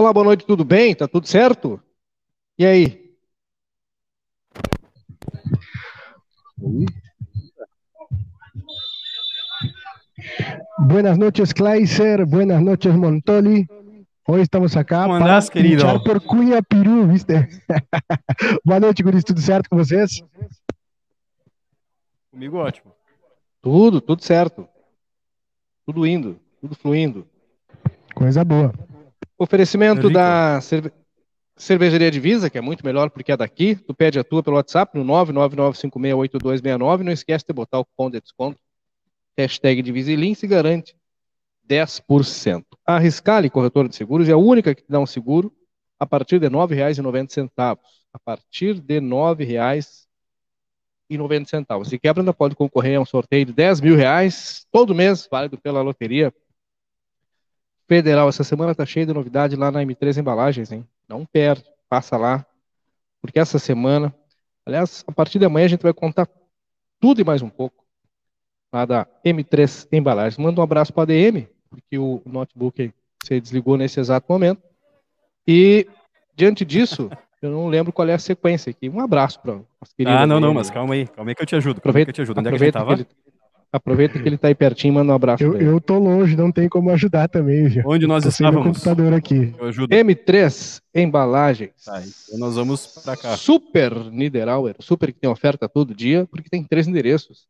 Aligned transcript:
Olá, 0.00 0.14
boa 0.14 0.24
noite, 0.24 0.46
tudo 0.46 0.64
bem? 0.64 0.94
Tá 0.94 1.06
tudo 1.06 1.26
certo? 1.28 1.78
E 2.58 2.64
aí? 2.64 3.14
Buenas 10.78 11.18
noches, 11.18 11.52
Kleiser. 11.52 12.26
Buenas 12.26 12.62
noches, 12.62 12.94
Montoli. 12.94 13.66
Hoje 14.26 14.44
estamos 14.44 14.74
acá 14.74 15.02
Como 15.02 15.18
para 15.18 15.24
andás, 15.26 15.50
querido? 15.50 15.84
por 16.02 16.18
Cunha 16.22 16.62
Peru, 16.62 17.06
viste? 17.06 17.34
Boa 18.64 18.80
noite, 18.80 19.02
guris. 19.02 19.22
Tudo 19.22 19.42
certo 19.42 19.68
com 19.68 19.76
vocês? 19.76 20.24
Comigo 22.30 22.56
ótimo. 22.56 22.94
Tudo, 23.60 24.00
tudo 24.00 24.24
certo. 24.24 24.66
Tudo 25.84 26.06
indo, 26.06 26.40
tudo 26.58 26.74
fluindo. 26.74 27.28
Coisa 28.14 28.42
boa. 28.42 28.72
Oferecimento 29.40 30.08
da 30.10 30.60
cerve... 30.60 30.92
Cervejaria 31.56 32.10
Divisa, 32.10 32.50
que 32.50 32.58
é 32.58 32.60
muito 32.60 32.84
melhor 32.84 33.08
porque 33.08 33.32
é 33.32 33.36
daqui. 33.38 33.74
Tu 33.74 33.94
pede 33.94 34.18
a 34.18 34.24
tua 34.24 34.42
pelo 34.42 34.56
WhatsApp 34.56 34.98
no 34.98 35.04
999568269. 35.04 37.00
Não 37.00 37.10
esquece 37.10 37.46
de 37.48 37.54
botar 37.54 37.78
o 37.78 37.86
cupom 37.86 38.10
de 38.10 38.20
desconto. 38.20 38.60
Hashtag 39.38 39.80
Divisa 39.80 40.12
e 40.12 40.16
Link 40.16 40.36
se 40.36 40.46
garante 40.46 40.94
10%. 41.66 42.64
A 42.84 42.98
Riscale, 42.98 43.48
corretora 43.48 43.88
de 43.88 43.96
seguros, 43.96 44.28
é 44.28 44.32
a 44.32 44.36
única 44.36 44.74
que 44.74 44.82
te 44.82 44.90
dá 44.90 45.00
um 45.00 45.06
seguro 45.06 45.50
a 45.98 46.06
partir 46.06 46.38
de 46.38 46.46
R$ 46.46 46.52
9,90. 46.52 47.78
A 48.12 48.18
partir 48.18 48.78
de 48.78 48.94
R$ 48.94 49.00
9,90. 49.00 51.84
Se 51.86 51.98
quebra, 51.98 52.20
ainda 52.20 52.34
pode 52.34 52.54
concorrer 52.54 52.98
a 52.98 53.00
um 53.00 53.06
sorteio 53.06 53.46
de 53.46 53.54
10 53.54 53.80
mil 53.80 53.96
reais 53.96 54.66
todo 54.70 54.94
mês, 54.94 55.26
válido 55.30 55.56
pela 55.56 55.80
loteria 55.80 56.30
Federal. 57.90 58.28
Essa 58.28 58.44
semana 58.44 58.72
tá 58.72 58.86
cheia 58.86 59.04
de 59.04 59.12
novidade 59.12 59.56
lá 59.56 59.68
na 59.68 59.82
M3 59.82 60.18
Embalagens, 60.18 60.70
hein? 60.70 60.86
Não 61.08 61.26
perde, 61.26 61.64
passa 61.88 62.16
lá, 62.16 62.46
porque 63.20 63.36
essa 63.36 63.58
semana, 63.58 64.14
aliás, 64.64 65.02
a 65.08 65.10
partir 65.10 65.40
de 65.40 65.44
amanhã 65.44 65.64
a 65.64 65.70
gente 65.70 65.82
vai 65.82 65.92
contar 65.92 66.28
tudo 67.00 67.20
e 67.20 67.24
mais 67.24 67.42
um 67.42 67.48
pouco 67.48 67.84
lá 68.72 68.84
da 68.84 69.08
M3 69.26 69.88
Embalagens. 69.90 70.38
Manda 70.38 70.60
um 70.60 70.62
abraço 70.62 70.92
para 70.92 71.02
a 71.02 71.06
DM, 71.06 71.48
porque 71.68 71.98
o 71.98 72.22
notebook 72.24 72.94
se 73.24 73.40
desligou 73.40 73.76
nesse 73.76 73.98
exato 73.98 74.32
momento. 74.32 74.62
E 75.44 75.88
diante 76.36 76.64
disso, 76.64 77.10
eu 77.42 77.50
não 77.50 77.66
lembro 77.66 77.92
qual 77.92 78.06
é 78.06 78.14
a 78.14 78.20
sequência 78.20 78.70
aqui. 78.70 78.88
Um 78.88 79.00
abraço 79.00 79.40
para 79.40 79.58
as 79.80 79.92
queridas. 79.92 80.20
Ah, 80.20 80.28
não, 80.28 80.38
não, 80.38 80.54
mas 80.54 80.70
calma 80.70 80.94
aí. 80.94 81.08
Calma 81.08 81.32
aí 81.32 81.34
que 81.34 81.42
eu 81.42 81.46
te 81.46 81.56
ajudo. 81.56 81.82
Aí 81.84 82.04
que 82.04 82.10
eu 82.10 82.14
te 82.14 82.22
ajudo. 82.22 82.38
Onde 82.38 82.50
é 82.50 82.52
que 82.52 82.54
a 82.54 82.66
gente 82.66 82.76
aproveita, 82.76 83.04
tava? 83.04 83.29
Que 83.70 83.76
aproveita 83.76 84.18
que 84.18 84.28
ele 84.28 84.36
tá 84.36 84.48
aí 84.48 84.54
pertinho, 84.54 84.94
manda 84.94 85.12
um 85.12 85.14
abraço 85.14 85.44
Eu, 85.44 85.56
eu 85.60 85.80
tô 85.80 85.98
longe, 85.98 86.36
não 86.36 86.50
tem 86.50 86.68
como 86.68 86.90
ajudar 86.90 87.28
também, 87.28 87.68
viu? 87.68 87.84
Onde 87.86 88.06
nós 88.06 88.24
Tô 88.24 88.30
sem 88.30 88.46
estávamos? 88.46 88.76
computador 88.76 89.14
aqui. 89.14 89.54
Eu 89.58 89.66
ajudo. 89.66 89.94
M3 89.94 90.80
Embalagens. 90.94 91.70
Tá, 91.84 92.02
então 92.02 92.38
nós 92.38 92.56
vamos 92.56 92.86
pra 93.04 93.16
cá. 93.16 93.36
Super 93.36 93.94
Niederauer, 94.10 94.74
super 94.80 95.12
que 95.12 95.20
tem 95.20 95.30
oferta 95.30 95.68
todo 95.68 95.94
dia, 95.94 96.26
porque 96.30 96.50
tem 96.50 96.64
três 96.64 96.88
endereços. 96.88 97.46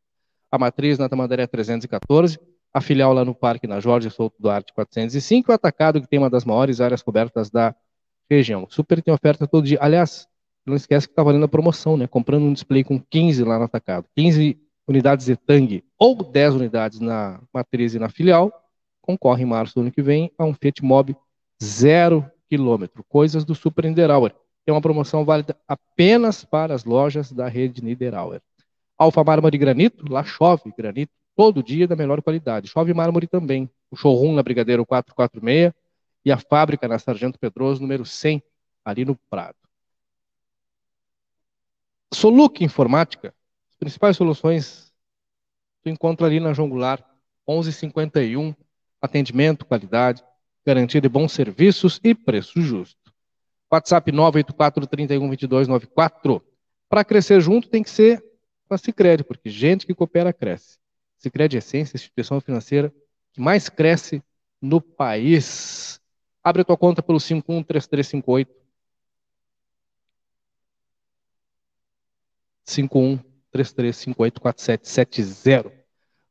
A 0.52 0.58
matriz 0.58 0.98
na 0.98 1.08
Tamandaré 1.08 1.46
314, 1.46 2.38
a 2.74 2.80
filial 2.80 3.14
lá 3.14 3.24
no 3.24 3.34
Parque 3.34 3.66
na 3.66 3.80
Jorge 3.80 4.10
Souto 4.10 4.36
Duarte 4.38 4.74
405 4.74 5.50
e 5.50 5.52
o 5.52 5.54
atacado 5.54 6.00
que 6.02 6.08
tem 6.08 6.18
uma 6.18 6.28
das 6.28 6.44
maiores 6.44 6.80
áreas 6.80 7.02
cobertas 7.02 7.50
da 7.50 7.74
região. 8.28 8.66
Super 8.68 9.00
tem 9.00 9.12
oferta 9.14 9.46
todo 9.46 9.64
dia. 9.64 9.78
Aliás, 9.80 10.26
não 10.66 10.76
esquece 10.76 11.06
que 11.06 11.12
está 11.12 11.22
valendo 11.22 11.44
a 11.46 11.48
promoção, 11.48 11.96
né? 11.96 12.06
Comprando 12.06 12.42
um 12.44 12.52
display 12.52 12.84
com 12.84 13.00
15 13.00 13.42
lá 13.42 13.58
no 13.58 13.64
atacado. 13.64 14.06
15 14.14 14.58
unidades 14.86 15.26
de 15.26 15.36
Tang 15.36 15.82
ou 16.00 16.16
10 16.16 16.54
unidades 16.54 16.98
na 16.98 17.38
matriz 17.52 17.94
e 17.94 17.98
na 17.98 18.08
filial, 18.08 18.50
concorre 19.02 19.42
em 19.42 19.46
março 19.46 19.74
do 19.74 19.82
ano 19.82 19.92
que 19.92 20.00
vem 20.00 20.32
a 20.38 20.44
um 20.46 20.54
Fiat 20.54 20.82
Mobi 20.82 21.14
zero 21.62 22.24
quilômetro. 22.48 23.04
Coisas 23.04 23.44
do 23.44 23.54
Super 23.54 23.84
Niederauer. 23.84 24.34
É 24.66 24.72
uma 24.72 24.80
promoção 24.80 25.24
válida 25.26 25.54
apenas 25.68 26.42
para 26.42 26.74
as 26.74 26.84
lojas 26.84 27.30
da 27.30 27.48
rede 27.48 27.84
Niederauer. 27.84 28.40
Alfa 28.96 29.22
Mármore 29.22 29.58
Granito, 29.58 30.10
lá 30.10 30.24
chove 30.24 30.72
granito 30.76 31.12
todo 31.36 31.62
dia 31.62 31.86
da 31.86 31.96
melhor 31.96 32.22
qualidade. 32.22 32.68
Chove 32.68 32.94
mármore 32.94 33.26
também. 33.26 33.68
O 33.90 33.96
showroom 33.96 34.34
na 34.34 34.42
Brigadeiro 34.42 34.86
446 34.86 35.72
e 36.24 36.30
a 36.30 36.38
fábrica 36.38 36.86
na 36.86 36.98
Sargento 36.98 37.38
Pedroso, 37.38 37.80
número 37.80 38.04
100, 38.04 38.42
ali 38.84 39.04
no 39.04 39.16
Prado. 39.28 39.56
Soluc 42.12 42.62
Informática, 42.62 43.34
as 43.70 43.76
principais 43.76 44.16
soluções 44.16 44.89
tu 45.82 45.88
encontra 45.88 46.26
ali 46.26 46.40
na 46.40 46.52
João 46.52 46.68
Goulart, 46.68 47.04
1151, 47.48 48.54
atendimento, 49.00 49.64
qualidade, 49.64 50.22
garantia 50.64 51.00
de 51.00 51.08
bons 51.08 51.32
serviços 51.32 52.00
e 52.04 52.14
preço 52.14 52.60
justo. 52.60 53.12
WhatsApp 53.70 54.10
984 54.10 54.86
31 54.86 55.30
22 55.30 55.68
94. 55.68 56.42
Para 56.88 57.04
crescer 57.04 57.40
junto 57.40 57.68
tem 57.68 57.82
que 57.82 57.90
ser 57.90 58.22
com 58.68 58.74
a 58.74 58.78
Cicred, 58.78 59.24
porque 59.24 59.48
gente 59.48 59.86
que 59.86 59.94
coopera 59.94 60.32
cresce. 60.32 60.78
Cicred 61.18 61.56
Essência, 61.56 61.96
instituição 61.96 62.40
financeira 62.40 62.92
que 63.32 63.40
mais 63.40 63.68
cresce 63.68 64.22
no 64.60 64.80
país. 64.80 66.00
Abre 66.42 66.62
a 66.62 66.64
tua 66.64 66.76
conta 66.76 67.02
pelo 67.02 67.20
513358 67.20 68.60
5133584770. 73.54 75.70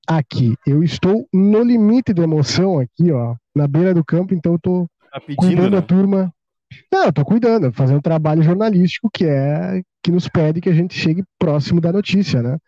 aqui? 0.06 0.54
Eu 0.66 0.82
estou 0.82 1.26
no 1.32 1.62
limite 1.62 2.12
de 2.12 2.22
emoção 2.22 2.78
aqui, 2.78 3.10
ó, 3.10 3.34
na 3.54 3.66
beira 3.66 3.94
do 3.94 4.04
campo, 4.04 4.34
então 4.34 4.52
eu 4.52 4.58
tô 4.58 4.88
Tá 5.10 5.20
pedindo, 5.20 5.36
cuidando 5.46 5.70
né? 5.70 5.80
da 5.80 5.82
turma. 5.82 6.32
Não, 6.92 7.04
eu 7.04 7.12
tô 7.12 7.24
cuidando, 7.24 7.72
fazendo 7.72 7.98
um 7.98 8.02
trabalho 8.02 8.42
jornalístico 8.42 9.10
que 9.12 9.24
é 9.24 9.82
que 10.02 10.10
nos 10.10 10.28
pede 10.28 10.60
que 10.60 10.68
a 10.68 10.74
gente 10.74 10.94
chegue 10.94 11.22
próximo 11.38 11.80
da 11.80 11.92
notícia, 11.92 12.42
né? 12.42 12.58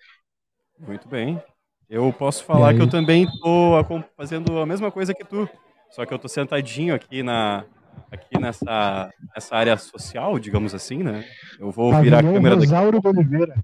Muito 0.78 1.08
bem. 1.08 1.42
Eu 1.88 2.12
posso 2.12 2.44
falar 2.44 2.74
que 2.74 2.80
eu 2.80 2.88
também 2.88 3.26
tô 3.42 3.72
fazendo 4.16 4.58
a 4.58 4.66
mesma 4.66 4.90
coisa 4.90 5.14
que 5.14 5.24
tu, 5.24 5.48
só 5.90 6.06
que 6.06 6.14
eu 6.14 6.18
tô 6.18 6.28
sentadinho 6.28 6.94
aqui 6.94 7.22
na 7.22 7.64
aqui 8.10 8.38
nessa 8.40 9.10
nessa 9.34 9.56
área 9.56 9.76
social, 9.76 10.38
digamos 10.38 10.74
assim, 10.74 11.02
né? 11.02 11.24
Eu 11.58 11.70
vou 11.70 11.90
virar 12.00 12.18
a 12.18 12.22
Pavilhão 12.22 12.34
câmera 12.34 12.56
daqui. 12.56 12.66
Rosauro 12.68 13.00
de 13.00 13.08
Oliveira. 13.08 13.54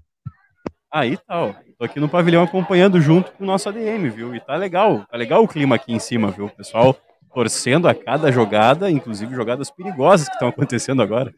Aí 0.91 1.17
tal. 1.25 1.55
Tô 1.77 1.85
aqui 1.85 1.99
no 1.99 2.09
pavilhão 2.09 2.43
acompanhando 2.43 2.99
junto 2.99 3.31
com 3.31 3.43
o 3.43 3.47
nosso 3.47 3.67
ADM, 3.69 4.09
viu? 4.09 4.35
E 4.35 4.39
tá 4.39 4.55
legal, 4.55 5.05
tá 5.09 5.17
legal 5.17 5.43
o 5.43 5.47
clima 5.47 5.75
aqui 5.75 5.93
em 5.93 5.99
cima, 5.99 6.29
viu? 6.29 6.45
O 6.45 6.49
pessoal 6.49 6.95
torcendo 7.33 7.87
a 7.87 7.95
cada 7.95 8.31
jogada, 8.31 8.89
inclusive 8.91 9.33
jogadas 9.35 9.71
perigosas 9.71 10.27
que 10.27 10.33
estão 10.33 10.47
acontecendo 10.49 11.01
agora. 11.01 11.33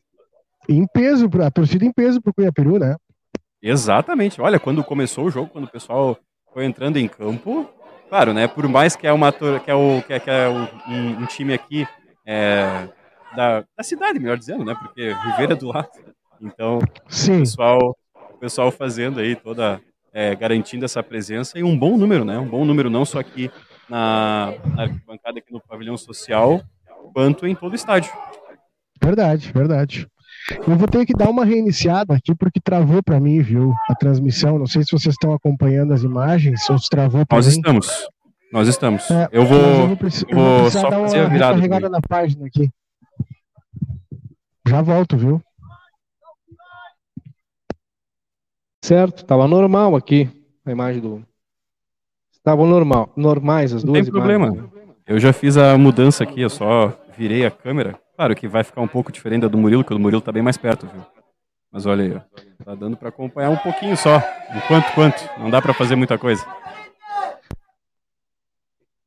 Em 0.68 0.88
peso, 0.88 1.30
a 1.42 1.51
torcida 1.51 1.86
em 1.86 1.92
peso 1.92 2.22
pro 2.22 2.34
Cunha 2.34 2.51
Peru, 2.51 2.80
né? 2.80 2.95
Exatamente. 3.62 4.42
Olha, 4.42 4.60
quando 4.60 4.84
começou 4.84 5.25
o 5.25 5.31
jogo, 5.31 5.50
quando 5.50 5.66
o 5.66 5.72
pessoal 5.72 6.18
foi 6.54 6.66
entrando 6.66 6.98
em 6.98 7.07
campo, 7.07 7.69
claro, 8.10 8.34
né? 8.34 8.48
Por 8.48 8.68
mais 8.68 8.95
que 8.95 9.07
é 9.07 9.13
uma 9.13 9.31
que 9.31 9.72
é 9.72 9.75
o 9.75 10.01
que 10.06 10.13
é, 10.13 10.19
que 10.19 10.30
é 10.30 10.48
o- 10.48 10.92
um, 10.92 11.22
um 11.22 11.25
time 11.25 11.54
aqui 11.54 11.88
é, 12.25 12.88
da, 13.36 13.63
da 13.78 13.84
cidade, 13.84 14.19
melhor 14.19 14.38
dizendo, 14.38 14.63
né? 14.66 14.75
Porque 14.80 15.13
Ribeira 15.31 15.54
é 15.54 15.56
do 15.56 15.68
lado. 15.68 15.89
Então, 16.42 16.80
Sim. 17.07 17.38
O, 17.38 17.39
pessoal, 17.39 17.98
o 18.16 18.38
pessoal 18.38 18.72
fazendo 18.72 19.19
aí 19.19 19.36
toda, 19.36 19.81
é, 20.13 20.36
garantindo 20.36 20.84
essa 20.86 21.01
presença 21.01 21.57
e 21.57 21.63
um 21.63 21.78
bom 21.78 21.98
número, 21.98 22.25
né? 22.25 22.38
Um 22.38 22.48
bom 22.48 22.66
número 22.66 22.89
não 22.89 23.06
só 23.06 23.19
aqui 23.19 23.50
na, 23.90 24.54
na 24.76 24.84
arquibancada, 24.84 25.40
aqui 25.40 25.52
no 25.52 25.62
pavilhão 25.62 25.98
social, 25.98 26.62
quanto 27.14 27.48
em 27.48 27.56
todo 27.56 27.74
o 27.74 27.76
estádio. 27.76 28.12
Verdade, 29.02 29.52
verdade. 29.52 30.08
Eu 30.68 30.76
vou 30.76 30.88
ter 30.88 31.06
que 31.06 31.14
dar 31.14 31.30
uma 31.30 31.46
reiniciada 31.46 32.14
aqui 32.14 32.36
porque 32.36 32.60
travou 32.60 33.02
para 33.02 33.20
mim, 33.20 33.42
viu? 33.42 33.74
A 33.90 33.96
transmissão. 33.96 34.60
Não 34.60 34.66
sei 34.66 34.84
se 34.84 34.92
vocês 34.92 35.16
estão 35.16 35.34
acompanhando 35.34 35.94
as 35.94 36.04
imagens 36.04 36.70
ou 36.70 36.78
se 36.78 36.90
travou 36.90 37.26
para 37.26 37.38
mim. 37.38 37.44
Nós 37.44 37.54
estamos. 37.54 38.08
Nós 38.52 38.68
estamos. 38.68 39.10
É, 39.10 39.30
eu 39.32 39.46
vou, 39.46 39.58
eu 39.58 39.88
vou, 39.88 39.98
precis... 39.98 40.26
eu 40.28 40.38
vou 40.38 40.72
só 40.72 40.90
dar 40.90 41.00
fazer 41.00 41.20
uma 41.20 41.26
a 41.26 41.30
virada. 41.30 41.56
Carregada 41.56 41.90
na 41.90 42.02
página 42.02 42.46
aqui. 42.46 42.70
Já 44.68 44.82
volto, 44.82 45.18
viu? 45.18 45.42
Certo, 48.84 49.22
estava 49.22 49.48
normal 49.48 49.96
aqui 49.96 50.30
a 50.66 50.72
imagem 50.72 51.02
do. 51.02 51.26
Estavam 52.44 52.68
normal, 52.68 53.10
normais 53.16 53.74
as 53.74 53.86
duas. 53.86 54.00
Não 54.00 54.04
tem 54.04 54.12
problema. 54.12 54.48
Imagens. 54.48 54.69
Eu 55.07 55.18
já 55.18 55.31
fiz 55.31 55.56
a 55.56 55.78
mudança 55.78 56.25
aqui, 56.25 56.42
eu 56.42 56.50
só 56.50 56.92
virei 57.18 57.45
a 57.45 57.51
câmera. 57.51 57.98
Claro 58.18 58.36
que 58.36 58.50
vai 58.50 58.66
ficar 58.66 58.81
um 58.81 58.88
pouco 58.88 59.13
diferente 59.13 59.44
da 59.44 59.48
do 59.48 59.57
Murilo, 59.57 59.81
que 59.81 59.94
o 59.94 59.95
do 59.95 60.01
Murilo 60.01 60.22
tá 60.22 60.30
bem 60.30 60.44
mais 60.44 60.57
perto, 60.57 60.86
viu? 60.86 61.01
Mas 61.72 61.86
olha 61.86 62.04
aí, 62.04 62.13
ó. 62.13 62.66
Tá 62.66 62.75
dando 62.75 62.98
para 62.98 63.07
acompanhar 63.07 63.50
um 63.50 63.56
pouquinho 63.56 63.95
só. 63.95 64.22
Enquanto 64.54 64.94
quanto? 64.94 65.24
Não 65.40 65.50
dá 65.50 65.62
para 65.62 65.74
fazer 65.74 65.95
muita 65.95 66.18
coisa. 66.18 66.45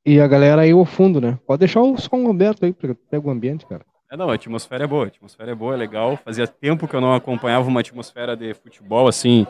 E 0.06 0.18
a 0.18 0.26
galera 0.26 0.62
aí 0.62 0.70
ao 0.70 0.86
fundo, 0.86 1.20
né? 1.20 1.38
Pode 1.46 1.60
deixar 1.60 1.82
o 1.82 1.94
som 1.98 2.30
aberto 2.30 2.64
aí, 2.64 2.72
para 2.72 2.94
pega 2.94 3.28
o 3.28 3.30
ambiente, 3.30 3.66
cara. 3.66 3.84
É, 4.10 4.16
não, 4.16 4.30
a 4.30 4.34
atmosfera 4.34 4.84
é 4.84 4.86
boa, 4.86 5.04
a 5.04 5.08
atmosfera 5.08 5.50
é 5.50 5.54
boa, 5.54 5.74
é 5.74 5.76
legal. 5.76 6.16
Fazia 6.16 6.46
tempo 6.46 6.86
que 6.86 6.94
eu 6.94 7.00
não 7.00 7.14
acompanhava 7.14 7.68
uma 7.68 7.80
atmosfera 7.80 8.36
de 8.36 8.54
futebol 8.54 9.08
assim, 9.08 9.46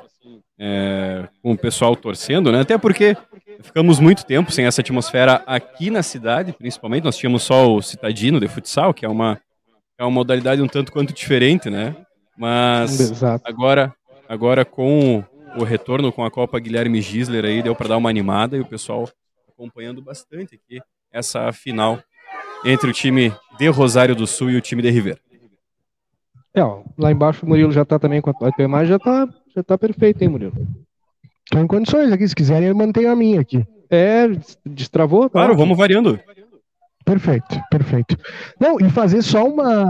é, 0.59 1.29
com 1.43 1.53
o 1.53 1.59
pessoal 1.59 1.95
torcendo, 1.95 2.51
né? 2.51 2.61
Até 2.61 2.79
porque 2.79 3.17
ficamos 3.63 4.01
muito 4.01 4.25
tempo 4.25 4.51
sem 4.51 4.65
essa 4.65 4.81
atmosfera 4.81 5.43
aqui 5.47 5.91
na 5.91 6.03
cidade, 6.03 6.53
principalmente. 6.53 7.05
Nós 7.05 7.17
tínhamos 7.17 7.43
só 7.43 7.71
o 7.71 7.83
Citadino 7.83 8.41
de 8.41 8.49
futsal, 8.49 8.95
que 8.95 9.05
é 9.05 9.09
uma, 9.09 9.39
é 9.99 10.05
uma 10.05 10.11
modalidade 10.11 10.63
um 10.63 10.69
tanto 10.69 10.91
quanto 10.91 11.13
diferente, 11.13 11.69
né? 11.69 11.95
Mas 12.37 12.99
Exato. 12.99 13.45
agora, 13.47 13.95
agora 14.29 14.65
com 14.65 15.23
o 15.59 15.65
retorno 15.65 16.13
com 16.13 16.25
a 16.25 16.31
Copa 16.31 16.59
Guilherme 16.59 17.01
Gisler 17.01 17.45
aí, 17.45 17.63
deu 17.63 17.75
para 17.75 17.89
dar 17.89 17.97
uma 17.97 18.11
animada 18.11 18.57
e 18.57 18.61
o 18.61 18.67
pessoal 18.67 19.09
acompanhando 19.49 20.03
bastante 20.03 20.55
aqui 20.55 20.81
essa 21.11 21.51
final 21.53 21.99
entre 22.65 22.91
o 22.91 22.93
time 22.93 23.33
de 23.59 23.69
Rosário 23.69 24.15
do 24.15 24.27
Sul 24.27 24.51
e 24.51 24.57
o 24.57 24.61
time 24.61 24.83
de 24.83 24.91
River. 24.91 25.19
É, 26.55 26.63
ó, 26.63 26.83
lá 26.97 27.13
embaixo 27.13 27.45
o 27.45 27.49
Murilo 27.49 27.73
já 27.73 27.85
tá 27.85 27.99
também 27.99 28.21
com 28.21 28.31
a 28.31 28.33
tua 28.33 28.65
imagem, 28.65 28.89
já 28.89 28.99
tá, 28.99 29.29
já 29.55 29.63
tá 29.63 29.77
perfeito, 29.77 30.23
hein, 30.23 30.29
Murilo? 30.29 30.55
Tô 31.51 31.59
em 31.59 31.67
condições 31.67 32.11
aqui, 32.11 32.27
se 32.27 32.35
quiserem 32.35 32.69
eu 32.69 32.75
mantenho 32.75 33.11
a 33.11 33.17
minha 33.17 33.41
aqui. 33.41 33.65
É, 33.91 34.27
destravou? 34.65 35.25
Tá 35.25 35.31
claro, 35.31 35.57
vamos 35.57 35.77
variando. 35.77 36.19
Perfeito, 37.05 37.61
perfeito. 37.71 38.17
Não, 38.59 38.81
e 38.81 38.91
fazer 38.91 39.23
só 39.23 39.47
uma. 39.47 39.87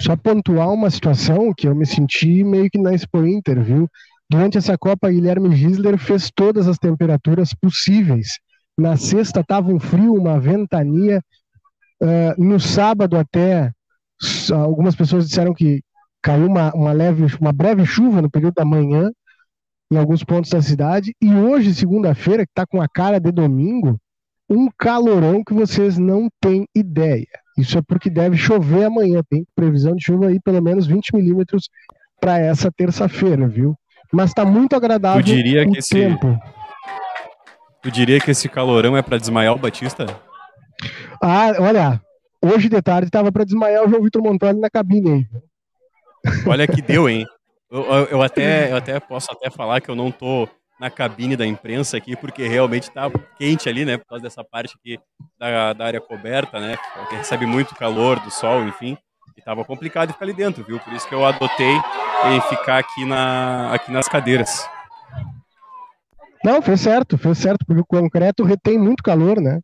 Só 0.00 0.16
pontuar 0.16 0.72
uma 0.72 0.90
situação 0.90 1.54
que 1.56 1.68
eu 1.68 1.74
me 1.76 1.86
senti 1.86 2.42
meio 2.42 2.68
que 2.68 2.76
na 2.76 2.92
Expo 2.92 3.24
Inter, 3.24 3.62
viu? 3.62 3.88
Durante 4.28 4.58
essa 4.58 4.76
Copa, 4.76 5.08
Guilherme 5.08 5.54
Gisler 5.54 5.96
fez 5.96 6.28
todas 6.34 6.66
as 6.66 6.76
temperaturas 6.76 7.50
possíveis. 7.54 8.40
Na 8.76 8.96
sexta 8.96 9.40
estava 9.40 9.70
um 9.70 9.78
frio, 9.78 10.14
uma 10.14 10.40
ventania. 10.40 11.22
Uh, 12.02 12.42
no 12.42 12.60
sábado 12.60 13.16
até 13.16 13.72
algumas 14.52 14.94
pessoas 14.94 15.28
disseram 15.28 15.54
que 15.54 15.82
caiu 16.22 16.46
uma, 16.46 16.72
uma 16.74 16.92
leve, 16.92 17.24
uma 17.40 17.52
breve 17.52 17.86
chuva 17.86 18.20
no 18.20 18.30
período 18.30 18.54
da 18.54 18.64
manhã 18.64 19.10
em 19.90 19.96
alguns 19.96 20.24
pontos 20.24 20.50
da 20.50 20.60
cidade. 20.60 21.14
E 21.20 21.34
hoje, 21.34 21.74
segunda-feira, 21.74 22.44
que 22.44 22.50
está 22.50 22.66
com 22.66 22.80
a 22.80 22.88
cara 22.88 23.20
de 23.20 23.30
domingo, 23.30 23.98
um 24.48 24.68
calorão 24.76 25.42
que 25.44 25.54
vocês 25.54 25.98
não 25.98 26.28
têm 26.40 26.66
ideia. 26.74 27.26
Isso 27.56 27.78
é 27.78 27.82
porque 27.82 28.10
deve 28.10 28.36
chover 28.36 28.84
amanhã. 28.84 29.22
Tem 29.28 29.46
previsão 29.54 29.94
de 29.94 30.04
chuva 30.04 30.28
aí 30.28 30.40
pelo 30.40 30.62
menos 30.62 30.86
20 30.86 31.14
milímetros 31.14 31.68
para 32.20 32.38
essa 32.38 32.70
terça-feira, 32.70 33.46
viu? 33.46 33.74
Mas 34.12 34.30
está 34.30 34.44
muito 34.44 34.74
agradável 34.74 35.22
tu 35.22 35.26
diria 35.26 35.66
o 35.66 35.72
que 35.72 35.80
tempo. 35.80 36.28
Esse... 36.28 36.40
Tu 37.82 37.90
diria 37.90 38.20
que 38.20 38.30
esse 38.30 38.48
calorão 38.48 38.96
é 38.96 39.02
para 39.02 39.18
desmaiar 39.18 39.54
o 39.54 39.58
Batista? 39.58 40.06
Ah, 41.22 41.52
olha, 41.58 42.00
hoje 42.42 42.68
de 42.68 42.80
tarde 42.82 43.08
estava 43.08 43.32
para 43.32 43.44
desmaiar 43.44 43.84
o 43.84 43.88
João 43.88 44.02
Vitor 44.02 44.22
Montoli 44.22 44.58
na 44.58 44.70
cabine 44.70 45.12
aí. 45.12 45.26
Olha 46.46 46.66
que 46.66 46.82
deu, 46.82 47.08
hein? 47.08 47.26
Eu, 47.68 47.82
eu, 47.82 48.04
eu, 48.04 48.22
até, 48.22 48.70
eu 48.70 48.76
até 48.76 49.00
posso 49.00 49.26
até 49.32 49.50
falar 49.50 49.80
que 49.80 49.88
eu 49.88 49.96
não 49.96 50.12
tô 50.12 50.48
na 50.78 50.88
cabine 50.88 51.36
da 51.36 51.44
imprensa 51.44 51.96
aqui, 51.96 52.14
porque 52.14 52.46
realmente 52.46 52.90
tá 52.92 53.10
quente 53.36 53.68
ali, 53.68 53.84
né? 53.84 53.96
Por 53.96 54.06
causa 54.06 54.22
dessa 54.22 54.44
parte 54.44 54.76
aqui 54.78 55.00
da, 55.36 55.72
da 55.72 55.84
área 55.84 56.00
coberta, 56.00 56.60
né? 56.60 56.76
Que 57.08 57.16
recebe 57.16 57.44
muito 57.44 57.74
calor 57.74 58.20
do 58.20 58.30
sol, 58.30 58.62
enfim. 58.64 58.96
E 59.36 59.42
tava 59.42 59.64
complicado 59.64 60.12
ficar 60.12 60.24
ali 60.24 60.32
dentro, 60.32 60.62
viu? 60.62 60.78
Por 60.78 60.92
isso 60.92 61.08
que 61.08 61.14
eu 61.14 61.24
adotei 61.26 61.74
em 62.26 62.40
ficar 62.42 62.78
aqui, 62.78 63.04
na, 63.04 63.74
aqui 63.74 63.90
nas 63.90 64.08
cadeiras. 64.08 64.64
Não, 66.44 66.62
fez 66.62 66.80
certo, 66.80 67.18
fez 67.18 67.38
certo, 67.38 67.66
porque 67.66 67.80
o 67.80 67.86
concreto 67.86 68.44
retém 68.44 68.78
muito 68.78 69.02
calor, 69.02 69.40
né? 69.40 69.60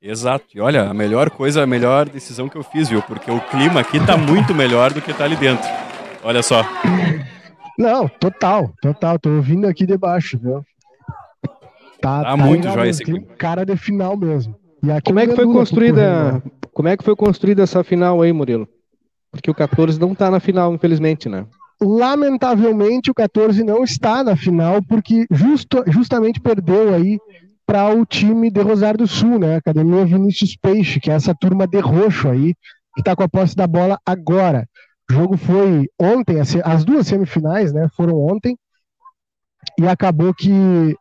Exato. 0.00 0.46
E 0.54 0.60
olha, 0.60 0.84
a 0.84 0.94
melhor 0.94 1.28
coisa, 1.30 1.62
a 1.62 1.66
melhor 1.66 2.08
decisão 2.08 2.48
que 2.48 2.56
eu 2.56 2.62
fiz, 2.62 2.88
viu? 2.88 3.02
Porque 3.02 3.30
o 3.30 3.40
clima 3.40 3.80
aqui 3.80 4.04
tá 4.04 4.16
muito 4.16 4.54
melhor 4.54 4.92
do 4.92 5.02
que 5.02 5.12
tá 5.12 5.24
ali 5.24 5.36
dentro. 5.36 5.68
Olha 6.22 6.42
só. 6.42 6.64
Não, 7.78 8.08
total, 8.08 8.72
total. 8.80 9.18
Tô 9.18 9.30
ouvindo 9.30 9.66
aqui 9.66 9.86
debaixo, 9.86 10.38
viu? 10.38 10.64
Tá, 12.00 12.22
tá, 12.22 12.24
tá 12.24 12.36
muito 12.36 12.68
jóia 12.68 12.90
esse 12.90 13.04
clima. 13.04 13.26
Cara 13.36 13.64
de 13.64 13.76
final 13.76 14.16
mesmo. 14.16 14.54
como 15.04 15.18
é 15.18 15.26
que 15.26 15.34
foi 15.34 15.44
construída? 15.46 16.42
Como 16.72 16.88
é 16.88 16.96
que 16.96 17.04
foi 17.04 17.16
construída 17.16 17.62
essa 17.62 17.82
final 17.82 18.22
aí, 18.22 18.32
Murilo? 18.32 18.68
Porque 19.32 19.50
o 19.50 19.54
14 19.54 20.00
não 20.00 20.14
tá 20.14 20.30
na 20.30 20.40
final, 20.40 20.72
infelizmente, 20.72 21.28
né? 21.28 21.44
Lamentavelmente 21.80 23.10
o 23.10 23.14
14 23.14 23.62
não 23.62 23.84
está 23.84 24.24
na 24.24 24.36
final 24.36 24.82
porque 24.82 25.26
justo, 25.30 25.84
justamente 25.86 26.40
perdeu 26.40 26.94
aí 26.94 27.18
para 27.68 27.94
o 27.94 28.06
time 28.06 28.50
de 28.50 28.62
Rosário 28.62 28.96
do 28.96 29.06
Sul, 29.06 29.38
né? 29.38 29.56
Academia 29.56 30.06
Vinícius 30.06 30.56
Peixe, 30.56 30.98
que 30.98 31.10
é 31.10 31.14
essa 31.14 31.34
turma 31.34 31.66
de 31.66 31.78
roxo 31.78 32.26
aí, 32.30 32.54
que 32.94 33.02
está 33.02 33.14
com 33.14 33.22
a 33.22 33.28
posse 33.28 33.54
da 33.54 33.66
bola 33.66 34.00
agora. 34.06 34.66
O 35.10 35.12
jogo 35.12 35.36
foi 35.36 35.86
ontem, 36.00 36.36
as 36.40 36.82
duas 36.82 37.06
semifinais, 37.06 37.70
né? 37.70 37.86
Foram 37.94 38.16
ontem 38.16 38.56
e 39.78 39.86
acabou 39.86 40.32
que 40.32 40.96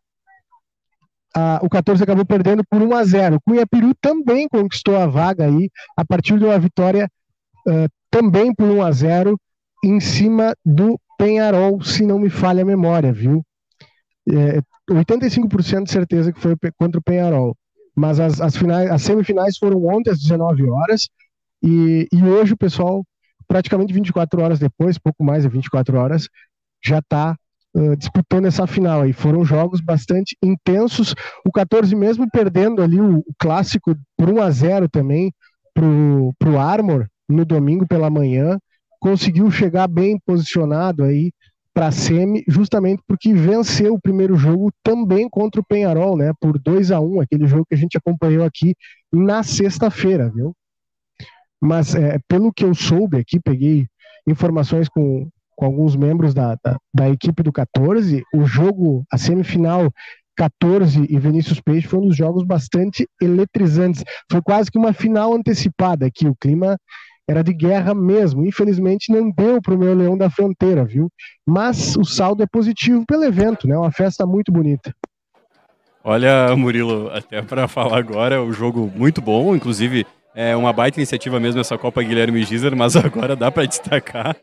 a, 1.33 1.61
o 1.63 1.69
14 1.69 2.03
acabou 2.03 2.25
perdendo 2.25 2.65
por 2.69 2.81
1 2.81 2.95
a 2.95 3.05
0. 3.05 3.41
Cunha 3.45 3.65
Peru 3.65 3.95
também 4.01 4.49
conquistou 4.49 4.97
a 4.97 5.07
vaga 5.07 5.45
aí 5.45 5.69
a 5.95 6.03
partir 6.03 6.37
de 6.37 6.43
uma 6.43 6.59
vitória 6.59 7.09
uh, 7.65 7.87
também 8.11 8.53
por 8.53 8.67
1 8.67 8.81
a 8.81 8.91
0 8.91 9.39
em 9.85 10.01
cima 10.01 10.53
do 10.65 10.99
Penharol, 11.17 11.81
se 11.81 12.05
não 12.05 12.19
me 12.19 12.29
falha 12.29 12.63
a 12.63 12.65
memória, 12.65 13.13
viu? 13.13 13.41
É, 14.29 14.61
85% 14.89 15.83
de 15.83 15.91
certeza 15.91 16.31
que 16.31 16.39
foi 16.39 16.55
contra 16.77 16.99
o 16.99 17.03
Penharol. 17.03 17.55
Mas 17.95 18.19
as, 18.19 18.39
as, 18.39 18.55
finais, 18.55 18.89
as 18.91 19.01
semifinais 19.01 19.57
foram 19.57 19.83
ontem 19.85 20.11
às 20.11 20.19
19 20.19 20.69
horas 20.69 21.09
e, 21.63 22.07
e 22.13 22.23
hoje 22.23 22.53
o 22.53 22.57
pessoal, 22.57 23.03
praticamente 23.47 23.93
24 23.93 24.41
horas 24.41 24.59
depois, 24.59 24.99
pouco 24.99 25.23
mais 25.23 25.43
de 25.43 25.49
24 25.49 25.97
horas, 25.97 26.27
já 26.83 26.99
está 26.99 27.35
uh, 27.75 27.95
disputando 27.95 28.45
essa 28.45 28.67
final 28.67 29.01
aí. 29.01 29.13
Foram 29.13 29.43
jogos 29.43 29.81
bastante 29.81 30.37
intensos. 30.43 31.15
O 31.45 31.51
14 31.51 31.95
mesmo 31.95 32.29
perdendo 32.29 32.83
ali 32.83 33.01
o, 33.01 33.19
o 33.19 33.33
clássico 33.39 33.95
por 34.15 34.29
1 34.29 34.41
a 34.41 34.51
0 34.51 34.89
também 34.89 35.33
pro, 35.73 36.33
pro 36.37 36.59
Armor 36.59 37.07
no 37.27 37.43
domingo 37.43 37.87
pela 37.87 38.09
manhã, 38.09 38.57
conseguiu 38.99 39.49
chegar 39.51 39.87
bem 39.87 40.19
posicionado 40.25 41.03
aí 41.03 41.31
para 41.77 41.89
a 41.89 41.91
semi, 41.91 42.43
justamente 42.47 43.03
porque 43.07 43.31
venceu 43.35 43.93
o 43.93 44.01
primeiro 44.01 44.35
jogo 44.35 44.71
também 44.81 45.29
contra 45.29 45.61
o 45.61 45.63
Penharol, 45.63 46.17
né, 46.17 46.33
por 46.41 46.57
2 46.57 46.89
a 46.89 46.99
1 46.99 47.21
aquele 47.21 47.45
jogo 47.45 47.67
que 47.69 47.75
a 47.75 47.77
gente 47.77 47.95
acompanhou 47.95 48.43
aqui 48.43 48.73
na 49.13 49.43
sexta-feira, 49.43 50.27
viu? 50.27 50.55
Mas 51.61 51.93
é, 51.93 52.17
pelo 52.27 52.51
que 52.51 52.63
eu 52.63 52.73
soube 52.73 53.19
aqui, 53.19 53.39
peguei 53.39 53.85
informações 54.27 54.89
com, 54.89 55.29
com 55.55 55.65
alguns 55.67 55.95
membros 55.95 56.33
da, 56.33 56.57
da, 56.65 56.77
da, 56.91 57.09
equipe 57.11 57.43
do 57.43 57.51
14, 57.51 58.23
o 58.33 58.43
jogo, 58.43 59.05
a 59.13 59.17
semifinal 59.19 59.91
14 60.35 61.05
e 61.07 61.19
Vinícius 61.19 61.61
Peixe 61.61 61.87
foi 61.87 61.99
um 61.99 62.07
dos 62.07 62.17
jogos 62.17 62.43
bastante 62.43 63.07
eletrizantes. 63.21 64.03
Foi 64.31 64.41
quase 64.41 64.71
que 64.71 64.79
uma 64.79 64.93
final 64.93 65.31
antecipada 65.31 66.07
aqui. 66.07 66.27
O 66.27 66.35
clima 66.35 66.75
era 67.27 67.43
de 67.43 67.53
guerra 67.53 67.93
mesmo. 67.93 68.45
Infelizmente 68.45 69.11
não 69.11 69.29
deu 69.29 69.61
para 69.61 69.75
o 69.75 69.77
meu 69.77 69.93
Leão 69.93 70.17
da 70.17 70.29
Fronteira, 70.29 70.85
viu? 70.85 71.11
Mas 71.45 71.95
o 71.95 72.05
saldo 72.05 72.43
é 72.43 72.47
positivo 72.47 73.05
pelo 73.05 73.23
evento, 73.23 73.67
né? 73.67 73.77
Uma 73.77 73.91
festa 73.91 74.25
muito 74.25 74.51
bonita. 74.51 74.93
Olha, 76.03 76.55
Murilo, 76.55 77.09
até 77.11 77.41
para 77.41 77.67
falar 77.67 77.97
agora, 77.97 78.41
o 78.41 78.53
jogo 78.53 78.91
muito 78.95 79.21
bom, 79.21 79.55
inclusive 79.55 80.05
é 80.33 80.55
uma 80.55 80.71
baita 80.71 80.99
iniciativa 80.99 81.39
mesmo 81.39 81.59
essa 81.59 81.77
Copa 81.77 82.01
Guilherme 82.01 82.43
Gizer, 82.43 82.75
mas 82.75 82.95
agora 82.97 83.35
dá 83.35 83.51
para 83.51 83.65
destacar 83.65 84.35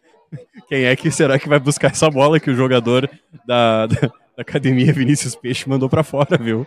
Quem 0.68 0.84
é 0.84 0.96
que 0.96 1.10
será 1.10 1.38
que 1.38 1.48
vai 1.48 1.58
buscar 1.58 1.90
essa 1.90 2.10
bola 2.10 2.40
que 2.40 2.50
o 2.50 2.54
jogador 2.54 3.08
da, 3.46 3.86
da, 3.86 3.96
da 3.96 4.12
academia 4.38 4.92
Vinícius 4.92 5.34
Peixe 5.34 5.68
mandou 5.68 5.88
para 5.88 6.02
fora, 6.02 6.36
viu? 6.36 6.66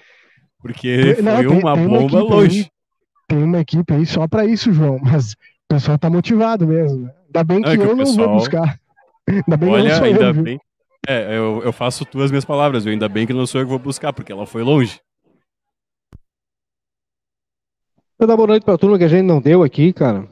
Porque 0.59 1.17
Não, 1.21 1.35
foi 1.35 1.47
tem, 1.47 1.57
uma 1.59 1.73
tem 1.73 1.87
bomba 1.87 2.23
uma 2.23 2.35
longe. 2.35 2.59
Aí, 2.61 2.67
tem 3.27 3.43
uma 3.43 3.59
equipe 3.59 3.93
aí 3.93 4.05
só 4.05 4.27
para 4.27 4.45
isso, 4.45 4.71
João, 4.71 4.99
mas 5.01 5.35
o 5.69 5.75
pessoal 5.75 5.99
tá 5.99 6.09
motivado 6.09 6.65
mesmo. 6.65 7.05
Né? 7.05 7.13
Ainda 7.27 7.43
bem 7.43 7.61
que, 7.61 7.69
é 7.69 7.77
que 7.77 7.83
eu 7.83 7.97
pessoal... 7.97 8.17
não 8.17 8.25
vou 8.25 8.35
buscar. 8.37 8.79
Ainda 9.27 9.57
bem 9.57 9.69
Olha, 9.69 9.83
que 9.83 9.91
eu 9.91 9.97
não 9.97 10.05
ainda 10.05 10.39
eu, 10.39 10.43
bem. 10.43 10.59
É, 11.05 11.37
eu, 11.37 11.61
eu 11.63 11.73
faço 11.73 12.05
tuas 12.05 12.31
minhas 12.31 12.45
palavras, 12.45 12.85
viu? 12.85 12.93
Ainda 12.93 13.09
bem 13.09 13.27
que 13.27 13.33
não 13.33 13.45
sou 13.45 13.59
eu 13.59 13.65
que 13.65 13.69
vou 13.69 13.79
buscar, 13.79 14.13
porque 14.13 14.31
ela 14.31 14.45
foi 14.45 14.63
longe. 14.63 15.01
Vou 18.17 18.25
dar 18.25 18.37
boa 18.37 18.47
noite 18.47 18.63
para 18.63 18.75
a 18.75 18.77
turma 18.77 18.97
que 18.97 19.03
a 19.03 19.09
gente 19.09 19.25
não 19.25 19.41
deu 19.41 19.63
aqui, 19.63 19.91
cara. 19.91 20.27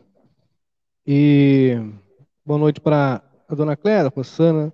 E 1.05 1.77
boa 2.45 2.57
noite 2.57 2.79
para 2.79 3.21
a 3.49 3.53
dona 3.53 3.75
Cléa, 3.75 4.05
a 4.05 4.07
Rossana, 4.07 4.73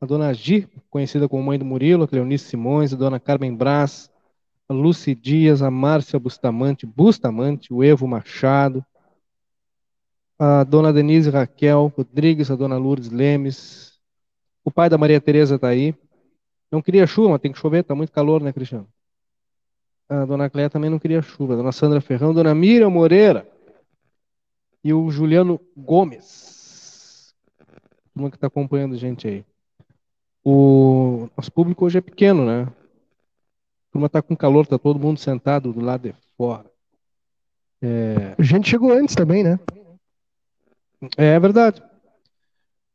a 0.00 0.06
dona 0.06 0.32
Gi, 0.32 0.68
conhecida 0.88 1.28
como 1.28 1.42
mãe 1.42 1.58
do 1.58 1.64
Murilo, 1.64 2.04
a 2.04 2.08
Cleonice 2.08 2.44
Simões, 2.44 2.92
a 2.92 2.96
dona 2.96 3.18
Carmen 3.18 3.54
Brás, 3.54 4.08
a 4.68 4.72
Lucy 4.72 5.14
Dias, 5.14 5.60
a 5.60 5.70
Márcia 5.70 6.18
Bustamante, 6.18 6.86
Bustamante, 6.86 7.74
o 7.74 7.82
Evo 7.82 8.06
Machado, 8.06 8.84
a 10.42 10.64
dona 10.64 10.90
Denise 10.90 11.28
Raquel 11.28 11.92
Rodrigues, 11.94 12.50
a 12.50 12.56
dona 12.56 12.78
Lourdes 12.78 13.10
Lemes, 13.10 14.00
o 14.64 14.70
pai 14.70 14.88
da 14.88 14.96
Maria 14.96 15.20
Tereza 15.20 15.56
está 15.56 15.68
aí. 15.68 15.94
Não 16.72 16.80
queria 16.80 17.06
chuva, 17.06 17.32
mas 17.32 17.42
tem 17.42 17.52
que 17.52 17.58
chover, 17.58 17.80
está 17.80 17.94
muito 17.94 18.10
calor, 18.10 18.40
né, 18.42 18.50
Cristiano? 18.50 18.88
A 20.08 20.24
dona 20.24 20.48
Cléia 20.48 20.70
também 20.70 20.88
não 20.88 20.98
queria 20.98 21.20
chuva. 21.20 21.52
A 21.52 21.56
dona 21.56 21.72
Sandra 21.72 22.00
Ferrão, 22.00 22.32
dona 22.32 22.54
Miriam 22.54 22.88
Moreira 22.88 23.46
e 24.82 24.94
o 24.94 25.10
Juliano 25.10 25.60
Gomes. 25.76 27.34
Como 28.14 28.30
que 28.30 28.36
está 28.38 28.46
acompanhando 28.46 28.94
a 28.94 28.98
gente 28.98 29.28
aí? 29.28 29.44
O 30.42 31.28
nosso 31.36 31.52
público 31.52 31.84
hoje 31.84 31.98
é 31.98 32.00
pequeno, 32.00 32.46
né? 32.46 32.62
A 32.62 33.92
turma 33.92 34.06
está 34.06 34.22
com 34.22 34.34
calor, 34.34 34.62
está 34.62 34.78
todo 34.78 34.98
mundo 34.98 35.18
sentado 35.18 35.70
do 35.70 35.80
lado 35.80 36.08
de 36.08 36.14
fora. 36.34 36.64
É... 37.82 38.34
A 38.38 38.42
gente 38.42 38.70
chegou 38.70 38.90
antes 38.90 39.14
também, 39.14 39.44
né? 39.44 39.60
É, 41.16 41.34
é 41.34 41.40
verdade. 41.40 41.82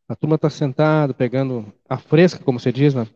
A 0.07 0.15
turma 0.15 0.35
está 0.35 0.49
sentada, 0.49 1.13
pegando 1.13 1.73
a 1.89 1.97
fresca, 1.97 2.43
como 2.43 2.59
você 2.59 2.71
diz, 2.71 2.93
né? 2.93 3.07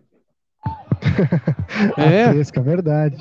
a 1.95 2.03
é. 2.03 2.31
fresca, 2.31 2.61
verdade. 2.61 3.17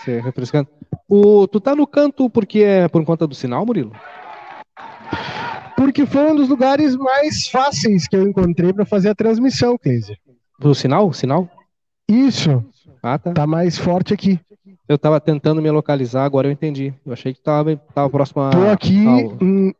Você 0.00 0.20
refrescando. 0.20 0.68
O, 1.08 1.46
tu 1.46 1.60
tá 1.60 1.74
no 1.74 1.86
canto 1.86 2.28
porque 2.28 2.60
é 2.60 2.88
por 2.88 3.04
conta 3.04 3.26
do 3.26 3.34
sinal, 3.34 3.64
Murilo? 3.64 3.92
Porque 5.76 6.06
foi 6.06 6.32
um 6.32 6.36
dos 6.36 6.48
lugares 6.48 6.96
mais 6.96 7.48
fáceis 7.48 8.08
que 8.08 8.16
eu 8.16 8.26
encontrei 8.26 8.72
para 8.72 8.84
fazer 8.84 9.10
a 9.10 9.14
transmissão, 9.14 9.78
Cleiser. 9.78 10.18
Do 10.58 10.74
sinal? 10.74 11.12
Sinal? 11.12 11.48
Isso. 12.08 12.64
Ah, 13.02 13.18
tá. 13.18 13.32
Tá 13.32 13.46
mais 13.46 13.78
forte 13.78 14.12
aqui. 14.12 14.40
Eu 14.88 14.98
tava 14.98 15.20
tentando 15.20 15.60
me 15.60 15.70
localizar, 15.70 16.24
agora 16.24 16.48
eu 16.48 16.52
entendi. 16.52 16.94
Eu 17.04 17.12
achei 17.12 17.34
que 17.34 17.40
tava, 17.40 17.76
tava 17.94 18.08
próximo 18.10 18.42
a. 18.42 18.50
Tô 18.50 18.68
aqui. 18.68 19.06
Ao... 19.06 19.18
Em, 19.40 19.74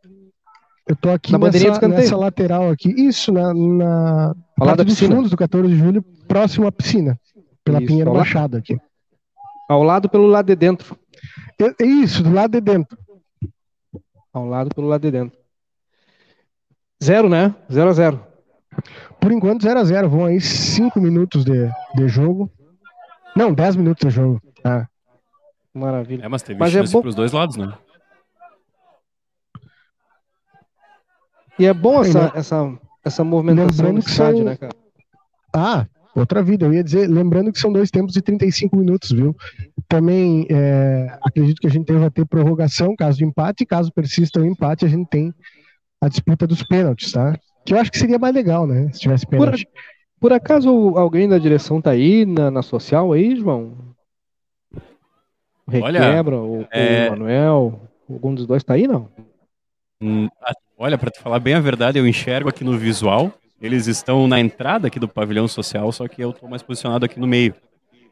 eu 0.87 0.95
tô 0.95 1.11
aqui 1.11 1.33
na 1.33 1.39
nessa, 1.39 1.89
nessa 1.89 2.17
lateral 2.17 2.71
aqui. 2.71 2.89
Isso, 2.91 3.33
na, 3.33 3.53
na 3.53 4.35
parte 4.57 4.85
dos 4.85 4.99
fundos 4.99 5.31
do 5.31 5.37
14 5.37 5.69
de 5.69 5.77
julho, 5.77 6.03
próximo 6.29 6.67
à 6.67 6.73
piscina. 6.73 7.19
Pela 7.65 7.79
Isso, 7.79 7.89
Pinheiro 7.89 8.15
Machado 8.15 8.57
aqui. 8.57 8.79
Ao 9.69 9.83
lado 9.83 10.09
pelo 10.09 10.29
lado 10.29 10.47
de 10.47 10.55
dentro. 10.55 10.97
Isso, 11.81 12.23
do 12.23 12.33
lado 12.33 12.53
de 12.53 12.61
dentro. 12.61 12.97
Ao 14.33 14.47
lado 14.47 14.73
pelo 14.73 14.87
lado 14.87 15.03
de 15.03 15.11
dentro. 15.11 15.37
Zero, 17.03 17.29
né? 17.29 17.53
Zero 17.71 17.91
a 17.91 17.93
zero. 17.93 18.25
Por 19.21 19.33
enquanto, 19.33 19.63
zero 19.63 19.81
a 19.81 19.85
zero. 19.85 20.09
Vão 20.09 20.27
aí 20.27 20.41
cinco 20.41 21.01
minutos 21.01 21.45
de, 21.45 21.69
de 21.97 22.07
jogo. 22.07 22.49
Não, 23.35 23.53
dez 23.53 23.75
minutos 23.75 24.09
de 24.09 24.15
jogo. 24.15 24.41
Ah. 24.63 24.87
Maravilha. 25.75 26.25
É, 26.25 26.29
mas 26.29 26.43
teve 26.43 26.61
mas 26.61 26.71
chance 26.71 26.91
é 26.91 26.93
bom... 26.93 27.03
pros 27.03 27.15
dois 27.15 27.33
lados, 27.33 27.57
né? 27.57 27.73
E 31.59 31.67
é 31.67 31.73
bom 31.73 32.03
essa, 32.03 32.33
essa, 32.35 32.79
essa 33.05 33.25
movimentação 33.25 33.93
no 33.93 33.99
estádio, 33.99 34.39
são... 34.39 34.45
né, 34.45 34.57
cara? 34.57 34.75
Ah, 35.55 35.87
outra 36.15 36.43
vida. 36.43 36.67
Eu 36.67 36.73
ia 36.73 36.85
dizer, 36.85 37.09
lembrando 37.09 37.53
que 37.53 37.59
são 37.59 37.73
dois 37.73 37.91
tempos 37.91 38.13
de 38.13 38.23
35 38.23 38.77
minutos, 38.77 39.11
viu? 39.11 39.35
Também 39.89 40.47
é, 40.51 41.19
acredito 41.23 41.61
que 41.61 41.67
a 41.67 41.71
gente 41.71 41.87
deva 41.87 42.11
ter 42.11 42.27
prorrogação 42.27 42.95
caso 42.97 43.19
de 43.19 43.25
empate, 43.25 43.65
caso 43.65 43.93
persista 43.93 44.41
o 44.41 44.47
empate, 44.47 44.85
a 44.85 44.89
gente 44.89 45.09
tem 45.09 45.33
a 46.01 46.09
disputa 46.09 46.47
dos 46.47 46.63
pênaltis, 46.63 47.13
tá? 47.13 47.39
Que 47.65 47.75
eu 47.75 47.79
acho 47.79 47.91
que 47.91 47.99
seria 47.99 48.19
mais 48.19 48.35
legal, 48.35 48.67
né? 48.67 48.91
Se 48.93 49.01
tivesse 49.01 49.27
pênalti. 49.27 49.67
Por, 49.67 49.73
por 50.21 50.33
acaso 50.33 50.69
alguém 50.97 51.29
da 51.29 51.39
direção 51.39 51.81
tá 51.81 51.91
aí 51.91 52.27
na, 52.27 52.51
na 52.51 52.63
social 52.63 53.13
aí, 53.13 53.37
João? 53.37 53.75
O 55.67 55.71
Requebra, 55.71 56.37
Olha, 56.37 56.43
o, 56.43 56.69
é... 56.71 57.09
o 57.09 57.11
Manuel, 57.11 57.81
algum 58.09 58.35
dos 58.35 58.47
dois 58.47 58.63
tá 58.63 58.75
aí, 58.75 58.87
não? 58.87 59.09
Olha, 60.79 60.99
para 60.99 61.11
te 61.11 61.21
falar 61.21 61.39
bem 61.39 61.55
a 61.55 61.61
verdade, 61.61 61.99
eu 61.99 62.07
enxergo 62.07 62.51
aqui 62.51 62.63
no 62.63 62.77
visual. 62.77 63.33
Eles 63.61 63.87
estão 63.87 64.29
na 64.29 64.39
entrada 64.39 64.89
aqui 64.89 64.99
do 64.99 65.09
pavilhão 65.09 65.49
social, 65.49 65.91
só 65.91 66.07
que 66.07 66.23
eu 66.23 66.31
estou 66.31 66.49
mais 66.49 66.63
posicionado 66.63 67.07
aqui 67.07 67.19
no 67.19 67.27
meio. 67.27 67.55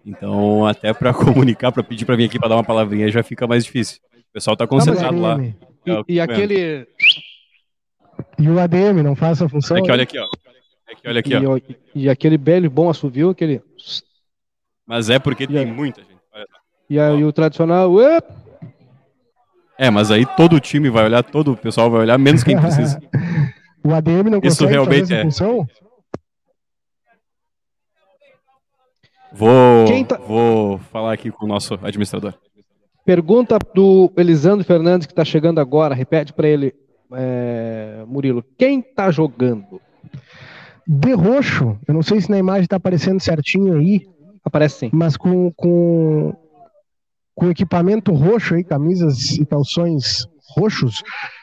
Então, 0.05 0.67
até 0.67 0.93
para 0.95 1.13
comunicar, 1.15 1.71
para 1.71 1.83
pedir 1.83 2.07
para 2.07 2.17
vir 2.17 2.25
aqui 2.25 2.39
para 2.39 2.49
dar 2.49 2.57
uma 2.57 2.65
palavrinha, 2.65 3.11
já 3.11 3.23
fica 3.23 3.47
mais 3.47 3.65
difícil. 3.65 3.99
O 4.31 4.33
pessoal 4.33 4.55
está 4.55 4.67
concentrado 4.67 5.21
lá. 5.21 5.39
E, 5.39 6.15
e 6.15 6.21
aquele. 6.21 6.87
E 8.39 8.49
o 8.49 8.59
ADM 8.59 9.03
não 9.03 9.15
faz 9.15 9.39
essa 9.39 9.49
função? 9.49 9.77
Aqui, 9.77 9.91
olha 9.91 10.03
aqui, 10.03 10.19
ó. 10.19 10.27
Aqui, 10.91 11.09
olha 11.09 11.21
aqui, 11.21 11.35
ó. 11.37 11.57
E, 11.59 11.77
e 11.95 12.09
aquele 12.09 12.39
belo 12.39 12.71
bom 12.71 12.89
assovio, 12.89 13.31
aquele. 13.31 13.63
Mas 14.87 15.11
é 15.11 15.19
porque 15.19 15.45
e 15.45 15.49
tem 15.49 15.71
a... 15.71 15.73
muita 15.73 16.01
gente. 16.01 16.15
E, 16.89 16.99
aí, 16.99 17.25
o 17.25 17.33
tradicional. 17.33 17.93
É, 19.79 19.91
mas 19.91 20.11
aí 20.11 20.25
todo 20.37 20.57
o 20.57 20.61
time 20.61 20.89
vai 20.89 21.05
olhar, 21.05 21.23
todo 21.23 21.53
o 21.53 21.57
pessoal 21.57 21.91
vai 21.91 22.03
olhar, 22.03 22.19
menos 22.19 22.45
quem 22.45 22.59
precisa. 22.59 23.01
o 23.85 23.93
ADM 23.93 24.31
não 24.31 24.39
Isso 24.39 24.59
consegue 24.59 24.73
realmente 24.73 25.01
fazer 25.01 25.15
essa 25.15 25.21
é. 25.21 25.25
função? 25.25 25.67
Vou, 29.33 30.05
tá... 30.05 30.17
vou 30.17 30.79
falar 30.93 31.13
aqui 31.13 31.31
com 31.31 31.45
o 31.45 31.49
nosso 31.49 31.75
administrador. 31.83 32.35
Pergunta 33.05 33.59
do 33.75 34.13
Elisandro 34.17 34.65
Fernandes, 34.65 35.07
que 35.07 35.13
está 35.13 35.25
chegando 35.25 35.61
agora. 35.61 35.95
Repete 35.95 36.33
para 36.33 36.49
ele, 36.49 36.73
é, 37.13 38.05
Murilo. 38.07 38.45
Quem 38.57 38.79
está 38.79 39.11
jogando? 39.11 39.81
De 40.87 41.13
roxo. 41.13 41.77
Eu 41.87 41.95
não 41.95 42.03
sei 42.03 42.21
se 42.21 42.31
na 42.31 42.39
imagem 42.39 42.63
está 42.63 42.77
aparecendo 42.77 43.21
certinho 43.21 43.77
aí. 43.77 44.07
Aparece 44.45 44.79
sim. 44.79 44.91
Mas 44.93 45.17
com, 45.17 45.51
com 45.53 46.35
com 47.35 47.51
equipamento 47.51 48.13
roxo, 48.13 48.55
aí, 48.55 48.65
camisas 48.65 49.33
e 49.33 49.45
calções 49.45 50.27
roxos, 50.57 51.03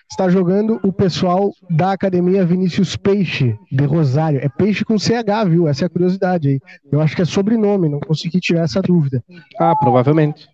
está 0.09 0.29
jogando 0.29 0.79
o 0.83 0.91
pessoal 0.91 1.51
da 1.69 1.93
Academia 1.93 2.45
Vinícius 2.45 2.95
Peixe, 2.95 3.57
de 3.71 3.85
Rosário. 3.85 4.39
É 4.43 4.49
Peixe 4.49 4.83
com 4.83 4.99
CH, 4.99 5.47
viu? 5.47 5.67
Essa 5.67 5.85
é 5.85 5.87
a 5.87 5.89
curiosidade 5.89 6.49
aí. 6.49 6.59
Eu 6.91 6.99
acho 7.01 7.15
que 7.15 7.21
é 7.21 7.25
sobrenome, 7.25 7.87
não 7.89 7.99
consegui 7.99 8.39
tirar 8.39 8.63
essa 8.63 8.81
dúvida. 8.81 9.23
Ah, 9.59 9.75
provavelmente. 9.75 10.47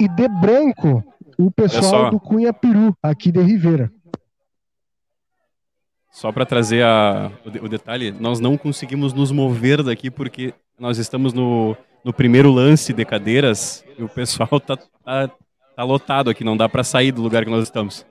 E 0.00 0.08
de 0.08 0.28
branco, 0.28 1.04
o 1.38 1.50
pessoal 1.50 2.10
do 2.10 2.18
Cunha 2.18 2.52
Peru, 2.52 2.96
aqui 3.02 3.30
de 3.30 3.40
Rivera. 3.40 3.90
Só 6.10 6.30
para 6.30 6.44
trazer 6.44 6.82
a, 6.84 7.30
o, 7.44 7.64
o 7.64 7.68
detalhe, 7.68 8.12
nós 8.12 8.40
não 8.40 8.56
conseguimos 8.56 9.12
nos 9.12 9.30
mover 9.30 9.82
daqui 9.82 10.10
porque 10.10 10.54
nós 10.78 10.98
estamos 10.98 11.32
no 11.32 11.76
no 12.04 12.12
primeiro 12.12 12.50
lance 12.50 12.92
de 12.92 13.04
cadeiras 13.04 13.84
e 13.98 14.02
o 14.02 14.08
pessoal 14.08 14.60
tá, 14.60 14.76
tá, 14.76 15.30
tá 15.76 15.82
lotado 15.84 16.30
aqui, 16.30 16.44
não 16.44 16.56
dá 16.56 16.68
para 16.68 16.84
sair 16.84 17.12
do 17.12 17.22
lugar 17.22 17.44
que 17.44 17.50
nós 17.50 17.64
estamos. 17.64 18.06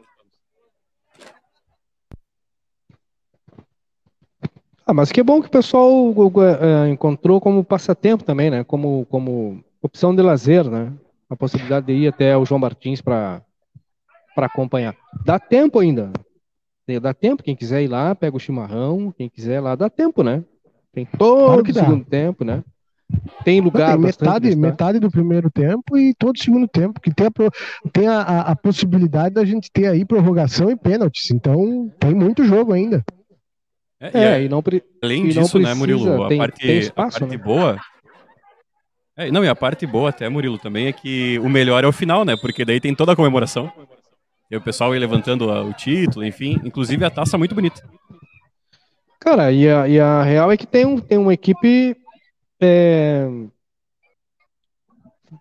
Ah, 4.85 4.93
mas 4.93 5.11
que 5.11 5.23
bom 5.23 5.41
que 5.41 5.47
o 5.47 5.51
pessoal 5.51 6.13
é, 6.59 6.89
encontrou 6.89 7.39
como 7.39 7.63
passatempo 7.63 8.23
também, 8.23 8.49
né? 8.49 8.63
Como, 8.63 9.05
como 9.05 9.63
opção 9.81 10.13
de 10.13 10.21
lazer, 10.21 10.69
né? 10.69 10.91
A 11.29 11.35
possibilidade 11.35 11.85
de 11.85 11.93
ir 11.93 12.07
até 12.09 12.35
o 12.35 12.45
João 12.45 12.59
Martins 12.59 12.99
para 12.99 13.41
acompanhar. 14.35 14.95
Dá 15.23 15.39
tempo 15.39 15.79
ainda. 15.79 16.11
Dá 17.01 17.13
tempo, 17.13 17.41
quem 17.41 17.55
quiser 17.55 17.83
ir 17.83 17.87
lá, 17.87 18.13
pega 18.13 18.35
o 18.35 18.39
chimarrão, 18.39 19.13
quem 19.17 19.29
quiser 19.29 19.57
ir 19.57 19.59
lá, 19.61 19.75
dá 19.75 19.89
tempo, 19.89 20.23
né? 20.23 20.43
Tem 20.91 21.05
todo 21.05 21.45
claro 21.45 21.61
o 21.61 21.73
segundo 21.73 22.03
tempo, 22.03 22.43
né? 22.43 22.61
Tem 23.43 23.61
lugar. 23.61 23.91
Tem 23.91 23.99
metade, 23.99 24.55
metade 24.55 24.99
do 24.99 25.09
primeiro 25.09 25.49
tempo 25.49 25.97
e 25.97 26.13
todo 26.13 26.35
o 26.35 26.43
segundo 26.43 26.67
tempo, 26.67 26.99
que 26.99 27.13
tem, 27.13 27.27
a, 27.27 27.31
tem 27.91 28.07
a, 28.07 28.19
a, 28.19 28.39
a, 28.51 28.55
possibilidade 28.55 29.35
da 29.35 29.45
gente 29.45 29.71
ter 29.71 29.87
aí 29.87 30.05
prorrogação 30.05 30.69
e 30.69 30.75
pênaltis. 30.75 31.31
Então 31.31 31.91
tem 31.99 32.13
muito 32.13 32.43
jogo 32.43 32.73
ainda. 32.73 33.03
É, 33.99 34.23
é 34.23 34.41
e, 34.41 34.45
e 34.45 34.49
não, 34.49 34.63
além 35.03 35.25
e 35.25 35.29
disso, 35.29 35.59
não 35.59 35.69
né, 35.69 35.73
Murilo? 35.73 36.27
Tem, 36.27 36.37
a 36.37 36.43
parte, 36.43 36.67
tem 36.67 36.77
espaço, 36.77 37.17
a 37.17 37.19
parte 37.21 37.37
né? 37.37 37.43
boa. 37.43 37.79
É, 39.17 39.31
não, 39.31 39.43
e 39.43 39.47
a 39.47 39.55
parte 39.55 39.85
boa 39.85 40.09
até, 40.09 40.27
Murilo, 40.29 40.57
também 40.57 40.87
é 40.87 40.91
que 40.91 41.37
o 41.39 41.49
melhor 41.49 41.83
é 41.83 41.87
o 41.87 41.91
final, 41.91 42.25
né? 42.25 42.35
Porque 42.39 42.65
daí 42.65 42.79
tem 42.79 42.95
toda 42.95 43.11
a 43.11 43.15
comemoração. 43.15 43.71
E 44.49 44.57
o 44.57 44.61
pessoal 44.61 44.93
ia 44.93 44.99
levantando 44.99 45.49
o 45.49 45.73
título, 45.73 46.25
enfim. 46.25 46.59
Inclusive 46.63 47.05
a 47.05 47.09
taça 47.09 47.37
muito 47.37 47.55
bonita. 47.55 47.81
Cara, 49.19 49.51
e 49.51 49.69
a, 49.69 49.87
e 49.87 49.99
a 49.99 50.23
real 50.23 50.51
é 50.51 50.57
que 50.57 50.65
tem, 50.65 50.85
um, 50.85 50.97
tem 50.99 51.17
uma 51.17 51.33
equipe 51.33 51.95
é, 52.61 53.27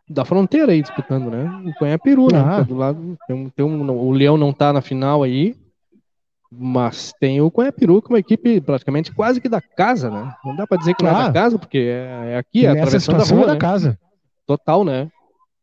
da 0.09 0.25
fronteira 0.25 0.73
aí 0.73 0.83
disputando, 0.83 1.31
né? 1.31 1.45
O 1.67 1.75
Cunha 1.75 1.99
Peru, 1.99 2.29
né? 2.33 2.39
Ah. 2.41 2.57
Tá 2.57 2.62
do 2.62 2.77
lado, 2.77 3.19
tem 3.27 3.37
um, 3.37 3.49
tem 3.50 3.65
um, 3.65 3.91
o 3.91 4.11
Leão 4.11 4.37
não 4.37 4.53
tá 4.53 4.73
na 4.73 4.81
final 4.81 5.23
aí, 5.23 5.57
mas 6.50 7.12
tem 7.21 7.41
o 7.41 7.50
Cunha 7.50 7.73
Peru, 7.73 8.00
que 8.00 8.09
é 8.09 8.15
uma 8.15 8.19
equipe 8.19 8.61
praticamente 8.61 9.12
quase 9.12 9.41
que 9.41 9.49
da 9.49 9.61
casa, 9.61 10.11
né? 10.11 10.35
Não 10.45 10.57
dá 10.57 10.67
pra 10.67 10.79
dizer 10.79 10.95
que 10.95 11.03
não 11.03 11.11
é 11.11 11.15
Ah. 11.15 11.27
da 11.27 11.33
casa, 11.33 11.59
porque 11.59 11.79
é, 11.79 12.33
é 12.33 12.37
aqui, 12.39 12.67
é 12.67 12.71
atravessando 12.71 13.17
a 13.17 13.21
situação 13.21 13.37
rua, 13.37 13.45
é 13.45 13.47
da 13.49 13.53
né? 13.55 13.59
casa. 13.61 13.99
Total, 14.47 14.85
né? 14.85 15.11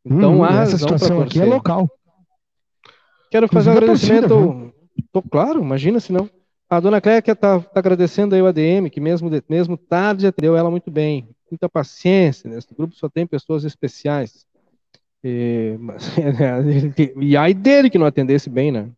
Então 0.05 0.35
Hum, 0.35 0.43
há 0.43 0.61
essa 0.61 0.77
situação 0.77 1.21
aqui 1.21 1.39
é 1.41 1.45
local. 1.45 1.89
Quero 3.29 3.47
fazer 3.49 3.71
um 3.71 3.73
Inclusive 3.73 4.21
torcida, 4.21 4.25
agradecimento. 4.25 4.73
Tô, 5.11 5.21
claro, 5.21 5.61
imagina 5.61 5.99
se 5.99 6.13
não. 6.13 6.29
A 6.69 6.79
dona 6.79 6.99
Cléia 6.99 7.21
tá, 7.21 7.59
tá 7.59 7.61
agradecendo 7.75 8.35
aí 8.35 8.41
o 8.41 8.47
ADM, 8.47 8.89
que 8.89 8.99
mesmo, 8.99 9.29
mesmo 9.49 9.77
tarde 9.77 10.27
atendeu 10.27 10.55
ela 10.55 10.71
muito 10.71 10.89
bem. 10.89 11.29
Muita 11.49 11.69
paciência, 11.69 12.49
nesse 12.49 12.73
grupo 12.75 12.95
só 12.95 13.09
tem 13.09 13.25
pessoas 13.25 13.63
especiais. 13.63 14.45
E, 15.23 15.75
mas, 15.79 16.15
e 17.19 17.35
ai 17.35 17.51
dele 17.51 17.89
que 17.89 17.97
não 17.97 18.05
atendesse 18.05 18.51
bem, 18.51 18.71
né? 18.71 18.91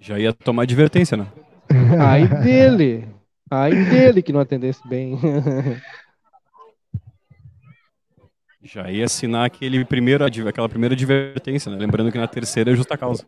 Já 0.00 0.18
ia 0.18 0.32
tomar 0.32 0.62
advertência, 0.62 1.18
né? 1.18 1.28
Ai 2.00 2.26
dele. 2.42 3.06
Ai 3.48 3.70
dele 3.70 4.22
que 4.22 4.32
não 4.32 4.40
atendesse 4.40 4.80
bem. 4.88 5.16
Já 8.64 8.90
ia 8.90 9.04
assinar 9.04 9.44
aquele 9.44 9.84
primeiro, 9.84 10.24
aquela 10.24 10.68
primeira 10.68 10.94
advertência, 10.94 11.70
né? 11.70 11.76
Lembrando 11.76 12.10
que 12.10 12.18
na 12.18 12.26
terceira 12.26 12.72
é 12.72 12.76
justa 12.76 12.96
causa. 12.96 13.26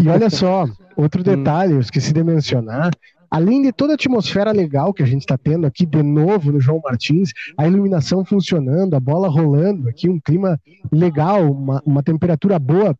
E 0.00 0.08
olha 0.08 0.28
só, 0.28 0.66
outro 0.96 1.22
detalhe, 1.22 1.72
eu 1.74 1.80
esqueci 1.80 2.12
de 2.12 2.22
mencionar. 2.24 2.92
Além 3.36 3.60
de 3.60 3.70
toda 3.70 3.92
a 3.92 3.96
atmosfera 3.96 4.50
legal 4.50 4.94
que 4.94 5.02
a 5.02 5.06
gente 5.06 5.20
está 5.20 5.36
tendo 5.36 5.66
aqui 5.66 5.84
de 5.84 6.02
novo 6.02 6.50
no 6.50 6.58
João 6.58 6.80
Martins, 6.82 7.32
a 7.54 7.66
iluminação 7.66 8.24
funcionando, 8.24 8.94
a 8.94 9.00
bola 9.00 9.28
rolando 9.28 9.90
aqui, 9.90 10.08
um 10.08 10.18
clima 10.18 10.58
legal, 10.90 11.42
uma, 11.52 11.82
uma 11.84 12.02
temperatura 12.02 12.58
boa, 12.58 12.96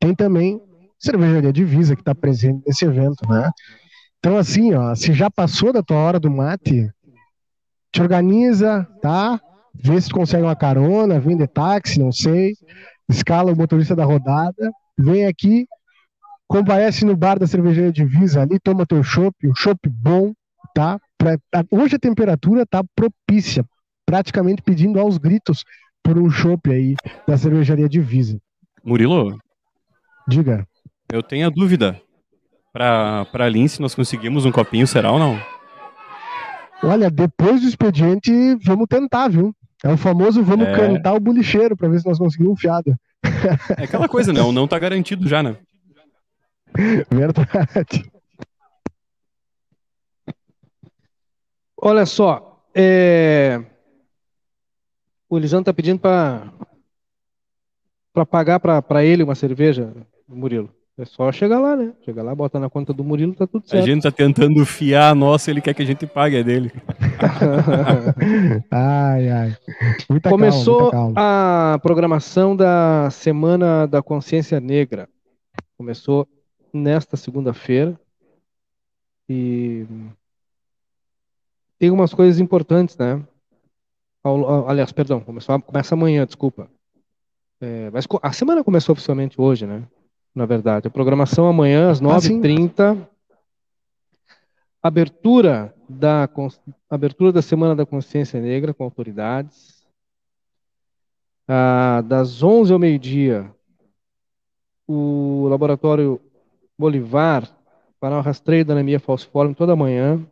tem 0.00 0.12
também 0.16 0.60
cervejaria 0.98 1.52
Divisa 1.52 1.94
que 1.94 2.02
está 2.02 2.12
presente 2.12 2.60
nesse 2.66 2.84
evento, 2.84 3.24
né? 3.28 3.48
Então, 4.18 4.36
assim, 4.36 4.74
ó, 4.74 4.92
se 4.96 5.12
já 5.12 5.30
passou 5.30 5.72
da 5.72 5.80
tua 5.80 5.98
hora 5.98 6.18
do 6.18 6.28
mate, 6.28 6.90
te 7.92 8.02
organiza, 8.02 8.84
tá? 9.00 9.40
Vê 9.72 10.00
se 10.00 10.08
tu 10.08 10.16
consegue 10.16 10.42
uma 10.42 10.56
carona, 10.56 11.20
vem 11.20 11.36
de 11.36 11.46
táxi, 11.46 12.00
não 12.00 12.10
sei, 12.10 12.54
escala 13.08 13.52
o 13.52 13.56
motorista 13.56 13.94
da 13.94 14.04
rodada, 14.04 14.72
vem 14.98 15.24
aqui, 15.24 15.68
comparece 16.48 17.04
no 17.04 17.16
bar 17.16 17.38
da 17.38 17.46
cervejaria 17.46 17.92
Divisa 17.92 18.42
ali, 18.42 18.58
toma 18.60 18.86
teu 18.86 19.02
chopp, 19.02 19.34
um 19.46 19.54
chopp 19.54 19.88
bom, 19.88 20.32
tá? 20.74 20.98
Pra- 21.18 21.38
a- 21.54 21.64
hoje 21.70 21.96
a 21.96 21.98
temperatura 21.98 22.64
tá 22.66 22.82
propícia, 22.94 23.64
praticamente 24.04 24.62
pedindo 24.62 25.00
aos 25.00 25.18
gritos 25.18 25.64
por 26.02 26.16
um 26.18 26.30
chopp 26.30 26.70
aí 26.70 26.94
da 27.26 27.36
cervejaria 27.36 27.88
Divisa. 27.88 28.38
Murilo, 28.84 29.38
Diga. 30.28 30.66
eu 31.12 31.22
tenho 31.22 31.46
a 31.46 31.50
dúvida. 31.50 32.00
Pra, 32.72 33.24
pra 33.32 33.48
Lince, 33.48 33.80
nós 33.80 33.94
conseguimos 33.94 34.44
um 34.44 34.52
copinho, 34.52 34.86
será 34.86 35.10
ou 35.10 35.18
não? 35.18 35.40
Olha, 36.82 37.10
depois 37.10 37.62
do 37.62 37.66
expediente, 37.68 38.30
vamos 38.62 38.86
tentar, 38.86 39.28
viu? 39.28 39.54
É 39.82 39.90
o 39.90 39.96
famoso 39.96 40.42
vamos 40.42 40.68
É. 40.68 40.72
cantar 40.76 41.14
o 41.14 41.20
bulicheiro 41.20 41.74
pra 41.74 41.88
ver 41.88 42.00
se 42.00 42.06
nós 42.06 42.18
conseguimos 42.18 42.52
um 42.52 42.56
fiado. 42.56 42.94
É 43.78 43.84
aquela 43.84 44.06
coisa, 44.08 44.30
né? 44.32 44.42
O 44.42 44.52
não 44.52 44.68
tá 44.68 44.78
garantido 44.78 45.26
já, 45.26 45.42
né? 45.42 45.56
Verdade. 47.10 48.10
Olha 51.76 52.06
só, 52.06 52.64
é... 52.74 53.62
o 55.28 55.36
Elisandro 55.36 55.64
tá 55.66 55.74
pedindo 55.74 56.00
para 56.00 56.52
para 58.12 58.24
pagar 58.24 58.58
para 58.58 59.04
ele 59.04 59.22
uma 59.22 59.34
cerveja, 59.34 59.92
Murilo. 60.26 60.70
É 60.98 61.04
só 61.04 61.30
chegar 61.30 61.58
lá, 61.58 61.76
né? 61.76 61.92
Chegar 62.02 62.22
lá, 62.22 62.34
bota 62.34 62.58
na 62.58 62.70
conta 62.70 62.90
do 62.90 63.04
Murilo, 63.04 63.34
tá 63.34 63.46
tudo 63.46 63.64
A 63.66 63.68
certo. 63.68 63.84
gente 63.84 64.02
tá 64.02 64.10
tentando 64.10 64.64
fiar 64.64 65.12
a 65.12 65.14
nossa, 65.14 65.50
ele 65.50 65.60
quer 65.60 65.74
que 65.74 65.82
a 65.82 65.86
gente 65.86 66.06
pague, 66.06 66.36
é 66.36 66.42
dele. 66.42 66.72
Ai, 68.70 69.28
ai. 69.28 69.56
Muita 70.08 70.30
Começou 70.30 70.90
calma, 70.90 71.04
muita 71.04 71.20
calma. 71.20 71.74
a 71.74 71.78
programação 71.80 72.56
da 72.56 73.10
Semana 73.10 73.86
da 73.86 74.02
Consciência 74.02 74.58
Negra. 74.58 75.06
Começou 75.76 76.26
nesta 76.72 77.16
segunda-feira. 77.16 77.98
E 79.28 79.86
tem 81.78 81.90
umas 81.90 82.14
coisas 82.14 82.40
importantes, 82.40 82.96
né? 82.96 83.22
Aliás, 84.66 84.90
perdão, 84.92 85.20
começou, 85.20 85.60
começa 85.62 85.94
amanhã, 85.94 86.26
desculpa. 86.26 86.68
É, 87.60 87.90
mas 87.90 88.06
a 88.22 88.32
semana 88.32 88.64
começou 88.64 88.92
oficialmente 88.92 89.40
hoje, 89.40 89.66
né? 89.66 89.86
Na 90.34 90.44
verdade. 90.44 90.88
A 90.88 90.90
programação 90.90 91.46
amanhã, 91.46 91.90
às 91.90 92.02
Ah, 92.02 92.20
sim. 92.20 92.40
9h30. 92.40 93.08
Abertura 94.82 95.74
da, 95.88 96.28
abertura 96.88 97.32
da 97.32 97.42
Semana 97.42 97.74
da 97.74 97.86
Consciência 97.86 98.40
Negra 98.40 98.74
com 98.74 98.84
autoridades. 98.84 99.86
Ah, 101.48 102.02
das 102.02 102.42
11 102.42 102.72
ao 102.72 102.78
meio-dia, 102.78 103.50
o 104.86 105.46
Laboratório 105.48 106.20
Bolivar 106.78 107.48
fará 108.00 108.18
o 108.18 108.22
rastreio 108.22 108.64
da 108.64 108.74
anemia 108.74 109.00
falciforme 109.00 109.54
toda 109.54 109.74
manhã. 109.76 110.24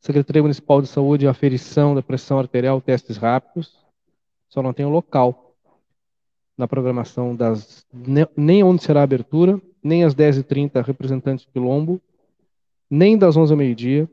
Secretaria 0.00 0.42
Municipal 0.42 0.82
de 0.82 0.88
Saúde, 0.88 1.28
aferição 1.28 1.94
da 1.94 2.02
pressão 2.02 2.38
arterial, 2.38 2.80
testes 2.80 3.16
rápidos. 3.16 3.78
Só 4.48 4.62
não 4.62 4.72
tem 4.72 4.84
o 4.84 4.90
local 4.90 5.54
na 6.58 6.66
programação 6.66 7.34
das 7.34 7.86
ne- 7.92 8.28
nem 8.36 8.62
onde 8.62 8.82
será 8.82 9.00
a 9.00 9.04
abertura, 9.04 9.60
nem 9.82 10.04
às 10.04 10.14
10h30 10.14 10.82
representantes 10.82 11.44
do 11.44 11.52
Quilombo, 11.52 12.00
nem 12.90 13.16
das 13.16 13.36
11 13.36 13.52
ao 13.52 13.56
meio-dia. 13.56 14.10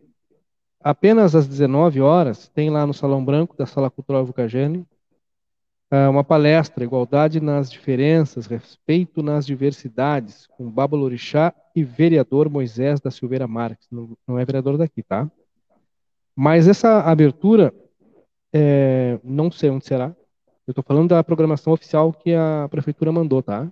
Apenas 0.82 1.36
às 1.36 1.48
19 1.48 2.00
horas 2.00 2.48
tem 2.50 2.70
lá 2.70 2.86
no 2.86 2.94
Salão 2.94 3.26
Branco 3.26 3.58
da 3.58 3.66
Sala 3.66 3.90
Cultural 3.90 4.26
Vucagene 4.26 4.86
uma 6.10 6.23
palestra 6.23 6.84
Igualdade 6.84 7.39
nas 7.41 7.71
Diferenças, 7.71 8.45
Respeito 8.45 9.23
nas 9.23 9.45
Diversidades, 9.45 10.47
com 10.56 10.69
Bábalo 10.69 11.04
Orixá 11.04 11.54
e 11.75 11.84
vereador 11.84 12.49
Moisés 12.49 12.99
da 12.99 13.10
Silveira 13.10 13.47
Marques. 13.47 13.88
Não, 13.91 14.15
não 14.28 14.38
é 14.38 14.45
vereador 14.45 14.78
daqui, 14.78 15.02
tá? 15.02 15.30
Mas 16.36 16.67
essa 16.67 17.02
abertura, 17.02 17.73
é, 18.54 19.19
não 19.23 19.52
sei 19.52 19.69
onde 19.69 19.86
será. 19.86 20.15
Eu 20.67 20.71
estou 20.71 20.84
falando 20.84 21.10
da 21.10 21.23
programação 21.23 21.73
oficial 21.73 22.13
que 22.13 22.34
a 22.34 22.67
prefeitura 22.69 23.12
mandou, 23.12 23.41
tá? 23.41 23.67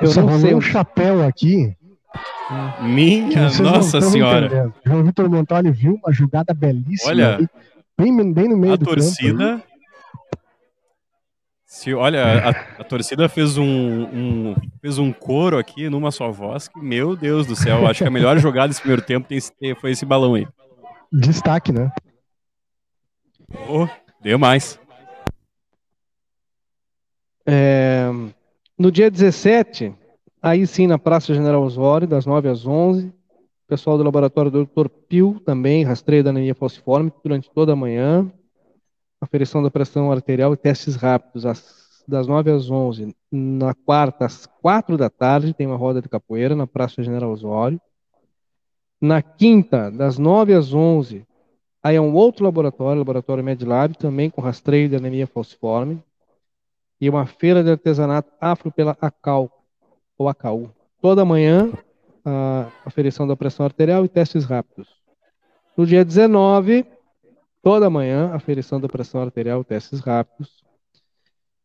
Eu 0.00 0.08
Só 0.08 0.22
não 0.22 0.38
sei 0.40 0.54
um 0.54 0.56
onde. 0.56 0.66
chapéu 0.66 1.24
aqui. 1.24 1.76
Minha 2.82 3.48
Nossa 3.62 4.00
Senhora. 4.00 4.46
entendendo. 4.46 4.74
João 4.84 5.04
Vitor 5.04 5.30
Montoli 5.30 5.70
viu 5.70 6.00
uma 6.02 6.12
jogada 6.12 6.52
belíssima 6.52 7.10
Olha, 7.10 7.36
ali, 7.36 7.48
bem, 7.96 8.32
bem 8.32 8.48
no 8.48 8.56
meio 8.56 8.72
A 8.72 8.76
do 8.76 8.86
campo. 8.86 9.00
Se, 11.70 11.92
olha, 11.92 12.24
a, 12.24 12.80
a 12.80 12.84
torcida 12.84 13.28
fez 13.28 13.58
um, 13.58 13.62
um- 14.04 14.54
fez 14.80 14.96
um 14.96 15.12
coro 15.12 15.58
aqui 15.58 15.90
numa 15.90 16.10
só 16.10 16.30
voz 16.30 16.66
que, 16.66 16.80
meu 16.80 17.14
Deus 17.14 17.46
do 17.46 17.54
céu, 17.54 17.86
acho 17.86 18.02
que 18.02 18.08
a 18.08 18.10
melhor 18.10 18.38
jogada 18.38 18.68
desse 18.68 18.80
primeiro 18.80 19.02
tempo 19.02 19.26
esse- 19.34 19.52
foi 19.78 19.90
esse 19.90 20.06
balão 20.06 20.32
aí. 20.32 20.48
Destaque, 21.12 21.70
né? 21.70 21.92
Oh, 23.68 23.86
deu 24.22 24.38
mais. 24.38 24.80
É, 27.46 28.06
no 28.78 28.90
dia 28.90 29.10
17, 29.10 29.94
aí 30.40 30.66
sim 30.66 30.86
na 30.86 30.98
Praça 30.98 31.34
General 31.34 31.62
Osório, 31.62 32.08
das 32.08 32.24
9 32.24 32.48
às 32.48 32.66
11, 32.66 33.08
o 33.08 33.12
pessoal 33.68 33.98
do 33.98 34.04
laboratório 34.04 34.50
do 34.50 34.64
Dr. 34.64 34.88
Pio 34.88 35.38
também, 35.44 35.84
rastreio 35.84 36.24
da 36.24 36.30
anemia 36.30 36.54
falciforme 36.54 37.12
durante 37.22 37.50
toda 37.50 37.74
a 37.74 37.76
manhã, 37.76 38.30
aferição 39.20 39.62
da 39.62 39.70
pressão 39.70 40.10
arterial 40.12 40.54
e 40.54 40.56
testes 40.56 40.96
rápidos 40.96 41.44
às- 41.44 42.04
das 42.06 42.26
9 42.26 42.50
às 42.50 42.70
11. 42.70 43.14
Na 43.30 43.74
quarta, 43.74 44.24
às 44.24 44.46
4 44.46 44.96
da 44.96 45.10
tarde, 45.10 45.52
tem 45.52 45.66
uma 45.66 45.76
roda 45.76 46.00
de 46.00 46.08
capoeira 46.08 46.56
na 46.56 46.66
Praça 46.66 47.02
General 47.02 47.30
Osório. 47.30 47.80
Na 49.00 49.20
quinta, 49.22 49.90
das 49.90 50.18
9 50.18 50.54
às 50.54 50.72
11, 50.72 51.26
aí 51.82 51.96
é 51.96 52.00
um 52.00 52.14
outro 52.14 52.44
laboratório, 52.44 52.98
laboratório 52.98 53.44
MedLab, 53.44 53.96
também 53.96 54.30
com 54.30 54.40
rastreio 54.40 54.88
de 54.88 54.96
anemia 54.96 55.26
falciforme 55.26 56.02
e 57.00 57.08
uma 57.08 57.26
feira 57.26 57.62
de 57.62 57.70
artesanato 57.70 58.32
afro 58.40 58.72
pela 58.72 58.96
ACAU, 59.00 59.50
ou 60.16 60.28
ACAU. 60.28 60.70
Toda 61.00 61.24
manhã, 61.24 61.72
a 62.24 62.66
aferição 62.84 63.26
da 63.26 63.36
pressão 63.36 63.64
arterial 63.64 64.04
e 64.04 64.08
testes 64.08 64.44
rápidos. 64.44 64.88
No 65.76 65.86
dia 65.86 66.04
19, 66.04 66.84
toda 67.68 67.90
manhã, 67.90 68.32
aferição 68.32 68.80
da 68.80 68.88
pressão 68.88 69.20
arterial 69.20 69.62
testes 69.62 70.00
rápidos. 70.00 70.64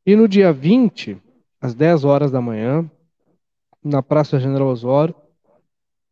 E 0.06 0.18
no 0.18 0.28
dia 0.28 0.52
20, 0.52 1.18
às 1.62 1.74
10 1.74 2.04
horas 2.04 2.30
da 2.30 2.42
manhã, 2.42 2.92
na 3.82 4.04
Praça 4.04 4.38
General 4.38 4.68
Osório, 4.68 5.16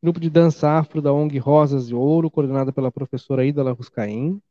Grupo 0.02 0.18
de 0.18 0.30
dança 0.30 0.80
afro 0.80 1.02
da 1.02 1.12
ONG 1.12 1.38
Rosas 1.40 1.90
de 1.90 1.94
Ouro, 1.94 2.32
coordenada 2.32 2.72
pela 2.72 2.90
professora 2.90 3.46
Ida 3.46 3.62
Laruscaim. 3.62 4.42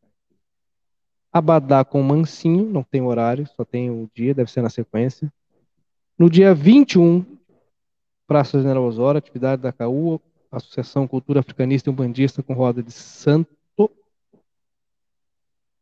Abadá 1.33 1.87
com 1.87 2.03
Mansinho, 2.03 2.67
não 2.67 2.83
tem 2.83 3.01
horário, 3.01 3.47
só 3.57 3.65
tem 3.65 3.91
o 3.91 4.11
dia, 4.15 4.35
deve 4.35 4.53
ser 4.53 4.61
na 4.61 4.69
sequência. 4.69 5.33
No 6.19 6.29
dia 6.29 6.55
21, 6.55 7.25
Praça 8.27 8.61
General 8.61 8.85
Osório, 8.85 9.17
atividade 9.17 9.63
da 9.63 9.73
CAU, 9.73 10.21
Associação 10.53 11.09
Cultura 11.09 11.41
Africanista 11.41 11.89
e 11.89 11.93
Umbandista 11.93 12.43
com 12.43 12.53
roda 12.53 12.83
de 12.83 12.93
santo. 12.93 13.60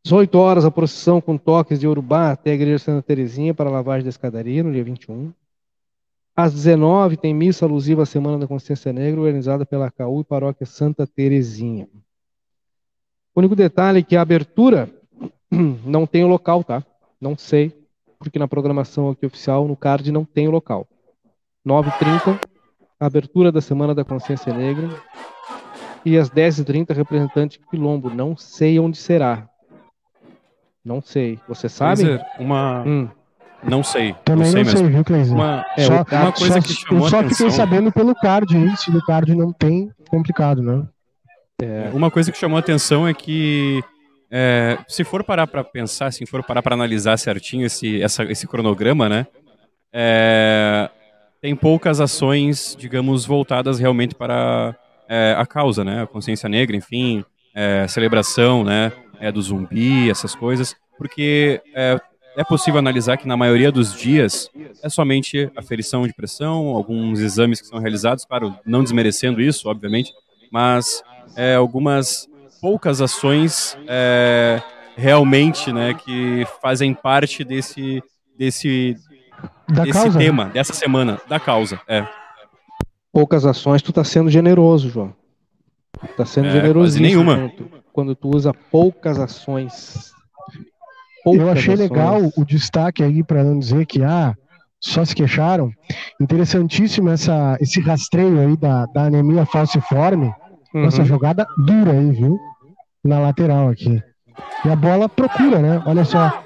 18 0.05 0.39
horas, 0.39 0.65
a 0.65 0.71
procissão 0.71 1.21
com 1.21 1.37
toques 1.37 1.79
de 1.79 1.87
Urubá 1.87 2.33
até 2.33 2.53
a 2.53 2.55
Igreja 2.55 2.79
Santa 2.79 3.03
Terezinha 3.03 3.53
para 3.53 3.69
a 3.69 3.73
lavagem 3.73 4.05
da 4.05 4.09
escadaria, 4.09 4.63
no 4.63 4.73
dia 4.73 4.85
21. 4.85 5.33
Às 6.35 6.55
19 6.55 7.17
tem 7.17 7.35
missa 7.35 7.67
alusiva 7.67 8.05
à 8.05 8.07
Semana 8.07 8.39
da 8.39 8.47
Consciência 8.47 8.93
Negra, 8.93 9.21
organizada 9.21 9.67
pela 9.67 9.91
CAU 9.91 10.21
e 10.21 10.25
Paróquia 10.25 10.65
Santa 10.65 11.07
Terezinha. 11.07 11.89
O 13.35 13.41
único 13.41 13.57
detalhe 13.57 13.99
é 13.99 14.03
que 14.03 14.17
a 14.17 14.23
abertura 14.23 14.89
não 15.51 16.07
tem 16.07 16.25
o 16.25 16.29
local, 16.29 16.63
tá? 16.63 16.85
Não 17.21 17.37
sei, 17.37 17.77
porque 18.19 18.39
na 18.39 18.47
programação 18.47 19.11
aqui 19.11 19.27
oficial, 19.27 19.67
no 19.67 19.77
card, 19.77 20.11
não 20.13 20.25
tem 20.25 20.47
o 20.49 20.53
local. 20.53 20.87
9h30, 21.67 22.41
abertura 22.99 23.53
da 23.53 23.61
Semana 23.61 23.95
da 23.95 24.05
Consciência 24.05 24.53
Negra. 24.53 24.89
E 26.05 26.17
às 26.17 26.31
10h30, 26.31 26.95
representante 26.95 27.61
Quilombo. 27.71 28.11
Não 28.11 28.37
sei 28.37 28.79
onde 28.79 28.97
será. 28.97 29.48
Não 30.89 31.03
sei. 31.03 31.39
Você 31.47 31.69
sabe? 31.69 32.19
Uma. 32.39 32.83
Hum. 32.87 33.09
Não 33.63 33.83
sei. 33.83 34.15
Também 34.25 34.45
não 34.47 34.53
sei, 34.53 34.63
não 34.65 34.71
sei 34.71 34.83
mesmo. 34.83 34.95
viu, 34.97 35.05
Cleiser? 35.05 35.35
Uma, 35.37 35.67
É, 35.77 35.83
só, 35.85 36.05
cara- 36.05 36.23
uma 36.25 36.33
coisa 36.33 36.55
só, 36.55 36.67
que 36.67 36.73
chamou 36.73 37.05
eu 37.07 37.11
só 37.11 37.19
atenção. 37.19 37.37
fiquei 37.37 37.51
sabendo 37.51 37.93
pelo 37.93 38.15
card 38.15 38.57
aí. 38.57 38.77
Se 38.77 38.91
no 38.91 39.05
card 39.05 39.35
não 39.35 39.53
tem, 39.53 39.91
complicado, 40.09 40.63
né? 40.63 40.85
Uma 41.93 42.11
coisa 42.11 42.31
que 42.33 42.39
chamou 42.39 42.57
a 42.57 42.61
atenção 42.61 43.07
é 43.07 43.13
que 43.13 43.83
é, 44.31 44.79
se 44.87 45.03
for 45.05 45.25
parar 45.25 45.47
para 45.49 45.65
pensar, 45.65 46.13
se 46.13 46.25
for 46.25 46.43
parar 46.45 46.63
para 46.63 46.75
analisar 46.75 47.17
certinho 47.19 47.67
esse, 47.67 48.01
essa- 48.01 48.25
esse 48.25 48.47
cronograma, 48.47 49.09
né? 49.09 49.27
é, 49.93 50.89
tem 51.41 51.57
poucas 51.57 52.01
ações, 52.01 52.77
digamos, 52.79 53.25
voltadas 53.25 53.79
realmente 53.79 54.15
para 54.15 54.75
é, 55.09 55.35
a 55.39 55.47
causa, 55.47 55.83
né? 55.83 56.03
A 56.03 56.07
consciência 56.07 56.49
negra, 56.49 56.77
enfim, 56.77 57.25
é, 57.55 57.87
celebração, 57.89 58.63
né? 58.63 58.93
É, 59.21 59.31
do 59.33 59.41
zumbi, 59.43 60.11
essas 60.11 60.35
coisas, 60.35 60.77
porque 60.97 61.61
é, 61.75 61.99
é 62.37 62.45
possível 62.45 62.79
analisar 62.79 63.17
que 63.17 63.27
na 63.27 63.37
maioria 63.37 63.71
dos 63.73 63.93
dias 63.95 64.49
é 64.83 64.89
somente 64.89 65.51
aferição 65.57 66.07
de 66.07 66.13
pressão, 66.15 66.69
alguns 66.69 67.21
exames 67.21 67.61
que 67.61 67.67
são 67.67 67.79
realizados, 67.81 68.25
claro, 68.25 68.55
não 68.65 68.83
desmerecendo 68.83 69.41
isso, 69.41 69.69
obviamente, 69.69 70.13
mas 70.53 71.03
é, 71.37 71.55
algumas 71.57 72.29
poucas 72.61 73.01
ações 73.01 73.77
é, 73.89 74.63
realmente, 74.97 75.73
né, 75.73 75.95
que 75.95 76.45
fazem 76.63 76.95
parte 76.95 77.43
desse 77.45 78.03
desse 78.37 78.97
Da 79.69 79.83
desse 79.85 79.99
causa. 80.01 80.19
tema 80.19 80.45
dessa 80.47 80.73
semana 80.73 81.21
da 81.29 81.41
causa. 81.41 81.81
É, 81.89 82.07
Poucas 83.13 83.45
ações, 83.45 83.83
tu 83.83 83.93
tá 83.93 84.05
sendo 84.05 84.31
generoso, 84.31 84.89
João. 84.91 85.13
Tá 86.17 86.25
sendo 86.25 86.49
É, 86.49 86.53
generoso. 86.53 86.91
quase 86.91 87.01
nenhuma. 87.01 87.51
Quando 87.99 88.15
tu 88.15 88.29
usa 88.33 88.55
poucas 88.55 89.19
ações. 89.19 90.13
Eu 90.57 91.33
Poucas 91.33 91.49
achei 91.49 91.75
ações. 91.75 91.91
legal 91.91 92.21
o 92.37 92.45
destaque 92.45 93.03
aí, 93.03 93.25
para 93.25 93.43
não 93.43 93.59
dizer 93.59 93.87
que 93.87 94.05
ah, 94.05 94.37
só 94.81 95.05
se 95.05 95.17
queixaram. 95.17 95.73
Interessantíssimo 96.21 97.11
essa, 97.11 97.59
esse 97.61 97.81
rastreio 97.81 98.39
aí 98.39 98.57
da, 98.57 98.87
da 98.87 99.03
anemia 99.07 99.45
falciforme. 99.45 100.33
Uhum. 100.73 100.83
Nossa, 100.85 101.05
jogada 101.05 101.45
dura 101.67 101.91
aí, 101.91 102.13
viu? 102.13 102.39
Na 103.05 103.19
lateral 103.19 103.69
aqui. 103.69 104.01
E 104.65 104.69
a 104.71 104.77
bola 104.77 105.09
procura, 105.09 105.59
né? 105.59 105.83
Olha 105.85 106.05
só. 106.05 106.45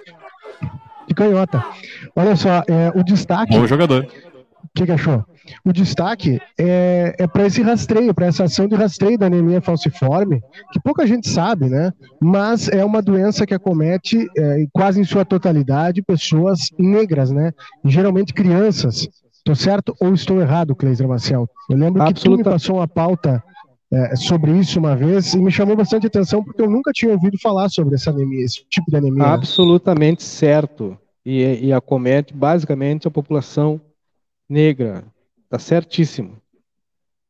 De 1.07 1.15
canhota. 1.15 1.63
Olha 2.17 2.35
só, 2.35 2.63
é, 2.67 2.91
o 2.95 3.05
destaque. 3.05 3.53
bom 3.53 3.67
jogador. 3.67 4.07
O 4.65 4.69
que, 4.75 4.87
que 4.87 4.93
achou? 4.93 5.25
O 5.65 5.73
destaque 5.73 6.41
é, 6.59 7.15
é 7.19 7.27
para 7.27 7.47
esse 7.47 7.63
rastreio, 7.63 8.15
para 8.15 8.27
essa 8.27 8.45
ação 8.45 8.69
de 8.69 8.75
rastreio 8.75 9.19
da 9.19 9.27
anemia 9.27 9.61
falciforme, 9.61 10.41
que 10.73 10.81
pouca 10.81 11.07
gente 11.07 11.29
sabe, 11.29 11.69
né? 11.69 11.93
Mas 12.21 12.69
é 12.69 12.85
uma 12.85 13.03
doença 13.03 13.45
que 13.45 13.55
acomete 13.55 14.29
é, 14.37 14.67
quase 14.73 15.01
em 15.01 15.05
sua 15.05 15.25
totalidade 15.25 16.03
pessoas 16.03 16.69
negras, 16.79 17.31
né? 17.31 17.53
E 17.85 17.91
geralmente 17.91 18.33
crianças. 18.33 19.09
Estou 19.33 19.57
certo 19.57 19.95
ou 20.01 20.15
estou 20.15 20.41
errado, 20.41 20.75
Cleiser 20.75 21.09
Marcel? 21.09 21.49
Eu 21.69 21.77
lembro 21.77 22.05
que 22.07 22.15
tu 22.15 22.37
me 22.37 22.45
passou 22.45 22.77
uma 22.77 22.87
pauta 22.87 23.43
é, 23.93 24.17
sobre 24.17 24.53
isso 24.53 24.79
uma 24.79 24.97
vez 24.97 25.35
e 25.35 25.39
me 25.39 25.51
chamou 25.51 25.77
bastante 25.77 26.07
atenção 26.07 26.43
porque 26.43 26.63
eu 26.63 26.71
nunca 26.71 26.93
tinha 26.93 27.13
ouvido 27.13 27.37
falar 27.39 27.69
sobre 27.69 27.97
essa 27.97 28.11
anemia, 28.11 28.45
esse 28.45 28.65
tipo 28.71 28.89
de 28.89 28.97
anemia. 28.97 29.25
Absolutamente 29.25 30.23
certo. 30.23 30.97
E, 31.27 31.67
e 31.67 31.73
acomete 31.73 32.33
basicamente 32.33 33.07
a 33.07 33.11
população 33.11 33.81
negra. 34.49 35.05
Tá 35.49 35.59
certíssimo. 35.59 36.41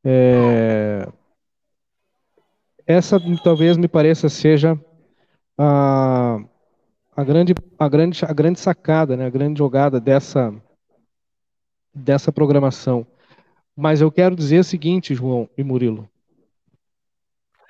É, 0.04 1.06
Essa 2.86 3.18
talvez 3.42 3.76
me 3.76 3.88
pareça 3.88 4.28
seja 4.28 4.78
a, 5.56 6.38
a, 7.16 7.24
grande, 7.24 7.54
a, 7.78 7.88
grande, 7.88 8.24
a 8.24 8.32
grande 8.32 8.60
sacada, 8.60 9.16
né? 9.16 9.26
a 9.26 9.30
grande 9.30 9.58
jogada 9.58 10.00
dessa, 10.00 10.54
dessa 11.94 12.32
programação. 12.32 13.06
Mas 13.76 14.00
eu 14.00 14.10
quero 14.10 14.36
dizer 14.36 14.58
o 14.58 14.64
seguinte, 14.64 15.14
João 15.14 15.48
e 15.56 15.64
Murilo, 15.64 16.08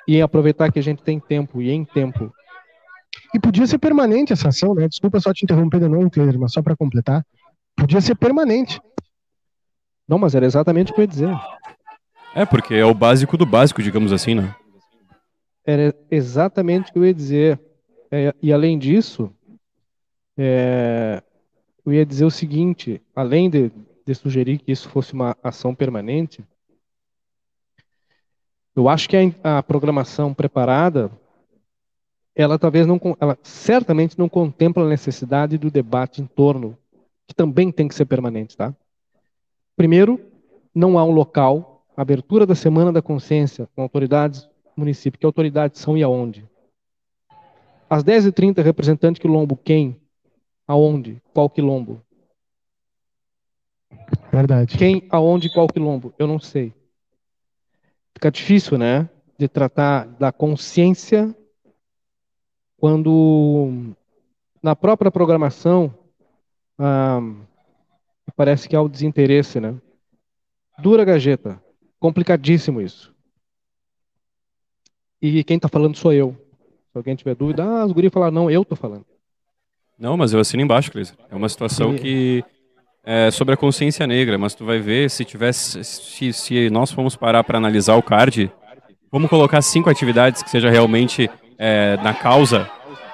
e 0.06 0.20
aproveitar 0.20 0.70
que 0.72 0.78
a 0.78 0.82
gente 0.82 1.02
tem 1.02 1.20
tempo, 1.20 1.62
e 1.62 1.70
em 1.70 1.84
tempo, 1.84 2.32
E 3.34 3.40
podia 3.40 3.66
ser 3.66 3.78
permanente 3.78 4.32
essa 4.32 4.48
ação, 4.48 4.74
né? 4.74 4.88
Desculpa 4.88 5.20
só 5.20 5.32
te 5.32 5.44
interromper 5.44 5.80
de 5.80 5.88
novo, 5.88 6.10
mas 6.38 6.52
só 6.52 6.62
para 6.62 6.76
completar. 6.76 7.24
Podia 7.76 8.00
ser 8.00 8.14
permanente. 8.14 8.80
Não, 10.08 10.18
mas 10.18 10.34
era 10.34 10.46
exatamente 10.46 10.92
o 10.92 10.94
que 10.94 11.00
eu 11.00 11.04
ia 11.04 11.08
dizer. 11.08 11.34
É, 12.34 12.46
porque 12.46 12.74
é 12.74 12.84
o 12.84 12.94
básico 12.94 13.36
do 13.36 13.46
básico, 13.46 13.82
digamos 13.82 14.12
assim, 14.12 14.34
né? 14.34 14.54
Era 15.64 15.94
exatamente 16.10 16.90
o 16.90 16.92
que 16.92 16.98
eu 16.98 17.06
ia 17.06 17.14
dizer. 17.14 17.60
É, 18.10 18.34
e 18.42 18.52
além 18.52 18.78
disso, 18.78 19.32
é, 20.36 21.22
eu 21.84 21.92
ia 21.92 22.06
dizer 22.06 22.24
o 22.24 22.30
seguinte: 22.30 23.00
além 23.14 23.50
de, 23.50 23.70
de 24.04 24.14
sugerir 24.14 24.58
que 24.58 24.72
isso 24.72 24.88
fosse 24.88 25.12
uma 25.12 25.36
ação 25.42 25.74
permanente, 25.74 26.44
eu 28.74 28.88
acho 28.88 29.08
que 29.08 29.16
a, 29.16 29.58
a 29.58 29.62
programação 29.62 30.32
preparada, 30.32 31.10
ela 32.34 32.58
talvez 32.58 32.86
não, 32.86 32.98
ela 33.20 33.38
certamente 33.42 34.18
não 34.18 34.28
contempla 34.28 34.84
a 34.84 34.88
necessidade 34.88 35.58
do 35.58 35.70
debate 35.70 36.22
em 36.22 36.26
torno, 36.26 36.76
que 37.26 37.34
também 37.34 37.70
tem 37.70 37.86
que 37.86 37.94
ser 37.94 38.06
permanente, 38.06 38.56
tá? 38.56 38.74
Primeiro, 39.76 40.20
não 40.74 40.98
há 40.98 41.04
um 41.04 41.10
local, 41.10 41.84
abertura 41.96 42.46
da 42.46 42.54
Semana 42.54 42.92
da 42.92 43.02
Consciência 43.02 43.68
com 43.74 43.82
autoridades 43.82 44.48
município, 44.76 45.18
que 45.18 45.26
autoridades 45.26 45.80
são 45.80 45.96
e 45.96 46.02
aonde? 46.02 46.48
Às 47.88 48.02
10h30, 48.02 48.62
representante 48.62 49.20
quilombo, 49.20 49.56
quem? 49.56 50.00
Aonde? 50.66 51.22
Qual 51.32 51.48
quilombo? 51.50 52.00
Verdade. 54.32 54.78
Quem, 54.78 55.06
aonde, 55.10 55.52
qual 55.52 55.68
quilombo? 55.68 56.14
Eu 56.18 56.26
não 56.26 56.38
sei. 56.38 56.72
Fica 58.14 58.30
difícil, 58.30 58.78
né? 58.78 59.08
De 59.38 59.46
tratar 59.48 60.06
da 60.06 60.32
consciência 60.32 61.34
quando 62.78 63.94
na 64.62 64.74
própria 64.74 65.10
programação 65.10 65.94
ah, 66.78 67.20
parece 68.36 68.68
que 68.68 68.76
há 68.76 68.82
o 68.82 68.88
desinteresse, 68.88 69.58
né? 69.60 69.74
Dura 70.78 71.04
gajeta. 71.04 71.60
Complicadíssimo 71.98 72.80
isso. 72.80 73.12
E 75.20 75.44
quem 75.44 75.56
está 75.56 75.68
falando 75.68 75.96
sou 75.96 76.12
eu. 76.12 76.36
Se 76.90 76.98
alguém 76.98 77.14
tiver 77.14 77.34
dúvida, 77.34 77.64
ah, 77.64 77.84
os 77.86 77.92
guri 77.92 78.10
falaram, 78.10 78.32
não, 78.32 78.50
eu 78.50 78.64
tô 78.64 78.76
falando. 78.76 79.06
Não, 79.98 80.16
mas 80.16 80.32
eu 80.32 80.40
assino 80.40 80.62
embaixo, 80.62 80.90
Cleiser. 80.90 81.16
É 81.30 81.34
uma 81.34 81.48
situação 81.48 81.94
E- 81.94 81.98
que 81.98 82.44
é 83.04 83.30
sobre 83.30 83.54
a 83.54 83.56
consciência 83.56 84.06
negra, 84.06 84.36
mas 84.36 84.54
tu 84.54 84.64
vai 84.64 84.78
ver 84.78 85.08
se 85.10 85.24
tivesse, 85.24 85.82
se, 85.84 86.32
se 86.32 86.70
nós 86.70 86.90
formos 86.90 87.16
parar 87.16 87.44
para 87.44 87.58
analisar 87.58 87.96
o 87.96 88.02
card, 88.02 88.50
vamos 89.10 89.30
colocar 89.30 89.62
cinco 89.62 89.88
atividades 89.90 90.42
que 90.42 90.50
seja 90.50 90.70
realmente 90.70 91.30
é, 91.58 91.96
na 91.98 92.14
causa, 92.14 92.68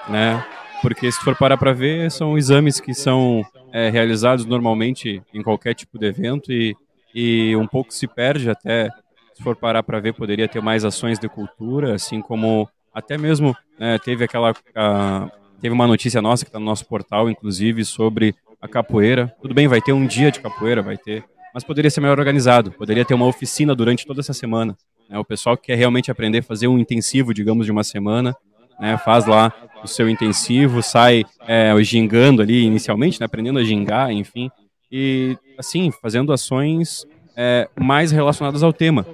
né? 0.09 0.44
Porque 0.81 1.11
se 1.11 1.21
for 1.21 1.37
parar 1.37 1.57
para 1.57 1.73
ver, 1.73 2.11
são 2.11 2.38
exames 2.38 2.81
que 2.81 2.95
são 2.95 3.45
é, 3.73 3.91
realizados 3.91 4.45
normalmente 4.45 5.21
em 5.35 5.43
qualquer 5.43 5.75
tipo 5.75 5.99
de 5.99 6.07
evento 6.07 6.53
e, 6.53 6.77
e 7.14 7.57
um 7.57 7.67
pouco 7.67 7.93
se 7.93 8.07
perde 8.07 8.49
até, 8.49 8.88
se 9.35 9.43
for 9.43 9.57
parar 9.57 9.83
para 9.83 9.99
ver, 10.01 10.14
poderia 10.14 10.47
ter 10.49 10.61
mais 10.62 10.85
ações 10.85 11.19
de 11.19 11.29
cultura, 11.29 11.95
assim 11.95 12.21
como 12.21 12.69
até 12.95 13.19
mesmo 13.19 13.57
né, 13.79 13.99
teve 13.99 14.25
aquela 14.25 14.53
a- 14.75 15.31
teve 15.61 15.75
uma 15.75 15.87
notícia 15.87 16.23
nossa 16.23 16.45
que 16.45 16.49
está 16.49 16.59
no 16.61 16.64
nosso 16.64 16.87
portal, 16.87 17.29
inclusive, 17.29 17.85
sobre 17.85 18.35
a 18.62 18.69
capoeira. 18.69 19.33
Tudo 19.43 19.55
bem, 19.55 19.67
vai 19.67 19.81
ter 19.81 19.93
um 19.93 20.07
dia 20.07 20.31
de 20.31 20.38
capoeira, 20.41 20.81
vai 20.81 20.97
ter, 20.97 21.25
mas 21.53 21.64
poderia 21.64 21.91
ser 21.91 22.01
melhor 22.01 22.19
organizado. 22.21 22.71
Poderia 22.71 23.05
ter 23.05 23.14
uma 23.14 23.27
oficina 23.27 23.75
durante 23.75 24.07
toda 24.07 24.21
essa 24.21 24.33
semana. 24.33 24.77
Né? 25.09 25.19
O 25.19 25.25
pessoal 25.25 25.57
que 25.57 25.67
quer 25.67 25.75
realmente 25.77 26.11
aprender 26.11 26.38
a 26.38 26.43
fazer 26.43 26.69
um 26.69 26.79
intensivo, 26.79 27.35
digamos, 27.35 27.67
de 27.67 27.73
uma 27.73 27.83
semana, 27.83 28.37
né? 28.81 28.99
faz 28.99 29.27
lá 29.27 29.53
o 29.83 29.87
seu 29.87 30.09
intensivo, 30.09 30.83
sai 30.83 31.25
é, 31.47 31.73
gingando 31.83 32.43
ali 32.43 32.64
inicialmente, 32.64 33.21
né? 33.21 33.27
aprendendo 33.27 33.59
a 33.59 33.64
gingar, 33.64 34.11
enfim, 34.11 34.51
e 34.91 35.37
assim, 35.59 35.91
fazendo 35.91 36.33
ações 36.33 37.05
é, 37.37 37.69
mais 37.79 38.11
relacionadas 38.11 38.62
ao 38.62 38.73
tema. 38.73 39.07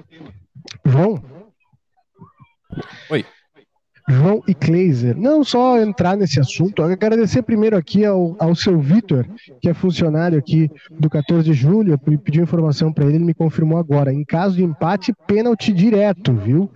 João? 0.83 1.21
Oi. 3.09 3.25
João 4.07 4.43
e 4.47 4.53
Kleiser. 4.53 5.17
Não 5.17 5.43
só 5.43 5.79
entrar 5.79 6.15
nesse 6.15 6.39
assunto, 6.39 6.83
agradecer 6.83 7.41
primeiro 7.41 7.75
aqui 7.75 8.05
ao, 8.05 8.35
ao 8.39 8.55
seu 8.55 8.79
Vitor, 8.79 9.25
que 9.59 9.67
é 9.67 9.73
funcionário 9.73 10.37
aqui 10.37 10.69
do 10.91 11.09
14 11.09 11.43
de 11.43 11.53
julho. 11.53 11.93
Eu 11.93 12.19
pedi 12.19 12.39
informação 12.39 12.93
para 12.93 13.05
ele, 13.05 13.15
ele 13.15 13.25
me 13.25 13.33
confirmou 13.33 13.79
agora. 13.79 14.13
Em 14.13 14.23
caso 14.23 14.55
de 14.57 14.63
empate, 14.63 15.13
pênalti 15.25 15.73
direto, 15.73 16.33
viu? 16.33 16.69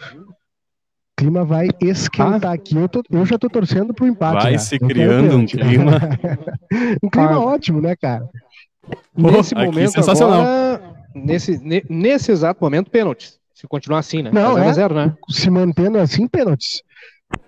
O 1.19 1.21
clima 1.21 1.43
vai 1.43 1.67
esquentar 1.81 2.51
ah. 2.51 2.53
aqui. 2.53 2.77
Eu, 2.77 2.87
tô, 2.87 3.03
eu 3.11 3.25
já 3.25 3.37
tô 3.37 3.49
torcendo 3.49 3.93
pro 3.93 4.07
empate. 4.07 4.43
Vai 4.43 4.57
se 4.57 4.79
criando 4.79 5.35
um 5.35 5.45
clima. 5.45 5.99
um 7.03 7.09
clima 7.09 7.33
ah. 7.33 7.39
ótimo, 7.39 7.81
né, 7.81 7.93
cara? 7.93 8.29
Nesse 9.13 9.53
momento 9.53 9.91
sensacional. 9.91 10.41
Agora, 10.41 10.95
nesse, 11.13 11.83
nesse 11.89 12.31
exato 12.31 12.63
momento, 12.63 12.89
pênaltis. 12.89 13.37
Se 13.53 13.67
continuar 13.67 13.99
assim, 13.99 14.21
né? 14.21 14.31
Não, 14.31 14.57
é, 14.57 14.71
zero, 14.71 14.95
né? 14.95 15.13
Se 15.29 15.49
mantendo 15.49 15.99
assim, 15.99 16.25
pênaltis. 16.25 16.81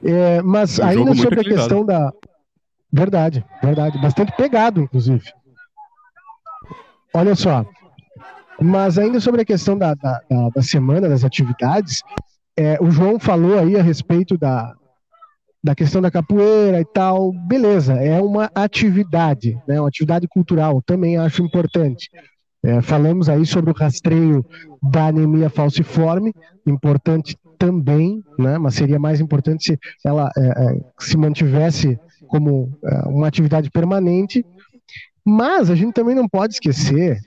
É, 0.04 0.42
mas 0.42 0.78
um 0.78 0.84
ainda 0.84 1.16
sobre 1.16 1.40
a 1.40 1.44
questão 1.44 1.86
da. 1.86 2.12
Verdade, 2.92 3.46
verdade. 3.64 3.98
Bastante 4.02 4.36
pegado, 4.36 4.82
inclusive. 4.82 5.32
Olha 7.14 7.36
só. 7.36 7.66
Mas 8.62 9.00
ainda 9.00 9.22
sobre 9.22 9.42
a 9.42 9.46
questão 9.46 9.78
da, 9.78 9.94
da, 9.94 10.22
da, 10.30 10.50
da 10.50 10.62
semana, 10.62 11.08
das 11.08 11.24
atividades, 11.24 12.04
é, 12.58 12.78
o 12.82 12.92
João 12.92 13.20
falou 13.20 13.58
aí 13.58 13.78
a 13.78 13.84
respeito 13.84 14.38
da, 14.38 14.74
da 15.64 15.76
questão 15.76 16.02
da 16.02 16.12
capoeira 16.12 16.80
e 16.80 16.86
tal. 16.86 17.32
Beleza, 17.32 17.94
é 17.94 18.20
uma 18.22 18.50
atividade, 18.54 19.58
né, 19.68 19.80
uma 19.80 19.88
atividade 19.88 20.28
cultural, 20.28 20.82
também 20.82 21.18
acho 21.18 21.44
importante. 21.44 22.10
É, 22.64 22.82
falamos 22.82 23.28
aí 23.28 23.46
sobre 23.46 23.72
o 23.72 23.76
rastreio 23.76 24.46
da 24.82 25.08
anemia 25.08 25.50
falciforme, 25.50 26.32
importante 26.66 27.36
também, 27.58 28.24
né, 28.38 28.58
mas 28.58 28.76
seria 28.76 29.00
mais 29.00 29.20
importante 29.20 29.64
se 29.64 29.80
ela 30.06 30.30
é, 30.38 30.42
é, 30.42 30.80
se 31.00 31.18
mantivesse 31.18 32.00
como 32.28 32.72
é, 32.86 33.08
uma 33.08 33.28
atividade 33.28 33.70
permanente. 33.72 34.46
Mas 35.26 35.70
a 35.70 35.76
gente 35.76 35.94
também 35.94 36.16
não 36.16 36.28
pode 36.28 36.54
esquecer 36.56 37.20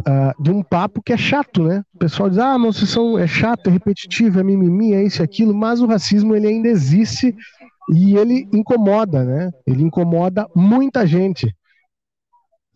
uh, 0.00 0.42
de 0.42 0.50
um 0.50 0.62
papo 0.62 1.02
que 1.02 1.12
é 1.12 1.16
chato, 1.16 1.62
né? 1.62 1.82
O 1.94 1.98
pessoal 1.98 2.28
diz, 2.28 2.38
ah, 2.38 2.58
mas 2.58 2.76
vocês 2.76 2.90
são, 2.90 3.18
é 3.18 3.26
chato, 3.26 3.68
é 3.68 3.70
repetitivo, 3.70 4.40
é 4.40 4.42
mimimi, 4.42 4.92
é 4.92 5.02
isso 5.02 5.22
e 5.22 5.24
aquilo, 5.24 5.54
mas 5.54 5.80
o 5.80 5.86
racismo 5.86 6.34
ele 6.34 6.46
ainda 6.46 6.68
existe 6.68 7.34
e 7.94 8.16
ele 8.16 8.48
incomoda, 8.52 9.24
né? 9.24 9.50
Ele 9.66 9.82
incomoda 9.82 10.46
muita 10.54 11.06
gente. 11.06 11.54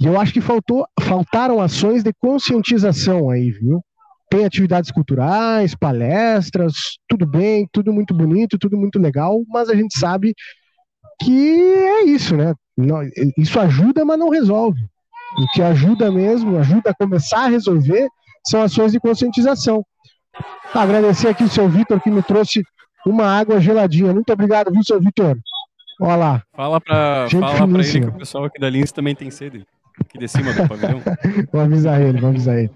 E 0.01 0.07
eu 0.07 0.19
acho 0.19 0.33
que 0.33 0.41
faltou, 0.41 0.87
faltaram 1.01 1.61
ações 1.61 2.03
de 2.03 2.13
conscientização 2.21 3.29
aí, 3.29 3.51
viu? 3.51 3.83
tem 4.31 4.45
atividades 4.45 4.93
culturais, 4.93 5.75
palestras, 5.75 6.75
tudo 7.09 7.27
bem, 7.27 7.69
tudo 7.73 7.93
muito 7.93 8.15
bonito, 8.15 8.57
tudo 8.59 8.79
muito 8.79 8.97
legal, 8.99 9.43
mas 9.49 9.69
a 9.69 9.75
gente 9.75 9.99
sabe 9.99 10.33
que 11.21 11.61
é 11.61 12.05
isso, 12.05 12.37
né? 12.37 12.55
Isso 13.37 13.59
ajuda, 13.59 14.05
mas 14.05 14.19
não 14.19 14.31
resolve. 14.31 14.81
O 15.39 15.47
que 15.53 15.63
ajuda 15.63 16.11
mesmo, 16.11 16.59
ajuda 16.59 16.91
a 16.91 16.95
começar 16.95 17.45
a 17.45 17.49
resolver, 17.49 18.09
são 18.47 18.63
ações 18.63 18.93
de 18.93 19.01
conscientização. 19.01 19.85
Agradecer 20.75 21.29
aqui 21.29 21.45
o 21.45 21.49
seu 21.49 21.69
Vitor 21.69 22.01
que 22.01 22.11
me 22.11 22.23
trouxe 22.23 22.63
uma 23.07 23.27
água 23.27 23.61
geladinha. 23.61 24.13
Muito 24.13 24.33
obrigado, 24.33 24.73
viu, 24.73 24.83
seu 24.83 25.01
Vitor? 25.01 25.39
Olha 26.01 26.17
lá. 26.17 26.43
Fala 26.55 26.81
para 26.81 27.29
fala 27.31 27.69
pra 27.69 27.83
ele 27.83 28.01
que 28.01 28.07
o 28.07 28.13
pessoal 28.13 28.45
aqui 28.45 28.59
da 28.59 28.71
Lins 28.71 28.93
também 28.93 29.15
tem 29.15 29.31
sede. 29.31 29.67
Aqui 30.01 30.19
de 30.19 30.29
cima 30.29 30.53
do 30.53 30.67
pavilhão. 30.67 31.03
vou 31.53 31.61
avisar 31.61 32.01
ele, 32.01 32.21
vou 32.21 32.31
avisar 32.31 32.59
ele. 32.59 32.71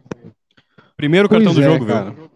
Primeiro 0.97 1.29
cartão 1.29 1.55
pois 1.55 1.57
do 1.57 1.62
é, 1.62 1.73
jogo, 1.73 1.87
cara. 1.87 2.11
viu? 2.11 2.31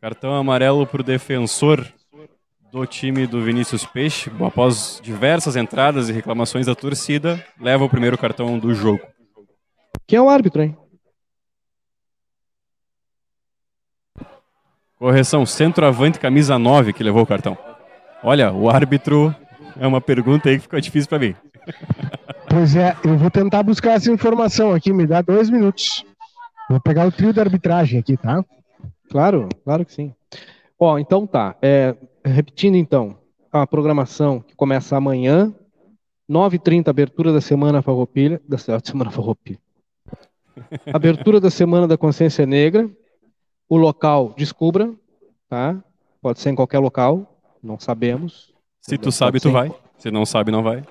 Cartão 0.00 0.34
amarelo 0.34 0.86
para 0.86 1.00
o 1.00 1.04
defensor 1.04 1.86
do 2.72 2.86
time 2.86 3.26
do 3.26 3.42
Vinícius 3.42 3.84
Peixe. 3.84 4.30
Após 4.40 5.00
diversas 5.02 5.56
entradas 5.56 6.08
e 6.08 6.12
reclamações 6.12 6.66
da 6.66 6.74
torcida, 6.74 7.44
leva 7.60 7.84
o 7.84 7.88
primeiro 7.88 8.16
cartão 8.16 8.58
do 8.58 8.72
jogo. 8.74 9.00
Quem 10.06 10.18
é 10.18 10.22
o 10.22 10.28
árbitro, 10.28 10.62
hein? 10.62 10.76
Correção, 14.98 15.46
centroavante, 15.46 16.20
camisa 16.20 16.58
9 16.58 16.92
que 16.92 17.02
levou 17.02 17.22
o 17.22 17.26
cartão. 17.26 17.56
Olha, 18.22 18.52
o 18.52 18.68
árbitro 18.68 19.34
é 19.78 19.86
uma 19.86 20.00
pergunta 20.00 20.48
aí 20.48 20.56
que 20.56 20.62
ficou 20.62 20.80
difícil 20.80 21.08
para 21.08 21.18
mim. 21.18 21.34
Pois 22.52 22.74
é, 22.74 22.96
eu 23.04 23.16
vou 23.16 23.30
tentar 23.30 23.62
buscar 23.62 23.92
essa 23.92 24.10
informação 24.10 24.72
aqui, 24.72 24.92
me 24.92 25.06
dá 25.06 25.22
dois 25.22 25.48
minutos. 25.48 26.04
Vou 26.68 26.80
pegar 26.80 27.06
o 27.06 27.12
trio 27.12 27.32
da 27.32 27.42
arbitragem 27.42 28.00
aqui, 28.00 28.16
tá? 28.16 28.44
Claro, 29.08 29.48
claro 29.64 29.86
que 29.86 29.94
sim. 29.94 30.12
Ó, 30.80 30.98
então 30.98 31.26
tá. 31.26 31.54
É, 31.60 31.94
repetindo 32.24 32.76
então, 32.76 33.18
a 33.52 33.66
programação 33.66 34.40
que 34.40 34.56
começa 34.56 34.96
amanhã, 34.96 35.54
9h30, 36.28 36.88
abertura 36.88 37.34
da 37.34 37.40
Semana 37.40 37.82
Farroupilha, 37.82 38.40
da 38.48 38.56
Semana 38.82 39.10
Farroupilha. 39.10 39.58
Abertura 40.92 41.38
da 41.38 41.50
Semana 41.50 41.86
da 41.86 41.98
Consciência 41.98 42.46
Negra. 42.46 42.90
O 43.68 43.76
local, 43.76 44.34
descubra, 44.36 44.92
tá? 45.48 45.82
Pode 46.20 46.40
ser 46.40 46.50
em 46.50 46.54
qualquer 46.54 46.78
local, 46.78 47.40
não 47.62 47.78
sabemos. 47.78 48.52
Se 48.80 48.98
tu 48.98 49.12
sabe, 49.12 49.38
tu 49.38 49.52
vai. 49.52 49.72
Se 49.96 50.10
não 50.10 50.26
sabe, 50.26 50.50
não 50.50 50.62
vai. 50.62 50.82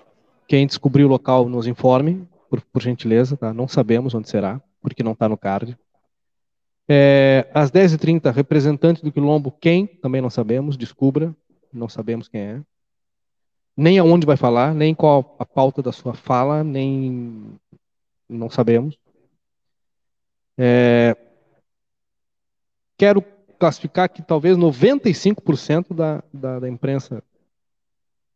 Quem 0.48 0.66
descobrir 0.66 1.04
o 1.04 1.08
local 1.08 1.50
nos 1.50 1.68
informe, 1.68 2.28
por, 2.50 2.62
por 2.62 2.82
gentileza, 2.82 3.36
tá? 3.36 3.54
Não 3.54 3.68
sabemos 3.68 4.14
onde 4.14 4.30
será, 4.30 4.62
porque 4.82 5.04
não 5.04 5.12
está 5.12 5.28
no 5.28 5.38
card. 5.38 5.78
É, 6.92 7.48
às 7.54 7.70
10h30, 7.70 8.34
representante 8.34 9.04
do 9.04 9.12
Quilombo, 9.12 9.52
quem? 9.52 9.86
Também 9.86 10.22
não 10.22 10.30
sabemos, 10.32 10.76
descubra, 10.76 11.36
não 11.72 11.88
sabemos 11.88 12.28
quem 12.28 12.42
é. 12.42 12.62
Nem 13.78 14.00
aonde 14.00 14.26
vai 14.26 14.36
falar, 14.36 14.74
nem 14.74 14.96
qual 14.96 15.36
a 15.38 15.46
pauta 15.46 15.84
da 15.84 15.92
sua 15.92 16.16
fala, 16.16 16.64
nem. 16.64 17.54
Não 18.28 18.50
sabemos. 18.50 18.98
É, 20.58 21.16
quero 22.98 23.22
classificar 23.60 24.10
que 24.10 24.24
talvez 24.24 24.58
95% 24.58 25.94
da, 25.94 26.24
da, 26.34 26.60
da 26.60 26.70
imprensa 26.70 27.24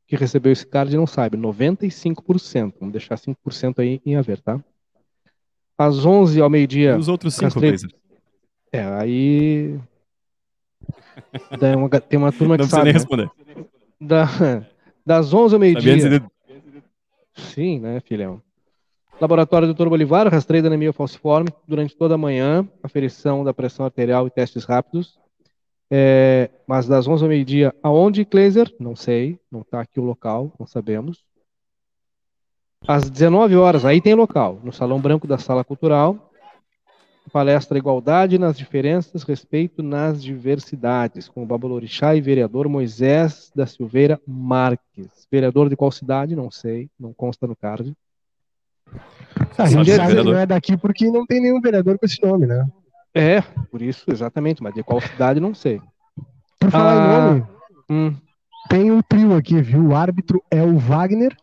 que 0.06 0.16
recebeu 0.16 0.52
esse 0.52 0.66
card 0.66 0.96
não 0.96 1.08
sabe, 1.08 1.38
95%. 1.38 2.74
Vamos 2.80 2.92
deixar 2.92 3.18
5% 3.18 3.80
aí 3.80 4.00
em 4.06 4.16
haver, 4.16 4.40
tá? 4.42 4.64
Às 5.78 6.06
11 6.06 6.40
ao 6.40 6.50
meio-dia. 6.50 6.96
os 6.96 7.08
outros 7.08 7.34
5, 7.34 7.46
castrei... 7.46 7.78
É, 8.74 8.84
aí. 8.84 9.80
Uma... 11.78 11.90
Tem 12.02 12.18
uma 12.20 12.32
turma 12.32 12.58
que 12.58 12.64
não 12.64 12.70
sabe. 12.70 12.92
Não 12.92 13.06
precisa 13.06 13.16
nem 13.16 13.26
né? 13.26 13.30
responder. 13.30 13.32
Da... 14.02 14.26
Das 15.06 15.34
11 15.34 15.56
ao 15.56 15.60
meio-dia. 15.60 16.24
Sim, 17.36 17.80
né, 17.80 18.00
filhão? 18.00 18.42
Laboratório 19.20 19.68
do 19.68 19.74
Dr. 19.74 19.90
Bolivar, 19.90 20.28
rastreio 20.28 20.64
da 20.64 20.70
anemia 20.70 20.94
falciforme 20.94 21.50
durante 21.68 21.96
toda 21.96 22.16
a 22.16 22.18
manhã, 22.18 22.68
aferição 22.82 23.44
da 23.44 23.54
pressão 23.54 23.86
arterial 23.86 24.26
e 24.28 24.32
testes 24.32 24.64
rápidos. 24.64 25.20
É, 25.92 26.50
mas 26.66 26.88
das 26.88 27.08
11 27.08 27.24
ao 27.24 27.30
meio-dia, 27.30 27.76
aonde, 27.84 28.26
Kleiser? 28.26 28.74
Não 28.80 28.96
sei, 28.96 29.40
não 29.52 29.62
está 29.62 29.82
aqui 29.82 30.00
o 30.00 30.04
local, 30.04 30.52
não 30.60 30.66
sabemos. 30.66 31.24
Às 32.88 33.10
19 33.10 33.56
horas, 33.56 33.86
aí 33.86 34.02
tem 34.02 34.16
local, 34.16 34.60
no 34.64 34.74
Salão 34.74 35.00
Branco 35.00 35.28
da 35.28 35.38
Sala 35.38 35.64
Cultural, 35.64 36.33
palestra 37.34 37.80
Igualdade 37.80 38.38
nas 38.38 38.56
Diferenças, 38.56 39.24
Respeito 39.24 39.82
nas 39.82 40.22
Diversidades, 40.22 41.28
com 41.28 41.42
o 41.42 41.46
Babalorixá 41.48 42.16
e 42.16 42.22
vereador 42.22 42.70
Moisés 42.70 43.52
da 43.56 43.66
Silveira 43.66 44.22
Marques. 44.28 45.28
Vereador 45.32 45.68
de 45.68 45.76
qual 45.76 45.92
cidade? 45.92 46.36
Não 46.36 46.52
sei, 46.52 46.92
não 46.98 47.12
consta 47.12 47.48
no 47.48 47.56
card. 47.56 47.92
Ah, 49.58 49.64
a 49.64 49.66
gente 49.66 49.92
sabe 49.96 50.16
que 50.16 50.24
não 50.24 50.38
é 50.38 50.46
daqui 50.46 50.78
porque 50.78 51.10
não 51.10 51.26
tem 51.26 51.42
nenhum 51.42 51.60
vereador 51.60 51.98
com 51.98 52.06
esse 52.06 52.22
nome, 52.22 52.46
né? 52.46 52.68
É, 53.16 53.42
por 53.72 53.82
isso, 53.82 54.06
exatamente, 54.12 54.62
mas 54.62 54.76
de 54.76 54.84
qual 54.84 55.02
cidade 55.02 55.40
não 55.40 55.56
sei. 55.56 55.82
Por 56.60 56.70
falar 56.70 56.94
ah, 56.94 57.32
em 57.32 57.32
nome, 57.32 57.48
hum. 57.90 58.16
tem 58.70 58.92
um 58.92 59.02
trio 59.02 59.36
aqui, 59.36 59.60
viu? 59.60 59.88
O 59.88 59.96
árbitro 59.96 60.40
é 60.52 60.62
o 60.62 60.78
Wagner, 60.78 61.36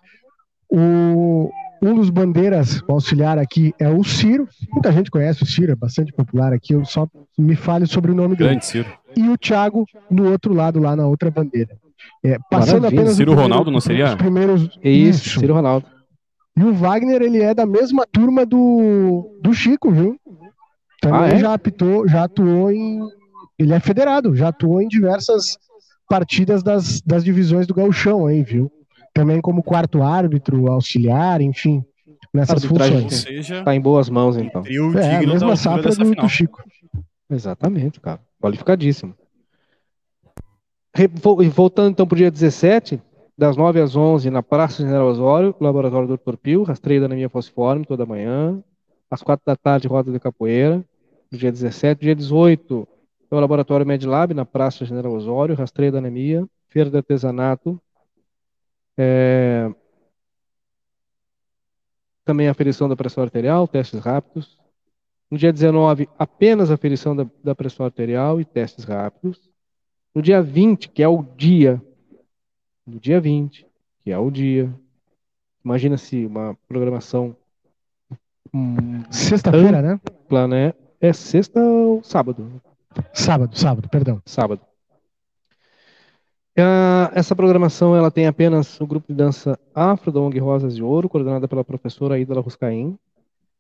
o, 0.68 1.50
um 1.82 1.94
dos 1.94 2.10
bandeiras, 2.10 2.82
o 2.86 2.92
auxiliar 2.92 3.38
aqui 3.38 3.74
é 3.78 3.88
o 3.88 4.04
Ciro. 4.04 4.48
Muita 4.72 4.92
gente 4.92 5.10
conhece 5.10 5.42
o 5.42 5.46
Ciro, 5.46 5.72
é 5.72 5.76
bastante 5.76 6.12
popular 6.12 6.52
aqui. 6.52 6.74
Eu 6.74 6.84
só 6.84 7.08
me 7.38 7.56
fale 7.56 7.86
sobre 7.86 8.10
o 8.10 8.14
nome 8.14 8.36
dele. 8.36 8.50
Grande 8.50 8.66
Ciro. 8.66 8.86
E 9.16 9.28
o 9.28 9.36
Thiago 9.36 9.86
no 10.10 10.30
outro 10.30 10.52
lado, 10.52 10.78
lá 10.78 10.94
na 10.94 11.06
outra 11.06 11.30
bandeira. 11.30 11.76
É, 12.24 12.38
passando 12.50 12.82
Maravilha. 12.82 13.00
apenas. 13.00 13.16
Ciro 13.16 13.32
primeiro, 13.32 13.50
Ronaldo, 13.50 13.70
não 13.70 13.80
seria? 13.80 14.06
Os 14.06 14.14
primeiros. 14.14 14.62
Isso, 14.82 15.26
isso, 15.26 15.40
Ciro 15.40 15.54
Ronaldo. 15.54 15.86
E 16.56 16.62
o 16.62 16.74
Wagner, 16.74 17.22
ele 17.22 17.40
é 17.40 17.54
da 17.54 17.64
mesma 17.64 18.06
turma 18.10 18.44
do, 18.44 19.38
do 19.42 19.54
Chico, 19.54 19.90
viu? 19.90 20.16
Também 21.00 21.20
ah, 21.20 21.28
é? 21.28 21.38
já 21.38 21.54
apitou, 21.54 22.06
já 22.06 22.24
atuou 22.24 22.70
em. 22.70 23.00
Ele 23.58 23.72
é 23.72 23.80
federado, 23.80 24.34
já 24.34 24.48
atuou 24.48 24.80
em 24.80 24.88
diversas 24.88 25.56
partidas 26.08 26.62
das, 26.62 27.00
das 27.00 27.24
divisões 27.24 27.66
do 27.66 27.74
Gauchão 27.74 28.26
aí, 28.26 28.42
viu? 28.42 28.70
Também 29.12 29.40
como 29.40 29.62
quarto 29.62 30.02
árbitro, 30.02 30.70
auxiliar, 30.70 31.40
enfim, 31.40 31.84
nessas 32.32 32.64
funções. 32.64 33.14
Seja, 33.14 33.64
tá 33.64 33.74
em 33.74 33.80
boas 33.80 34.08
mãos, 34.08 34.36
então. 34.36 34.62
É, 34.98 35.16
a 35.16 35.20
mesma 35.20 35.56
safra 35.56 35.94
do, 35.94 36.14
do 36.14 36.28
Chico. 36.28 36.62
Exatamente, 37.28 38.00
cara. 38.00 38.20
Qualificadíssimo. 38.40 39.14
Voltando 41.52 41.90
então 41.90 42.06
para 42.06 42.14
o 42.14 42.18
dia 42.18 42.30
17, 42.30 43.00
das 43.38 43.56
9 43.56 43.80
às 43.80 43.96
11 43.96 44.28
na 44.30 44.42
Praça 44.42 44.82
General 44.82 45.06
Osório, 45.06 45.54
Laboratório 45.60 46.08
do 46.08 46.16
Dr. 46.16 46.36
Pio, 46.36 46.62
rastreio 46.62 47.00
da 47.00 47.06
anemia 47.06 47.28
falciforme 47.28 47.86
toda 47.86 48.04
manhã. 48.04 48.62
Às 49.10 49.22
4 49.22 49.42
da 49.46 49.56
tarde, 49.56 49.88
roda 49.88 50.12
de 50.12 50.20
capoeira. 50.20 50.84
No 51.32 51.38
dia 51.38 51.50
17, 51.50 52.00
dia 52.00 52.14
18, 52.14 52.86
é 53.30 53.34
o 53.34 53.40
Laboratório 53.40 53.86
Medlab 53.86 54.34
na 54.34 54.44
Praça 54.44 54.84
General 54.84 55.12
Osório, 55.12 55.54
rastreio 55.54 55.92
da 55.92 55.98
anemia, 55.98 56.44
feira 56.68 56.90
de 56.90 56.96
artesanato. 56.96 57.80
É... 58.96 59.72
Também 62.24 62.48
a 62.48 62.50
aferição 62.50 62.88
da 62.88 62.96
pressão 62.96 63.24
arterial, 63.24 63.66
testes 63.66 64.00
rápidos. 64.00 64.58
No 65.30 65.38
dia 65.38 65.52
19, 65.52 66.08
apenas 66.18 66.70
a 66.70 66.74
aferição 66.74 67.14
da, 67.14 67.26
da 67.42 67.54
pressão 67.54 67.86
arterial 67.86 68.40
e 68.40 68.44
testes 68.44 68.84
rápidos. 68.84 69.48
No 70.14 70.20
dia 70.20 70.42
20, 70.42 70.88
que 70.88 71.02
é 71.02 71.08
o 71.08 71.22
dia, 71.22 71.80
no 72.84 72.98
dia 72.98 73.20
20, 73.20 73.64
que 74.02 74.10
é 74.10 74.18
o 74.18 74.30
dia, 74.30 74.72
imagina 75.64 75.96
se 75.96 76.26
uma 76.26 76.56
programação 76.66 77.36
hum, 78.52 79.02
sexta-feira, 79.10 79.80
né? 79.80 80.00
né? 80.48 80.74
É 81.00 81.12
sexta 81.12 81.60
ou 81.60 82.02
sábado? 82.02 82.60
Sábado, 83.12 83.56
sábado, 83.56 83.88
perdão. 83.88 84.20
Sábado. 84.26 84.60
Uh, 86.60 87.10
essa 87.12 87.34
programação 87.34 87.96
ela 87.96 88.10
tem 88.10 88.26
apenas 88.26 88.80
o 88.80 88.86
grupo 88.86 89.06
de 89.08 89.14
dança 89.14 89.58
Afro 89.74 90.12
da 90.12 90.20
ONG 90.20 90.38
Rosas 90.38 90.76
de 90.76 90.82
Ouro, 90.82 91.08
coordenada 91.08 91.48
pela 91.48 91.64
professora 91.64 92.14
Aida 92.14 92.38
Ruscaim, 92.40 92.98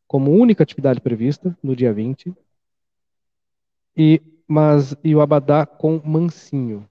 como 0.06 0.32
única 0.32 0.62
atividade 0.62 1.00
prevista 1.00 1.56
no 1.62 1.74
dia 1.74 1.92
20. 1.92 2.34
E 3.96 4.20
mas 4.50 4.96
e 5.04 5.14
o 5.14 5.20
Abadá 5.20 5.64
com 5.64 6.00
Mansinho. 6.04 6.84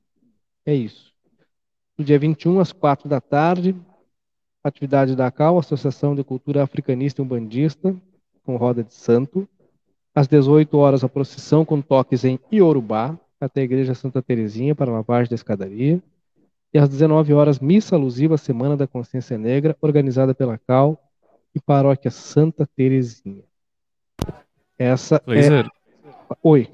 É 0.65 0.73
isso. 0.73 1.13
No 1.97 2.05
dia 2.05 2.17
21, 2.17 2.61
às 2.61 2.71
4 2.71 3.09
da 3.09 3.19
tarde, 3.19 3.75
atividade 4.63 5.13
da 5.13 5.29
CAL, 5.29 5.59
Associação 5.59 6.15
de 6.15 6.23
Cultura 6.23 6.63
Africanista 6.63 7.21
e 7.21 7.25
Umbandista, 7.25 7.93
com 8.45 8.55
roda 8.55 8.81
de 8.81 8.93
santo. 8.93 9.45
Às 10.15 10.25
18 10.25 10.77
horas, 10.77 11.03
a 11.03 11.09
procissão 11.09 11.65
com 11.65 11.81
toques 11.81 12.23
em 12.23 12.39
Iorubá, 12.49 13.19
até 13.45 13.61
a 13.61 13.63
Igreja 13.63 13.93
Santa 13.93 14.21
Terezinha, 14.21 14.75
para 14.75 14.91
a 14.91 14.95
lavagem 14.95 15.29
da 15.29 15.35
escadaria. 15.35 16.01
E 16.73 16.77
às 16.77 16.87
19 16.87 17.33
horas, 17.33 17.59
missa 17.59 17.95
alusiva 17.95 18.35
à 18.35 18.37
Semana 18.37 18.77
da 18.77 18.85
Consciência 18.85 19.37
Negra, 19.37 19.75
organizada 19.81 20.35
pela 20.35 20.57
CAL 20.57 21.01
e 21.53 21.59
Paróquia 21.59 22.11
Santa 22.11 22.67
Terezinha. 22.75 23.43
Essa 24.77 25.21
Laser. 25.25 25.65
é... 25.65 26.35
Oi. 26.43 26.69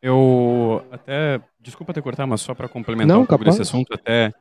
Eu 0.00 0.84
até, 0.90 1.40
desculpa 1.60 1.92
ter 1.92 2.02
cortado, 2.02 2.28
mas 2.28 2.40
só 2.40 2.54
para 2.54 2.68
complementar 2.68 3.16
Não, 3.16 3.22
um 3.22 3.26
pouco 3.26 3.44
desse 3.44 3.62
assunto, 3.62 3.94
até, 3.94 4.32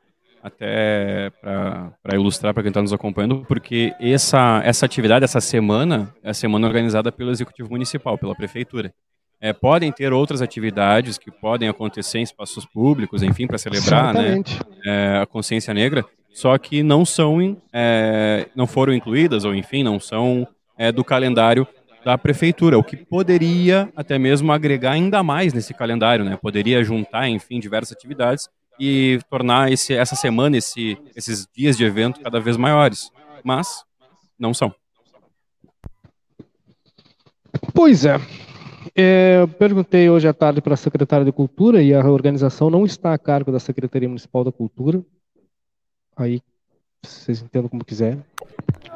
até 0.42 1.30
para 1.42 2.16
ilustrar 2.16 2.54
para 2.54 2.64
quem 2.64 2.70
está 2.72 2.82
nos 2.82 2.94
acompanhando, 2.94 3.46
porque 3.48 3.94
essa, 4.00 4.62
essa 4.64 4.86
atividade, 4.88 5.24
essa 5.24 5.40
semana, 5.40 6.16
é 6.24 6.32
a 6.32 6.34
semana 6.34 6.66
organizada 6.66 7.12
pelo 7.12 7.30
Executivo 7.30 7.70
Municipal, 7.70 8.18
pela 8.18 8.36
Prefeitura. 8.36 8.92
É, 9.42 9.52
podem 9.52 9.92
ter 9.92 10.14
outras 10.14 10.42
atividades 10.42 11.18
que 11.18 11.32
podem 11.32 11.68
acontecer 11.68 12.20
em 12.20 12.24
espaços 12.24 12.64
públicos, 12.64 13.24
enfim, 13.24 13.48
para 13.48 13.58
celebrar 13.58 14.14
né, 14.14 14.44
é, 14.86 15.20
a 15.24 15.26
consciência 15.26 15.74
negra, 15.74 16.06
só 16.32 16.56
que 16.58 16.84
não 16.84 17.04
são, 17.04 17.58
é, 17.74 18.48
não 18.56 18.68
foram 18.68 18.94
incluídas, 18.94 19.44
ou 19.44 19.56
enfim, 19.56 19.84
não 19.84 20.00
são 20.00 20.48
é, 20.78 20.92
do 20.92 21.04
calendário 21.04 21.68
da 22.06 22.18
prefeitura, 22.18 22.78
o 22.78 22.84
que 22.84 22.96
poderia 22.96 23.92
até 23.96 24.18
mesmo 24.18 24.52
agregar 24.52 24.92
ainda 24.92 25.22
mais 25.24 25.54
nesse 25.54 25.74
calendário, 25.74 26.26
né? 26.26 26.38
Poderia 26.42 26.84
juntar, 26.84 27.28
enfim, 27.28 27.60
diversas 27.60 27.96
atividades 27.96 28.48
e 28.80 29.20
tornar 29.30 29.72
esse, 29.72 29.94
essa 29.94 30.16
semana, 30.16 30.58
esse, 30.58 30.98
esses 31.16 31.48
dias 31.56 31.78
de 31.78 31.84
evento 31.84 32.20
cada 32.22 32.40
vez 32.40 32.58
maiores. 32.58 33.12
Mas 33.44 33.84
não 34.40 34.54
são. 34.54 34.74
Pois 37.74 38.06
é. 38.06 38.20
É 39.02 39.42
eu 39.42 39.48
perguntei 39.48 40.10
hoje 40.10 40.28
à 40.28 40.34
tarde 40.34 40.62
para 40.62 40.74
a 40.74 40.78
secretária 40.78 41.26
de 41.26 41.32
Cultura 41.32 41.82
e 41.82 41.94
a 41.94 42.06
organização 42.10 42.70
não 42.70 42.86
está 42.86 43.14
a 43.14 43.18
cargo 43.18 43.52
da 43.52 43.60
Secretaria 43.60 44.08
Municipal 44.08 44.44
da 44.44 44.52
Cultura. 44.52 45.04
Aí 46.16 46.42
vocês 47.04 47.42
entendam 47.42 47.70
como 47.70 47.84
quiserem. 47.84 48.24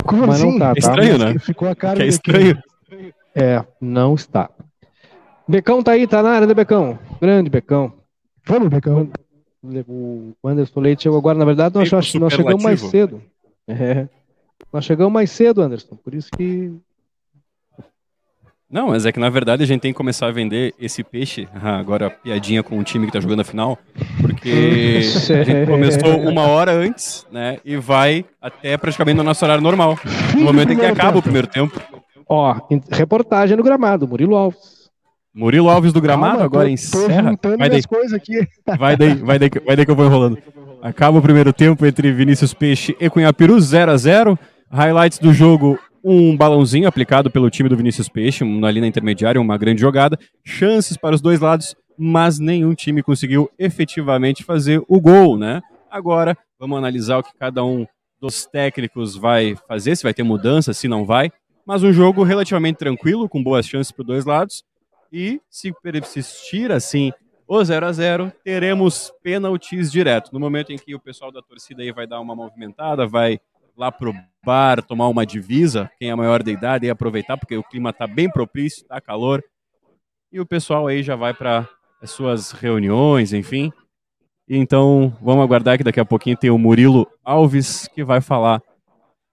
Como 0.05 0.27
Mas 0.27 0.41
assim? 0.41 0.51
não 0.51 0.59
tá, 0.59 0.67
tá? 0.67 0.73
É 0.75 0.79
estranho, 0.79 1.17
né? 1.17 1.39
Ficou 1.39 1.67
a 1.67 1.75
cara 1.75 2.03
é 2.03 2.07
estranho. 2.07 2.61
É, 3.33 3.63
não 3.81 4.15
está. 4.15 4.49
Becão 5.47 5.83
tá 5.83 5.91
aí, 5.91 6.07
tá 6.07 6.23
na 6.23 6.31
área, 6.31 6.47
né, 6.47 6.53
Becão? 6.53 6.97
Grande 7.19 7.49
Becão. 7.49 7.93
Vamos, 8.45 8.69
Becão. 8.69 9.09
O 9.87 10.33
Anderson 10.43 10.79
Leite 10.79 11.03
chegou 11.03 11.17
agora, 11.17 11.37
na 11.37 11.45
verdade, 11.45 11.75
nós, 11.75 11.91
nós, 11.91 12.13
nós 12.13 12.33
chegamos 12.33 12.63
mais 12.63 12.79
cedo. 12.81 13.21
É. 13.67 14.07
Nós 14.71 14.85
chegamos 14.85 15.11
mais 15.11 15.31
cedo, 15.31 15.61
Anderson, 15.61 15.95
por 15.95 16.13
isso 16.13 16.29
que. 16.31 16.71
Não, 18.75 18.89
mas 18.89 19.05
é 19.05 19.11
que 19.13 19.21
na 19.21 19.29
verdade 19.29 19.63
a 19.63 19.65
gente 19.65 19.79
tem 19.79 19.93
que 19.93 19.97
começar 19.97 20.27
a 20.27 20.31
vender 20.31 20.73
esse 20.77 21.01
peixe, 21.01 21.47
agora 21.63 22.09
piadinha 22.09 22.61
com 22.61 22.77
o 22.77 22.83
time 22.83 23.05
que 23.05 23.13
tá 23.13 23.21
jogando 23.21 23.39
a 23.39 23.45
final, 23.45 23.79
porque 24.19 24.99
a 24.99 25.43
gente 25.43 25.63
começou 25.71 26.19
uma 26.19 26.41
hora 26.41 26.73
antes, 26.73 27.25
né, 27.31 27.57
e 27.63 27.77
vai 27.77 28.25
até 28.41 28.75
praticamente 28.75 29.15
no 29.15 29.23
nosso 29.23 29.45
horário 29.45 29.63
normal, 29.63 29.97
no 30.35 30.41
momento 30.41 30.73
em 30.73 30.77
que 30.77 30.85
acaba 30.85 31.19
o 31.19 31.21
primeiro 31.21 31.47
tempo. 31.47 31.79
Ó, 32.27 32.53
reportagem 32.91 33.55
no 33.55 33.63
gramado, 33.63 34.05
Murilo 34.05 34.35
Alves. 34.35 34.89
Murilo 35.33 35.69
Alves 35.69 35.93
do 35.93 36.01
gramado, 36.01 36.39
Calma, 36.39 36.45
agora 36.45 36.67
tô, 36.67 36.73
encerra. 36.73 37.37
Tô 37.37 37.57
vai 37.57 37.69
daí. 37.69 37.83
coisas 37.83 38.11
aqui. 38.11 38.45
Vai 38.77 38.97
daí, 38.97 39.15
vai 39.15 39.39
daí, 39.39 39.49
vai 39.65 39.75
daí 39.77 39.85
que 39.85 39.91
eu 39.91 39.95
vou 39.95 40.05
enrolando. 40.05 40.37
Acaba 40.81 41.17
o 41.17 41.21
primeiro 41.21 41.53
tempo 41.53 41.85
entre 41.85 42.11
Vinícius 42.11 42.53
Peixe 42.53 42.93
e 42.99 43.09
Cunhapiru, 43.09 43.57
0 43.57 43.91
a 43.91 43.97
0 43.97 44.39
Highlights 44.69 45.19
do 45.19 45.33
jogo, 45.33 45.79
um 46.05 46.37
balãozinho 46.37 46.87
aplicado 46.87 47.31
pelo 47.31 47.49
time 47.49 47.67
do 47.67 47.75
Vinícius 47.75 48.07
Peixe, 48.07 48.43
ali 48.63 48.79
na 48.79 48.87
intermediária, 48.87 49.41
uma 49.41 49.57
grande 49.57 49.81
jogada. 49.81 50.17
Chances 50.43 50.95
para 50.95 51.15
os 51.15 51.21
dois 51.21 51.39
lados, 51.39 51.75
mas 51.97 52.37
nenhum 52.37 52.75
time 52.75 53.01
conseguiu 53.01 53.49
efetivamente 53.57 54.43
fazer 54.43 54.81
o 54.87 55.01
gol, 55.01 55.37
né? 55.37 55.61
Agora, 55.89 56.37
vamos 56.59 56.77
analisar 56.77 57.17
o 57.17 57.23
que 57.23 57.35
cada 57.37 57.63
um 57.65 57.87
dos 58.21 58.45
técnicos 58.45 59.15
vai 59.15 59.55
fazer, 59.67 59.95
se 59.95 60.03
vai 60.03 60.13
ter 60.13 60.23
mudança, 60.23 60.73
se 60.73 60.87
não 60.87 61.05
vai 61.05 61.31
mas 61.65 61.81
um 61.81 61.91
jogo 61.91 62.23
relativamente 62.23 62.77
tranquilo, 62.77 63.27
com 63.27 63.43
boas 63.43 63.67
chances 63.67 63.91
para 63.91 64.01
os 64.01 64.07
dois 64.07 64.25
lados. 64.25 64.63
E 65.11 65.41
se 65.49 65.73
persistir 65.81 66.71
assim 66.71 67.11
o 67.47 67.63
0 67.63 67.85
a 67.85 67.91
0 67.91 68.31
teremos 68.43 69.11
pênaltis 69.23 69.91
direto. 69.91 70.31
No 70.31 70.39
momento 70.39 70.71
em 70.71 70.77
que 70.77 70.93
o 70.93 70.99
pessoal 70.99 71.31
da 71.31 71.41
torcida 71.41 71.81
aí 71.81 71.91
vai 71.91 72.05
dar 72.05 72.19
uma 72.19 72.35
movimentada, 72.35 73.07
vai 73.07 73.39
lá 73.77 73.91
pro 73.91 74.13
bar 74.43 74.81
tomar 74.81 75.07
uma 75.07 75.25
divisa, 75.25 75.89
quem 75.99 76.09
é 76.09 76.15
maior 76.15 76.41
de 76.43 76.51
idade, 76.51 76.85
e 76.85 76.89
aproveitar, 76.89 77.37
porque 77.37 77.57
o 77.57 77.63
clima 77.63 77.89
está 77.89 78.07
bem 78.07 78.29
propício, 78.29 78.83
está 78.83 79.01
calor. 79.01 79.43
E 80.31 80.39
o 80.39 80.45
pessoal 80.45 80.87
aí 80.87 81.01
já 81.01 81.15
vai 81.15 81.33
para 81.33 81.67
as 82.01 82.11
suas 82.11 82.51
reuniões, 82.51 83.33
enfim. 83.33 83.71
Então, 84.47 85.15
vamos 85.21 85.43
aguardar 85.43 85.77
que 85.77 85.83
daqui 85.83 85.99
a 85.99 86.05
pouquinho 86.05 86.37
tem 86.37 86.51
o 86.51 86.57
Murilo 86.57 87.07
Alves, 87.23 87.87
que 87.87 88.03
vai 88.03 88.21
falar 88.21 88.61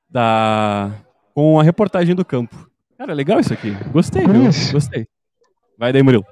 da 0.09 0.90
com 1.34 1.59
a 1.59 1.62
reportagem 1.62 2.14
do 2.14 2.24
campo. 2.24 2.70
Cara, 2.97 3.12
legal 3.12 3.40
isso 3.40 3.53
aqui. 3.53 3.72
Gostei, 3.90 4.26
viu? 4.26 4.45
Gostei. 4.72 5.07
Vai 5.78 5.93
daí, 5.93 6.03
Murilo. 6.03 6.24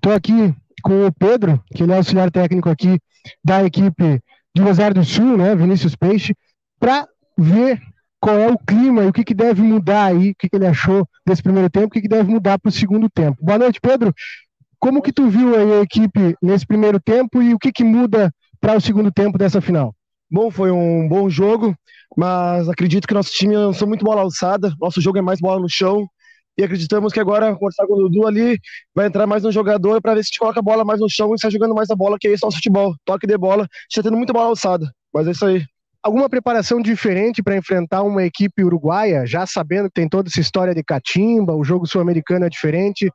Tô 0.00 0.10
aqui 0.10 0.54
com 0.82 1.06
o 1.06 1.12
Pedro, 1.12 1.62
que 1.74 1.82
ele 1.82 1.92
é 1.92 1.96
auxiliar 1.96 2.30
técnico 2.30 2.68
aqui 2.68 2.98
da 3.44 3.64
equipe 3.64 4.20
de 4.54 4.62
Rosário 4.62 4.94
do 4.94 5.04
Sul, 5.04 5.36
né, 5.36 5.54
Vinícius 5.54 5.96
Peixe, 5.96 6.34
para 6.78 7.08
ver 7.36 7.80
qual 8.20 8.38
é 8.38 8.48
o 8.48 8.58
clima 8.58 9.02
e 9.02 9.08
o 9.08 9.12
que, 9.12 9.24
que 9.24 9.34
deve 9.34 9.62
mudar 9.62 10.06
aí, 10.06 10.30
o 10.30 10.34
que, 10.38 10.48
que 10.48 10.56
ele 10.56 10.66
achou 10.66 11.06
desse 11.26 11.42
primeiro 11.42 11.68
tempo, 11.68 11.86
o 11.88 11.90
que, 11.90 12.02
que 12.02 12.08
deve 12.08 12.30
mudar 12.30 12.58
para 12.58 12.68
o 12.68 12.72
segundo 12.72 13.10
tempo. 13.10 13.44
Boa 13.44 13.58
noite, 13.58 13.80
Pedro. 13.80 14.14
Como 14.78 15.02
que 15.02 15.12
tu 15.12 15.28
viu 15.28 15.56
aí 15.56 15.72
a 15.72 15.80
equipe 15.80 16.36
nesse 16.40 16.66
primeiro 16.66 17.00
tempo 17.00 17.42
e 17.42 17.52
o 17.52 17.58
que, 17.58 17.72
que 17.72 17.82
muda 17.82 18.32
para 18.60 18.76
o 18.76 18.80
segundo 18.80 19.10
tempo 19.10 19.36
dessa 19.36 19.60
final? 19.60 19.94
Bom, 20.30 20.50
foi 20.50 20.70
um 20.70 21.08
bom 21.08 21.28
jogo, 21.28 21.74
mas 22.16 22.68
acredito 22.68 23.06
que 23.06 23.14
nosso 23.14 23.30
time 23.32 23.54
sou 23.74 23.88
muito 23.88 24.04
bola 24.04 24.22
alçada, 24.22 24.72
nosso 24.80 25.00
jogo 25.00 25.18
é 25.18 25.22
mais 25.22 25.40
bola 25.40 25.60
no 25.60 25.68
chão. 25.68 26.06
E 26.56 26.62
acreditamos 26.62 27.12
que 27.12 27.20
agora, 27.20 27.54
conversar 27.56 27.86
com 27.86 27.94
o 27.94 28.08
Dudu 28.08 28.26
ali, 28.26 28.58
vai 28.94 29.06
entrar 29.06 29.26
mais 29.26 29.44
um 29.44 29.50
jogador 29.50 30.02
para 30.02 30.14
ver 30.14 30.22
se 30.22 30.28
gente 30.28 30.38
coloca 30.38 30.60
a 30.60 30.62
bola 30.62 30.84
mais 30.84 31.00
no 31.00 31.08
chão 31.08 31.30
e 31.30 31.34
está 31.34 31.48
jogando 31.48 31.74
mais 31.74 31.90
a 31.90 31.96
bola, 31.96 32.18
que 32.20 32.28
é 32.28 32.32
esse 32.32 32.44
nosso 32.44 32.58
futebol. 32.58 32.94
Toque 33.04 33.26
de 33.26 33.36
bola, 33.38 33.66
está 33.90 34.02
tendo 34.02 34.16
muita 34.16 34.32
bola 34.32 34.48
alçada. 34.48 34.92
Mas 35.12 35.26
é 35.26 35.30
isso 35.30 35.46
aí. 35.46 35.64
Alguma 36.02 36.28
preparação 36.28 36.80
diferente 36.80 37.42
para 37.42 37.56
enfrentar 37.56 38.02
uma 38.02 38.24
equipe 38.24 38.64
uruguaia, 38.64 39.24
já 39.24 39.46
sabendo 39.46 39.88
que 39.88 39.94
tem 39.94 40.08
toda 40.08 40.28
essa 40.28 40.40
história 40.40 40.74
de 40.74 40.82
catimba, 40.82 41.54
o 41.54 41.62
jogo 41.62 41.86
sul-americano 41.86 42.44
é 42.44 42.48
diferente? 42.48 43.08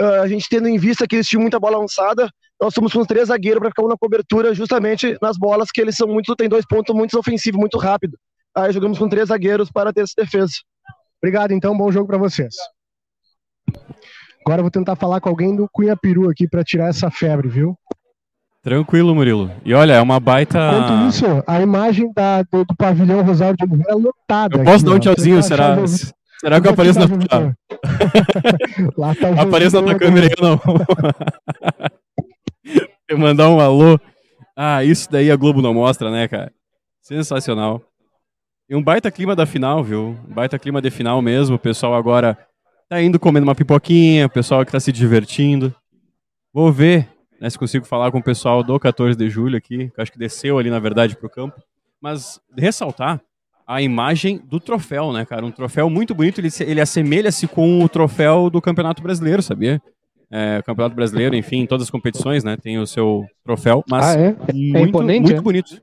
Uh, 0.00 0.22
a 0.22 0.26
gente 0.26 0.48
tendo 0.48 0.66
em 0.66 0.78
vista 0.78 1.06
que 1.06 1.16
eles 1.16 1.28
tinham 1.28 1.42
muita 1.42 1.60
bola 1.60 1.78
lançada, 1.78 2.28
nós 2.60 2.72
somos 2.72 2.92
com 2.92 3.04
três 3.04 3.28
zagueiros 3.28 3.60
para 3.60 3.68
ficar 3.68 3.84
um 3.84 3.88
na 3.88 3.96
cobertura 3.96 4.54
justamente 4.54 5.16
nas 5.20 5.36
bolas 5.36 5.70
que 5.72 5.80
eles 5.80 5.96
são 5.96 6.08
muito, 6.08 6.34
tem 6.34 6.48
dois 6.48 6.66
pontos 6.66 6.94
muito 6.94 7.18
ofensivos, 7.18 7.60
muito 7.60 7.78
rápido. 7.78 8.16
Aí 8.56 8.72
jogamos 8.72 8.98
com 8.98 9.08
três 9.08 9.28
zagueiros 9.28 9.70
para 9.70 9.92
ter 9.92 10.02
essa 10.02 10.14
defesa. 10.16 10.54
Obrigado, 11.22 11.52
então, 11.52 11.76
bom 11.76 11.90
jogo 11.92 12.06
para 12.06 12.18
vocês. 12.18 12.54
Agora 14.46 14.60
eu 14.60 14.64
vou 14.64 14.70
tentar 14.70 14.94
falar 14.96 15.20
com 15.20 15.28
alguém 15.28 15.54
do 15.56 15.68
Cunha 15.72 15.96
Peru 15.96 16.28
aqui 16.28 16.46
para 16.46 16.62
tirar 16.62 16.88
essa 16.88 17.10
febre, 17.10 17.48
viu? 17.48 17.76
Tranquilo, 18.64 19.14
Murilo. 19.14 19.50
E 19.62 19.74
olha, 19.74 19.92
é 19.92 20.00
uma 20.00 20.18
baita. 20.18 20.58
Enquanto 20.58 21.08
isso, 21.10 21.26
a 21.46 21.60
imagem 21.60 22.10
da, 22.14 22.42
do, 22.44 22.64
do 22.64 22.74
pavilhão 22.74 23.22
Rosário 23.22 23.54
de 23.54 23.62
Oliveira 23.62 23.92
é 23.92 23.94
lotada. 23.94 24.56
Eu 24.56 24.64
posso 24.64 24.76
aqui, 24.76 24.84
dar 24.86 24.92
um 24.92 24.98
tchauzinho, 24.98 25.42
será? 25.42 25.76
Será 26.40 26.58
que 26.58 26.66
eu 26.66 26.72
apareço 26.72 26.98
na. 26.98 27.04
Lá 28.96 29.14
tá 29.14 29.28
Apareça 29.42 29.82
na 29.82 29.94
câmera 29.94 30.28
aí 30.28 30.32
ou 30.40 30.48
não? 30.48 30.60
eu 33.06 33.18
mandar 33.18 33.50
um 33.50 33.60
alô. 33.60 34.00
Ah, 34.56 34.82
isso 34.82 35.12
daí 35.12 35.30
a 35.30 35.36
Globo 35.36 35.60
não 35.60 35.74
mostra, 35.74 36.10
né, 36.10 36.26
cara? 36.26 36.50
Sensacional. 37.02 37.82
E 38.66 38.74
um 38.74 38.82
baita 38.82 39.10
clima 39.10 39.36
da 39.36 39.44
final, 39.44 39.84
viu? 39.84 40.18
Um 40.26 40.32
baita 40.32 40.58
clima 40.58 40.80
de 40.80 40.90
final 40.90 41.20
mesmo. 41.20 41.56
O 41.56 41.58
pessoal 41.58 41.94
agora 41.94 42.38
tá 42.88 43.02
indo 43.02 43.20
comendo 43.20 43.46
uma 43.46 43.54
pipoquinha, 43.54 44.24
o 44.24 44.30
pessoal 44.30 44.64
que 44.64 44.72
tá 44.72 44.80
se 44.80 44.90
divertindo. 44.90 45.74
Vou 46.50 46.72
ver 46.72 47.13
né, 47.44 47.50
se 47.50 47.58
consigo 47.58 47.84
falar 47.84 48.10
com 48.10 48.18
o 48.18 48.22
pessoal 48.22 48.62
do 48.62 48.80
14 48.80 49.18
de 49.18 49.28
julho 49.28 49.54
aqui, 49.54 49.90
que 49.90 50.00
acho 50.00 50.10
que 50.10 50.18
desceu 50.18 50.58
ali, 50.58 50.70
na 50.70 50.78
verdade, 50.78 51.14
pro 51.14 51.28
campo. 51.28 51.60
Mas 52.00 52.40
ressaltar 52.56 53.20
a 53.66 53.82
imagem 53.82 54.38
do 54.38 54.58
troféu, 54.58 55.12
né, 55.12 55.26
cara? 55.26 55.44
Um 55.44 55.50
troféu 55.50 55.90
muito 55.90 56.14
bonito, 56.14 56.40
ele, 56.40 56.48
ele 56.60 56.80
assemelha-se 56.80 57.46
com 57.46 57.84
o 57.84 57.88
troféu 57.88 58.48
do 58.48 58.62
Campeonato 58.62 59.02
Brasileiro, 59.02 59.42
sabia? 59.42 59.80
É, 60.30 60.62
Campeonato 60.62 60.96
Brasileiro, 60.96 61.36
enfim, 61.36 61.58
em 61.58 61.66
todas 61.66 61.84
as 61.84 61.90
competições, 61.90 62.42
né, 62.42 62.56
tem 62.56 62.78
o 62.78 62.86
seu 62.86 63.26
troféu, 63.44 63.84
mas 63.90 64.06
ah, 64.06 64.18
é? 64.18 64.36
é 64.48 64.52
muito, 64.54 64.76
é 64.78 64.80
imponente, 64.80 65.22
muito 65.24 65.38
é? 65.38 65.42
bonito. 65.42 65.82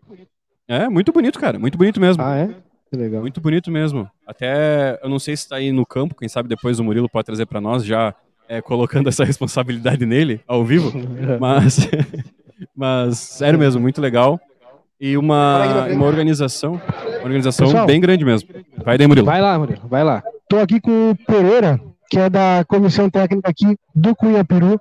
É, 0.68 0.90
muito 0.90 1.12
bonito, 1.12 1.40
cara, 1.40 1.60
muito 1.60 1.78
bonito 1.78 2.02
mesmo. 2.02 2.24
Ah, 2.24 2.38
é? 2.38 2.50
Que 2.90 2.98
legal. 2.98 3.22
Muito 3.22 3.40
bonito 3.40 3.70
mesmo. 3.70 4.10
Até, 4.26 5.00
eu 5.04 5.10
não 5.10 5.20
sei 5.20 5.38
se 5.38 5.44
está 5.44 5.58
aí 5.58 5.72
no 5.72 5.86
campo, 5.86 6.16
quem 6.16 6.28
sabe 6.28 6.50
depois 6.50 6.80
o 6.80 6.84
Murilo 6.84 7.08
pode 7.08 7.26
trazer 7.28 7.46
para 7.46 7.62
nós, 7.62 7.86
já 7.86 8.16
é, 8.52 8.62
colocando 8.62 9.08
essa 9.08 9.24
responsabilidade 9.24 10.06
nele, 10.06 10.42
ao 10.46 10.66
vivo. 10.66 10.92
mas, 11.40 11.88
mas, 12.76 13.18
sério 13.18 13.58
mesmo, 13.58 13.80
muito 13.80 14.02
legal. 14.02 14.38
E 15.00 15.16
uma, 15.16 15.88
uma 15.88 16.06
organização, 16.06 16.74
uma 16.74 17.24
organização 17.24 17.68
Pessoal, 17.68 17.88
bem 17.88 18.02
grande 18.02 18.26
mesmo. 18.26 18.50
Vai 18.84 18.98
daí, 18.98 19.08
Murilo. 19.08 19.26
Vai 19.26 19.42
lá, 19.42 19.58
Murilo, 19.58 19.88
vai 19.88 20.04
lá. 20.04 20.22
Estou 20.44 20.60
aqui 20.60 20.82
com 20.82 21.12
o 21.12 21.16
Pereira, 21.16 21.80
que 22.10 22.20
é 22.20 22.30
da 22.30 22.66
comissão 22.68 23.10
técnica 23.10 23.50
aqui 23.50 23.78
do 23.96 24.14
Cunha 24.14 24.44
Peru, 24.44 24.80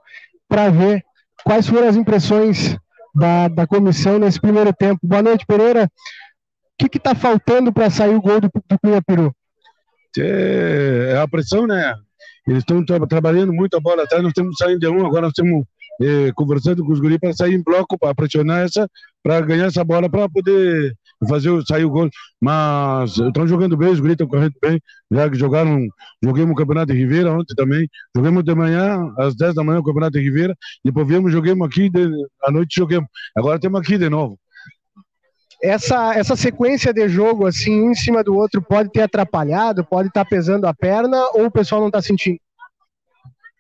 para 0.49 0.69
ver 0.69 1.03
quais 1.45 1.67
foram 1.67 1.89
as 1.89 1.97
impressões 1.97 2.77
da, 3.15 3.49
da 3.49 3.67
comissão 3.69 4.19
nesse 4.19 4.41
primeiro 4.41 4.73
tempo. 4.75 4.99
Boa 5.03 5.23
noite, 5.23 5.47
Pereira 5.47 5.89
que 6.89 6.97
está 6.97 7.15
faltando 7.15 7.73
para 7.73 7.91
sair 7.91 8.15
o 8.15 8.23
gol 8.23 8.41
do, 8.41 8.51
do 8.51 8.79
Cunha 8.79 9.03
Peru? 9.03 9.35
É, 10.19 11.13
é 11.15 11.19
a 11.19 11.29
pressão, 11.29 11.67
né? 11.67 11.95
Eles 12.47 12.61
estão 12.61 12.85
tra 12.85 13.07
trabalhando 13.07 13.53
muito 13.53 13.77
a 13.77 13.81
bola 13.81 14.05
atrás, 14.05 14.23
nós 14.23 14.31
estamos 14.31 14.57
saindo 14.57 14.81
de 14.81 14.89
um, 14.89 15.07
agora 15.07 15.23
nós 15.23 15.33
estamos 15.33 15.65
eh, 16.03 16.33
conversando 16.35 16.85
com 16.85 16.93
os 16.93 17.01
guris 17.01 17.19
para 17.19 17.33
sair 17.33 17.55
em 17.55 17.63
bloco, 17.63 17.99
para 17.99 18.15
pressionar 18.15 18.65
essa, 18.65 18.89
para 19.23 19.41
ganhar 19.43 19.67
essa 19.67 19.85
bola, 19.85 20.09
para 20.09 20.29
poder 20.29 20.95
fazer 21.29 21.51
sair 21.67 21.85
o 21.85 21.91
gol. 21.91 22.09
Mas 22.41 23.19
estão 23.19 23.47
jogando 23.47 23.77
bem, 23.77 23.91
os 23.91 24.01
guris 24.01 24.15
estão 24.15 24.27
correndo 24.27 24.55
bem, 24.63 24.81
já 25.11 25.29
que 25.29 25.37
jogaram, 25.37 25.87
joguemos 26.23 26.53
o 26.53 26.57
Campeonato 26.57 26.93
de 26.93 26.99
Ribeira 26.99 27.33
ontem 27.33 27.55
também, 27.55 27.87
jogamos 28.17 28.43
de 28.45 28.55
manhã, 28.55 29.13
às 29.19 29.37
10 29.37 29.55
da 29.55 29.63
manhã 29.63 29.81
o 29.81 29.85
Campeonato 29.85 30.13
de 30.13 30.21
Ribeira, 30.25 30.57
depois 30.85 31.07
viemos, 31.07 31.33
joguemos 31.33 31.67
aqui, 31.69 31.91
de, 31.91 32.09
à 32.45 32.51
noite 32.51 32.77
joguemos. 32.77 33.09
Agora 33.37 33.61
temos 33.61 33.81
aqui 33.81 33.99
de 33.99 34.09
novo 34.09 34.39
essa, 35.63 36.15
essa 36.15 36.37
sequência 36.37 36.93
de 36.93 37.09
jogo, 37.09 37.47
assim, 37.47 37.83
um 37.83 37.91
em 37.91 37.95
cima 37.95 38.25
do 38.25 38.35
outro, 38.35 38.63
pode 38.63 38.91
ter 38.91 39.03
atrapalhado, 39.03 39.85
pode 39.85 40.09
estar 40.09 40.25
tá 40.25 40.31
pesando 40.31 40.67
a 40.67 40.75
perna, 40.75 41.19
ou 41.35 41.47
o 41.47 41.51
pessoal 41.51 41.81
não 41.81 41.89
está 41.89 42.01
sentindo? 42.01 42.39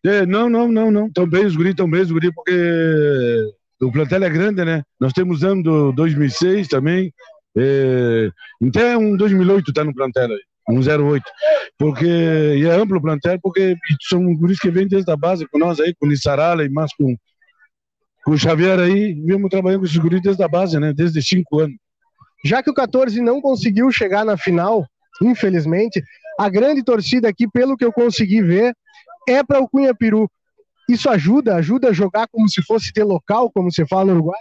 É, 0.04 0.24
não, 0.24 0.48
não, 0.48 0.70
não, 0.70 0.90
não. 0.90 1.06
Estão 1.06 1.26
bem 1.26 1.44
os 1.44 1.54
guris, 1.54 1.72
estão 1.72 1.90
bem 1.90 2.00
os 2.00 2.10
guris, 2.10 2.30
porque 2.34 3.52
o 3.82 3.92
plantel 3.92 4.24
é 4.24 4.30
grande, 4.30 4.64
né? 4.64 4.82
Nós 4.98 5.12
temos 5.12 5.44
ano 5.44 5.62
do 5.62 5.92
2006 5.92 6.68
também, 6.68 7.12
é, 7.56 8.30
até 8.66 8.96
um 8.96 9.16
2008 9.16 9.70
está 9.70 9.84
no 9.84 9.94
plantel 9.94 10.30
aí, 10.30 10.40
um 10.70 10.80
08. 10.80 11.22
Porque, 11.78 12.06
e 12.06 12.64
é 12.64 12.74
amplo 12.74 12.98
o 12.98 13.02
plantel, 13.02 13.38
porque 13.42 13.76
são 14.08 14.34
guris 14.36 14.58
que 14.58 14.70
vêm 14.70 14.88
desde 14.88 15.10
a 15.10 15.16
base 15.16 15.46
com 15.46 15.58
nós 15.58 15.80
aí, 15.80 15.94
com 15.94 16.06
o 16.06 16.08
Nissarala 16.08 16.64
e 16.64 16.68
mais 16.70 16.94
com, 16.94 17.14
com 18.24 18.32
o 18.32 18.38
Xavier 18.38 18.78
aí, 18.78 19.14
viemos 19.14 19.50
trabalhando 19.50 19.80
com 19.80 19.86
esses 19.86 19.98
guris 19.98 20.22
desde 20.22 20.42
a 20.42 20.48
base, 20.48 20.78
né? 20.78 20.92
Desde 20.94 21.22
cinco 21.22 21.60
anos. 21.60 21.76
Já 22.44 22.62
que 22.62 22.70
o 22.70 22.74
14 22.74 23.20
não 23.20 23.40
conseguiu 23.40 23.90
chegar 23.90 24.24
na 24.24 24.36
final, 24.36 24.86
infelizmente, 25.22 26.02
a 26.38 26.48
grande 26.48 26.82
torcida 26.82 27.28
aqui, 27.28 27.46
pelo 27.48 27.76
que 27.76 27.84
eu 27.84 27.92
consegui 27.92 28.42
ver, 28.42 28.74
é 29.28 29.42
para 29.42 29.60
o 29.60 29.68
Cunha 29.68 29.94
Peru. 29.94 30.30
Isso 30.88 31.08
ajuda? 31.08 31.56
Ajuda 31.56 31.90
a 31.90 31.92
jogar 31.92 32.26
como 32.28 32.48
se 32.48 32.62
fosse 32.62 32.92
de 32.92 33.02
local, 33.02 33.50
como 33.52 33.70
se 33.70 33.86
fala 33.86 34.06
no 34.06 34.12
Uruguai? 34.14 34.40